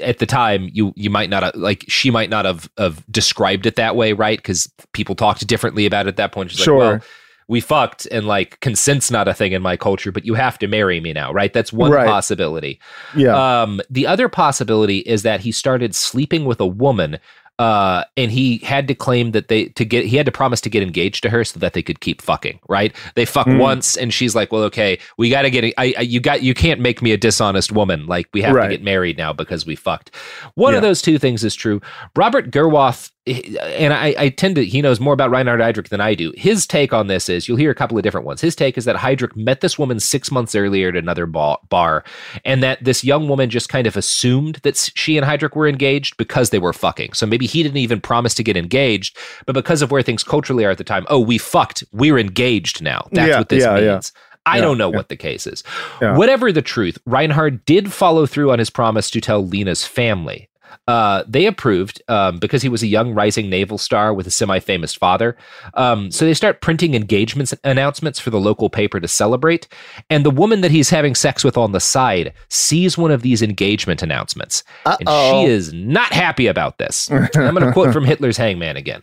at 0.00 0.16
the 0.18 0.24
time 0.24 0.70
you 0.72 0.90
you 0.96 1.10
might 1.10 1.28
not 1.28 1.42
have, 1.42 1.54
like 1.54 1.84
she 1.86 2.10
might 2.10 2.30
not 2.30 2.46
have, 2.46 2.66
have 2.78 3.04
described 3.12 3.66
it 3.66 3.76
that 3.76 3.94
way 3.94 4.14
right 4.14 4.38
because 4.38 4.72
people 4.94 5.14
talked 5.14 5.46
differently 5.46 5.84
about 5.84 6.06
it 6.06 6.08
at 6.08 6.16
that 6.16 6.32
point 6.32 6.50
she's 6.50 6.60
Sure. 6.60 6.78
like 6.78 7.00
well 7.00 7.08
we 7.48 7.60
fucked 7.60 8.06
and 8.10 8.26
like 8.26 8.58
consent's 8.60 9.10
not 9.10 9.28
a 9.28 9.34
thing 9.34 9.52
in 9.52 9.60
my 9.60 9.76
culture 9.76 10.10
but 10.10 10.24
you 10.24 10.32
have 10.32 10.58
to 10.60 10.66
marry 10.66 10.98
me 11.00 11.12
now 11.12 11.30
right 11.30 11.52
that's 11.52 11.74
one 11.74 11.90
Right. 11.90 12.06
possibility 12.06 12.80
Yeah. 13.14 13.34
um 13.62 13.82
the 13.90 14.06
other 14.06 14.30
possibility 14.30 14.98
is 15.00 15.22
that 15.22 15.40
he 15.40 15.52
started 15.52 15.94
sleeping 15.94 16.46
with 16.46 16.58
a 16.58 16.66
woman 16.66 17.18
uh, 17.62 18.04
and 18.16 18.30
he 18.32 18.58
had 18.58 18.88
to 18.88 18.94
claim 18.94 19.30
that 19.32 19.46
they 19.48 19.66
to 19.66 19.84
get 19.84 20.04
he 20.04 20.16
had 20.16 20.26
to 20.26 20.32
promise 20.32 20.60
to 20.62 20.70
get 20.70 20.82
engaged 20.82 21.22
to 21.22 21.30
her 21.30 21.44
so 21.44 21.60
that 21.60 21.72
they 21.74 21.82
could 21.82 22.00
keep 22.00 22.20
fucking. 22.20 22.58
Right? 22.68 22.94
They 23.14 23.24
fuck 23.24 23.46
Mm. 23.46 23.58
once, 23.58 23.96
and 23.96 24.12
she's 24.12 24.34
like, 24.34 24.50
"Well, 24.52 24.64
okay, 24.64 24.98
we 25.18 25.30
got 25.30 25.42
to 25.42 25.50
get. 25.50 25.64
I, 25.78 25.94
I 25.96 26.00
you 26.02 26.18
got 26.20 26.42
you 26.42 26.54
can't 26.54 26.80
make 26.80 27.00
me 27.02 27.12
a 27.12 27.16
dishonest 27.16 27.70
woman. 27.70 28.06
Like 28.06 28.26
we 28.34 28.42
have 28.42 28.54
Right. 28.54 28.68
to 28.68 28.74
get 28.76 28.82
married 28.82 29.16
now 29.16 29.32
because 29.32 29.64
we 29.64 29.76
fucked." 29.76 30.10
One 30.54 30.74
of 30.74 30.82
those 30.82 31.00
two 31.00 31.18
things 31.18 31.44
is 31.44 31.54
true. 31.54 31.80
Robert 32.16 32.50
Gerwarth, 32.50 33.11
and 33.26 33.94
I, 33.94 34.14
I 34.18 34.28
tend 34.30 34.56
to, 34.56 34.64
he 34.64 34.82
knows 34.82 34.98
more 34.98 35.14
about 35.14 35.30
Reinhard 35.30 35.60
Heydrich 35.60 35.88
than 35.90 36.00
I 36.00 36.14
do. 36.14 36.32
His 36.36 36.66
take 36.66 36.92
on 36.92 37.06
this 37.06 37.28
is 37.28 37.46
you'll 37.46 37.56
hear 37.56 37.70
a 37.70 37.74
couple 37.74 37.96
of 37.96 38.02
different 38.02 38.26
ones. 38.26 38.40
His 38.40 38.56
take 38.56 38.76
is 38.76 38.84
that 38.84 38.96
Heydrich 38.96 39.36
met 39.36 39.60
this 39.60 39.78
woman 39.78 40.00
six 40.00 40.32
months 40.32 40.56
earlier 40.56 40.88
at 40.88 40.96
another 40.96 41.26
bar, 41.26 42.04
and 42.44 42.62
that 42.64 42.82
this 42.82 43.04
young 43.04 43.28
woman 43.28 43.48
just 43.48 43.68
kind 43.68 43.86
of 43.86 43.96
assumed 43.96 44.56
that 44.64 44.90
she 44.96 45.16
and 45.16 45.24
Heydrich 45.26 45.54
were 45.54 45.68
engaged 45.68 46.16
because 46.16 46.50
they 46.50 46.58
were 46.58 46.72
fucking. 46.72 47.12
So 47.12 47.24
maybe 47.26 47.46
he 47.46 47.62
didn't 47.62 47.78
even 47.78 48.00
promise 48.00 48.34
to 48.34 48.42
get 48.42 48.56
engaged, 48.56 49.16
but 49.46 49.52
because 49.54 49.82
of 49.82 49.92
where 49.92 50.02
things 50.02 50.24
culturally 50.24 50.64
are 50.64 50.70
at 50.70 50.78
the 50.78 50.84
time, 50.84 51.06
oh, 51.08 51.20
we 51.20 51.38
fucked. 51.38 51.84
We're 51.92 52.18
engaged 52.18 52.82
now. 52.82 53.08
That's 53.12 53.28
Yeah, 53.28 53.38
what 53.38 53.48
this 53.50 53.62
yeah, 53.62 53.78
yeah. 53.78 53.92
means. 53.92 54.12
I 54.46 54.56
Yeah, 54.56 54.62
don't 54.62 54.78
know 54.78 54.90
yeah. 54.90 54.96
what 54.96 55.08
the 55.08 55.16
case 55.16 55.46
is. 55.46 55.62
Yeah. 56.00 56.16
Whatever 56.16 56.50
the 56.50 56.62
truth, 56.62 56.98
Reinhard 57.06 57.64
did 57.64 57.92
follow 57.92 58.26
through 58.26 58.50
on 58.50 58.58
his 58.58 58.70
promise 58.70 59.08
to 59.10 59.20
tell 59.20 59.46
Lina's 59.46 59.84
family. 59.84 60.48
Uh, 60.88 61.24
they 61.26 61.46
approved 61.46 62.02
um, 62.08 62.38
because 62.38 62.62
he 62.62 62.68
was 62.68 62.82
a 62.82 62.86
young 62.86 63.14
rising 63.14 63.48
naval 63.48 63.78
star 63.78 64.12
with 64.12 64.26
a 64.26 64.30
semi-famous 64.30 64.94
father. 64.94 65.36
Um, 65.74 66.10
so 66.10 66.24
they 66.24 66.34
start 66.34 66.60
printing 66.60 66.94
engagements 66.94 67.54
announcements 67.64 68.18
for 68.18 68.30
the 68.30 68.40
local 68.40 68.70
paper 68.70 69.00
to 69.00 69.08
celebrate. 69.08 69.68
And 70.10 70.24
the 70.24 70.30
woman 70.30 70.60
that 70.62 70.70
he's 70.70 70.90
having 70.90 71.14
sex 71.14 71.44
with 71.44 71.56
on 71.56 71.72
the 71.72 71.80
side 71.80 72.32
sees 72.48 72.98
one 72.98 73.10
of 73.10 73.22
these 73.22 73.42
engagement 73.42 74.02
announcements, 74.02 74.64
and 74.84 75.08
Uh-oh. 75.08 75.44
she 75.44 75.50
is 75.50 75.72
not 75.72 76.12
happy 76.12 76.46
about 76.46 76.78
this. 76.78 77.10
I'm 77.10 77.28
going 77.32 77.60
to 77.60 77.72
quote 77.72 77.92
from 77.92 78.04
Hitler's 78.12 78.36
Hangman 78.36 78.76
again. 78.76 79.02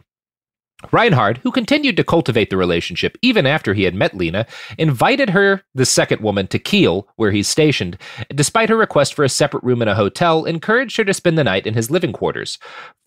Reinhard, 0.91 1.39
who 1.39 1.51
continued 1.51 1.97
to 1.97 2.06
cultivate 2.06 2.49
the 2.49 2.57
relationship 2.57 3.18
even 3.22 3.45
after 3.45 3.73
he 3.73 3.84
had 3.84 3.93
met 3.93 4.15
Lina, 4.15 4.45
invited 4.77 5.31
her, 5.31 5.61
the 5.76 5.85
second 5.85 6.22
woman, 6.22 6.47
to 6.47 6.60
Kiel, 6.60 7.07
where 7.18 7.31
he's 7.31 7.49
stationed, 7.49 7.97
despite 8.34 8.69
her 8.69 8.77
request 8.77 9.14
for 9.14 9.26
a 9.26 9.30
separate 9.30 9.64
room 9.64 9.81
in 9.81 9.89
a 9.89 9.95
hotel, 9.95 10.45
encouraged 10.45 10.95
her 10.97 11.03
to 11.03 11.14
spend 11.14 11.38
the 11.38 11.43
night 11.43 11.68
in 11.68 11.73
his 11.73 11.91
living 11.91 12.14
quarters. 12.14 12.57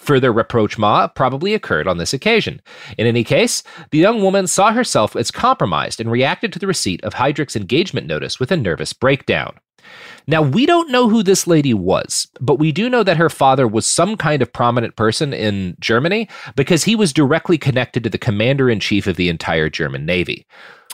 Further 0.00 0.32
rapprochement 0.32 1.14
probably 1.14 1.54
occurred 1.54 1.88
on 1.88 1.96
this 1.96 2.12
occasion. 2.12 2.60
In 2.98 3.06
any 3.06 3.24
case, 3.24 3.62
the 3.90 3.98
young 3.98 4.20
woman 4.22 4.46
saw 4.46 4.72
herself 4.72 5.16
as 5.16 5.30
compromised 5.30 5.98
and 5.98 6.10
reacted 6.10 6.52
to 6.52 6.58
the 6.58 6.66
receipt 6.66 7.02
of 7.02 7.14
Heydrich's 7.14 7.56
engagement 7.56 8.06
notice 8.06 8.38
with 8.38 8.52
a 8.52 8.56
nervous 8.56 8.92
breakdown. 8.92 9.54
Now, 10.26 10.42
we 10.42 10.66
don't 10.66 10.90
know 10.90 11.08
who 11.08 11.22
this 11.22 11.46
lady 11.46 11.74
was, 11.74 12.26
but 12.40 12.58
we 12.58 12.72
do 12.72 12.88
know 12.88 13.02
that 13.02 13.16
her 13.16 13.30
father 13.30 13.66
was 13.66 13.86
some 13.86 14.16
kind 14.16 14.42
of 14.42 14.52
prominent 14.52 14.96
person 14.96 15.32
in 15.32 15.76
Germany 15.80 16.28
because 16.56 16.84
he 16.84 16.96
was 16.96 17.12
directly 17.12 17.58
connected 17.58 18.04
to 18.04 18.10
the 18.10 18.18
commander 18.18 18.70
in 18.70 18.80
chief 18.80 19.06
of 19.06 19.16
the 19.16 19.28
entire 19.28 19.68
German 19.68 20.06
Navy, 20.06 20.46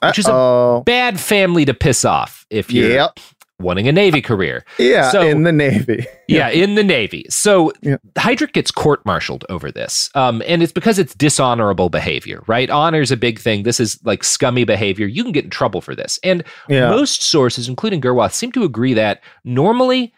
which 0.03 0.19
is 0.19 0.29
a 0.29 0.83
bad 0.85 1.21
family 1.21 1.65
to 1.65 1.75
piss 1.75 2.05
off 2.05 2.47
if 2.51 2.71
you're 2.71 2.91
Yep. 2.91 3.21
Wanting 3.61 3.89
a 3.89 3.93
Navy 3.93 4.21
career. 4.23 4.65
Yeah, 4.79 5.11
So- 5.11 5.21
in 5.21 5.43
the 5.43 5.51
Navy. 5.51 6.07
yeah, 6.29 6.49
in 6.49 6.77
the 6.77 6.85
Navy. 6.85 7.27
So 7.29 7.73
Heydrich 8.17 8.53
gets 8.53 8.71
court 8.71 9.05
martialed 9.05 9.45
over 9.49 9.73
this. 9.73 10.11
Um, 10.15 10.43
and 10.47 10.63
it's 10.63 10.71
because 10.73 10.97
it's 10.99 11.13
dishonorable 11.15 11.89
behavior, 11.91 12.45
right? 12.47 12.71
Honor 12.71 13.01
is 13.01 13.11
a 13.11 13.17
big 13.17 13.41
thing. 13.41 13.65
This 13.65 13.81
is 13.81 13.99
like 14.05 14.23
scummy 14.23 14.63
behavior. 14.65 15.07
You 15.09 15.25
can 15.25 15.33
get 15.33 15.43
in 15.45 15.51
trouble 15.51 15.81
for 15.81 15.97
this. 15.97 16.21
And 16.23 16.45
Yeah. 16.69 16.89
most 16.91 17.23
sources, 17.23 17.69
including 17.69 18.01
Gerwarth, 18.01 18.33
seem 18.33 18.53
to 18.53 18.63
agree 18.63 18.95
that 18.95 19.23
normally 19.43 20.13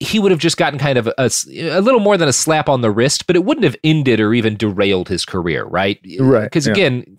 he 0.00 0.20
would 0.20 0.30
have 0.30 0.38
just 0.40 0.56
gotten 0.56 0.78
kind 0.78 0.96
of 0.96 1.08
a, 1.08 1.12
a 1.18 1.80
little 1.80 1.98
more 1.98 2.16
than 2.16 2.28
a 2.28 2.32
slap 2.32 2.68
on 2.68 2.82
the 2.82 2.90
wrist, 2.90 3.26
but 3.26 3.34
it 3.34 3.44
wouldn't 3.44 3.64
have 3.64 3.74
ended 3.82 4.20
or 4.20 4.32
even 4.32 4.56
derailed 4.56 5.08
his 5.08 5.24
career, 5.24 5.64
right? 5.64 5.98
Right, 6.20 6.44
Because 6.44 6.66
yeah. 6.68 6.72
again, 6.72 7.18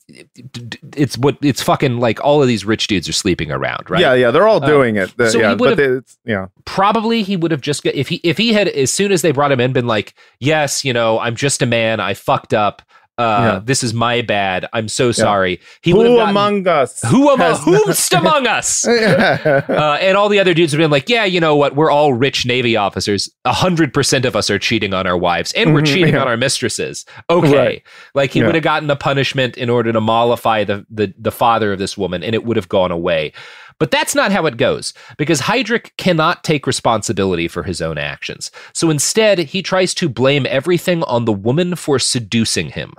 it's 0.96 1.18
what 1.18 1.38
it's 1.42 1.62
fucking 1.62 2.00
like 2.00 2.24
all 2.24 2.42
of 2.42 2.48
these 2.48 2.64
rich 2.66 2.88
dudes 2.88 3.10
are 3.10 3.14
sleeping 3.14 3.52
around, 3.52 3.90
right? 3.90 4.00
Yeah, 4.02 4.14
yeah, 4.14 4.32
they're 4.32 4.48
all 4.48 4.64
Uh, 4.64 4.68
doing 4.68 4.96
it. 4.96 5.16
The- 5.18 5.30
so 5.30 5.40
yeah, 5.40 5.50
he 5.50 5.56
but 5.56 5.70
would 5.72 5.80
have 5.80 5.92
it's 5.98 6.18
yeah. 6.26 6.48
probably 6.66 7.22
he 7.24 7.36
would 7.36 7.52
have 7.52 7.62
just 7.62 7.84
got 7.84 7.96
if 7.96 8.08
he 8.08 8.22
if 8.24 8.38
he 8.38 8.54
had 8.54 8.68
as 8.70 8.92
soon 8.92 9.12
as 9.12 9.22
they 9.22 9.32
brought 9.32 9.52
him 9.52 9.60
in 9.60 9.74
been 9.74 9.88
like 9.88 10.14
yes 10.40 10.86
you 10.86 10.94
know 10.94 11.20
i'm 11.20 11.36
just 11.36 11.62
a 11.62 11.66
man 11.66 12.00
i 12.00 12.14
fucked 12.14 12.54
up 12.54 12.82
uh 13.20 13.22
Yeah. 13.56 13.62
this 13.64 13.84
is 13.84 13.94
my 13.94 14.22
bad. 14.22 14.68
I'm 14.74 14.88
so 14.88 15.12
sorry. 15.12 15.60
He 15.82 15.92
Who 15.92 16.04
gotten- 16.04 16.30
among 16.30 16.68
us? 16.68 17.02
who 17.04 17.30
among 17.30 17.56
who's 17.58 18.12
among 18.12 18.48
us? 18.48 18.88
Uh, 19.70 19.98
and 20.02 20.18
all 20.18 20.30
the 20.30 20.40
other 20.40 20.54
dudes 20.54 20.72
have 20.72 20.80
been 20.80 20.92
like 20.92 21.10
yeah 21.10 21.26
you 21.26 21.40
know 21.40 21.56
what? 21.56 21.76
We're 21.76 21.92
all 21.92 22.14
rich 22.14 22.46
navy 22.46 22.76
officers. 22.76 23.30
A 23.46 23.54
hundred 23.54 23.94
percent 23.94 24.26
of 24.26 24.36
us 24.36 24.50
are 24.50 24.58
cheating 24.60 24.94
on 24.94 25.06
our 25.06 25.18
wives 25.18 25.52
and 25.54 25.74
we're 25.74 25.82
Mhm, 25.82 25.86
cheating 25.94 26.14
yeah. 26.16 26.22
on 26.22 26.28
our 26.28 26.38
mistresses. 26.38 27.06
Okay. 27.30 27.58
Right. 27.58 27.84
like 28.16 28.32
he 28.32 28.40
Yeah. 28.40 28.46
would 28.48 28.56
have 28.56 28.64
gotten 28.64 28.88
the 28.88 28.96
punishment 28.96 29.58
in 29.58 29.70
order 29.70 29.92
to 29.94 30.02
mollify 30.02 30.64
the, 30.64 30.86
the 30.90 31.14
the 31.18 31.32
father 31.32 31.74
of 31.74 31.80
this 31.80 31.98
woman 31.98 32.24
and 32.24 32.34
it 32.34 32.44
would 32.46 32.58
have 32.58 32.70
gone 32.70 32.92
away 32.92 33.34
but 33.80 33.92
that's 33.92 34.14
not 34.14 34.32
how 34.32 34.46
it 34.46 34.58
goes 34.58 34.94
because 35.18 35.42
Heydrich 35.42 35.90
cannot 35.98 36.44
take 36.44 36.68
responsibility 36.68 37.48
for 37.48 37.64
his 37.64 37.82
own 37.82 37.98
actions. 37.98 38.52
So 38.74 38.90
instead, 38.90 39.40
he 39.40 39.62
tries 39.64 39.94
to 39.96 40.08
blame 40.10 40.46
everything 40.50 41.04
on 41.04 41.26
the 41.26 41.34
woman 41.34 41.76
for 41.76 41.98
seducing 42.00 42.70
him. 42.70 42.94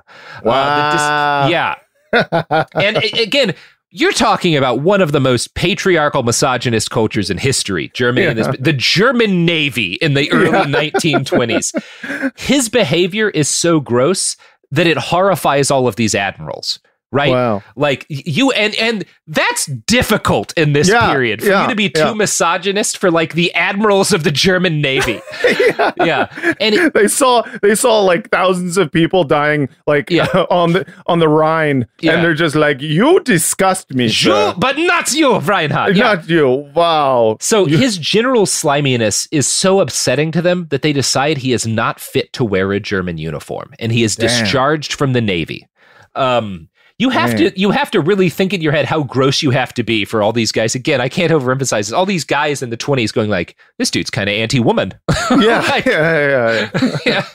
Uh, 0.45 0.93
dis- 0.93 1.01
Wow. 1.01 1.49
yeah. 1.49 1.75
and 2.75 2.97
a- 2.97 3.23
again, 3.23 3.55
you're 3.93 4.13
talking 4.13 4.57
about 4.57 4.81
one 4.83 5.01
of 5.01 5.11
the 5.13 5.19
most 5.21 5.55
patriarchal, 5.55 6.23
misogynist 6.23 6.91
cultures 6.91 7.29
in 7.29 7.39
history. 7.39 7.91
Germany, 7.93 8.27
and 8.27 8.39
this, 8.39 8.49
the 8.59 8.73
German 8.73 9.45
Navy 9.45 9.95
in 9.95 10.15
the 10.15 10.31
early 10.33 10.71
Yeah. 10.71 10.91
1920s. 10.91 12.33
His 12.39 12.69
behavior 12.69 13.31
is 13.31 13.49
so 13.49 13.81
gross 13.81 14.37
that 14.71 14.87
it 14.87 14.97
horrifies 14.97 15.71
all 15.73 15.89
of 15.89 15.97
these 15.97 16.15
admirals. 16.15 16.79
Right, 17.13 17.33
Wow. 17.33 17.65
like 17.75 18.07
you, 18.09 18.53
and 18.53 18.73
and 18.77 19.05
that's 19.27 19.67
difficult 19.67 20.53
in 20.57 20.75
this 20.75 20.89
Yeah, 20.89 21.11
period 21.11 21.43
for 21.43 21.49
yeah, 21.49 21.63
you 21.65 21.69
to 21.71 21.75
be 21.75 21.91
too 21.91 22.01
yeah. 22.01 22.15
misogynist 22.15 22.99
for 22.99 23.11
like 23.11 23.35
the 23.35 23.53
admirals 23.55 24.13
of 24.13 24.23
the 24.23 24.31
German 24.31 24.81
Navy. 24.81 25.21
yeah. 25.99 26.29
and 26.61 26.75
it, 26.77 26.95
they 26.95 27.09
saw 27.09 27.43
they 27.63 27.75
saw 27.75 27.99
like 28.01 28.31
thousands 28.31 28.77
of 28.79 28.93
people 28.93 29.25
dying 29.25 29.69
like 29.89 30.11
on 30.51 30.73
the 30.75 30.87
on 31.07 31.19
the 31.19 31.29
Rhine, 31.29 31.87
and 32.03 32.23
they're 32.25 32.33
just 32.35 32.55
like, 32.55 32.81
"You 32.81 33.19
disgust 33.21 33.93
me, 33.93 34.05
You, 34.05 34.11
sir." 34.11 34.55
but 34.57 34.79
not 34.79 35.13
you, 35.13 35.37
Reinhard. 35.41 35.97
Not 35.97 36.29
you." 36.29 36.71
Wow. 36.77 37.39
So 37.41 37.65
his 37.65 37.99
general 37.99 38.47
sliminess 38.47 39.27
is 39.33 39.49
so 39.49 39.81
upsetting 39.81 40.31
to 40.31 40.43
them 40.43 40.69
that 40.71 40.83
they 40.83 40.93
decide 40.93 41.39
he 41.39 41.53
is 41.53 41.67
not 41.67 41.99
fit 41.99 42.33
to 42.35 42.45
wear 42.45 42.71
a 42.73 42.79
German 42.79 43.19
uniform, 43.19 43.73
and 43.81 43.91
he 43.91 44.05
is 44.05 44.15
Damn. 44.15 44.29
discharged 44.29 44.93
from 44.93 45.13
the 45.13 45.21
Navy. 45.21 45.67
Um, 46.15 46.69
you 47.01 47.09
have 47.09 47.31
Man. 47.31 47.39
to 47.39 47.59
you 47.61 47.71
have 47.71 47.91
to 47.93 48.01
really 48.01 48.29
think 48.29 48.53
in 48.53 48.61
your 48.61 48.73
head 48.73 48.85
how 48.85 49.03
gross 49.03 49.43
you 49.43 49.51
have 49.51 49.73
to 49.75 49.83
be 49.83 50.05
for 50.05 50.23
all 50.23 50.33
these 50.33 50.53
guys. 50.53 50.75
Again, 50.75 51.01
I 51.01 51.09
can't 51.09 51.33
overemphasize 51.33 51.87
this. 51.87 51.93
All 51.93 52.05
these 52.05 52.25
guys 52.25 52.63
in 52.63 52.69
the 52.69 52.77
twenties 52.77 53.11
going 53.11 53.31
like, 53.31 53.57
"This 53.79 53.91
dude's 53.91 54.11
kind 54.11 54.29
of 54.29 54.35
anti-woman." 54.35 54.93
yeah, 55.31 55.81
yeah, 55.87 56.69
yeah, 56.77 56.97
yeah. 57.07 57.27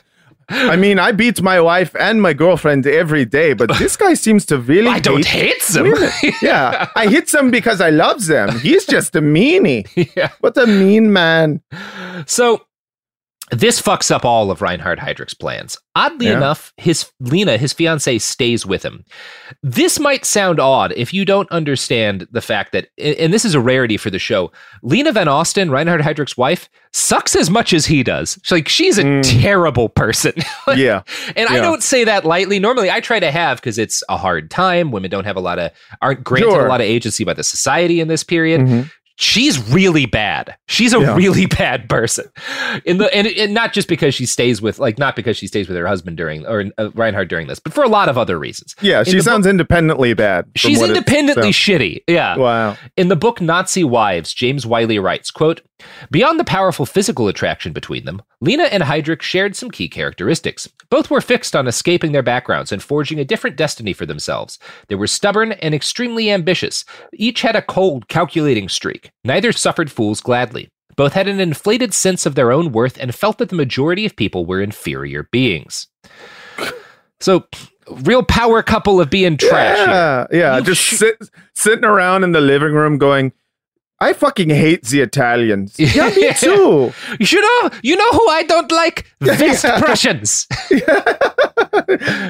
I 0.47 0.75
mean, 0.75 0.99
I 0.99 1.11
beat 1.11 1.41
my 1.41 1.59
wife 1.59 1.95
and 1.99 2.21
my 2.21 2.33
girlfriend 2.33 2.85
every 2.85 3.25
day, 3.25 3.53
but 3.53 3.75
this 3.79 3.97
guy 3.97 4.13
seems 4.13 4.45
to 4.45 4.59
really. 4.59 4.89
I 4.89 4.99
don't 4.99 5.25
hate 5.25 5.63
them. 5.63 5.91
yeah, 6.43 6.87
I 6.95 7.07
hit 7.07 7.29
them 7.29 7.49
because 7.49 7.81
I 7.81 7.89
love 7.89 8.27
them. 8.27 8.59
He's 8.59 8.85
just 8.85 9.15
a 9.15 9.21
meanie. 9.21 9.87
Yeah. 10.15 10.29
What 10.41 10.55
a 10.57 10.67
mean 10.67 11.11
man. 11.11 11.61
So 12.27 12.64
this 13.51 13.79
fucks 13.81 14.09
up 14.09 14.25
all 14.25 14.49
of 14.49 14.61
Reinhard 14.61 14.97
Heydrich's 14.99 15.35
plans. 15.35 15.77
Oddly 15.95 16.27
Yeah. 16.27 16.37
enough, 16.37 16.73
his 16.77 17.11
Lina, 17.19 17.57
his 17.57 17.73
fiancee, 17.73 18.17
stays 18.19 18.65
with 18.65 18.83
him. 18.83 19.05
This 19.61 19.99
might 19.99 20.25
sound 20.25 20.59
odd 20.59 20.93
if 20.97 21.13
you 21.13 21.25
don't 21.25 21.49
understand 21.51 22.27
the 22.31 22.41
fact 22.41 22.71
that, 22.71 22.87
and 22.97 23.31
this 23.31 23.45
is 23.45 23.53
a 23.53 23.59
rarity 23.59 23.97
for 23.97 24.09
the 24.09 24.17
show. 24.19 24.51
Lina 24.81 25.11
von 25.11 25.27
Osten, 25.27 25.69
Reinhard 25.69 26.01
Heydrich's 26.01 26.35
wife, 26.35 26.67
sucks 26.91 27.35
as 27.35 27.49
much 27.49 27.71
as 27.71 27.85
he 27.85 28.01
does. 28.03 28.39
She's 28.43 28.51
like 28.51 28.67
she's 28.67 28.97
a 28.97 29.21
terrible 29.21 29.89
person. 29.89 30.33
Like, 30.67 30.77
Yeah. 30.79 31.03
and 31.35 31.47
I 31.47 31.57
don't 31.57 31.83
say 31.83 32.03
that 32.05 32.25
lightly. 32.25 32.57
Normally, 32.57 32.89
I 32.89 32.99
try 32.99 33.19
to 33.19 33.29
have 33.29 33.57
because 33.57 33.77
it's 33.77 34.01
a 34.09 34.17
hard 34.17 34.49
time. 34.49 34.89
Women 34.91 35.11
don't 35.11 35.25
have 35.25 35.35
a 35.37 35.39
lot 35.41 35.59
of 35.59 35.69
aren't 36.01 36.23
granted 36.23 36.49
Sure. 36.49 36.65
a 36.65 36.69
lot 36.69 36.81
of 36.81 36.87
agency 36.87 37.23
by 37.23 37.33
the 37.35 37.43
society 37.43 37.99
in 37.99 38.07
this 38.07 38.23
period 38.23 38.61
Mhm. 38.61 38.89
She's 39.17 39.57
really 39.71 40.05
bad. 40.05 40.55
She's 40.67 40.93
a 40.93 40.99
Yeah. 40.99 41.15
really 41.15 41.45
bad 41.61 41.87
person. 41.89 42.25
In 42.85 42.97
the 42.97 43.13
and, 43.15 43.27
and 43.27 43.53
not 43.53 43.71
just 43.73 43.87
because 43.87 44.13
she 44.13 44.25
stays 44.25 44.61
with 44.61 44.77
like 44.79 44.97
not 44.99 45.15
because 45.15 45.37
she 45.37 45.47
stays 45.47 45.67
with 45.69 45.77
her 45.77 45.87
husband 45.87 46.17
during 46.17 46.45
or 46.45 46.65
uh, 46.77 46.89
Reinhard 46.93 47.29
during 47.29 47.47
this, 47.47 47.59
but 47.59 47.73
for 47.73 47.83
a 47.83 47.87
lot 47.89 48.09
of 48.09 48.17
other 48.17 48.37
reasons. 48.37 48.75
Yeah, 48.81 48.99
In 48.99 49.05
she 49.05 49.13
book- 49.13 49.21
sounds 49.23 49.47
independently 49.47 50.13
bad. 50.13 50.45
She's 50.55 50.81
independently 50.81 51.51
shitty. 51.51 52.03
Yeah. 52.07 52.35
Wow. 52.35 52.77
In 52.97 53.07
the 53.07 53.15
book 53.15 53.39
Nazi 53.39 53.83
Wives, 53.83 54.33
James 54.33 54.65
Wyllie 54.65 54.99
writes, 54.99 55.31
quote, 55.31 55.61
Beyond 56.11 56.39
the 56.39 56.43
powerful 56.43 56.85
physical 56.85 57.27
attraction 57.27 57.73
between 57.73 58.05
them, 58.05 58.21
Lina 58.41 58.63
and 58.63 58.83
Heydrich 58.83 59.21
shared 59.21 59.55
some 59.55 59.71
key 59.71 59.87
characteristics. 59.87 60.69
Both 60.89 61.09
were 61.09 61.21
fixed 61.21 61.55
on 61.55 61.67
escaping 61.67 62.11
their 62.11 62.23
backgrounds 62.23 62.71
and 62.71 62.81
forging 62.81 63.19
a 63.19 63.25
different 63.25 63.55
destiny 63.55 63.93
for 63.93 64.05
themselves. 64.05 64.59
They 64.87 64.95
were 64.95 65.07
stubborn 65.07 65.53
and 65.53 65.73
extremely 65.73 66.31
ambitious. 66.31 66.85
Each 67.13 67.41
had 67.41 67.55
a 67.55 67.61
cold, 67.61 68.07
calculating 68.07 68.69
streak. 68.69 69.11
Neither 69.23 69.51
suffered 69.51 69.91
fools 69.91 70.21
gladly. 70.21 70.69
Both 70.95 71.13
had 71.13 71.27
an 71.27 71.39
inflated 71.39 71.93
sense 71.93 72.25
of 72.25 72.35
their 72.35 72.51
own 72.51 72.71
worth 72.71 72.97
and 72.99 73.13
felt 73.13 73.37
that 73.39 73.49
the 73.49 73.55
majority 73.55 74.05
of 74.05 74.15
people 74.15 74.45
were 74.45 74.61
inferior 74.61 75.23
beings. 75.31 75.87
So, 77.19 77.45
real 77.89 78.23
power 78.23 78.61
couple 78.63 79.01
of 79.01 79.09
being 79.09 79.37
trash. 79.37 79.77
here. 79.77 79.87
Yeah, 79.87 80.27
yeah. 80.31 80.59
just 80.61 80.83
sit, 80.83 81.17
sitting 81.53 81.85
around 81.85 82.23
in 82.23 82.31
the 82.31 82.41
living 82.41 82.73
room 82.73 82.97
going, 82.97 83.33
I 84.01 84.11
fucking 84.13 84.49
hate 84.49 84.83
the 84.83 85.01
Italians. 85.01 85.75
Yeah, 85.79 86.09
me 86.09 86.33
too. 86.33 86.93
You 87.19 87.41
know, 87.41 87.69
you 87.81 87.95
know 87.95 88.11
who 88.11 88.27
I 88.29 88.43
don't 88.43 88.71
like? 88.71 89.11
Yeah. 89.21 89.79
Prussians. 89.79 90.47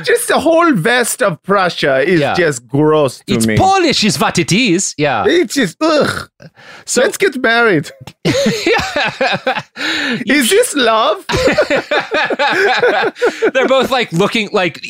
just 0.04 0.28
the 0.28 0.40
whole 0.40 0.74
west 0.76 1.22
of 1.24 1.42
Prussia 1.44 2.02
is 2.02 2.20
Yeah. 2.20 2.36
just 2.36 2.68
gross 2.68 3.20
to 3.26 3.34
It's 3.34 3.48
me. 3.48 3.58
Polish, 3.58 4.04
is 4.04 4.20
what 4.20 4.38
it 4.38 4.52
is. 4.52 4.94
Yeah. 4.98 5.26
It's 5.28 5.56
just 5.56 5.78
ugh. 5.82 6.30
So 6.86 7.02
Let's 7.02 7.18
get 7.18 7.36
married. 7.42 7.90
is 10.26 10.50
this 10.50 10.76
love? 10.76 11.26
they're 13.54 13.68
both 13.68 13.90
like 13.92 14.12
looking 14.14 14.50
like 14.52 14.84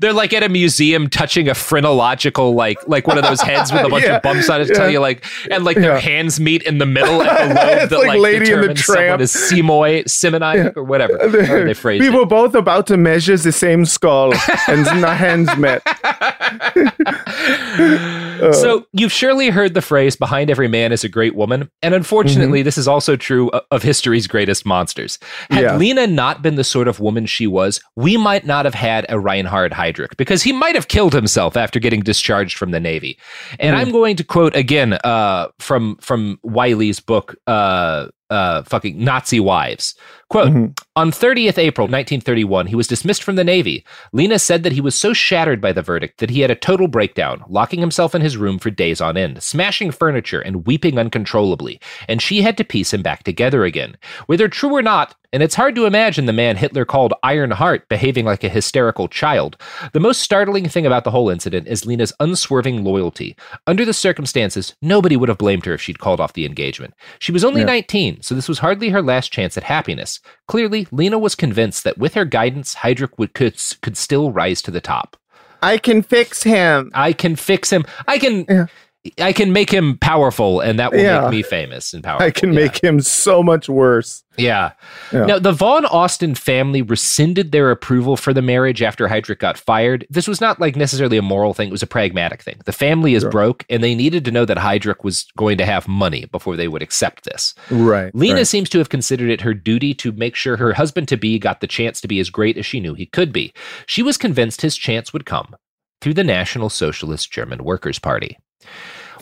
they're 0.00 0.12
like 0.12 0.32
at 0.32 0.42
a 0.42 0.48
museum 0.48 1.08
touching 1.08 1.48
a 1.48 1.54
phrenological 1.54 2.54
like 2.54 2.78
like 2.88 3.06
one 3.06 3.18
of 3.18 3.24
those 3.24 3.40
heads 3.40 3.72
with 3.72 3.84
a 3.84 3.88
bunch 3.88 4.04
Yeah, 4.04 4.16
of 4.16 4.22
bumps 4.22 4.48
on 4.48 4.60
it 4.60 4.66
to 4.66 4.72
yeah. 4.72 4.78
tell 4.78 4.90
you 4.90 5.00
like 5.00 5.24
and 5.50 5.64
like 5.64 5.76
their 5.82 6.00
hands 6.00 6.40
meet 6.40 6.62
in 6.62 6.78
the 6.78 6.86
middle 6.86 7.22
at 7.22 7.48
the 7.48 7.54
lobe 7.54 7.90
that 7.90 7.98
like 7.98 8.06
like, 8.08 8.20
Lady 8.20 8.52
and 8.52 8.62
the 8.64 8.74
Tramp. 8.74 9.20
is 9.20 9.32
Simoy, 9.32 10.08
Simoniac 10.08 10.76
or 10.76 10.84
whatever. 10.84 11.16
they 11.28 11.74
phrase 11.74 12.00
we 12.00 12.08
it. 12.08 12.14
were 12.14 12.26
both 12.26 12.54
about 12.54 12.86
to 12.88 12.96
measure 12.96 13.36
the 13.36 13.52
same 13.52 13.84
skull, 13.84 14.32
and 14.68 14.86
our 15.04 15.14
hands 15.14 15.54
met. 15.56 15.82
So 18.52 18.86
you've 18.92 19.12
surely 19.12 19.50
heard 19.50 19.74
the 19.74 19.80
phrase 19.82 20.16
"behind 20.16 20.50
every 20.50 20.66
man 20.68 20.90
is 20.92 21.04
a 21.04 21.08
great 21.08 21.34
woman," 21.36 21.70
and 21.82 21.94
unfortunately, 21.94 22.60
Mm-hmm. 22.60 22.64
this 22.64 22.76
is 22.78 22.88
also 22.88 23.14
true 23.16 23.50
of 23.70 23.82
history's 23.82 24.26
greatest 24.26 24.66
monsters. 24.66 25.18
Had 25.50 25.62
Yeah. 25.62 25.76
Lina 25.76 26.06
not 26.08 26.42
been 26.42 26.56
the 26.56 26.64
sort 26.64 26.88
of 26.88 26.98
woman 26.98 27.24
she 27.26 27.46
was, 27.46 27.80
we 27.96 28.16
might 28.16 28.44
not 28.44 28.64
have 28.64 28.74
had 28.74 29.06
a 29.08 29.18
Reinhard 29.20 29.72
Heydrich 29.72 30.16
because 30.16 30.42
he 30.42 30.52
might 30.52 30.74
have 30.74 30.88
killed 30.88 31.12
himself 31.14 31.56
after 31.56 31.78
getting 31.78 32.00
discharged 32.02 32.58
from 32.58 32.72
the 32.72 32.80
Navy. 32.80 33.16
And 33.60 33.76
Mm. 33.76 33.80
I'm 33.80 33.92
going 33.92 34.16
to 34.16 34.24
quote 34.24 34.56
again 34.56 34.94
uh, 35.04 35.48
from 35.60 35.71
from 35.72 35.96
from 35.96 36.38
Wyllie's 36.42 37.00
book. 37.00 37.36
Uh, 37.46 38.08
uh, 38.32 38.62
fucking 38.64 39.02
Nazi 39.02 39.40
wives. 39.40 39.94
Quote 40.28 40.48
Mm-hmm. 40.48 40.72
On 40.96 41.10
30th 41.10 41.58
April 41.58 41.86
1931, 41.86 42.66
he 42.66 42.74
was 42.74 42.86
dismissed 42.86 43.22
from 43.22 43.36
the 43.36 43.44
Navy. 43.44 43.84
Lina 44.12 44.38
said 44.38 44.62
that 44.62 44.72
he 44.72 44.80
was 44.80 44.94
so 44.94 45.12
shattered 45.12 45.60
by 45.60 45.72
the 45.72 45.82
verdict 45.82 46.18
that 46.18 46.30
he 46.30 46.40
had 46.40 46.50
a 46.50 46.54
total 46.54 46.88
breakdown, 46.88 47.44
locking 47.48 47.80
himself 47.80 48.14
in 48.14 48.20
his 48.22 48.36
room 48.36 48.58
for 48.58 48.70
days 48.70 49.00
on 49.00 49.16
end, 49.16 49.42
smashing 49.42 49.90
furniture 49.90 50.40
and 50.40 50.66
weeping 50.66 50.98
uncontrollably. 50.98 51.80
And 52.08 52.20
she 52.20 52.42
had 52.42 52.56
to 52.58 52.64
piece 52.64 52.92
him 52.92 53.02
back 53.02 53.22
together 53.24 53.64
again. 53.64 53.96
Whether 54.26 54.48
true 54.48 54.74
or 54.74 54.82
not, 54.82 55.14
and 55.34 55.42
it's 55.42 55.54
hard 55.54 55.74
to 55.76 55.86
imagine 55.86 56.26
the 56.26 56.32
man 56.32 56.56
Hitler 56.56 56.84
called 56.84 57.14
Iron 57.22 57.50
Heart 57.52 57.88
behaving 57.88 58.26
like 58.26 58.44
a 58.44 58.50
hysterical 58.50 59.08
child. 59.08 59.56
The 59.94 60.00
most 60.00 60.20
startling 60.20 60.68
thing 60.68 60.84
about 60.84 61.04
the 61.04 61.10
whole 61.10 61.30
incident 61.30 61.68
is 61.68 61.86
Lina's 61.86 62.12
unswerving 62.20 62.84
loyalty. 62.84 63.34
Under 63.66 63.86
the 63.86 63.94
circumstances, 63.94 64.74
nobody 64.82 65.16
would 65.16 65.30
have 65.30 65.38
blamed 65.38 65.64
her 65.64 65.72
if 65.72 65.80
she'd 65.80 65.98
called 66.00 66.20
off 66.20 66.34
the 66.34 66.44
engagement. 66.44 66.92
She 67.18 67.32
was 67.32 67.44
only 67.44 67.60
Yeah. 67.60 67.66
19, 67.66 68.20
so 68.24 68.34
this 68.34 68.48
was 68.48 68.58
hardly 68.58 68.90
her 68.90 69.02
last 69.02 69.32
chance 69.32 69.56
at 69.56 69.64
happiness. 69.64 70.20
Clearly, 70.48 70.86
Lina 70.90 71.18
was 71.18 71.34
convinced 71.34 71.84
that 71.84 71.98
with 71.98 72.14
her 72.14 72.24
guidance, 72.24 72.76
Heydrich 72.76 73.18
would 73.18 73.34
could, 73.34 73.56
could 73.82 73.96
still 73.96 74.30
rise 74.32 74.62
to 74.62 74.70
the 74.70 74.80
top. 74.80 75.16
I 75.62 75.78
can 75.78 76.02
fix 76.02 76.42
him. 76.42 76.90
I 76.94 77.12
can 77.12 77.36
fix 77.36 77.70
him. 77.70 77.84
I 78.08 78.18
can 78.18 78.68
I 79.18 79.32
can 79.32 79.52
make 79.52 79.68
him 79.70 79.98
powerful 79.98 80.60
and 80.60 80.78
that 80.78 80.92
will 80.92 81.00
Yeah. 81.00 81.22
make 81.22 81.30
me 81.30 81.42
famous 81.42 81.92
and 81.92 82.04
powerful. 82.04 82.24
I 82.26 82.30
can 82.30 82.52
Yeah. 82.52 82.60
make 82.60 82.82
him 82.84 83.00
so 83.00 83.42
much 83.42 83.68
worse. 83.68 84.22
Yeah. 84.38 84.72
Yeah. 85.12 85.26
Now, 85.26 85.38
the 85.40 85.50
von 85.50 85.84
Osten 85.86 86.36
family 86.38 86.82
rescinded 86.82 87.50
their 87.50 87.72
approval 87.72 88.16
for 88.16 88.32
the 88.32 88.40
marriage 88.42 88.80
after 88.80 89.08
Heydrich 89.08 89.40
got 89.40 89.58
fired. 89.58 90.06
This 90.08 90.28
was 90.28 90.40
not 90.40 90.60
like 90.60 90.76
necessarily 90.76 91.16
a 91.16 91.22
moral 91.22 91.52
thing, 91.52 91.68
it 91.68 91.72
was 91.72 91.82
a 91.82 91.86
pragmatic 91.88 92.42
thing. 92.42 92.60
The 92.64 92.72
family 92.72 93.14
is 93.14 93.22
Sure. 93.22 93.30
broke, 93.30 93.64
and 93.68 93.82
they 93.82 93.96
needed 93.96 94.24
to 94.26 94.30
know 94.30 94.44
that 94.44 94.56
Heydrich 94.58 95.02
was 95.02 95.26
going 95.36 95.58
to 95.58 95.66
have 95.66 95.88
money 95.88 96.26
before 96.30 96.56
they 96.56 96.68
would 96.68 96.82
accept 96.82 97.24
this. 97.24 97.54
Right. 97.70 98.14
Lina 98.14 98.36
right. 98.36 98.46
seems 98.46 98.68
to 98.70 98.78
have 98.78 98.88
considered 98.88 99.30
it 99.30 99.40
her 99.40 99.52
duty 99.52 99.94
to 99.94 100.12
make 100.12 100.36
sure 100.36 100.56
her 100.58 100.74
husband 100.74 101.08
to 101.08 101.16
be 101.16 101.40
got 101.40 101.60
the 101.60 101.66
chance 101.66 102.00
to 102.02 102.08
be 102.08 102.20
as 102.20 102.30
great 102.30 102.56
as 102.56 102.64
she 102.64 102.78
knew 102.78 102.94
he 102.94 103.06
could 103.06 103.32
be. 103.32 103.52
She 103.86 104.02
was 104.02 104.16
convinced 104.16 104.62
his 104.62 104.76
chance 104.76 105.12
would 105.12 105.26
come 105.26 105.56
through 106.00 106.14
the 106.14 106.24
National 106.24 106.70
Socialist 106.70 107.32
German 107.32 107.64
Workers' 107.64 107.98
Party. 107.98 108.38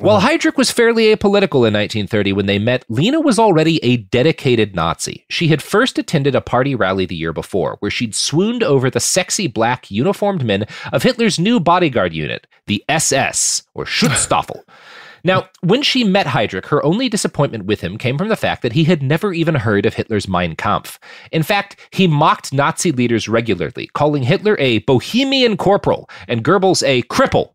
While 0.01 0.23
Heydrich 0.23 0.57
was 0.57 0.71
fairly 0.71 1.15
apolitical 1.15 1.67
in 1.67 1.75
1930 1.75 2.33
when 2.33 2.47
they 2.47 2.59
met, 2.59 2.87
Lina 2.89 3.21
was 3.21 3.39
already 3.39 3.85
a 3.85 3.99
dedicated 3.99 4.75
Nazi. 4.75 5.27
She 5.29 5.49
had 5.49 5.63
first 5.63 5.99
attended 5.99 6.35
a 6.35 6.41
party 6.41 6.75
rally 6.75 7.05
the 7.05 7.17
year 7.17 7.35
before, 7.35 7.77
where 7.81 7.91
she'd 7.91 8.15
swooned 8.15 8.63
over 8.63 8.89
the 8.89 8.99
sexy 8.99 9.47
black 9.47 9.91
uniformed 9.91 10.43
men 10.43 10.65
of 10.91 11.03
Hitler's 11.03 11.39
new 11.39 11.61
bodyguard 11.61 12.15
unit, 12.15 12.47
the 12.67 12.83
SS, 12.89 13.63
or 13.75 13.85
Schutzstaffel. 13.85 14.63
Now, 15.23 15.49
when 15.61 15.83
she 15.83 16.05
met 16.05 16.27
Heydrich, 16.27 16.67
her 16.67 16.83
only 16.85 17.09
disappointment 17.09 17.67
with 17.67 17.81
him 17.81 17.99
came 17.99 18.17
from 18.17 18.29
the 18.29 18.37
fact 18.37 18.63
that 18.63 18.73
he 18.73 18.85
had 18.85 19.03
never 19.03 19.33
even 19.33 19.55
heard 19.55 19.87
of 19.87 19.95
Hitler's 19.95 20.29
Mein 20.29 20.57
Kampf. 20.57 20.99
In 21.31 21.43
fact, 21.43 21.77
he 21.91 22.07
mocked 22.07 22.53
Nazi 22.53 22.93
leaders 22.93 23.29
regularly, 23.29 23.89
calling 23.89 24.23
Hitler 24.23 24.57
a 24.59 24.79
bohemian 24.81 25.57
corporal 25.57 26.09
and 26.27 26.45
Goebbels 26.45 26.83
a 26.87 27.03
cripple. 27.03 27.53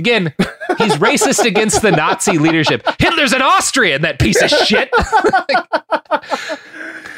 Again, 0.00 0.32
he's 0.78 0.94
racist 0.94 1.44
against 1.44 1.82
the 1.82 1.90
Nazi 1.90 2.38
leadership. 2.38 2.82
Hitler's 2.98 3.34
an 3.34 3.42
Austrian, 3.42 4.00
that 4.00 4.18
piece 4.18 4.40
of 4.40 4.48
shit. 4.48 4.88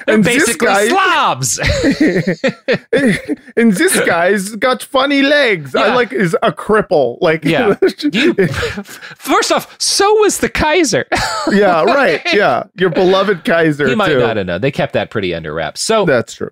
They're 0.05 0.17
And 0.17 0.25
basically 0.25 0.67
guy- 0.67 0.89
Slavs. 0.89 1.59
and 3.57 3.73
this 3.73 4.01
guy's 4.05 4.57
got 4.57 4.83
funny 4.83 5.23
legs. 5.23 5.77
I 5.77 5.95
like 5.95 6.13
is 6.13 6.37
a 6.43 6.51
cripple. 6.51 7.19
Like 7.21 7.45
Yeah. 7.45 7.77
You, 8.13 8.35
first 8.49 9.53
off, 9.53 9.77
so 9.81 10.13
was 10.17 10.39
the 10.39 10.49
Kaiser. 10.49 11.07
yeah, 11.53 11.85
right. 11.85 12.21
Yeah. 12.35 12.65
Your 12.75 12.91
beloved 12.91 13.45
Kaiser. 13.45 13.87
he 13.89 13.95
might 13.95 14.09
too. 14.09 14.19
not 14.19 14.37
have 14.39 14.47
known. 14.47 14.61
They 14.61 14.73
kept 14.73 14.95
that 14.95 15.11
pretty 15.11 15.33
under 15.35 15.55
wraps. 15.55 15.81
So 15.83 16.05
That's 16.05 16.35
true. 16.35 16.51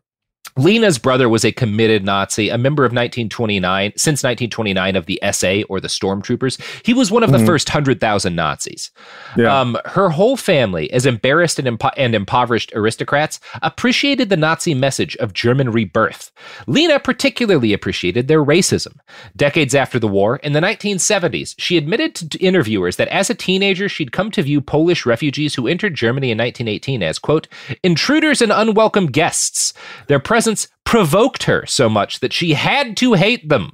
Lina's 0.56 0.98
brother 0.98 1.28
was 1.28 1.44
a 1.44 1.52
committed 1.52 2.04
Nazi, 2.04 2.48
a 2.48 2.58
member 2.58 2.84
of 2.84 2.92
1929, 2.92 3.92
since 3.96 4.22
1929 4.22 4.96
of 4.96 5.06
the 5.06 5.18
SA 5.32 5.62
or 5.68 5.80
the 5.80 5.88
Stormtroopers. 5.88 6.60
He 6.84 6.94
was 6.94 7.10
one 7.10 7.22
of 7.22 7.32
the 7.32 7.38
Mhm. 7.38 7.46
first 7.46 7.68
100,000 7.68 8.34
Nazis. 8.34 8.90
Yeah. 9.36 9.60
Um, 9.60 9.78
her 9.86 10.10
whole 10.10 10.36
family, 10.36 10.90
as 10.92 11.06
embarrassed 11.06 11.58
and, 11.58 11.68
impo- 11.68 11.92
and 11.96 12.14
impoverished 12.14 12.72
aristocrats, 12.74 13.38
appreciated 13.62 14.28
the 14.28 14.36
Nazi 14.36 14.74
message 14.74 15.16
of 15.16 15.32
German 15.34 15.70
rebirth. 15.70 16.30
Lina 16.66 16.98
particularly 16.98 17.72
appreciated 17.72 18.28
their 18.28 18.44
racism. 18.44 18.94
Decades 19.36 19.74
after 19.74 19.98
the 19.98 20.08
war, 20.08 20.36
in 20.42 20.52
the 20.52 20.60
1970s, 20.60 21.54
she 21.58 21.76
admitted 21.76 22.14
to 22.14 22.28
to 22.30 22.38
interviewers 22.38 22.94
that 22.96 23.08
as 23.08 23.28
a 23.28 23.34
teenager, 23.34 23.88
she'd 23.88 24.12
come 24.12 24.30
to 24.30 24.42
view 24.42 24.60
Polish 24.60 25.04
refugees 25.04 25.56
who 25.56 25.66
entered 25.66 25.94
Germany 25.96 26.30
in 26.30 26.38
1918 26.38 27.02
as, 27.02 27.18
quote, 27.18 27.48
intruders 27.82 28.40
and 28.40 28.52
unwelcome 28.52 29.06
guests. 29.06 29.72
Their 30.06 30.20
presence 30.20 30.39
provoked 30.84 31.44
her 31.44 31.64
so 31.66 31.88
much 31.88 32.20
that 32.20 32.32
she 32.32 32.52
had 32.52 32.96
to 32.98 33.14
hate 33.14 33.48
them. 33.48 33.72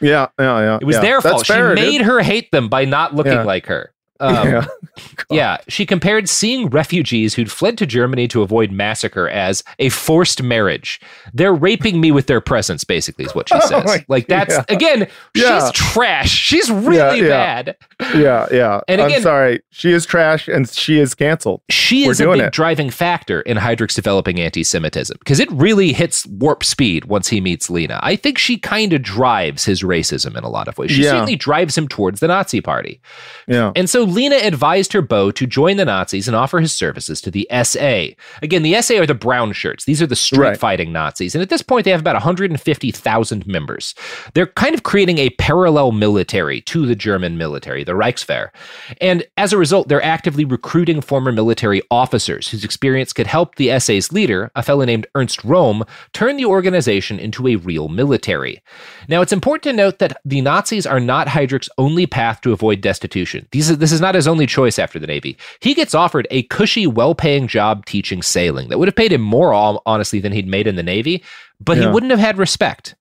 Yeah, 0.00 0.28
yeah, 0.38 0.60
yeah. 0.60 0.78
It 0.80 0.84
was 0.84 0.96
yeah. 0.96 1.02
their 1.02 1.20
fault. 1.20 1.46
fair, 1.46 1.76
she 1.76 1.80
dude. 1.82 1.90
made 1.90 2.00
her 2.02 2.20
hate 2.20 2.50
them 2.52 2.68
by 2.68 2.84
not 2.84 3.14
looking 3.14 3.32
Yeah. 3.32 3.42
like 3.44 3.66
her. 3.66 3.92
Um, 4.20 4.48
Yeah. 4.48 4.66
yeah, 5.30 5.56
she 5.68 5.86
compared 5.86 6.28
seeing 6.28 6.68
refugees 6.68 7.34
who'd 7.34 7.50
fled 7.50 7.78
to 7.78 7.86
Germany 7.86 8.28
to 8.28 8.42
avoid 8.42 8.70
massacre 8.70 9.28
as 9.28 9.62
a 9.78 9.88
forced 9.88 10.42
marriage. 10.42 11.00
They're 11.32 11.54
raping 11.54 12.00
me 12.00 12.10
with 12.12 12.26
their 12.26 12.40
presence, 12.40 12.84
basically, 12.84 13.24
is 13.24 13.34
what 13.34 13.48
she 13.48 13.54
Oh 13.58 13.60
says. 13.60 13.84
my- 13.84 14.04
like, 14.08 14.26
that's, 14.26 14.54
yeah. 14.54 14.64
again, 14.68 15.08
Yeah. 15.34 15.60
she's 15.60 15.72
trash. 15.72 16.30
She's 16.30 16.70
really 16.70 17.22
bad. 17.22 17.76
Yeah, 18.14 18.46
yeah. 18.52 18.80
And 18.88 19.00
again- 19.00 19.16
I'm 19.18 19.22
sorry. 19.22 19.62
She 19.70 19.92
is 19.92 20.04
trash 20.04 20.48
and 20.48 20.68
she 20.68 20.98
is 20.98 21.14
canceled. 21.14 21.62
She 21.70 22.04
We're 22.06 22.10
is 22.12 22.20
a 22.20 22.30
big 22.30 22.40
it. 22.40 22.52
driving 22.52 22.90
factor 22.90 23.40
in 23.42 23.56
Heydrich's 23.56 23.94
developing 23.94 24.40
anti 24.40 24.62
Semitism 24.64 25.16
because 25.20 25.40
it 25.40 25.50
really 25.52 25.92
hits 25.92 26.26
warp 26.26 26.64
speed 26.64 27.06
once 27.06 27.28
he 27.28 27.40
meets 27.40 27.70
Lina. 27.70 27.98
I 28.02 28.16
think 28.16 28.36
she 28.38 28.58
kind 28.58 28.92
of 28.92 29.02
drives 29.02 29.64
his 29.64 29.82
racism 29.82 30.36
in 30.36 30.44
a 30.44 30.48
lot 30.50 30.68
of 30.68 30.76
ways. 30.76 30.90
She 30.90 31.04
certainly 31.04 31.36
drives 31.36 31.78
him 31.78 31.88
towards 31.88 32.20
the 32.20 32.28
Nazi 32.28 32.60
party. 32.60 33.00
Yeah. 33.46 33.72
And 33.76 33.88
so 33.88 34.04
Lina 34.10 34.36
advised 34.36 34.92
her 34.92 35.02
beau 35.02 35.30
to 35.30 35.46
join 35.46 35.76
the 35.76 35.84
Nazis 35.84 36.26
and 36.28 36.36
offer 36.36 36.60
his 36.60 36.72
services 36.72 37.20
to 37.22 37.30
the 37.30 37.48
SA. 37.62 38.14
Again, 38.42 38.62
the 38.62 38.74
SA 38.82 38.96
are 38.98 39.06
the 39.06 39.14
brown 39.14 39.52
shirts. 39.52 39.84
These 39.84 40.02
are 40.02 40.06
the 40.06 40.16
street 40.16 40.40
Right. 40.40 40.56
fighting 40.58 40.92
Nazis. 40.92 41.34
And 41.34 41.42
at 41.42 41.48
this 41.48 41.62
point, 41.62 41.84
they 41.84 41.90
have 41.90 42.00
about 42.00 42.16
150,000 42.16 43.46
members. 43.46 43.94
They're 44.34 44.46
kind 44.46 44.74
of 44.74 44.82
creating 44.82 45.18
a 45.18 45.30
parallel 45.30 45.92
military 45.92 46.60
to 46.62 46.86
the 46.86 46.94
German 46.96 47.38
military, 47.38 47.84
the 47.84 47.92
Reichswehr. 47.92 48.48
And 49.00 49.24
as 49.36 49.52
a 49.52 49.58
result, 49.58 49.88
they're 49.88 50.02
actively 50.02 50.44
recruiting 50.44 51.00
former 51.00 51.32
military 51.32 51.82
officers 51.90 52.48
whose 52.48 52.64
experience 52.64 53.12
could 53.12 53.26
help 53.26 53.56
the 53.56 53.70
SA's 53.78 54.12
leader, 54.12 54.50
a 54.54 54.62
fellow 54.62 54.84
named 54.84 55.06
Ernst 55.14 55.42
Röhm, 55.42 55.86
turn 56.12 56.36
the 56.36 56.44
organization 56.44 57.18
into 57.18 57.46
a 57.48 57.56
real 57.56 57.88
military. 57.88 58.62
Now, 59.08 59.20
it's 59.22 59.32
important 59.32 59.62
to 59.64 59.72
note 59.72 59.98
that 59.98 60.20
the 60.24 60.40
Nazis 60.40 60.86
are 60.86 61.00
not 61.00 61.28
Heydrich's 61.28 61.68
only 61.78 62.06
path 62.06 62.40
to 62.42 62.52
avoid 62.52 62.80
destitution. 62.80 63.46
These, 63.52 63.78
this 63.78 63.92
is 63.92 63.99
is 64.00 64.02
not 64.02 64.14
his 64.14 64.26
only 64.26 64.46
choice 64.46 64.78
after 64.78 64.98
the 64.98 65.06
Navy. 65.06 65.36
He 65.60 65.74
gets 65.74 65.94
offered 65.94 66.26
a 66.30 66.42
cushy, 66.44 66.86
well 66.86 67.14
paying 67.14 67.46
job 67.46 67.84
teaching 67.86 68.22
sailing 68.22 68.68
that 68.68 68.78
would 68.78 68.88
have 68.88 68.96
paid 68.96 69.12
him 69.12 69.20
more, 69.20 69.52
hon- 69.52 69.78
honestly, 69.86 70.18
than 70.20 70.32
he'd 70.32 70.48
made 70.48 70.66
in 70.66 70.76
the 70.76 70.82
Navy, 70.82 71.22
but 71.60 71.76
he 71.76 71.86
wouldn't 71.86 72.10
have 72.10 72.18
had 72.18 72.38
respect. 72.38 72.96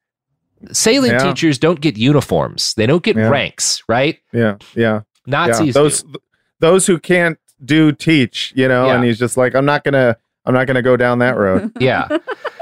Sailing 0.73 1.11
Yeah. 1.11 1.19
teachers 1.19 1.57
don't 1.57 1.79
get 1.79 1.97
uniforms, 1.97 2.73
they 2.75 2.85
don't 2.85 3.01
get 3.03 3.15
Yeah. 3.15 3.29
ranks, 3.29 3.81
right? 3.87 4.17
Yeah, 4.33 4.55
yeah. 4.75 5.01
Nazis 5.25 5.67
Yeah. 5.67 5.71
Those 5.81 6.03
those 6.59 6.85
who 6.85 6.99
can't 6.99 7.37
do 7.63 7.93
teach, 7.93 8.51
you 8.55 8.67
know, 8.67 8.89
and 8.89 9.03
he's 9.05 9.17
just 9.17 9.37
like, 9.37 9.55
I'm 9.55 9.63
not 9.65 9.85
gonna, 9.85 10.17
I'm 10.49 10.55
not 10.55 10.67
gonna 10.67 10.81
go 10.81 10.97
down 10.97 11.19
that 11.19 11.37
road. 11.37 11.71
Yeah. 11.79 12.07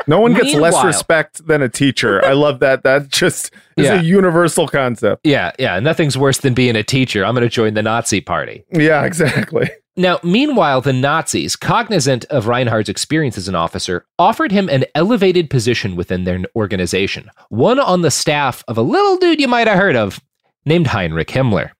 No 0.09 0.21
one 0.21 0.33
gets 0.33 0.53
less 0.53 0.83
respect 0.85 1.45
than 1.47 1.61
a 1.61 1.67
teacher. 1.69 2.23
I 2.23 2.31
love 2.33 2.59
that. 2.59 2.83
That 2.83 3.09
just 3.09 3.51
is 3.75 3.85
Yeah. 3.85 3.99
a 3.99 4.03
universal 4.03 4.67
concept. 4.67 5.25
Yeah, 5.25 5.51
yeah. 5.59 5.79
Nothing's 5.79 6.17
worse 6.17 6.37
than 6.37 6.53
being 6.53 6.75
a 6.77 6.83
teacher. 6.83 7.25
I'm 7.25 7.33
going 7.35 7.43
to 7.47 7.53
join 7.53 7.73
the 7.73 7.81
Nazi 7.83 8.21
party. 8.21 8.63
Yeah, 8.71 9.03
exactly. 9.03 9.69
Now, 9.97 10.19
meanwhile, 10.23 10.79
the 10.79 10.93
Nazis, 10.93 11.55
cognizant 11.57 12.23
of 12.25 12.47
Reinhard's 12.47 12.87
experience 12.87 13.37
as 13.37 13.49
an 13.49 13.55
officer, 13.55 14.05
offered 14.19 14.51
him 14.53 14.69
an 14.69 14.85
elevated 14.95 15.49
position 15.49 15.95
within 15.97 16.23
their 16.23 16.39
organization, 16.55 17.29
one 17.49 17.79
on 17.79 18.01
the 18.01 18.11
staff 18.11 18.63
of 18.69 18.77
a 18.77 18.81
little 18.83 19.17
dude 19.17 19.41
you 19.41 19.47
might 19.49 19.67
have 19.67 19.77
heard 19.77 19.95
of 19.97 20.21
named 20.65 20.87
Heinrich 20.87 21.29
Himmler. 21.29 21.71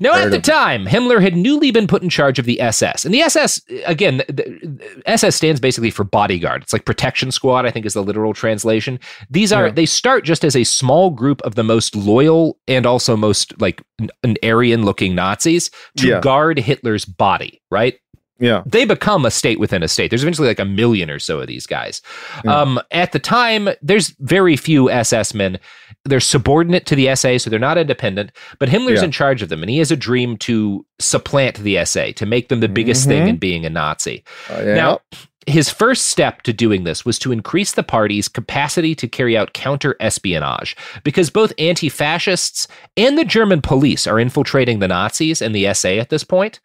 Now, 0.00 0.14
at 0.14 0.30
the 0.30 0.40
time, 0.40 0.86
Himmler 0.86 1.22
had 1.22 1.36
newly 1.36 1.70
been 1.70 1.86
put 1.86 2.02
in 2.02 2.08
charge 2.08 2.38
of 2.38 2.44
the 2.46 2.60
SS. 2.60 3.04
And 3.04 3.14
the 3.14 3.22
SS, 3.22 3.60
again, 3.86 4.18
the, 4.28 5.02
SS 5.06 5.36
stands 5.36 5.60
basically 5.60 5.90
for 5.90 6.04
bodyguard. 6.04 6.62
It's 6.62 6.72
like 6.72 6.84
protection 6.84 7.30
squad, 7.30 7.64
I 7.64 7.70
think 7.70 7.86
is 7.86 7.94
the 7.94 8.02
literal 8.02 8.34
translation. 8.34 8.98
These 9.30 9.52
are, 9.52 9.66
Yeah. 9.66 9.72
they 9.72 9.86
start 9.86 10.24
just 10.24 10.44
as 10.44 10.56
a 10.56 10.64
small 10.64 11.10
group 11.10 11.40
of 11.42 11.54
the 11.54 11.64
most 11.64 11.94
loyal 11.94 12.58
and 12.66 12.84
also 12.86 13.16
most 13.16 13.58
like 13.60 13.82
an 14.24 14.36
Aryan 14.42 14.84
looking 14.84 15.14
Nazis 15.14 15.70
to 15.98 16.08
Yeah. 16.08 16.20
guard 16.20 16.58
Hitler's 16.58 17.04
body, 17.04 17.62
right? 17.70 17.94
Yeah. 18.38 18.64
They 18.66 18.84
become 18.84 19.24
a 19.24 19.30
state 19.30 19.58
within 19.58 19.82
a 19.82 19.88
state. 19.88 20.10
There's 20.10 20.22
eventually 20.22 20.48
like 20.48 20.58
a 20.58 20.64
million 20.66 21.08
or 21.10 21.18
so 21.18 21.40
of 21.40 21.46
these 21.46 21.66
guys. 21.66 22.02
Yeah. 22.44 22.54
Um, 22.60 22.78
at 22.90 23.12
the 23.12 23.18
time, 23.18 23.70
there's 23.80 24.10
very 24.20 24.56
few 24.58 24.90
SS 24.90 25.32
men. 25.32 25.58
They're 26.06 26.20
subordinate 26.20 26.86
to 26.86 26.94
the 26.96 27.08
SA, 27.14 27.38
so 27.38 27.50
they're 27.50 27.58
not 27.58 27.78
independent. 27.78 28.32
But 28.58 28.68
Himmler's 28.68 29.00
Yeah. 29.00 29.04
in 29.04 29.10
charge 29.12 29.42
of 29.42 29.48
them, 29.48 29.62
and 29.62 29.70
he 29.70 29.78
has 29.78 29.90
a 29.90 29.96
dream 29.96 30.36
to 30.38 30.86
supplant 30.98 31.56
the 31.58 31.78
SA, 31.78 32.12
to 32.12 32.26
make 32.26 32.48
them 32.48 32.60
the 32.60 32.68
biggest 32.68 33.06
thing 33.06 33.24
Mhm. 33.24 33.28
in 33.30 33.36
being 33.36 33.66
a 33.66 33.70
Nazi. 33.70 34.24
Uh, 34.50 34.62
yeah. 34.64 34.74
Now, 34.74 35.00
his 35.46 35.70
first 35.70 36.06
step 36.06 36.42
to 36.42 36.52
doing 36.52 36.84
this 36.84 37.04
was 37.04 37.18
to 37.20 37.32
increase 37.32 37.72
the 37.72 37.82
party's 37.82 38.28
capacity 38.28 38.94
to 38.96 39.06
carry 39.06 39.36
out 39.36 39.52
counter 39.52 39.96
espionage, 40.00 40.76
because 41.04 41.30
both 41.30 41.52
anti 41.58 41.88
fascists 41.88 42.66
and 42.96 43.16
the 43.16 43.24
German 43.24 43.60
police 43.60 44.06
are 44.06 44.18
infiltrating 44.18 44.80
the 44.80 44.88
Nazis 44.88 45.40
and 45.40 45.54
the 45.54 45.72
SA 45.72 45.90
at 45.90 46.08
this 46.10 46.24
point. 46.24 46.58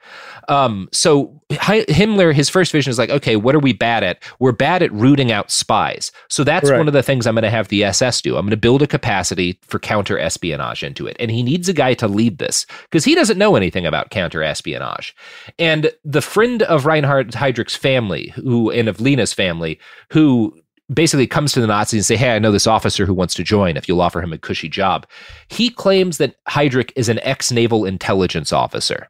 Um, 0.50 0.90
so 0.92 1.40
Himmler, 1.52 2.34
his 2.34 2.50
first 2.50 2.72
vision 2.72 2.90
is 2.90 2.98
like, 2.98 3.10
okay, 3.10 3.36
what 3.36 3.54
are 3.56 3.60
we 3.60 3.74
bad 3.74 4.04
at? 4.04 4.24
We're 4.40 4.52
bad 4.52 4.82
at 4.82 4.92
rooting 4.94 5.32
out 5.32 5.52
spies. 5.52 6.12
So 6.30 6.44
that's 6.44 6.70
Right. 6.70 6.78
one 6.78 6.88
of 6.88 6.94
the 6.94 7.04
things 7.04 7.28
I'm 7.28 7.36
going 7.36 7.44
to 7.44 7.50
have 7.50 7.68
the 7.68 7.84
SS 7.84 8.22
do. 8.22 8.36
I'm 8.38 8.46
going 8.46 8.52
to 8.52 8.58
build 8.58 8.82
a 8.82 8.88
capacity 8.88 9.60
for 9.68 9.78
counter 9.80 10.18
espionage 10.18 10.84
into 10.84 11.08
it. 11.08 11.18
And 11.20 11.30
he 11.30 11.44
needs 11.44 11.68
a 11.70 11.74
guy 11.74 11.94
to 11.96 12.08
lead 12.08 12.38
this 12.38 12.66
because 12.84 13.04
he 13.06 13.14
doesn't 13.16 13.38
know 13.38 13.56
anything 13.56 13.86
about 13.86 14.10
counter 14.10 14.42
espionage. 14.44 15.16
And 15.60 15.92
the 16.06 16.22
friend 16.22 16.64
of 16.64 16.86
Reinhard 16.86 17.32
Heydrich's 17.32 17.76
family, 17.76 18.30
who 18.36 18.71
and 18.72 18.90
of 18.90 19.00
Lina's 19.00 19.34
family, 19.34 19.80
who 20.12 20.58
basically 20.92 21.28
comes 21.28 21.54
to 21.54 21.62
the 21.62 21.68
Nazis 21.68 22.00
and 22.00 22.06
say, 22.06 22.18
"Hey, 22.18 22.36
I 22.36 22.40
know 22.40 22.52
this 22.52 22.68
officer 22.68 23.06
who 23.06 23.14
wants 23.14 23.34
to 23.36 23.44
join. 23.44 23.78
If 23.78 23.88
you'll 23.88 24.02
offer 24.02 24.22
him 24.22 24.34
a 24.34 24.38
cushy 24.38 24.68
job," 24.68 25.06
he 25.48 25.70
claims 25.70 26.18
that 26.18 26.36
Heydrich 26.50 26.92
is 26.96 27.08
an 27.08 27.20
ex-naval 27.24 27.86
intelligence 27.86 28.52
officer. 28.52 29.10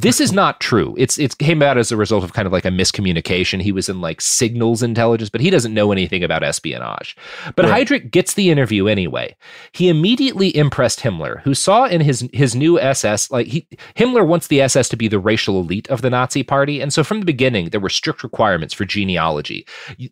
This 0.00 0.20
is 0.20 0.32
not 0.32 0.60
true. 0.60 0.94
It's 0.98 1.18
it 1.18 1.36
came 1.38 1.62
out 1.62 1.78
as 1.78 1.92
a 1.92 1.96
result 1.96 2.24
of 2.24 2.32
kind 2.32 2.46
of 2.46 2.52
like 2.52 2.64
a 2.64 2.70
miscommunication. 2.70 3.60
He 3.60 3.72
was 3.72 3.88
in 3.88 4.00
like 4.00 4.20
signals 4.20 4.82
intelligence, 4.82 5.30
but 5.30 5.40
he 5.40 5.50
doesn't 5.50 5.74
know 5.74 5.92
anything 5.92 6.24
about 6.24 6.42
espionage. 6.42 7.16
But 7.56 7.66
Right. 7.66 7.86
Heydrich 7.86 8.10
gets 8.10 8.34
the 8.34 8.50
interview 8.50 8.86
anyway. 8.86 9.36
He 9.72 9.88
immediately 9.88 10.56
impressed 10.56 11.00
Himmler, 11.00 11.42
who 11.42 11.54
saw 11.54 11.84
in 11.84 12.00
his 12.00 12.28
his 12.32 12.54
new 12.54 12.78
SS 12.80 13.30
like 13.30 13.46
he 13.46 13.66
Himmler 13.96 14.26
wants 14.26 14.46
the 14.46 14.60
SS 14.62 14.88
to 14.90 14.96
be 14.96 15.08
the 15.08 15.18
racial 15.18 15.60
elite 15.60 15.88
of 15.88 16.02
the 16.02 16.10
Nazi 16.10 16.42
party, 16.42 16.80
and 16.80 16.92
so 16.92 17.04
from 17.04 17.20
the 17.20 17.26
beginning 17.26 17.70
there 17.70 17.80
were 17.80 17.88
strict 17.88 18.22
requirements 18.22 18.72
for 18.74 18.84
genealogy. 18.84 19.66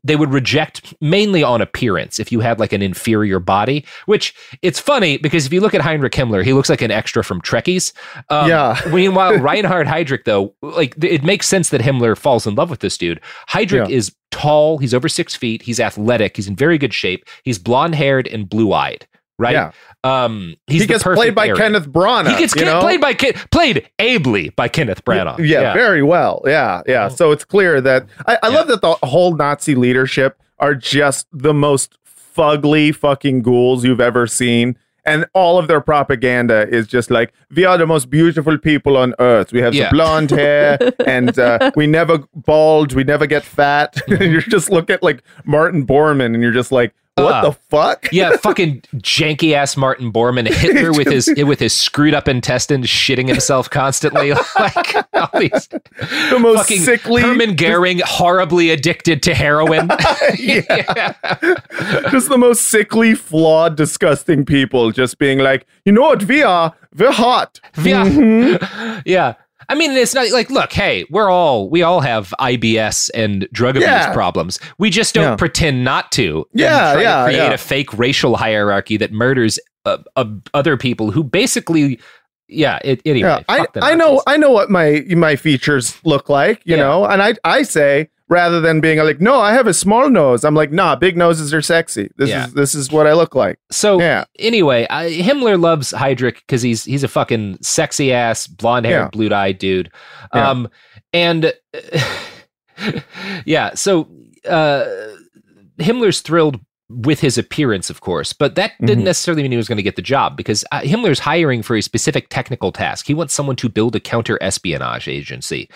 They 0.04 0.16
would 0.16 0.32
reject 0.32 0.94
mainly 1.00 1.42
on 1.42 1.60
appearance 1.60 2.18
if 2.18 2.30
you 2.30 2.40
had 2.40 2.58
like 2.58 2.72
an 2.72 2.82
inferior 2.82 3.40
body, 3.40 3.84
which 4.06 4.34
it's 4.62 4.78
funny 4.78 5.16
because 5.16 5.46
if 5.46 5.52
you 5.52 5.60
look 5.60 5.74
at 5.74 5.80
Heinrich 5.80 6.12
Himmler, 6.12 6.44
he 6.44 6.52
looks 6.52 6.68
like 6.68 6.82
an 6.82 6.90
extra 6.90 7.24
from 7.24 7.40
Trekkies. 7.40 7.92
Um, 8.28 8.48
Yeah. 8.48 8.78
Meanwhile, 8.92 9.38
Reinhard 9.38 9.77
Heydrich, 9.86 10.24
though, 10.24 10.54
like 10.62 10.94
it 11.02 11.22
makes 11.22 11.46
sense 11.46 11.68
that 11.70 11.80
Himmler 11.80 12.16
falls 12.16 12.46
in 12.46 12.54
love 12.54 12.70
with 12.70 12.80
this 12.80 12.98
dude. 12.98 13.20
Heydrich 13.48 13.88
Yeah. 13.88 13.94
is 13.96 14.14
tall. 14.30 14.78
He's 14.78 14.92
over 14.94 15.08
six 15.08 15.34
feet. 15.34 15.62
He's 15.62 15.80
athletic. 15.80 16.36
He's 16.36 16.48
in 16.48 16.56
very 16.56 16.78
good 16.78 16.92
shape. 16.94 17.24
He's 17.44 17.58
blonde 17.58 17.94
haired 17.94 18.26
and 18.26 18.48
blue 18.48 18.72
eyed. 18.72 19.06
Right. 19.40 19.52
Yeah. 19.52 19.70
Um. 20.02 20.56
He's 20.66 20.80
he 20.82 20.86
gets 20.88 21.04
played 21.04 21.34
by. 21.34 21.52
Kenneth 21.52 21.88
Branagh. 21.88 22.30
He 22.32 22.38
gets 22.38 22.56
you 22.56 22.64
know? 22.64 22.80
played 22.80 23.00
by 23.00 23.14
Ken- 23.14 23.34
played 23.52 23.88
ably 24.00 24.48
by 24.50 24.66
Kenneth 24.68 25.04
Branagh. 25.04 25.38
Yeah, 25.46 25.72
very 25.74 26.02
well. 26.02 26.42
Yeah, 26.44 26.82
yeah. 26.86 27.06
So 27.08 27.30
it's 27.30 27.44
clear 27.44 27.80
that 27.80 28.06
I, 28.26 28.38
I 28.42 28.48
love 28.48 28.66
that 28.66 28.80
the 28.80 28.94
whole 29.04 29.36
Nazi 29.36 29.76
leadership 29.76 30.40
are 30.58 30.74
just 30.74 31.26
the 31.32 31.54
most 31.54 31.96
fugly 32.36 32.94
fucking 32.94 33.42
ghouls 33.42 33.84
you've 33.84 34.00
ever 34.00 34.26
seen. 34.26 34.76
And 35.04 35.24
all 35.32 35.58
of 35.58 35.68
their 35.68 35.80
propaganda 35.80 36.68
is 36.68 36.86
just 36.86 37.10
like, 37.10 37.32
we 37.54 37.64
are 37.64 37.78
the 37.78 37.86
most 37.86 38.10
beautiful 38.10 38.58
people 38.58 38.96
on 38.96 39.14
earth. 39.18 39.52
We 39.52 39.60
have 39.60 39.74
Yeah. 39.74 39.84
the 39.88 39.90
blonde 39.96 40.30
hair 40.30 40.78
and 41.06 41.38
uh, 41.38 41.70
we 41.76 41.86
never 41.86 42.18
bald, 42.34 42.92
we 42.92 43.04
never 43.04 43.26
get 43.26 43.42
fat. 43.44 43.96
and 44.08 44.32
you 44.32 44.40
just 44.42 44.70
look 44.70 44.90
at 44.90 45.02
like 45.02 45.22
Martin 45.44 45.86
Bormann 45.86 46.34
and 46.34 46.42
you're 46.42 46.52
just 46.52 46.72
like, 46.72 46.94
what 47.24 47.34
Uh, 47.34 47.42
the 47.50 47.52
fuck? 47.70 48.08
yeah, 48.12 48.36
fucking 48.42 48.82
janky 48.96 49.52
ass 49.52 49.76
Martin 49.76 50.12
Bormann, 50.12 50.46
Hitler 50.52 50.92
with 50.92 51.08
his 51.08 51.32
with 51.36 51.58
his 51.60 51.72
screwed 51.72 52.14
up 52.14 52.28
intestines, 52.28 52.86
shitting 52.86 53.28
himself 53.28 53.68
constantly, 53.70 54.32
like 54.58 54.94
all 55.14 55.28
these 55.40 55.68
The 55.68 56.38
most 56.40 56.58
fucking 56.58 56.80
sickly- 56.80 57.22
Herman 57.22 57.56
Goering, 57.56 58.00
horribly 58.04 58.70
addicted 58.70 59.22
to 59.24 59.34
heroin. 59.34 59.88
Yeah, 60.38 61.14
just 62.10 62.28
the 62.28 62.36
most 62.38 62.62
sickly, 62.66 63.14
flawed, 63.14 63.76
disgusting 63.76 64.44
people 64.44 64.90
just 64.92 65.18
being 65.18 65.38
like, 65.38 65.66
you 65.84 65.92
know 65.92 66.02
what 66.02 66.24
we 66.24 66.42
are? 66.42 66.74
We're 66.96 67.12
hot. 67.12 67.60
Yeah. 67.82 68.04
Mhm. 68.04 69.02
yeah. 69.04 69.34
I 69.70 69.74
mean, 69.74 69.92
it's 69.92 70.14
not 70.14 70.30
like, 70.30 70.48
look, 70.50 70.72
hey, 70.72 71.04
we're 71.10 71.28
all, 71.30 71.68
we 71.68 71.82
all 71.82 72.00
have 72.00 72.32
IBS 72.40 73.10
and 73.14 73.46
drug 73.52 73.76
abuse 73.76 73.88
Yeah. 73.88 74.12
problems. 74.14 74.58
We 74.78 74.88
just 74.90 75.14
don't 75.14 75.24
Yeah. 75.24 75.36
pretend 75.36 75.84
not 75.84 76.10
to. 76.12 76.46
Yeah, 76.54 76.94
try 76.94 77.02
yeah, 77.02 77.18
To 77.18 77.24
create 77.30 77.52
a 77.52 77.58
fake 77.58 77.92
racial 77.98 78.36
hierarchy 78.36 78.96
that 78.96 79.12
murders 79.12 79.58
uh, 79.84 79.98
uh, 80.16 80.24
other 80.54 80.76
people 80.78 81.10
who 81.10 81.22
basically, 81.22 82.00
yeah, 82.48 82.78
it, 82.82 83.02
anyway. 83.04 83.28
Yeah, 83.28 83.42
I, 83.48 83.66
I 83.76 83.94
know 83.94 84.22
I 84.26 84.36
know 84.38 84.50
what 84.50 84.70
my 84.70 85.04
my 85.10 85.36
features 85.36 85.96
look 86.04 86.28
like, 86.30 86.62
you 86.64 86.76
Yeah. 86.76 86.82
know, 86.82 87.04
and 87.04 87.22
I 87.22 87.34
I 87.44 87.62
say 87.62 88.08
rather 88.28 88.60
than 88.60 88.80
being 88.80 88.98
like, 88.98 89.20
no, 89.20 89.40
I 89.40 89.52
have 89.52 89.66
a 89.66 89.72
small 89.74 90.10
nose. 90.10 90.44
I'm 90.44 90.54
like, 90.54 90.70
nah, 90.70 90.94
big 90.96 91.16
noses 91.16 91.54
are 91.54 91.62
sexy. 91.62 92.10
This 92.16 92.28
Yeah. 92.30 92.46
is 92.46 92.52
this 92.54 92.74
is 92.74 92.90
what 92.92 93.06
I 93.06 93.12
look 93.14 93.34
like. 93.34 93.58
So 93.70 93.98
Yeah. 94.00 94.24
anyway, 94.38 94.86
I, 94.90 95.10
Himmler 95.10 95.60
loves 95.60 95.92
Heydrich 95.92 96.36
because 96.36 96.62
he's 96.62 96.84
he's 96.84 97.02
a 97.04 97.08
fucking 97.08 97.58
sexy 97.62 98.12
ass, 98.12 98.46
blonde 98.46 98.86
haired, 98.86 99.04
Yeah. 99.06 99.08
blue 99.10 99.34
eyed 99.34 99.58
dude. 99.58 99.90
Yeah. 100.34 100.50
Um, 100.50 100.68
and 101.12 101.52
yeah, 103.44 103.74
so 103.74 104.08
uh, 104.48 104.84
Himmler's 105.78 106.20
thrilled 106.20 106.60
with 106.90 107.20
his 107.20 107.36
appearance, 107.36 107.90
of 107.90 108.00
course, 108.00 108.32
but 108.32 108.54
that 108.54 108.72
didn't 108.80 109.02
Mhm. 109.02 109.06
necessarily 109.06 109.42
mean 109.42 109.50
he 109.52 109.58
was 109.58 109.68
going 109.68 109.76
to 109.76 109.82
get 109.82 109.96
the 109.96 110.02
job 110.02 110.36
because 110.38 110.64
uh, 110.72 110.80
Himmler's 110.80 111.18
hiring 111.18 111.62
for 111.62 111.76
a 111.76 111.82
specific 111.82 112.28
technical 112.30 112.72
task. 112.72 113.06
He 113.06 113.12
wants 113.14 113.34
someone 113.34 113.56
to 113.56 113.68
build 113.68 113.94
a 113.94 114.00
counter 114.00 114.38
espionage 114.40 115.06
agency. 115.06 115.68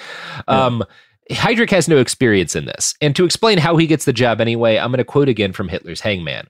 Um, 0.48 0.82
Heydrich 1.30 1.70
has 1.70 1.88
no 1.88 1.98
experience 1.98 2.56
in 2.56 2.64
this. 2.64 2.94
And 3.00 3.14
to 3.16 3.24
explain 3.24 3.58
how 3.58 3.76
he 3.76 3.86
gets 3.86 4.04
the 4.04 4.12
job 4.12 4.40
anyway, 4.40 4.78
I'm 4.78 4.90
going 4.90 4.98
to 4.98 5.04
quote 5.04 5.28
again 5.28 5.52
from 5.52 5.68
Hitler's 5.68 6.00
hangman. 6.00 6.48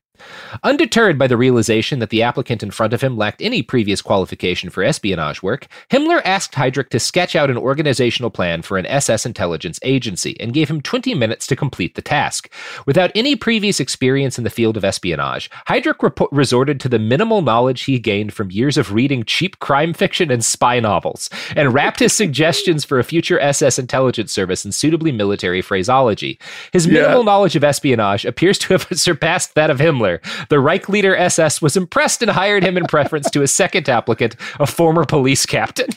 Undeterred 0.63 1.19
by 1.19 1.27
the 1.27 1.37
realization 1.37 1.99
that 1.99 2.11
the 2.11 2.23
applicant 2.23 2.63
in 2.63 2.71
front 2.71 2.93
of 2.93 3.01
him 3.01 3.17
lacked 3.17 3.43
any 3.43 3.63
previous 3.63 4.03
qualification 4.03 4.71
for 4.71 4.83
espionage 4.83 5.43
work, 5.43 5.67
Himmler 5.91 6.21
asked 6.25 6.53
Heydrich 6.55 6.91
to 6.91 7.01
sketch 7.01 7.35
out 7.35 7.51
an 7.51 7.57
organizational 7.57 8.31
plan 8.31 8.63
for 8.63 8.79
an 8.79 8.87
SS 8.87 9.27
intelligence 9.27 9.81
agency 9.83 10.39
and 10.41 10.53
gave 10.53 10.69
him 10.69 10.81
20 10.81 11.15
minutes 11.15 11.47
to 11.49 11.57
complete 11.57 11.95
the 11.95 12.03
task. 12.03 12.53
Without 12.87 13.11
any 13.15 13.35
previous 13.35 13.81
experience 13.81 14.39
in 14.39 14.45
the 14.45 14.51
field 14.51 14.77
of 14.77 14.85
espionage, 14.85 15.51
Heydrich 15.69 16.29
resorted 16.31 16.79
to 16.81 16.89
the 16.89 16.99
minimal 16.99 17.43
knowledge 17.43 17.83
he 17.83 17.99
gained 17.99 18.33
from 18.33 18.51
years 18.51 18.77
of 18.77 18.93
reading 18.93 19.25
cheap 19.25 19.59
crime 19.59 19.95
fiction 19.95 20.31
and 20.31 20.45
spy 20.45 20.81
novels, 20.81 21.31
and 21.57 21.73
wrapped 21.75 21.99
his 22.01 22.13
suggestions 22.13 22.85
for 22.85 22.99
a 22.99 23.05
future 23.05 23.41
SS 23.41 23.79
intelligence 23.79 24.33
service 24.33 24.65
in 24.65 24.73
suitably 24.73 25.13
military 25.13 25.63
phraseology. 25.63 26.39
His 26.73 26.87
Yeah. 26.87 26.93
minimal 27.03 27.25
knowledge 27.25 27.57
of 27.57 27.65
espionage 27.65 28.25
appears 28.25 28.59
to 28.59 28.75
have 28.75 28.87
surpassed 28.93 29.55
that 29.55 29.71
of 29.71 29.79
Himmler 29.79 30.02
Himmler. 30.03 30.49
The 30.49 30.61
Reich 30.61 30.89
leader 30.89 31.17
SS 31.17 31.63
was 31.63 31.77
impressed 31.77 32.23
and 32.23 32.31
hired 32.31 32.63
him 32.65 32.77
in 32.77 32.85
preference 32.87 33.31
to 33.31 33.43
a 33.43 33.49
second 33.49 33.89
applicant, 33.89 34.37
a 34.61 34.67
former 34.67 35.05
police 35.05 35.47
captain. 35.47 35.89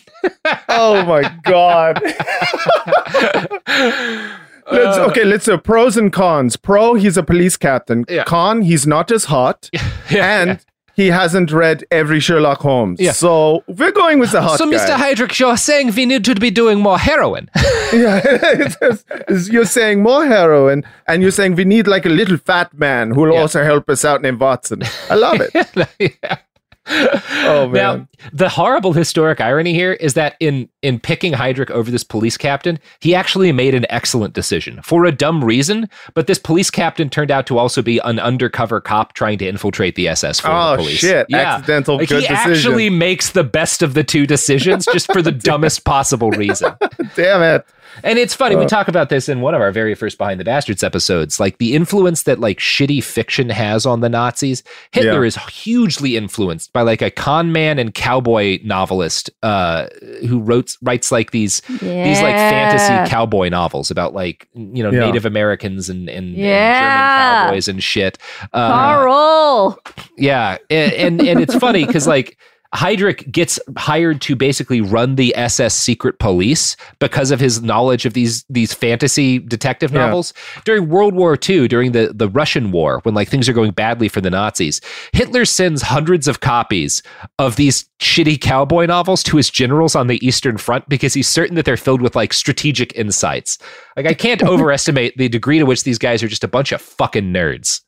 oh 0.69 1.03
my 1.05 1.31
god. 1.43 2.01
Let's, 4.71 4.97
Uh, 4.97 5.05
okay, 5.11 5.23
let's 5.23 5.45
do 5.45 5.59
pros 5.59 5.95
and 5.95 6.11
cons. 6.11 6.57
Pro, 6.57 6.95
he's 6.95 7.17
a 7.17 7.23
police 7.23 7.55
captain. 7.55 8.03
Yeah. 8.09 8.23
Con, 8.23 8.63
he's 8.63 8.87
not 8.87 9.11
as 9.11 9.25
hot, 9.25 9.69
and 10.09 10.59
he 10.95 11.07
hasn't 11.07 11.51
read 11.51 11.83
every 11.91 12.19
Sherlock 12.19 12.59
Holmes. 12.59 12.99
Yeah. 12.99 13.11
So 13.11 13.63
we're 13.67 13.91
going 13.91 14.19
with 14.19 14.31
the 14.31 14.41
hot 14.41 14.57
so, 14.57 14.69
guy. 14.69 14.77
Mr. 14.77 14.95
Heydrich, 14.95 15.39
you're 15.39 15.57
saying 15.57 15.93
we 15.95 16.05
need 16.05 16.23
to 16.25 16.35
be 16.35 16.51
doing 16.51 16.79
more 16.79 16.97
heroin. 16.97 17.49
yeah, 17.93 18.21
it's- 18.25 18.77
it's- 19.11 19.49
you're 19.49 19.65
saying 19.65 20.01
more 20.01 20.25
heroin, 20.25 20.83
and 21.07 21.21
you're 21.21 21.31
saying 21.31 21.55
we 21.55 21.65
need 21.65 21.87
like 21.87 22.05
a 22.05 22.09
little 22.09 22.37
fat 22.37 22.73
man 22.73 23.11
who 23.11 23.21
will 23.21 23.35
also 23.35 23.63
help 23.63 23.89
us 23.89 24.05
out 24.05 24.21
named 24.21 24.39
Watson. 24.39 24.83
I 25.09 25.15
love 25.15 25.41
it. 25.41 26.39
Oh 27.47 27.67
man. 27.67 27.73
Now, 27.73 28.07
the 28.33 28.49
horrible 28.49 28.93
historic 28.93 29.39
irony 29.39 29.73
here 29.73 29.93
is 29.93 30.15
that 30.15 30.35
in 30.39 30.67
in 30.81 30.99
picking 30.99 31.33
Heydrich 31.33 31.69
over 31.69 31.91
this 31.91 32.03
police 32.03 32.37
captain, 32.37 32.79
he 32.99 33.13
actually 33.13 33.51
made 33.51 33.75
an 33.75 33.85
excellent 33.89 34.33
decision 34.33 34.81
for 34.81 35.05
a 35.05 35.11
dumb 35.11 35.43
reason. 35.43 35.87
But 36.15 36.25
this 36.27 36.39
police 36.39 36.71
captain 36.71 37.09
turned 37.09 37.29
out 37.29 37.45
to 37.47 37.57
also 37.59 37.81
be 37.83 37.99
an 37.99 38.19
undercover 38.19 38.81
cop 38.81 39.13
trying 39.13 39.37
to 39.39 39.47
infiltrate 39.47 39.95
the 39.95 40.07
SS 40.07 40.39
for 40.39 40.47
Oh, 40.49 40.71
the 40.71 40.77
police. 40.77 40.97
shit. 40.99 41.31
Accidental 41.31 41.97
like 41.97 42.09
good 42.09 42.23
he 42.23 42.27
decision. 42.29 42.51
actually 42.53 42.89
makes 42.89 43.31
the 43.31 43.43
best 43.43 43.81
of 43.83 43.93
the 43.93 44.03
two 44.03 44.25
decisions 44.25 44.85
just 44.91 45.11
for 45.11 45.21
the 45.21 45.31
dumbest 45.49 45.85
possible 45.85 46.31
reason. 46.31 46.73
Damn 47.15 47.41
it. 47.43 47.65
And 48.03 48.19
it's 48.19 48.33
funny, 48.33 48.55
we 48.55 48.65
Uh. 48.65 48.67
talk 48.67 48.87
about 48.87 49.09
this 49.09 49.29
in 49.29 49.41
one 49.41 49.53
of 49.55 49.61
our 49.61 49.71
very 49.71 49.95
first 49.95 50.17
Behind 50.17 50.39
the 50.39 50.43
Bastards 50.43 50.83
episodes. 50.83 51.39
Like 51.39 51.57
the 51.57 51.73
influence 51.75 52.23
that 52.23 52.39
like 52.39 52.59
shitty 52.59 53.03
fiction 53.03 53.49
has 53.49 53.85
on 53.85 54.01
the 54.01 54.09
Nazis. 54.09 54.63
Hitler 54.91 55.21
Yeah. 55.23 55.27
is 55.27 55.35
hugely 55.37 56.17
influenced 56.17 56.73
by 56.73 56.81
like 56.81 57.01
a 57.01 57.09
con 57.09 57.51
man 57.51 57.79
and 57.79 57.93
cowboy 57.93 58.59
novelist 58.63 59.29
uh, 59.43 59.87
who 60.27 60.39
wrote 60.39 60.75
writes 60.81 61.11
like 61.11 61.31
these 61.31 61.61
these 61.61 62.21
like 62.21 62.35
fantasy 62.35 63.09
cowboy 63.09 63.49
novels 63.49 63.89
about 63.91 64.13
like 64.13 64.47
you 64.53 64.83
know 64.83 64.91
Yeah. 64.91 65.05
Native 65.05 65.25
Americans 65.25 65.89
and, 65.89 66.09
and, 66.09 66.27
and 66.27 66.35
Yeah. 66.37 66.79
German 66.79 67.47
cowboys 67.47 67.67
and 67.67 67.83
shit. 67.83 68.17
Uh, 68.53 68.69
Karl. 68.69 69.79
yeah, 70.17 70.57
and 70.69 70.93
and, 70.93 71.21
and 71.21 71.39
it's 71.39 71.55
funny 71.55 71.85
because 71.85 72.07
like 72.07 72.37
Heydrich 72.75 73.31
gets 73.31 73.59
hired 73.77 74.21
to 74.21 74.35
basically 74.35 74.81
run 74.81 75.15
the 75.15 75.35
SS 75.35 75.73
secret 75.73 76.19
police 76.19 76.75
because 76.99 77.31
of 77.31 77.39
his 77.39 77.61
knowledge 77.61 78.05
of 78.05 78.13
these 78.13 78.43
these 78.49 78.73
fantasy 78.73 79.39
detective 79.39 79.91
Yeah. 79.91 80.05
novels 80.05 80.33
during 80.65 80.89
World 80.89 81.15
War 81.15 81.37
II, 81.49 81.67
during 81.67 81.93
the 81.93 82.11
the 82.13 82.29
Russian 82.29 82.71
War, 82.71 82.99
when 83.03 83.15
like 83.15 83.29
things 83.29 83.47
are 83.49 83.53
going 83.53 83.71
badly 83.71 84.09
for 84.09 84.21
the 84.21 84.29
Nazis. 84.29 84.81
Hitler 85.13 85.45
sends 85.45 85.81
hundreds 85.81 86.27
of 86.27 86.41
copies 86.41 87.01
of 87.39 87.55
these 87.55 87.85
shitty 87.99 88.39
cowboy 88.41 88.85
novels 88.85 89.23
to 89.23 89.37
his 89.37 89.49
generals 89.49 89.95
on 89.95 90.07
the 90.07 90.23
Eastern 90.25 90.57
Front 90.57 90.87
because 90.89 91.13
he's 91.13 91.27
certain 91.29 91.55
that 91.55 91.65
they're 91.65 91.77
filled 91.77 92.01
with 92.01 92.15
like 92.15 92.33
strategic 92.33 92.93
insights. 92.95 93.57
Like 93.95 94.05
I 94.05 94.13
can't 94.13 94.43
overestimate 94.47 95.17
the 95.17 95.29
degree 95.29 95.59
to 95.59 95.65
which 95.65 95.83
these 95.85 95.97
guys 95.97 96.21
are 96.21 96.27
just 96.27 96.43
a 96.43 96.47
bunch 96.49 96.71
of 96.71 96.81
fucking 96.81 97.31
nerds. 97.31 97.81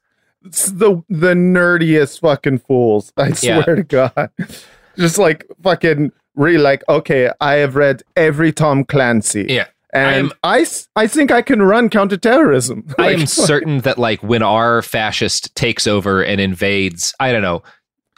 It's 0.45 0.71
the 0.71 1.03
the 1.09 1.33
nerdiest 1.33 2.21
fucking 2.21 2.59
fools. 2.59 3.11
I 3.17 3.33
Yeah. 3.41 3.63
swear 3.63 3.75
to 3.75 3.83
God. 3.83 4.29
Just 4.97 5.17
like 5.17 5.45
fucking 5.63 6.11
really 6.35 6.57
like, 6.57 6.83
okay, 6.89 7.31
I 7.41 7.55
have 7.55 7.75
read 7.75 8.03
every 8.15 8.51
Tom 8.51 8.83
Clancy. 8.83 9.45
Yeah. 9.49 9.67
And 9.93 10.33
I 10.43 10.65
I 10.95 11.07
think 11.07 11.31
I 11.31 11.41
can 11.41 11.61
run 11.61 11.89
counterterrorism. 11.89 12.85
I 12.99 13.11
am 13.13 13.25
certain 13.25 13.79
that 13.81 13.97
like 13.97 14.21
when 14.21 14.43
our 14.43 14.81
fascist 14.81 15.55
takes 15.55 15.87
over 15.87 16.23
and 16.23 16.41
invades, 16.41 17.15
I 17.19 17.31
don't 17.31 17.41
know, 17.41 17.63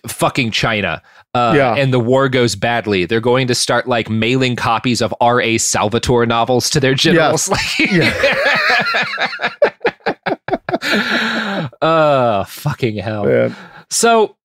fucking 0.07 0.51
China, 0.51 1.01
uh, 1.35 1.53
Yeah. 1.56 1.76
and 1.76 1.93
the 1.93 1.99
war 1.99 2.27
goes 2.27 2.56
badly, 2.56 3.06
they're 3.06 3.22
going 3.22 3.47
to 3.47 3.56
start 3.56 3.88
like 3.88 4.10
mailing 4.10 4.56
copies 4.56 5.01
of 5.01 5.14
R.A. 5.22 5.57
Salvatore 5.60 6.26
novels 6.26 6.69
to 6.72 6.80
their 6.80 6.95
generals. 6.95 7.49
Like 7.49 7.80
uh 11.81 12.43
fucking 12.45 12.97
hell. 12.97 13.26
Man. 13.26 13.56
So, 13.89 14.38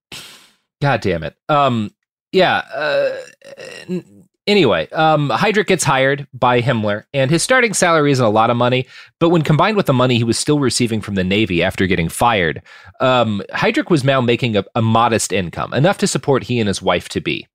god 0.81 1.01
damn 1.01 1.23
it. 1.23 1.37
Um, 1.49 1.93
yeah. 2.35 2.59
Uh, 2.75 4.01
anyway, 4.47 4.89
um, 4.91 5.31
Heydrich 5.31 5.67
gets 5.67 5.85
hired 5.85 6.27
by 6.35 6.61
Himmler, 6.61 7.05
and 7.15 7.31
his 7.31 7.43
starting 7.43 7.73
salary 7.73 8.13
isn't 8.13 8.25
a 8.25 8.31
lot 8.31 8.51
of 8.51 8.57
money, 8.57 8.87
but 9.21 9.31
when 9.31 9.43
combined 9.43 9.77
with 9.77 9.87
the 9.87 9.93
money 9.93 10.17
he 10.17 10.25
was 10.25 10.39
still 10.39 10.59
receiving 10.59 11.01
from 11.01 11.15
the 11.15 11.25
Navy 11.25 11.63
after 11.63 11.87
getting 11.87 12.09
fired, 12.09 12.63
um, 13.01 13.43
Heydrich 13.53 13.91
was 13.91 14.05
now 14.05 14.21
making 14.21 14.57
a, 14.57 14.65
a 14.75 14.83
modest 14.83 15.33
income, 15.33 15.73
enough 15.73 15.99
to 15.99 16.07
support 16.07 16.43
he 16.43 16.61
and 16.61 16.69
his 16.69 16.83
wife 16.83 17.09
to 17.11 17.21
be. 17.21 17.47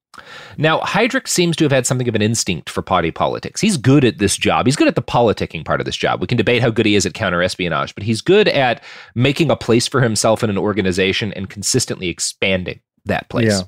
Now, 0.57 0.80
Heydrich 0.81 1.27
seems 1.27 1.56
to 1.57 1.64
have 1.64 1.72
had 1.72 1.85
something 1.85 2.07
of 2.07 2.15
an 2.15 2.22
instinct 2.22 2.69
for 2.69 2.81
party 2.81 3.11
politics. 3.11 3.61
He's 3.61 3.77
good 3.77 4.03
at 4.03 4.18
this 4.18 4.35
job. 4.35 4.65
He's 4.65 4.76
good 4.76 4.88
at 4.88 4.95
the 4.95 5.01
politicking 5.01 5.64
part 5.64 5.80
of 5.80 5.85
this 5.85 5.95
job. 5.95 6.19
We 6.19 6.27
can 6.27 6.38
debate 6.38 6.61
how 6.61 6.72
good 6.72 6.85
he 6.85 6.95
is 6.95 7.06
at 7.06 7.14
counterespionage, 7.14 7.93
but 7.93 8.03
he's 8.03 8.22
good 8.22 8.47
at 8.47 8.84
making 9.15 9.51
a 9.51 9.56
place 9.56 9.88
for 9.88 10.01
himself 10.01 10.43
in 10.43 10.49
an 10.49 10.57
organization 10.57 11.31
and 11.34 11.49
consistently 11.49 12.10
expanding 12.10 12.81
that 13.06 13.30
place. 13.30 13.47
Yeah. 13.47 13.61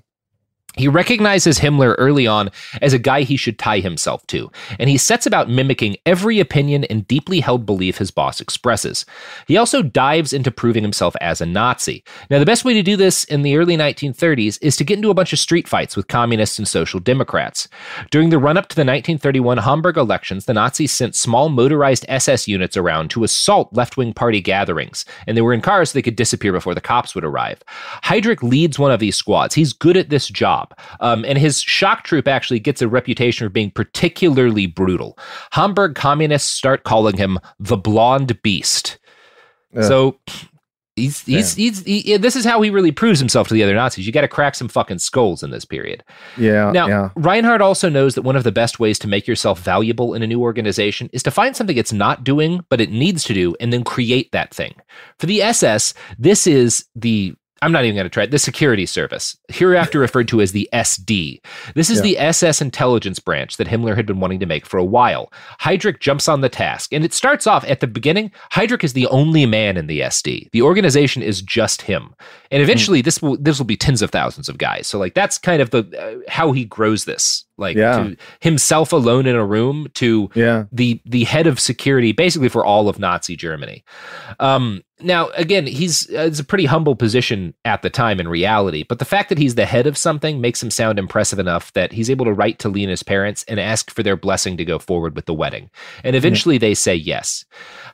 He 0.78 0.88
recognizes 0.88 1.60
Himmler 1.60 1.96
early 1.98 2.26
on 2.26 2.50
as 2.82 2.94
a 2.94 3.00
guy 3.00 3.24
he 3.24 3.36
should 3.36 3.60
tie 3.60 3.82
himself 3.82 4.26
to, 4.28 4.50
and 4.80 4.90
he 4.90 4.98
sets 4.98 5.26
about 5.26 5.50
mimicking 5.50 5.98
every 6.06 6.40
opinion 6.40 6.86
and 6.86 7.06
deeply 7.06 7.42
held 7.42 7.66
belief 7.66 7.98
his 7.98 8.10
boss 8.10 8.40
expresses. 8.40 9.06
He 9.48 9.58
also 9.58 9.82
dives 9.82 10.32
into 10.32 10.50
proving 10.50 10.82
himself 10.82 11.14
as 11.20 11.42
a 11.42 11.46
Nazi. 11.46 12.06
Now, 12.30 12.40
the 12.40 12.46
best 12.46 12.64
way 12.64 12.74
to 12.74 12.82
do 12.82 12.96
this 12.96 13.26
in 13.26 13.42
the 13.42 13.58
early 13.58 13.76
1930s 13.76 14.60
is 14.62 14.78
to 14.78 14.86
get 14.86 14.96
into 14.96 15.10
a 15.10 15.14
bunch 15.14 15.34
of 15.34 15.40
street 15.40 15.68
fights 15.68 15.98
with 15.98 16.08
communists 16.08 16.58
and 16.58 16.66
social 16.66 17.02
democrats. 17.02 17.68
During 18.10 18.30
the 18.30 18.40
run 18.40 18.58
up 18.58 18.70
to 18.70 18.76
the 18.76 18.82
1931 18.82 19.58
Hamburg 19.58 19.98
elections, 19.98 20.46
the 20.46 20.54
Nazis 20.54 20.94
sent 20.94 21.16
small 21.16 21.50
motorized 21.50 22.06
SS 22.08 22.48
units 22.48 22.78
around 22.78 23.10
to 23.10 23.26
assault 23.26 23.74
left 23.74 23.98
wing 23.98 24.14
party 24.14 24.40
gatherings, 24.40 25.04
and 25.28 25.36
they 25.36 25.42
were 25.42 25.54
in 25.54 25.60
cars 25.60 25.92
so 25.92 25.98
they 25.98 26.02
could 26.02 26.16
disappear 26.16 26.54
before 26.54 26.76
the 26.76 26.80
cops 26.80 27.14
would 27.14 27.26
arrive. 27.26 27.62
Heydrich 28.06 28.42
leads 28.42 28.80
one 28.80 28.92
of 28.92 29.02
these 29.02 29.18
squads. 29.18 29.54
He's 29.54 29.74
good 29.74 29.98
at 29.98 30.10
this 30.10 30.30
job. 30.30 30.61
Um, 31.00 31.26
and 31.26 31.38
his 31.38 31.62
shock 31.62 32.04
troop 32.04 32.28
actually 32.28 32.60
gets 32.60 32.82
a 32.82 32.88
reputation 32.88 33.46
for 33.46 33.50
being 33.50 33.72
particularly 33.72 34.68
brutal. 34.68 35.18
Hamburg 35.52 35.96
communists 35.96 36.52
start 36.52 36.84
calling 36.84 37.18
him 37.18 37.40
the 37.60 37.78
Blonde 37.78 38.42
Beast. 38.42 38.98
So 39.88 40.20
he's 40.96 41.22
he's, 41.22 41.56
he's 41.56 41.84
he, 41.84 42.18
this 42.18 42.36
is 42.36 42.44
how 42.44 42.62
he 42.62 42.70
really 42.70 42.92
proves 42.92 43.20
himself 43.20 43.48
to 43.48 43.54
the 43.54 43.64
other 43.64 43.74
Nazis. 43.74 44.06
You 44.06 44.12
got 44.12 44.22
to 44.22 44.28
crack 44.28 44.56
some 44.56 44.68
fucking 44.68 45.00
skulls 45.00 45.44
in 45.44 45.52
this 45.52 45.66
period. 45.66 46.04
Yeah. 46.38 46.72
Now, 46.72 46.88
yeah. 46.88 47.10
Reinhard 47.16 47.62
also 47.62 47.90
knows 47.90 48.16
that 48.16 48.24
one 48.24 48.36
of 48.36 48.44
the 48.44 48.52
best 48.52 48.80
ways 48.80 49.00
to 49.00 49.08
make 49.08 49.28
yourself 49.28 49.62
valuable 49.62 50.14
in 50.14 50.22
a 50.24 50.28
new 50.28 50.42
organization 50.42 51.10
is 51.14 51.24
to 51.24 51.32
find 51.32 51.56
something 51.56 51.78
it's 51.78 51.94
not 51.94 52.24
doing, 52.24 52.66
but 52.70 52.82
it 52.82 52.92
needs 52.92 53.24
to 53.26 53.34
do, 53.34 53.56
and 53.60 53.72
then 53.72 53.84
create 53.84 54.32
that 54.32 54.54
thing. 54.54 54.76
For 55.18 55.26
the 55.26 55.42
SS, 55.42 55.94
this 56.18 56.48
is 56.48 56.86
the 56.96 57.36
I'm 57.62 57.72
not 57.72 57.84
even 57.86 57.96
going 57.96 58.06
to 58.06 58.10
try 58.10 58.24
it. 58.24 58.32
The 58.32 58.40
security 58.40 58.86
service, 58.86 59.38
hereafter 59.50 60.00
referred 60.08 60.28
to 60.30 60.42
as 60.42 60.52
the 60.52 60.68
SD. 60.74 61.40
This 61.76 61.90
is 61.90 61.98
Yeah. 61.98 62.04
the 62.04 62.18
SS 62.20 62.62
intelligence 62.62 63.20
branch 63.20 63.58
that 63.58 63.68
Himmler 63.68 63.96
had 63.96 64.06
been 64.06 64.20
wanting 64.20 64.40
to 64.40 64.46
make 64.48 64.66
for 64.66 64.78
a 64.78 64.84
while. 64.84 65.32
Heydrich 65.62 66.00
jumps 66.00 66.28
on 66.28 66.42
the 66.42 66.50
task, 66.50 66.92
and 66.92 67.06
it 67.06 67.14
starts 67.14 67.46
off 67.46 67.64
at 67.66 67.80
the 67.80 67.88
beginning. 67.88 68.32
Heydrich 68.54 68.84
is 68.84 68.94
the 68.94 69.08
only 69.08 69.46
man 69.46 69.78
in 69.78 69.88
the 69.88 70.00
SD. 70.02 70.50
The 70.52 70.62
organization 70.64 71.22
is 71.22 71.42
just 71.42 71.84
him, 71.84 72.16
and 72.50 72.64
eventually 72.64 73.02
this 73.02 73.22
will 73.22 73.38
this 73.38 73.60
will 73.60 73.66
be 73.66 73.78
tens 73.78 74.02
of 74.02 74.10
thousands 74.10 74.50
of 74.50 74.58
guys. 74.58 74.88
So 74.88 74.98
like 74.98 75.14
that's 75.14 75.38
kind 75.38 75.62
of 75.62 75.70
the 75.70 75.84
uh, 76.00 76.30
how 76.32 76.52
he 76.54 76.66
grows 76.66 77.06
this, 77.06 77.46
like 77.58 77.76
Yeah. 77.78 77.98
to 78.04 78.18
himself 78.40 78.92
alone 78.94 79.26
in 79.26 79.36
a 79.36 79.46
room 79.46 79.88
to 79.96 80.30
Yeah. 80.36 80.66
the 80.72 81.02
the 81.06 81.24
head 81.26 81.48
of 81.48 81.60
security 81.60 82.12
basically 82.12 82.50
for 82.50 82.64
all 82.66 82.90
of 82.90 83.00
Nazi 83.00 83.36
Germany. 83.36 83.84
Um, 84.40 84.82
now, 85.04 85.30
again, 85.30 85.66
he's 85.66 86.08
uh, 86.12 86.20
it's 86.22 86.40
a 86.40 86.44
pretty 86.44 86.66
humble 86.66 86.96
position 86.96 87.56
at 87.66 87.82
the 87.82 87.90
time 87.90 88.20
in 88.20 88.28
reality, 88.28 88.84
but 88.88 89.00
the 89.00 89.06
fact 89.06 89.30
that 89.30 89.40
he's 89.40 89.56
the 89.56 89.66
head 89.66 89.88
of 89.88 89.98
something 89.98 90.40
makes 90.40 90.62
him 90.62 90.70
sound 90.70 91.00
impressive 91.00 91.40
enough 91.40 91.74
that 91.74 91.92
he's 91.92 92.10
able 92.10 92.26
to 92.26 92.34
write 92.34 92.60
to 92.60 92.70
Lina's 92.70 93.02
parents 93.02 93.44
and 93.48 93.60
ask 93.60 93.90
for 93.90 94.04
their 94.04 94.16
blessing 94.16 94.58
to 94.58 94.66
go 94.66 94.78
forward 94.78 95.16
with 95.16 95.26
the 95.26 95.34
wedding. 95.34 95.72
And 96.04 96.16
eventually 96.16 96.60
they 96.60 96.76
say 96.76 96.94
yes. 96.94 97.46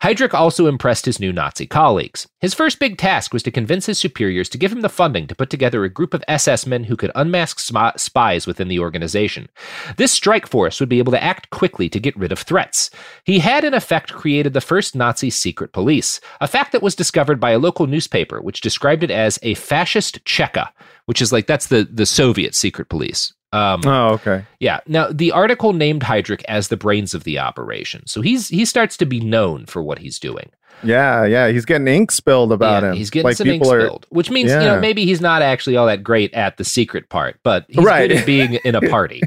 Heydrich 0.02 0.34
also 0.34 0.68
impressed 0.68 1.06
his 1.06 1.20
new 1.20 1.32
Nazi 1.32 1.66
colleagues. 1.66 2.28
His 2.42 2.54
first 2.54 2.78
big 2.78 2.98
task 2.98 3.34
was 3.34 3.44
to 3.44 3.52
convince 3.52 3.86
his 3.86 3.98
superiors 3.98 4.50
to 4.50 4.58
give 4.58 4.72
him 4.74 4.82
the 4.82 4.90
funding 4.90 5.28
to 5.28 5.36
put 5.36 5.50
together 5.50 5.86
a 5.86 5.90
group 5.90 6.14
of 6.14 6.24
SS 6.28 6.66
men 6.68 6.84
who 6.86 6.98
could 6.98 7.12
unmask 7.16 7.60
spies 7.98 8.46
within 8.46 8.68
the 8.68 8.80
organization. 8.80 9.47
This 9.98 10.12
strike 10.12 10.48
force 10.48 10.80
would 10.80 10.90
be 10.90 11.00
able 11.00 11.12
to 11.12 11.24
act 11.24 11.50
quickly 11.50 11.90
to 11.90 12.00
get 12.00 12.16
rid 12.18 12.32
of 12.32 12.40
threats. 12.40 12.90
He 13.24 13.40
had, 13.40 13.64
in 13.64 13.74
effect, 13.74 14.14
created 14.14 14.54
the 14.54 14.62
first 14.62 14.96
Nazi 14.96 15.30
secret 15.30 15.72
police, 15.74 16.20
a 16.42 16.48
fact 16.48 16.72
that 16.72 16.82
was 16.84 16.96
discovered 16.96 17.40
by 17.40 17.52
a 17.52 17.60
local 17.60 17.88
newspaper, 17.88 18.42
which 18.42 18.62
described 18.62 19.04
it 19.04 19.12
as 19.12 19.40
a 19.44 19.54
fascist 19.56 20.24
Cheka, 20.26 20.70
which 21.06 21.22
is 21.22 21.32
like 21.32 21.48
that's 21.48 21.68
the 21.68 21.88
the 21.92 22.06
Soviet 22.06 22.56
secret 22.56 22.90
police. 22.90 23.34
Um, 23.54 23.82
Oh, 23.86 24.10
okay. 24.16 24.46
Yeah. 24.60 24.82
Now 24.88 25.08
the 25.10 25.32
article 25.32 25.72
named 25.74 26.02
Heydrich 26.02 26.44
as 26.50 26.68
the 26.68 26.76
brains 26.78 27.14
of 27.14 27.24
the 27.24 27.40
operation, 27.40 28.06
so 28.06 28.22
he's 28.22 28.50
he 28.50 28.66
starts 28.66 28.98
to 28.98 29.06
be 29.06 29.20
known 29.20 29.66
for 29.66 29.82
what 29.82 30.00
he's 30.00 30.20
doing. 30.20 30.50
Yeah, 30.84 31.26
yeah, 31.26 31.48
he's 31.50 31.66
getting 31.66 31.88
ink 31.88 32.12
spilled 32.12 32.52
about 32.52 32.84
Yeah, 32.84 32.90
him. 32.92 32.96
He's 32.98 33.10
getting 33.10 33.26
Like, 33.26 33.38
some 33.38 33.48
ink 33.48 33.64
are- 33.66 33.82
spilled, 33.82 34.06
which 34.10 34.30
means 34.30 34.52
you 34.52 34.58
know 34.60 34.80
maybe 34.80 35.06
he's 35.06 35.22
not 35.22 35.42
actually 35.42 35.76
all 35.76 35.88
that 35.88 36.04
great 36.04 36.34
at 36.34 36.58
the 36.58 36.64
secret 36.64 37.10
part, 37.10 37.40
but 37.44 37.66
he's 37.68 37.84
Right. 37.84 38.10
good 38.10 38.18
at 38.20 38.26
being 38.26 38.54
in 38.64 38.76
a 38.76 38.82
party. 38.90 39.22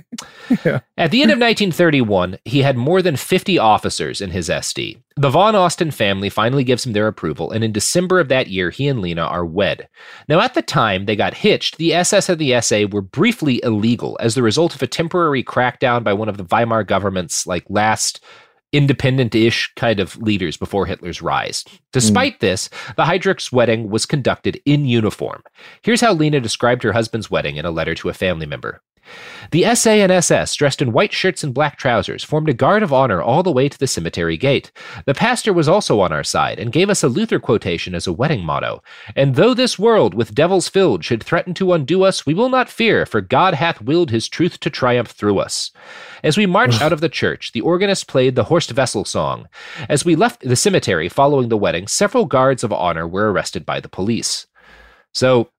At 0.97 1.11
the 1.11 1.23
end 1.23 1.31
of 1.33 1.39
1931, 1.39 2.39
he 2.45 2.63
had 2.63 2.77
more 2.77 3.03
than 3.03 3.17
50 3.17 3.59
officers 3.59 4.21
in 4.21 4.31
his 4.31 4.49
SD. 4.49 4.99
The 5.17 5.29
von 5.31 5.55
Osten 5.55 5.91
family 5.93 6.29
finally 6.29 6.65
gives 6.65 6.87
him 6.87 6.93
their 6.93 7.07
approval, 7.09 7.51
and 7.51 7.63
in 7.65 7.73
December 7.73 8.21
of 8.21 8.29
that 8.29 8.47
year, 8.49 8.71
he 8.71 8.87
and 8.89 9.01
Lina 9.01 9.23
are 9.23 9.45
wed. 9.45 9.89
Now, 10.29 10.41
at 10.41 10.55
the 10.55 10.63
time 10.63 11.05
they 11.07 11.17
got 11.17 11.35
hitched, 11.35 11.77
the 11.79 11.93
SS 11.95 12.29
and 12.29 12.39
the 12.39 12.61
SA 12.61 12.85
were 12.91 13.03
briefly 13.03 13.61
illegal 13.65 14.17
as 14.21 14.35
the 14.35 14.43
result 14.43 14.75
of 14.75 14.83
a 14.83 14.87
temporary 14.87 15.43
crackdown 15.43 16.05
by 16.05 16.13
one 16.13 16.29
of 16.29 16.37
the 16.39 16.45
Weimar 16.45 16.85
government's 16.85 17.47
like 17.47 17.65
last 17.69 18.21
independent-ish 18.73 19.73
kind 19.77 20.01
of 20.01 20.17
leaders 20.19 20.57
before 20.57 20.87
Hitler's 20.87 21.23
rise. 21.23 21.65
Despite 21.93 22.35
hmm. 22.35 22.47
this, 22.47 22.71
the 22.97 23.05
Heydrich's 23.05 23.53
wedding 23.53 23.91
was 23.91 24.07
conducted 24.07 24.61
in 24.65 24.85
uniform. 24.85 25.43
Here's 25.83 26.01
how 26.01 26.13
Lina 26.13 26.41
described 26.41 26.83
her 26.83 26.93
husband's 26.93 27.31
wedding 27.31 27.57
in 27.57 27.65
a 27.65 27.71
letter 27.71 27.95
to 27.97 28.09
a 28.09 28.15
family 28.15 28.47
member. 28.47 28.83
The 29.51 29.75
SA 29.75 29.91
and 29.91 30.13
SS, 30.13 30.55
dressed 30.55 30.81
in 30.81 30.93
white 30.93 31.13
shirts 31.13 31.43
and 31.43 31.53
black 31.53 31.77
trousers, 31.77 32.23
formed 32.23 32.49
a 32.49 32.55
guard 32.55 32.83
of 32.83 32.93
honor 32.93 33.21
all 33.21 33.43
the 33.43 33.51
way 33.51 33.69
to 33.69 33.79
the 33.79 33.87
cemetery 33.87 34.37
gate. 34.37 34.71
The 35.07 35.15
pastor 35.15 35.53
was 35.53 35.69
also 35.69 36.01
on 36.01 36.13
our 36.13 36.23
side 36.23 36.59
and 36.61 36.73
gave 36.73 36.89
us 36.89 37.03
a 37.03 37.09
Luther 37.09 37.41
quotation 37.41 37.95
as 37.95 38.07
a 38.07 38.13
wedding 38.13 38.45
motto. 38.45 38.83
And 39.17 39.35
though 39.35 39.55
this 39.55 39.79
world 39.79 40.15
with 40.15 40.35
devils 40.35 40.69
filled 40.69 41.05
should 41.05 41.23
threaten 41.23 41.55
to 41.55 41.73
undo 41.73 42.05
us, 42.05 42.25
we 42.25 42.35
will 42.35 42.49
not 42.49 42.69
fear, 42.69 43.05
for 43.05 43.21
God 43.21 43.55
hath 43.55 43.83
willed 43.83 44.11
his 44.11 44.29
truth 44.29 44.61
to 44.61 44.71
triumph 44.71 45.09
through 45.09 45.39
us. 45.39 45.73
As 46.23 46.37
we 46.37 46.47
marched 46.47 46.83
out 46.83 46.93
of 46.93 47.01
the 47.01 47.09
church, 47.09 47.53
the 47.53 47.61
organist 47.61 48.07
played 48.07 48.37
the 48.37 48.45
Horst 48.45 48.73
Wessel 48.77 49.05
song. 49.05 49.49
As 49.89 50.05
we 50.05 50.15
left 50.15 50.43
the 50.43 50.57
cemetery 50.57 51.09
following 51.09 51.49
the 51.49 51.57
wedding, 51.57 51.87
several 51.87 52.25
guards 52.27 52.63
of 52.63 52.73
honor 52.73 53.09
were 53.09 53.33
arrested 53.33 53.67
by 53.67 53.81
the 53.81 53.89
police. 53.89 54.47
So 55.13 55.51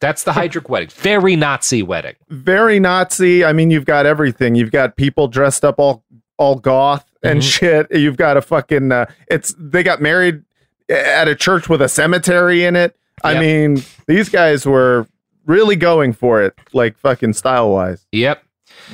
that's 0.00 0.24
the 0.24 0.32
Heydrich 0.32 0.68
wedding. 0.68 0.88
Very 0.90 1.36
Nazi 1.36 1.82
wedding. 1.82 2.14
very 2.28 2.78
Nazi. 2.80 3.44
I 3.44 3.52
mean, 3.52 3.70
you've 3.70 3.84
got 3.84 4.06
everything. 4.06 4.54
You've 4.54 4.70
got 4.72 4.96
people 4.96 5.28
dressed 5.28 5.64
up 5.64 5.76
all 5.78 6.04
all 6.38 6.54
goth 6.56 7.04
and 7.22 7.40
Mhm. 7.40 7.50
shit. 7.52 7.86
You've 7.90 8.16
got 8.16 8.36
a 8.36 8.42
fucking. 8.42 8.92
Uh, 8.92 9.06
it's 9.30 9.54
they 9.58 9.82
got 9.82 10.00
married 10.00 10.42
at 10.88 11.26
a 11.28 11.34
church 11.34 11.68
with 11.68 11.82
a 11.82 11.88
cemetery 11.88 12.64
in 12.64 12.76
it. 12.76 12.96
I 13.24 13.32
Yep. 13.32 13.40
mean, 13.40 13.82
these 14.06 14.28
guys 14.28 14.64
were 14.64 15.06
really 15.46 15.74
going 15.76 16.12
for 16.12 16.40
it, 16.42 16.54
like 16.72 16.96
fucking 16.98 17.32
style 17.32 17.70
wise. 17.72 18.06
Yep. 18.12 18.42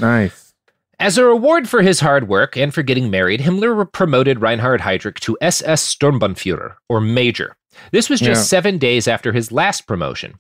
Nice. 0.01 0.55
As 0.98 1.19
a 1.19 1.24
reward 1.24 1.69
for 1.69 1.82
his 1.82 2.01
hard 2.01 2.28
work 2.28 2.56
and 2.56 2.73
for 2.73 2.82
getting 2.82 3.11
married, 3.11 3.40
Himmler 3.40 3.90
promoted 3.93 4.40
Reinhard 4.40 4.81
Heydrich 4.81 5.19
to 5.20 5.36
SS 5.40 5.94
Sturmbannführer, 5.94 6.74
or 6.89 7.01
Major. 7.01 7.56
This 7.93 8.09
was 8.11 8.21
just 8.21 8.41
Yeah. 8.41 8.45
seven 8.59 8.79
days 8.79 9.07
after 9.09 9.33
his 9.33 9.53
last 9.53 9.87
promotion. 9.87 10.35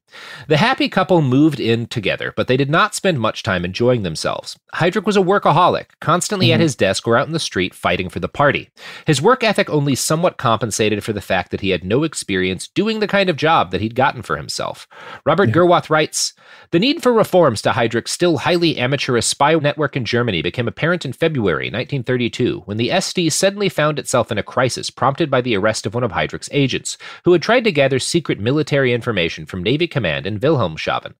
The 0.48 0.56
happy 0.56 0.88
couple 0.88 1.22
moved 1.22 1.60
in 1.60 1.86
together, 1.86 2.32
but 2.36 2.46
they 2.46 2.56
did 2.56 2.70
not 2.70 2.94
spend 2.94 3.20
much 3.20 3.42
time 3.42 3.64
enjoying 3.64 4.02
themselves. 4.02 4.58
Heydrich 4.74 5.06
was 5.06 5.16
a 5.16 5.20
workaholic, 5.20 5.86
constantly 6.00 6.52
at 6.52 6.58
Mhm. 6.60 6.62
his 6.62 6.76
desk 6.76 7.06
or 7.06 7.16
out 7.16 7.26
in 7.26 7.32
the 7.32 7.38
street 7.38 7.74
fighting 7.74 8.08
for 8.08 8.20
the 8.20 8.28
party. 8.28 8.70
His 9.06 9.22
work 9.22 9.42
ethic 9.44 9.70
only 9.70 9.94
somewhat 9.94 10.36
compensated 10.36 11.02
for 11.04 11.12
the 11.12 11.20
fact 11.20 11.50
that 11.50 11.60
he 11.60 11.70
had 11.70 11.84
no 11.84 12.02
experience 12.04 12.68
doing 12.68 13.00
the 13.00 13.06
kind 13.06 13.28
of 13.30 13.36
job 13.36 13.70
that 13.70 13.80
he'd 13.80 13.94
gotten 13.94 14.22
for 14.22 14.36
himself. 14.36 14.86
Robert 15.24 15.50
Gerwarth 15.50 15.90
writes 15.90 16.32
The 16.70 16.78
need 16.78 17.02
for 17.02 17.12
reforms 17.12 17.62
to 17.62 17.70
Heydrich's 17.70 18.10
still 18.10 18.38
highly 18.38 18.78
amateurish 18.78 19.26
spy 19.26 19.54
network 19.54 19.96
in 19.96 20.04
Germany 20.04 20.42
became 20.42 20.66
apparent 20.66 21.04
in 21.04 21.12
February 21.12 21.70
1932 21.70 22.62
when 22.64 22.76
the 22.76 22.90
SD 22.90 23.30
suddenly 23.30 23.68
found 23.68 23.98
itself 23.98 24.32
in 24.32 24.38
a 24.38 24.42
crisis 24.42 24.90
prompted 24.90 25.30
by 25.30 25.40
the 25.40 25.56
arrest 25.56 25.86
of 25.86 25.94
one 25.94 26.02
of 26.02 26.12
Heydrich's 26.12 26.48
agents, 26.52 26.98
who 27.24 27.32
had 27.32 27.42
tried 27.42 27.64
to 27.64 27.72
gather 27.72 27.98
secret 27.98 28.38
military 28.38 28.92
information 28.92 29.46
from 29.46 29.62
Navy 29.62 29.86
Command 29.86 30.26
in 30.26 30.40
Wilhelmshaven. 30.40 31.14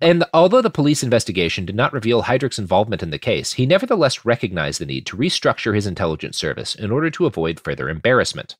And 0.00 0.24
although 0.32 0.62
the 0.62 0.70
police 0.70 1.02
investigation 1.02 1.64
did 1.66 1.76
not 1.76 1.92
reveal 1.92 2.22
Heydrich's 2.22 2.58
involvement 2.58 3.02
in 3.02 3.10
the 3.10 3.18
case, 3.18 3.52
he 3.54 3.66
nevertheless 3.66 4.24
recognized 4.24 4.80
the 4.80 4.86
need 4.86 5.06
to 5.06 5.16
restructure 5.16 5.74
his 5.74 5.86
intelligence 5.86 6.38
service 6.38 6.74
in 6.74 6.90
order 6.90 7.10
to 7.10 7.26
avoid 7.26 7.60
further 7.60 7.88
embarrassment. 7.88 8.56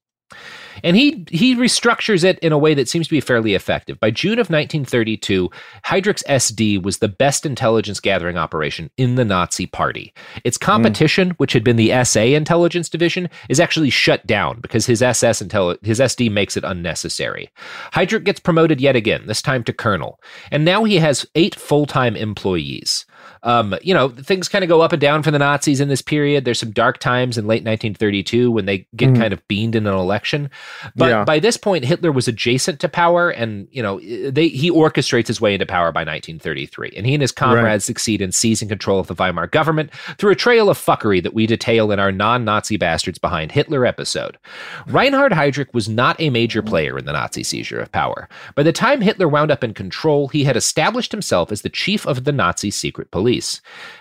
And 0.83 0.97
he 0.97 1.25
he 1.31 1.55
restructures 1.55 2.25
it 2.25 2.39
in 2.41 2.53
a 2.53 2.59
way 2.59 2.75
that 2.75 2.89
seems 2.89 3.07
to 3.07 3.15
be 3.15 3.21
fairly 3.21 3.55
effective. 3.55 4.01
By 4.01 4.11
June 4.11 4.39
of 4.39 4.51
1932, 4.51 5.51
Heydrich's 5.85 6.25
SD 6.29 6.83
was 6.83 6.99
the 6.99 7.09
best 7.09 7.45
intelligence 7.47 8.01
gathering 8.01 8.37
operation 8.37 8.91
in 8.97 9.17
the 9.17 9.25
Nazi 9.25 9.67
Party. 9.67 10.13
Its 10.45 10.57
hmm. 10.57 10.65
competition, 10.65 11.31
which 11.33 11.53
had 11.53 11.65
been 11.65 11.77
the 11.77 12.05
SA 12.05 12.21
intelligence 12.21 12.89
division, 12.89 13.29
is 13.49 13.61
actually 13.61 13.91
shut 13.91 14.27
down 14.27 14.61
because 14.61 14.87
his 14.87 15.03
SS 15.03 15.43
intel- 15.43 15.85
his 15.85 16.01
SD 16.01 16.31
makes 16.31 16.57
it 16.57 16.65
unnecessary. 16.65 17.51
Heydrich 17.93 18.25
gets 18.25 18.41
promoted 18.41 18.81
yet 18.81 18.97
again, 18.97 19.27
this 19.27 19.43
time 19.43 19.65
to 19.65 19.73
colonel, 19.73 20.21
and 20.51 20.65
now 20.65 20.85
he 20.85 20.97
has 20.97 21.27
eight 21.35 21.55
full-time 21.55 22.17
employees. 22.17 23.07
Um, 23.45 23.75
you 23.83 23.93
know, 23.93 24.09
things 24.09 24.49
kind 24.49 24.63
of 24.65 24.69
go 24.69 24.81
up 24.83 24.93
and 24.93 25.01
down 25.01 25.23
for 25.23 25.31
the 25.31 25.39
Nazis 25.39 25.81
in 25.81 25.89
this 25.89 26.03
period. 26.03 26.45
There's 26.45 26.61
some 26.61 26.71
dark 26.71 26.99
times 26.99 27.37
in 27.37 27.47
late 27.47 27.65
1932 27.65 28.51
when 28.51 28.67
they 28.67 28.87
get 28.95 29.11
Mhm. 29.11 29.19
kind 29.19 29.33
of 29.33 29.47
beamed 29.49 29.75
in 29.75 29.87
an 29.87 29.95
election. 29.95 30.51
But 30.95 31.09
Yeah. 31.11 31.25
by 31.25 31.39
this 31.41 31.57
point, 31.57 31.85
Hitler 31.85 32.13
was 32.13 32.29
adjacent 32.29 32.79
to 32.81 32.89
power, 32.89 33.31
and 33.31 33.67
you 33.73 33.83
know, 33.83 33.99
they 34.31 34.49
he 34.49 34.71
orchestrates 34.71 35.27
his 35.27 35.41
way 35.41 35.55
into 35.55 35.67
power 35.67 35.91
by 35.93 36.05
1933, 36.05 36.93
and 36.97 37.07
he 37.07 37.15
and 37.15 37.21
his 37.23 37.33
comrades 37.33 37.85
succeed 37.85 38.21
in 38.21 38.33
seizing 38.33 38.69
control 38.69 39.01
of 39.01 39.07
the 39.09 39.15
Weimar 39.15 39.47
government 39.49 39.91
through 40.19 40.31
a 40.31 40.37
trail 40.37 40.71
of 40.71 40.79
fuckery 40.79 41.23
that 41.23 41.35
we 41.35 41.47
detail 41.47 41.91
in 41.91 41.99
our 41.99 42.13
non-Nazi 42.13 42.77
bastards 42.77 43.19
behind 43.19 43.53
Hitler 43.53 43.85
episode. 43.87 44.39
Reinhard 44.87 45.33
Heydrich 45.33 45.73
was 45.73 45.89
not 45.89 46.21
a 46.21 46.31
major 46.31 46.63
player 46.63 46.99
in 46.99 47.05
the 47.07 47.13
Nazi 47.13 47.43
seizure 47.43 47.81
of 47.81 47.91
power. 47.93 48.29
By 48.55 48.63
the 48.63 48.73
time 48.73 49.01
Hitler 49.01 49.29
wound 49.29 49.51
up 49.51 49.65
in 49.65 49.75
control, 49.75 50.29
he 50.29 50.45
had 50.45 50.57
established 50.57 51.13
himself 51.13 51.51
as 51.51 51.63
the 51.63 51.69
chief 51.69 52.07
of 52.07 52.25
the 52.25 52.33
Nazi 52.33 52.71
secret 52.71 53.11
police. 53.11 53.32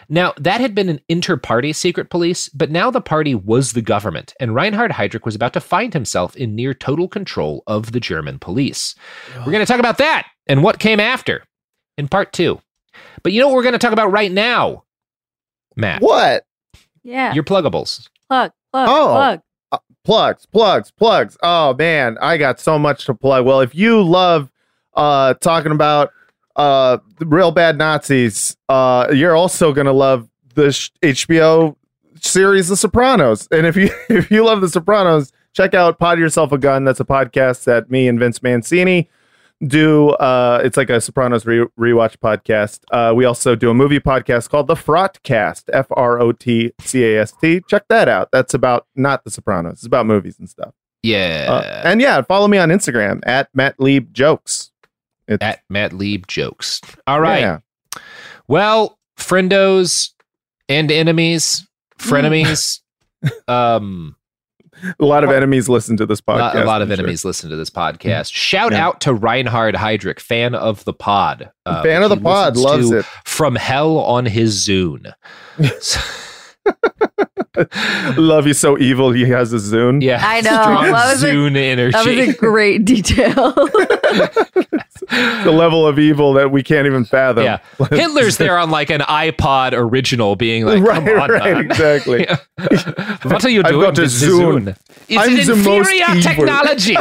Now, 0.09 0.33
that 0.37 0.59
had 0.59 0.75
been 0.75 0.89
an 0.89 0.99
inter 1.07 1.37
party 1.37 1.71
secret 1.73 2.09
police, 2.09 2.49
but 2.49 2.69
now 2.71 2.91
the 2.91 2.99
party 3.01 3.33
was 3.35 3.71
the 3.73 3.81
government, 3.81 4.33
and 4.39 4.53
Reinhard 4.53 4.91
Heydrich 4.91 5.23
was 5.25 5.35
about 5.35 5.53
to 5.53 5.61
find 5.61 5.93
himself 5.93 6.35
in 6.35 6.55
near 6.55 6.73
total 6.73 7.07
control 7.07 7.63
of 7.67 7.91
the 7.93 7.99
German 7.99 8.39
police. 8.39 8.95
We're 9.37 9.51
going 9.51 9.65
to 9.65 9.71
talk 9.71 9.79
about 9.79 9.97
that 9.99 10.27
and 10.47 10.63
what 10.63 10.79
came 10.79 10.99
after 10.99 11.43
in 11.97 12.07
part 12.07 12.33
two. 12.33 12.59
But 13.23 13.31
you 13.31 13.39
know 13.39 13.47
what 13.47 13.55
we're 13.55 13.63
going 13.63 13.73
to 13.73 13.79
talk 13.79 13.93
about 13.93 14.11
right 14.11 14.31
now? 14.31 14.83
Matt. 15.75 16.01
What? 16.01 16.45
Yeah. 17.03 17.33
Your 17.33 17.43
pluggables. 17.43 18.09
plug, 18.27 18.51
plug, 18.71 18.89
Oh. 18.89 19.07
plug. 19.13 19.41
Uh, 19.71 19.77
plugs, 20.03 20.45
plugs, 20.45 20.91
plugs. 20.91 21.37
Oh 21.41 21.73
man, 21.75 22.17
I 22.21 22.37
got 22.37 22.59
so 22.59 22.77
much 22.77 23.05
to 23.05 23.13
plug. 23.13 23.45
Well, 23.45 23.61
if 23.61 23.73
you 23.73 24.01
love 24.01 24.51
uh 24.93 25.33
talking 25.35 25.71
about 25.71 26.11
uh 26.61 26.97
real 27.19 27.51
bad 27.51 27.77
Nazis, 27.77 28.55
uh 28.69 29.07
you're 29.13 29.35
also 29.35 29.73
going 29.73 29.85
to 29.87 29.93
love 29.93 30.29
the 30.53 30.71
sh- 30.71 30.91
HBO 31.01 31.75
series 32.19 32.67
The 32.67 32.77
Sopranos. 32.77 33.47
And 33.51 33.65
if 33.65 33.75
you 33.75 33.89
if 34.09 34.29
you 34.29 34.45
love 34.45 34.61
The 34.61 34.69
Sopranos, 34.69 35.31
check 35.53 35.73
out 35.73 35.97
Pod 35.99 36.19
Yourself 36.19 36.51
a 36.51 36.57
Gun. 36.57 36.83
That's 36.83 36.99
a 36.99 37.05
podcast 37.05 37.63
that 37.65 37.89
me 37.89 38.07
and 38.07 38.19
Vince 38.19 38.43
Mancini 38.43 39.09
do 39.65 40.09
uh 40.09 40.59
it's 40.63 40.75
like 40.75 40.89
a 40.89 40.99
Sopranos 40.99 41.45
re- 41.45 41.67
rewatch 41.79 42.17
podcast. 42.17 42.81
Uh 42.91 43.13
we 43.13 43.25
also 43.25 43.55
do 43.55 43.69
a 43.69 43.73
movie 43.73 43.99
podcast 43.99 44.49
called 44.49 44.67
The 44.67 44.75
Frotcast, 44.75 45.63
F 45.73 45.87
R 45.91 46.19
O 46.19 46.31
T 46.31 46.73
C 46.79 47.03
A 47.05 47.21
S 47.21 47.31
T. 47.31 47.61
Check 47.67 47.87
that 47.89 48.07
out. 48.07 48.29
That's 48.31 48.53
about 48.53 48.87
not 48.95 49.23
The 49.23 49.31
Sopranos. 49.31 49.73
It's 49.73 49.85
about 49.85 50.05
movies 50.05 50.37
and 50.39 50.49
stuff. 50.49 50.73
Yeah. 51.03 51.47
Uh, 51.49 51.81
and 51.85 52.01
yeah, 52.01 52.21
follow 52.21 52.47
me 52.47 52.57
on 52.59 52.69
Instagram 52.69 53.21
at 53.23 53.49
Matt 53.55 53.79
Lieb 53.79 54.13
Jokes. 54.13 54.70
It's, 55.31 55.43
at 55.43 55.61
Matt 55.69 55.93
Lieb 55.93 56.27
jokes. 56.27 56.81
All 57.07 57.21
right. 57.21 57.39
Yeah. 57.41 57.57
Well, 58.47 58.99
friendos 59.17 60.09
and 60.69 60.91
enemies, 60.91 61.65
frenemies. 61.97 62.79
um, 63.47 64.15
a 64.99 65.05
lot 65.05 65.23
of 65.23 65.29
enemies 65.29 65.69
listen 65.69 65.95
to 65.97 66.05
this 66.05 66.21
podcast. 66.21 66.55
a 66.55 66.65
lot 66.65 66.81
of 66.81 66.89
I'm 66.89 66.95
sure. 66.95 67.03
enemies 67.03 67.23
listen 67.23 67.49
to 67.51 67.55
this 67.55 67.69
podcast. 67.69 68.33
Shout 68.33 68.71
Yeah. 68.71 68.85
out 68.87 69.01
to 69.01 69.13
Reinhard 69.13 69.75
Heydrich, 69.75 70.19
fan 70.19 70.55
of 70.55 70.83
the 70.85 70.93
pod. 70.93 71.51
Uh, 71.65 71.83
Fan 71.83 72.01
of 72.03 72.09
the 72.09 72.15
he 72.15 72.21
pod, 72.21 72.57
loves 72.57 72.91
it. 72.91 73.05
From 73.25 73.55
hell 73.55 73.99
on 73.99 74.25
his 74.25 74.67
Zune. 74.67 75.13
Love 78.17 78.47
you 78.47 78.53
so 78.53 78.77
evil. 78.77 79.11
He 79.11 79.23
has 79.23 79.51
a 79.51 79.57
Zune. 79.57 80.01
Yeah, 80.01 80.21
I 80.25 80.41
know. 80.41 80.61
strong 80.61 80.83
That 80.91 80.91
was 81.13 81.23
a- 81.23 81.27
Zune 81.27 81.55
energy. 81.57 81.91
That 81.91 82.05
was 82.05 82.29
a 82.29 82.33
great 82.39 82.85
detail. 82.85 83.51
the 85.43 85.51
level 85.51 85.85
of 85.85 85.99
evil 85.99 86.33
that 86.33 86.51
we 86.51 86.63
can't 86.63 86.85
even 86.87 87.03
fathom. 87.03 87.43
Yeah, 87.43 87.59
Hitler's 87.89 88.37
there 88.37 88.57
on 88.57 88.71
like 88.71 88.89
an 88.89 89.01
iPod 89.01 89.73
original, 89.73 90.35
being 90.37 90.65
like, 90.65 90.81
right, 90.81 91.03
"Come 91.05 91.19
on, 91.19 91.29
right, 91.29 91.53
man. 91.55 91.65
exactly. 91.65 92.25
what 93.23 93.43
are 93.43 93.49
you 93.49 93.61
I've 93.63 93.71
doing 93.71 93.81
got 93.81 93.97
a 93.97 94.01
the 94.01 94.07
Zune. 94.07 94.63
Zune? 94.63 94.77
It's 95.09 95.17
I'm 95.17 95.33
an 95.33 95.39
inferior 95.57 96.21
technology. 96.21 96.95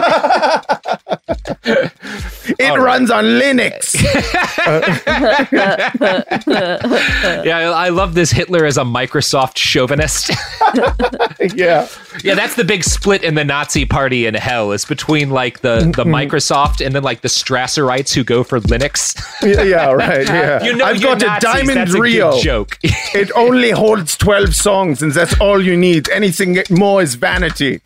It 2.59 2.79
runs 2.79 3.11
on 3.11 3.25
Linux. 3.25 3.95
yeah, 7.45 7.71
I, 7.71 7.89
love 7.89 8.15
this 8.15 8.31
Hitler 8.31 8.65
as 8.65 8.77
a 8.77 8.83
Microsoft 8.83 9.57
chauvinist. 9.57 10.31
yeah. 11.55 11.89
Yeah, 12.23 12.35
that's 12.35 12.57
the 12.57 12.65
big 12.65 12.85
split 12.85 13.23
in 13.23 13.35
the 13.35 13.45
Nazi 13.45 13.85
party 13.85 14.27
in 14.27 14.35
hell. 14.35 14.73
Is 14.73 14.85
between 14.85 15.31
like 15.31 15.61
the 15.61 15.93
the 15.95 16.05
mm-hmm. 16.05 16.15
Microsoft 16.15 16.85
and 16.85 16.95
then 16.95 17.03
like 17.03 17.23
the 17.23 17.29
Strasserites 17.29 18.15
who 18.15 18.25
go 18.25 18.43
for 18.43 18.61
Linux. 18.61 19.17
yeah, 19.43 19.63
yeah, 19.63 19.93
right. 19.93 20.27
Yeah. 20.27 20.65
You 20.71 20.77
know, 20.77 20.85
I've 20.85 21.03
got 21.03 21.21
Nazis, 21.21 21.37
a 21.37 21.53
Diamond 21.53 21.79
that's 21.79 21.95
a 21.95 22.01
Rio. 22.01 22.41
joke. 22.41 22.79
it 22.83 23.31
only 23.35 23.71
holds 23.71 24.17
12 24.17 24.55
songs, 24.55 25.03
and 25.03 25.13
that's 25.13 25.39
all 25.41 25.61
you 25.61 25.77
need. 25.77 26.09
Anything 26.11 26.63
more 26.71 27.03
is 27.03 27.15
vanity. 27.15 27.81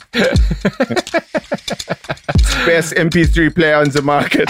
Best 2.67 2.95
MP3 2.95 3.55
player 3.55 3.77
on 3.77 3.91
the 3.91 4.03
market. 4.03 4.49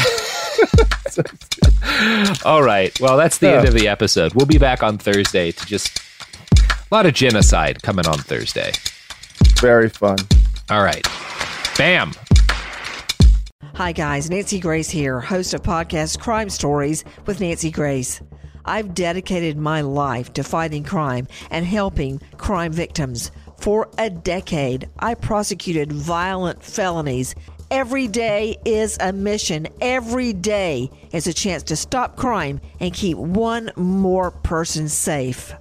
All 2.45 2.63
right. 2.63 2.99
Well, 3.01 3.17
that's 3.17 3.39
the 3.39 3.47
Yeah. 3.49 3.59
end 3.59 3.69
of 3.69 3.75
the 3.75 3.89
episode. 3.89 4.35
We'll 4.35 4.47
be 4.47 4.59
back 4.59 4.83
on 4.83 4.99
Thursday 4.99 5.53
to 5.53 5.67
just 5.67 6.01
a 6.91 6.95
lot 6.95 7.07
of 7.07 7.15
genocide 7.15 7.83
coming 7.83 8.07
on 8.07 8.19
Thursday. 8.19 8.73
Very 9.61 9.89
fun. 9.89 10.17
All 10.71 10.83
right. 10.83 11.07
Bam. 11.77 12.13
Hi, 13.75 13.93
guys. 13.93 14.31
Nancy 14.31 14.61
Grace 14.61 14.91
here, 14.91 15.21
host 15.21 15.53
of 15.55 15.63
podcast 15.63 16.21
Crime 16.21 16.49
Stories 16.49 17.05
with 17.27 17.41
Nancy 17.41 17.71
Grace. 17.71 18.21
I've 18.65 18.95
dedicated 18.95 19.59
my 19.59 19.83
life 19.83 20.33
to 20.35 20.45
fighting 20.45 20.85
crime 20.85 21.27
and 21.51 21.67
helping 21.67 22.21
crime 22.39 22.73
victims. 22.73 23.31
For 23.65 23.89
a 23.97 24.11
decade, 24.11 24.91
I 24.99 25.15
prosecuted 25.15 25.91
violent 25.91 26.63
felonies. 26.63 27.35
Every 27.71 28.07
day 28.07 28.59
is 28.67 28.99
a 29.01 29.11
mission. 29.11 29.69
Every 29.81 30.35
day 30.35 30.91
is 31.13 31.27
a 31.27 31.33
chance 31.33 31.63
to 31.63 31.77
stop 31.77 32.19
crime 32.19 32.61
and 32.81 32.93
keep 32.93 33.17
one 33.17 33.71
more 33.75 34.33
person 34.33 34.87
safe. 34.87 35.55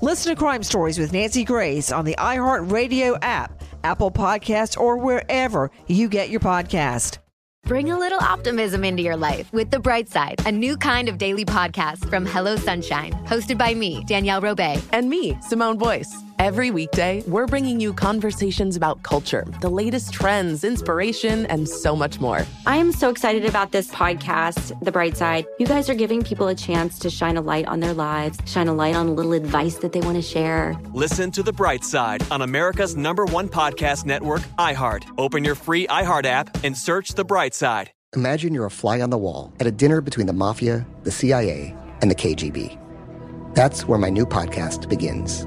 Listen 0.00 0.34
to 0.34 0.38
Crime 0.38 0.62
Stories 0.62 0.98
with 0.98 1.12
Nancy 1.12 1.44
Grace 1.44 1.92
on 1.92 2.06
the 2.06 2.16
iHeartRadio 2.18 3.18
app, 3.20 3.62
Apple 3.84 4.10
Podcasts, 4.10 4.80
or 4.80 4.96
wherever 4.96 5.70
you 5.88 6.08
get 6.08 6.30
your 6.30 6.40
podcast. 6.40 7.18
Bring 7.66 7.90
a 7.90 7.98
little 7.98 8.18
optimism 8.20 8.82
into 8.82 9.02
your 9.02 9.16
life 9.16 9.52
with 9.52 9.70
The 9.70 9.78
Bright 9.78 10.08
Side, 10.08 10.40
a 10.46 10.50
new 10.50 10.74
kind 10.78 11.06
of 11.06 11.18
daily 11.18 11.44
podcast 11.44 12.08
from 12.08 12.24
Hello 12.24 12.56
Sunshine, 12.56 13.12
hosted 13.26 13.58
by 13.58 13.74
me, 13.74 14.02
Danielle 14.06 14.40
Robay. 14.40 14.82
And 14.94 15.10
me, 15.10 15.36
Simone 15.42 15.76
Boyce. 15.76 16.12
Every 16.38 16.70
weekday, 16.70 17.22
we're 17.28 17.46
bringing 17.46 17.78
you 17.80 17.92
conversations 17.92 18.74
about 18.76 19.02
culture, 19.04 19.46
the 19.60 19.68
latest 19.68 20.12
trends, 20.12 20.64
inspiration, 20.64 21.46
and 21.46 21.68
so 21.68 21.94
much 21.94 22.20
more. 22.20 22.44
I 22.66 22.76
am 22.78 22.90
so 22.90 23.10
excited 23.10 23.44
about 23.44 23.70
this 23.70 23.88
podcast, 23.90 24.78
The 24.84 24.90
Bright 24.90 25.16
Side. 25.16 25.46
You 25.60 25.66
guys 25.66 25.88
are 25.88 25.94
giving 25.94 26.22
people 26.22 26.48
a 26.48 26.54
chance 26.54 26.98
to 27.00 27.10
shine 27.10 27.36
a 27.36 27.40
light 27.40 27.66
on 27.66 27.80
their 27.80 27.94
lives, 27.94 28.38
shine 28.46 28.66
a 28.68 28.74
light 28.74 28.96
on 28.96 29.06
a 29.08 29.12
little 29.12 29.32
advice 29.34 29.76
that 29.78 29.92
they 29.92 30.00
want 30.00 30.16
to 30.16 30.22
share. 30.22 30.76
Listen 30.92 31.30
to 31.30 31.42
The 31.42 31.52
Bright 31.52 31.84
Side 31.84 32.22
on 32.30 32.42
America's 32.42 32.96
number 32.96 33.24
one 33.24 33.48
podcast 33.48 34.04
network, 34.04 34.42
iHeart. 34.58 35.04
Open 35.18 35.44
your 35.44 35.54
free 35.54 35.86
iHeart 35.86 36.24
app 36.24 36.64
and 36.64 36.76
search 36.76 37.10
The 37.14 37.24
Bright 37.24 37.54
Side. 37.54 37.92
Imagine 38.16 38.52
you're 38.52 38.66
a 38.66 38.70
fly 38.70 39.00
on 39.00 39.10
the 39.10 39.18
wall 39.18 39.52
at 39.60 39.66
a 39.66 39.72
dinner 39.72 40.00
between 40.00 40.26
the 40.26 40.32
mafia, 40.32 40.86
the 41.04 41.10
CIA, 41.10 41.74
and 42.00 42.10
the 42.10 42.14
KGB. 42.16 42.78
That's 43.54 43.86
where 43.86 43.98
my 43.98 44.10
new 44.10 44.26
podcast 44.26 44.88
begins. 44.88 45.46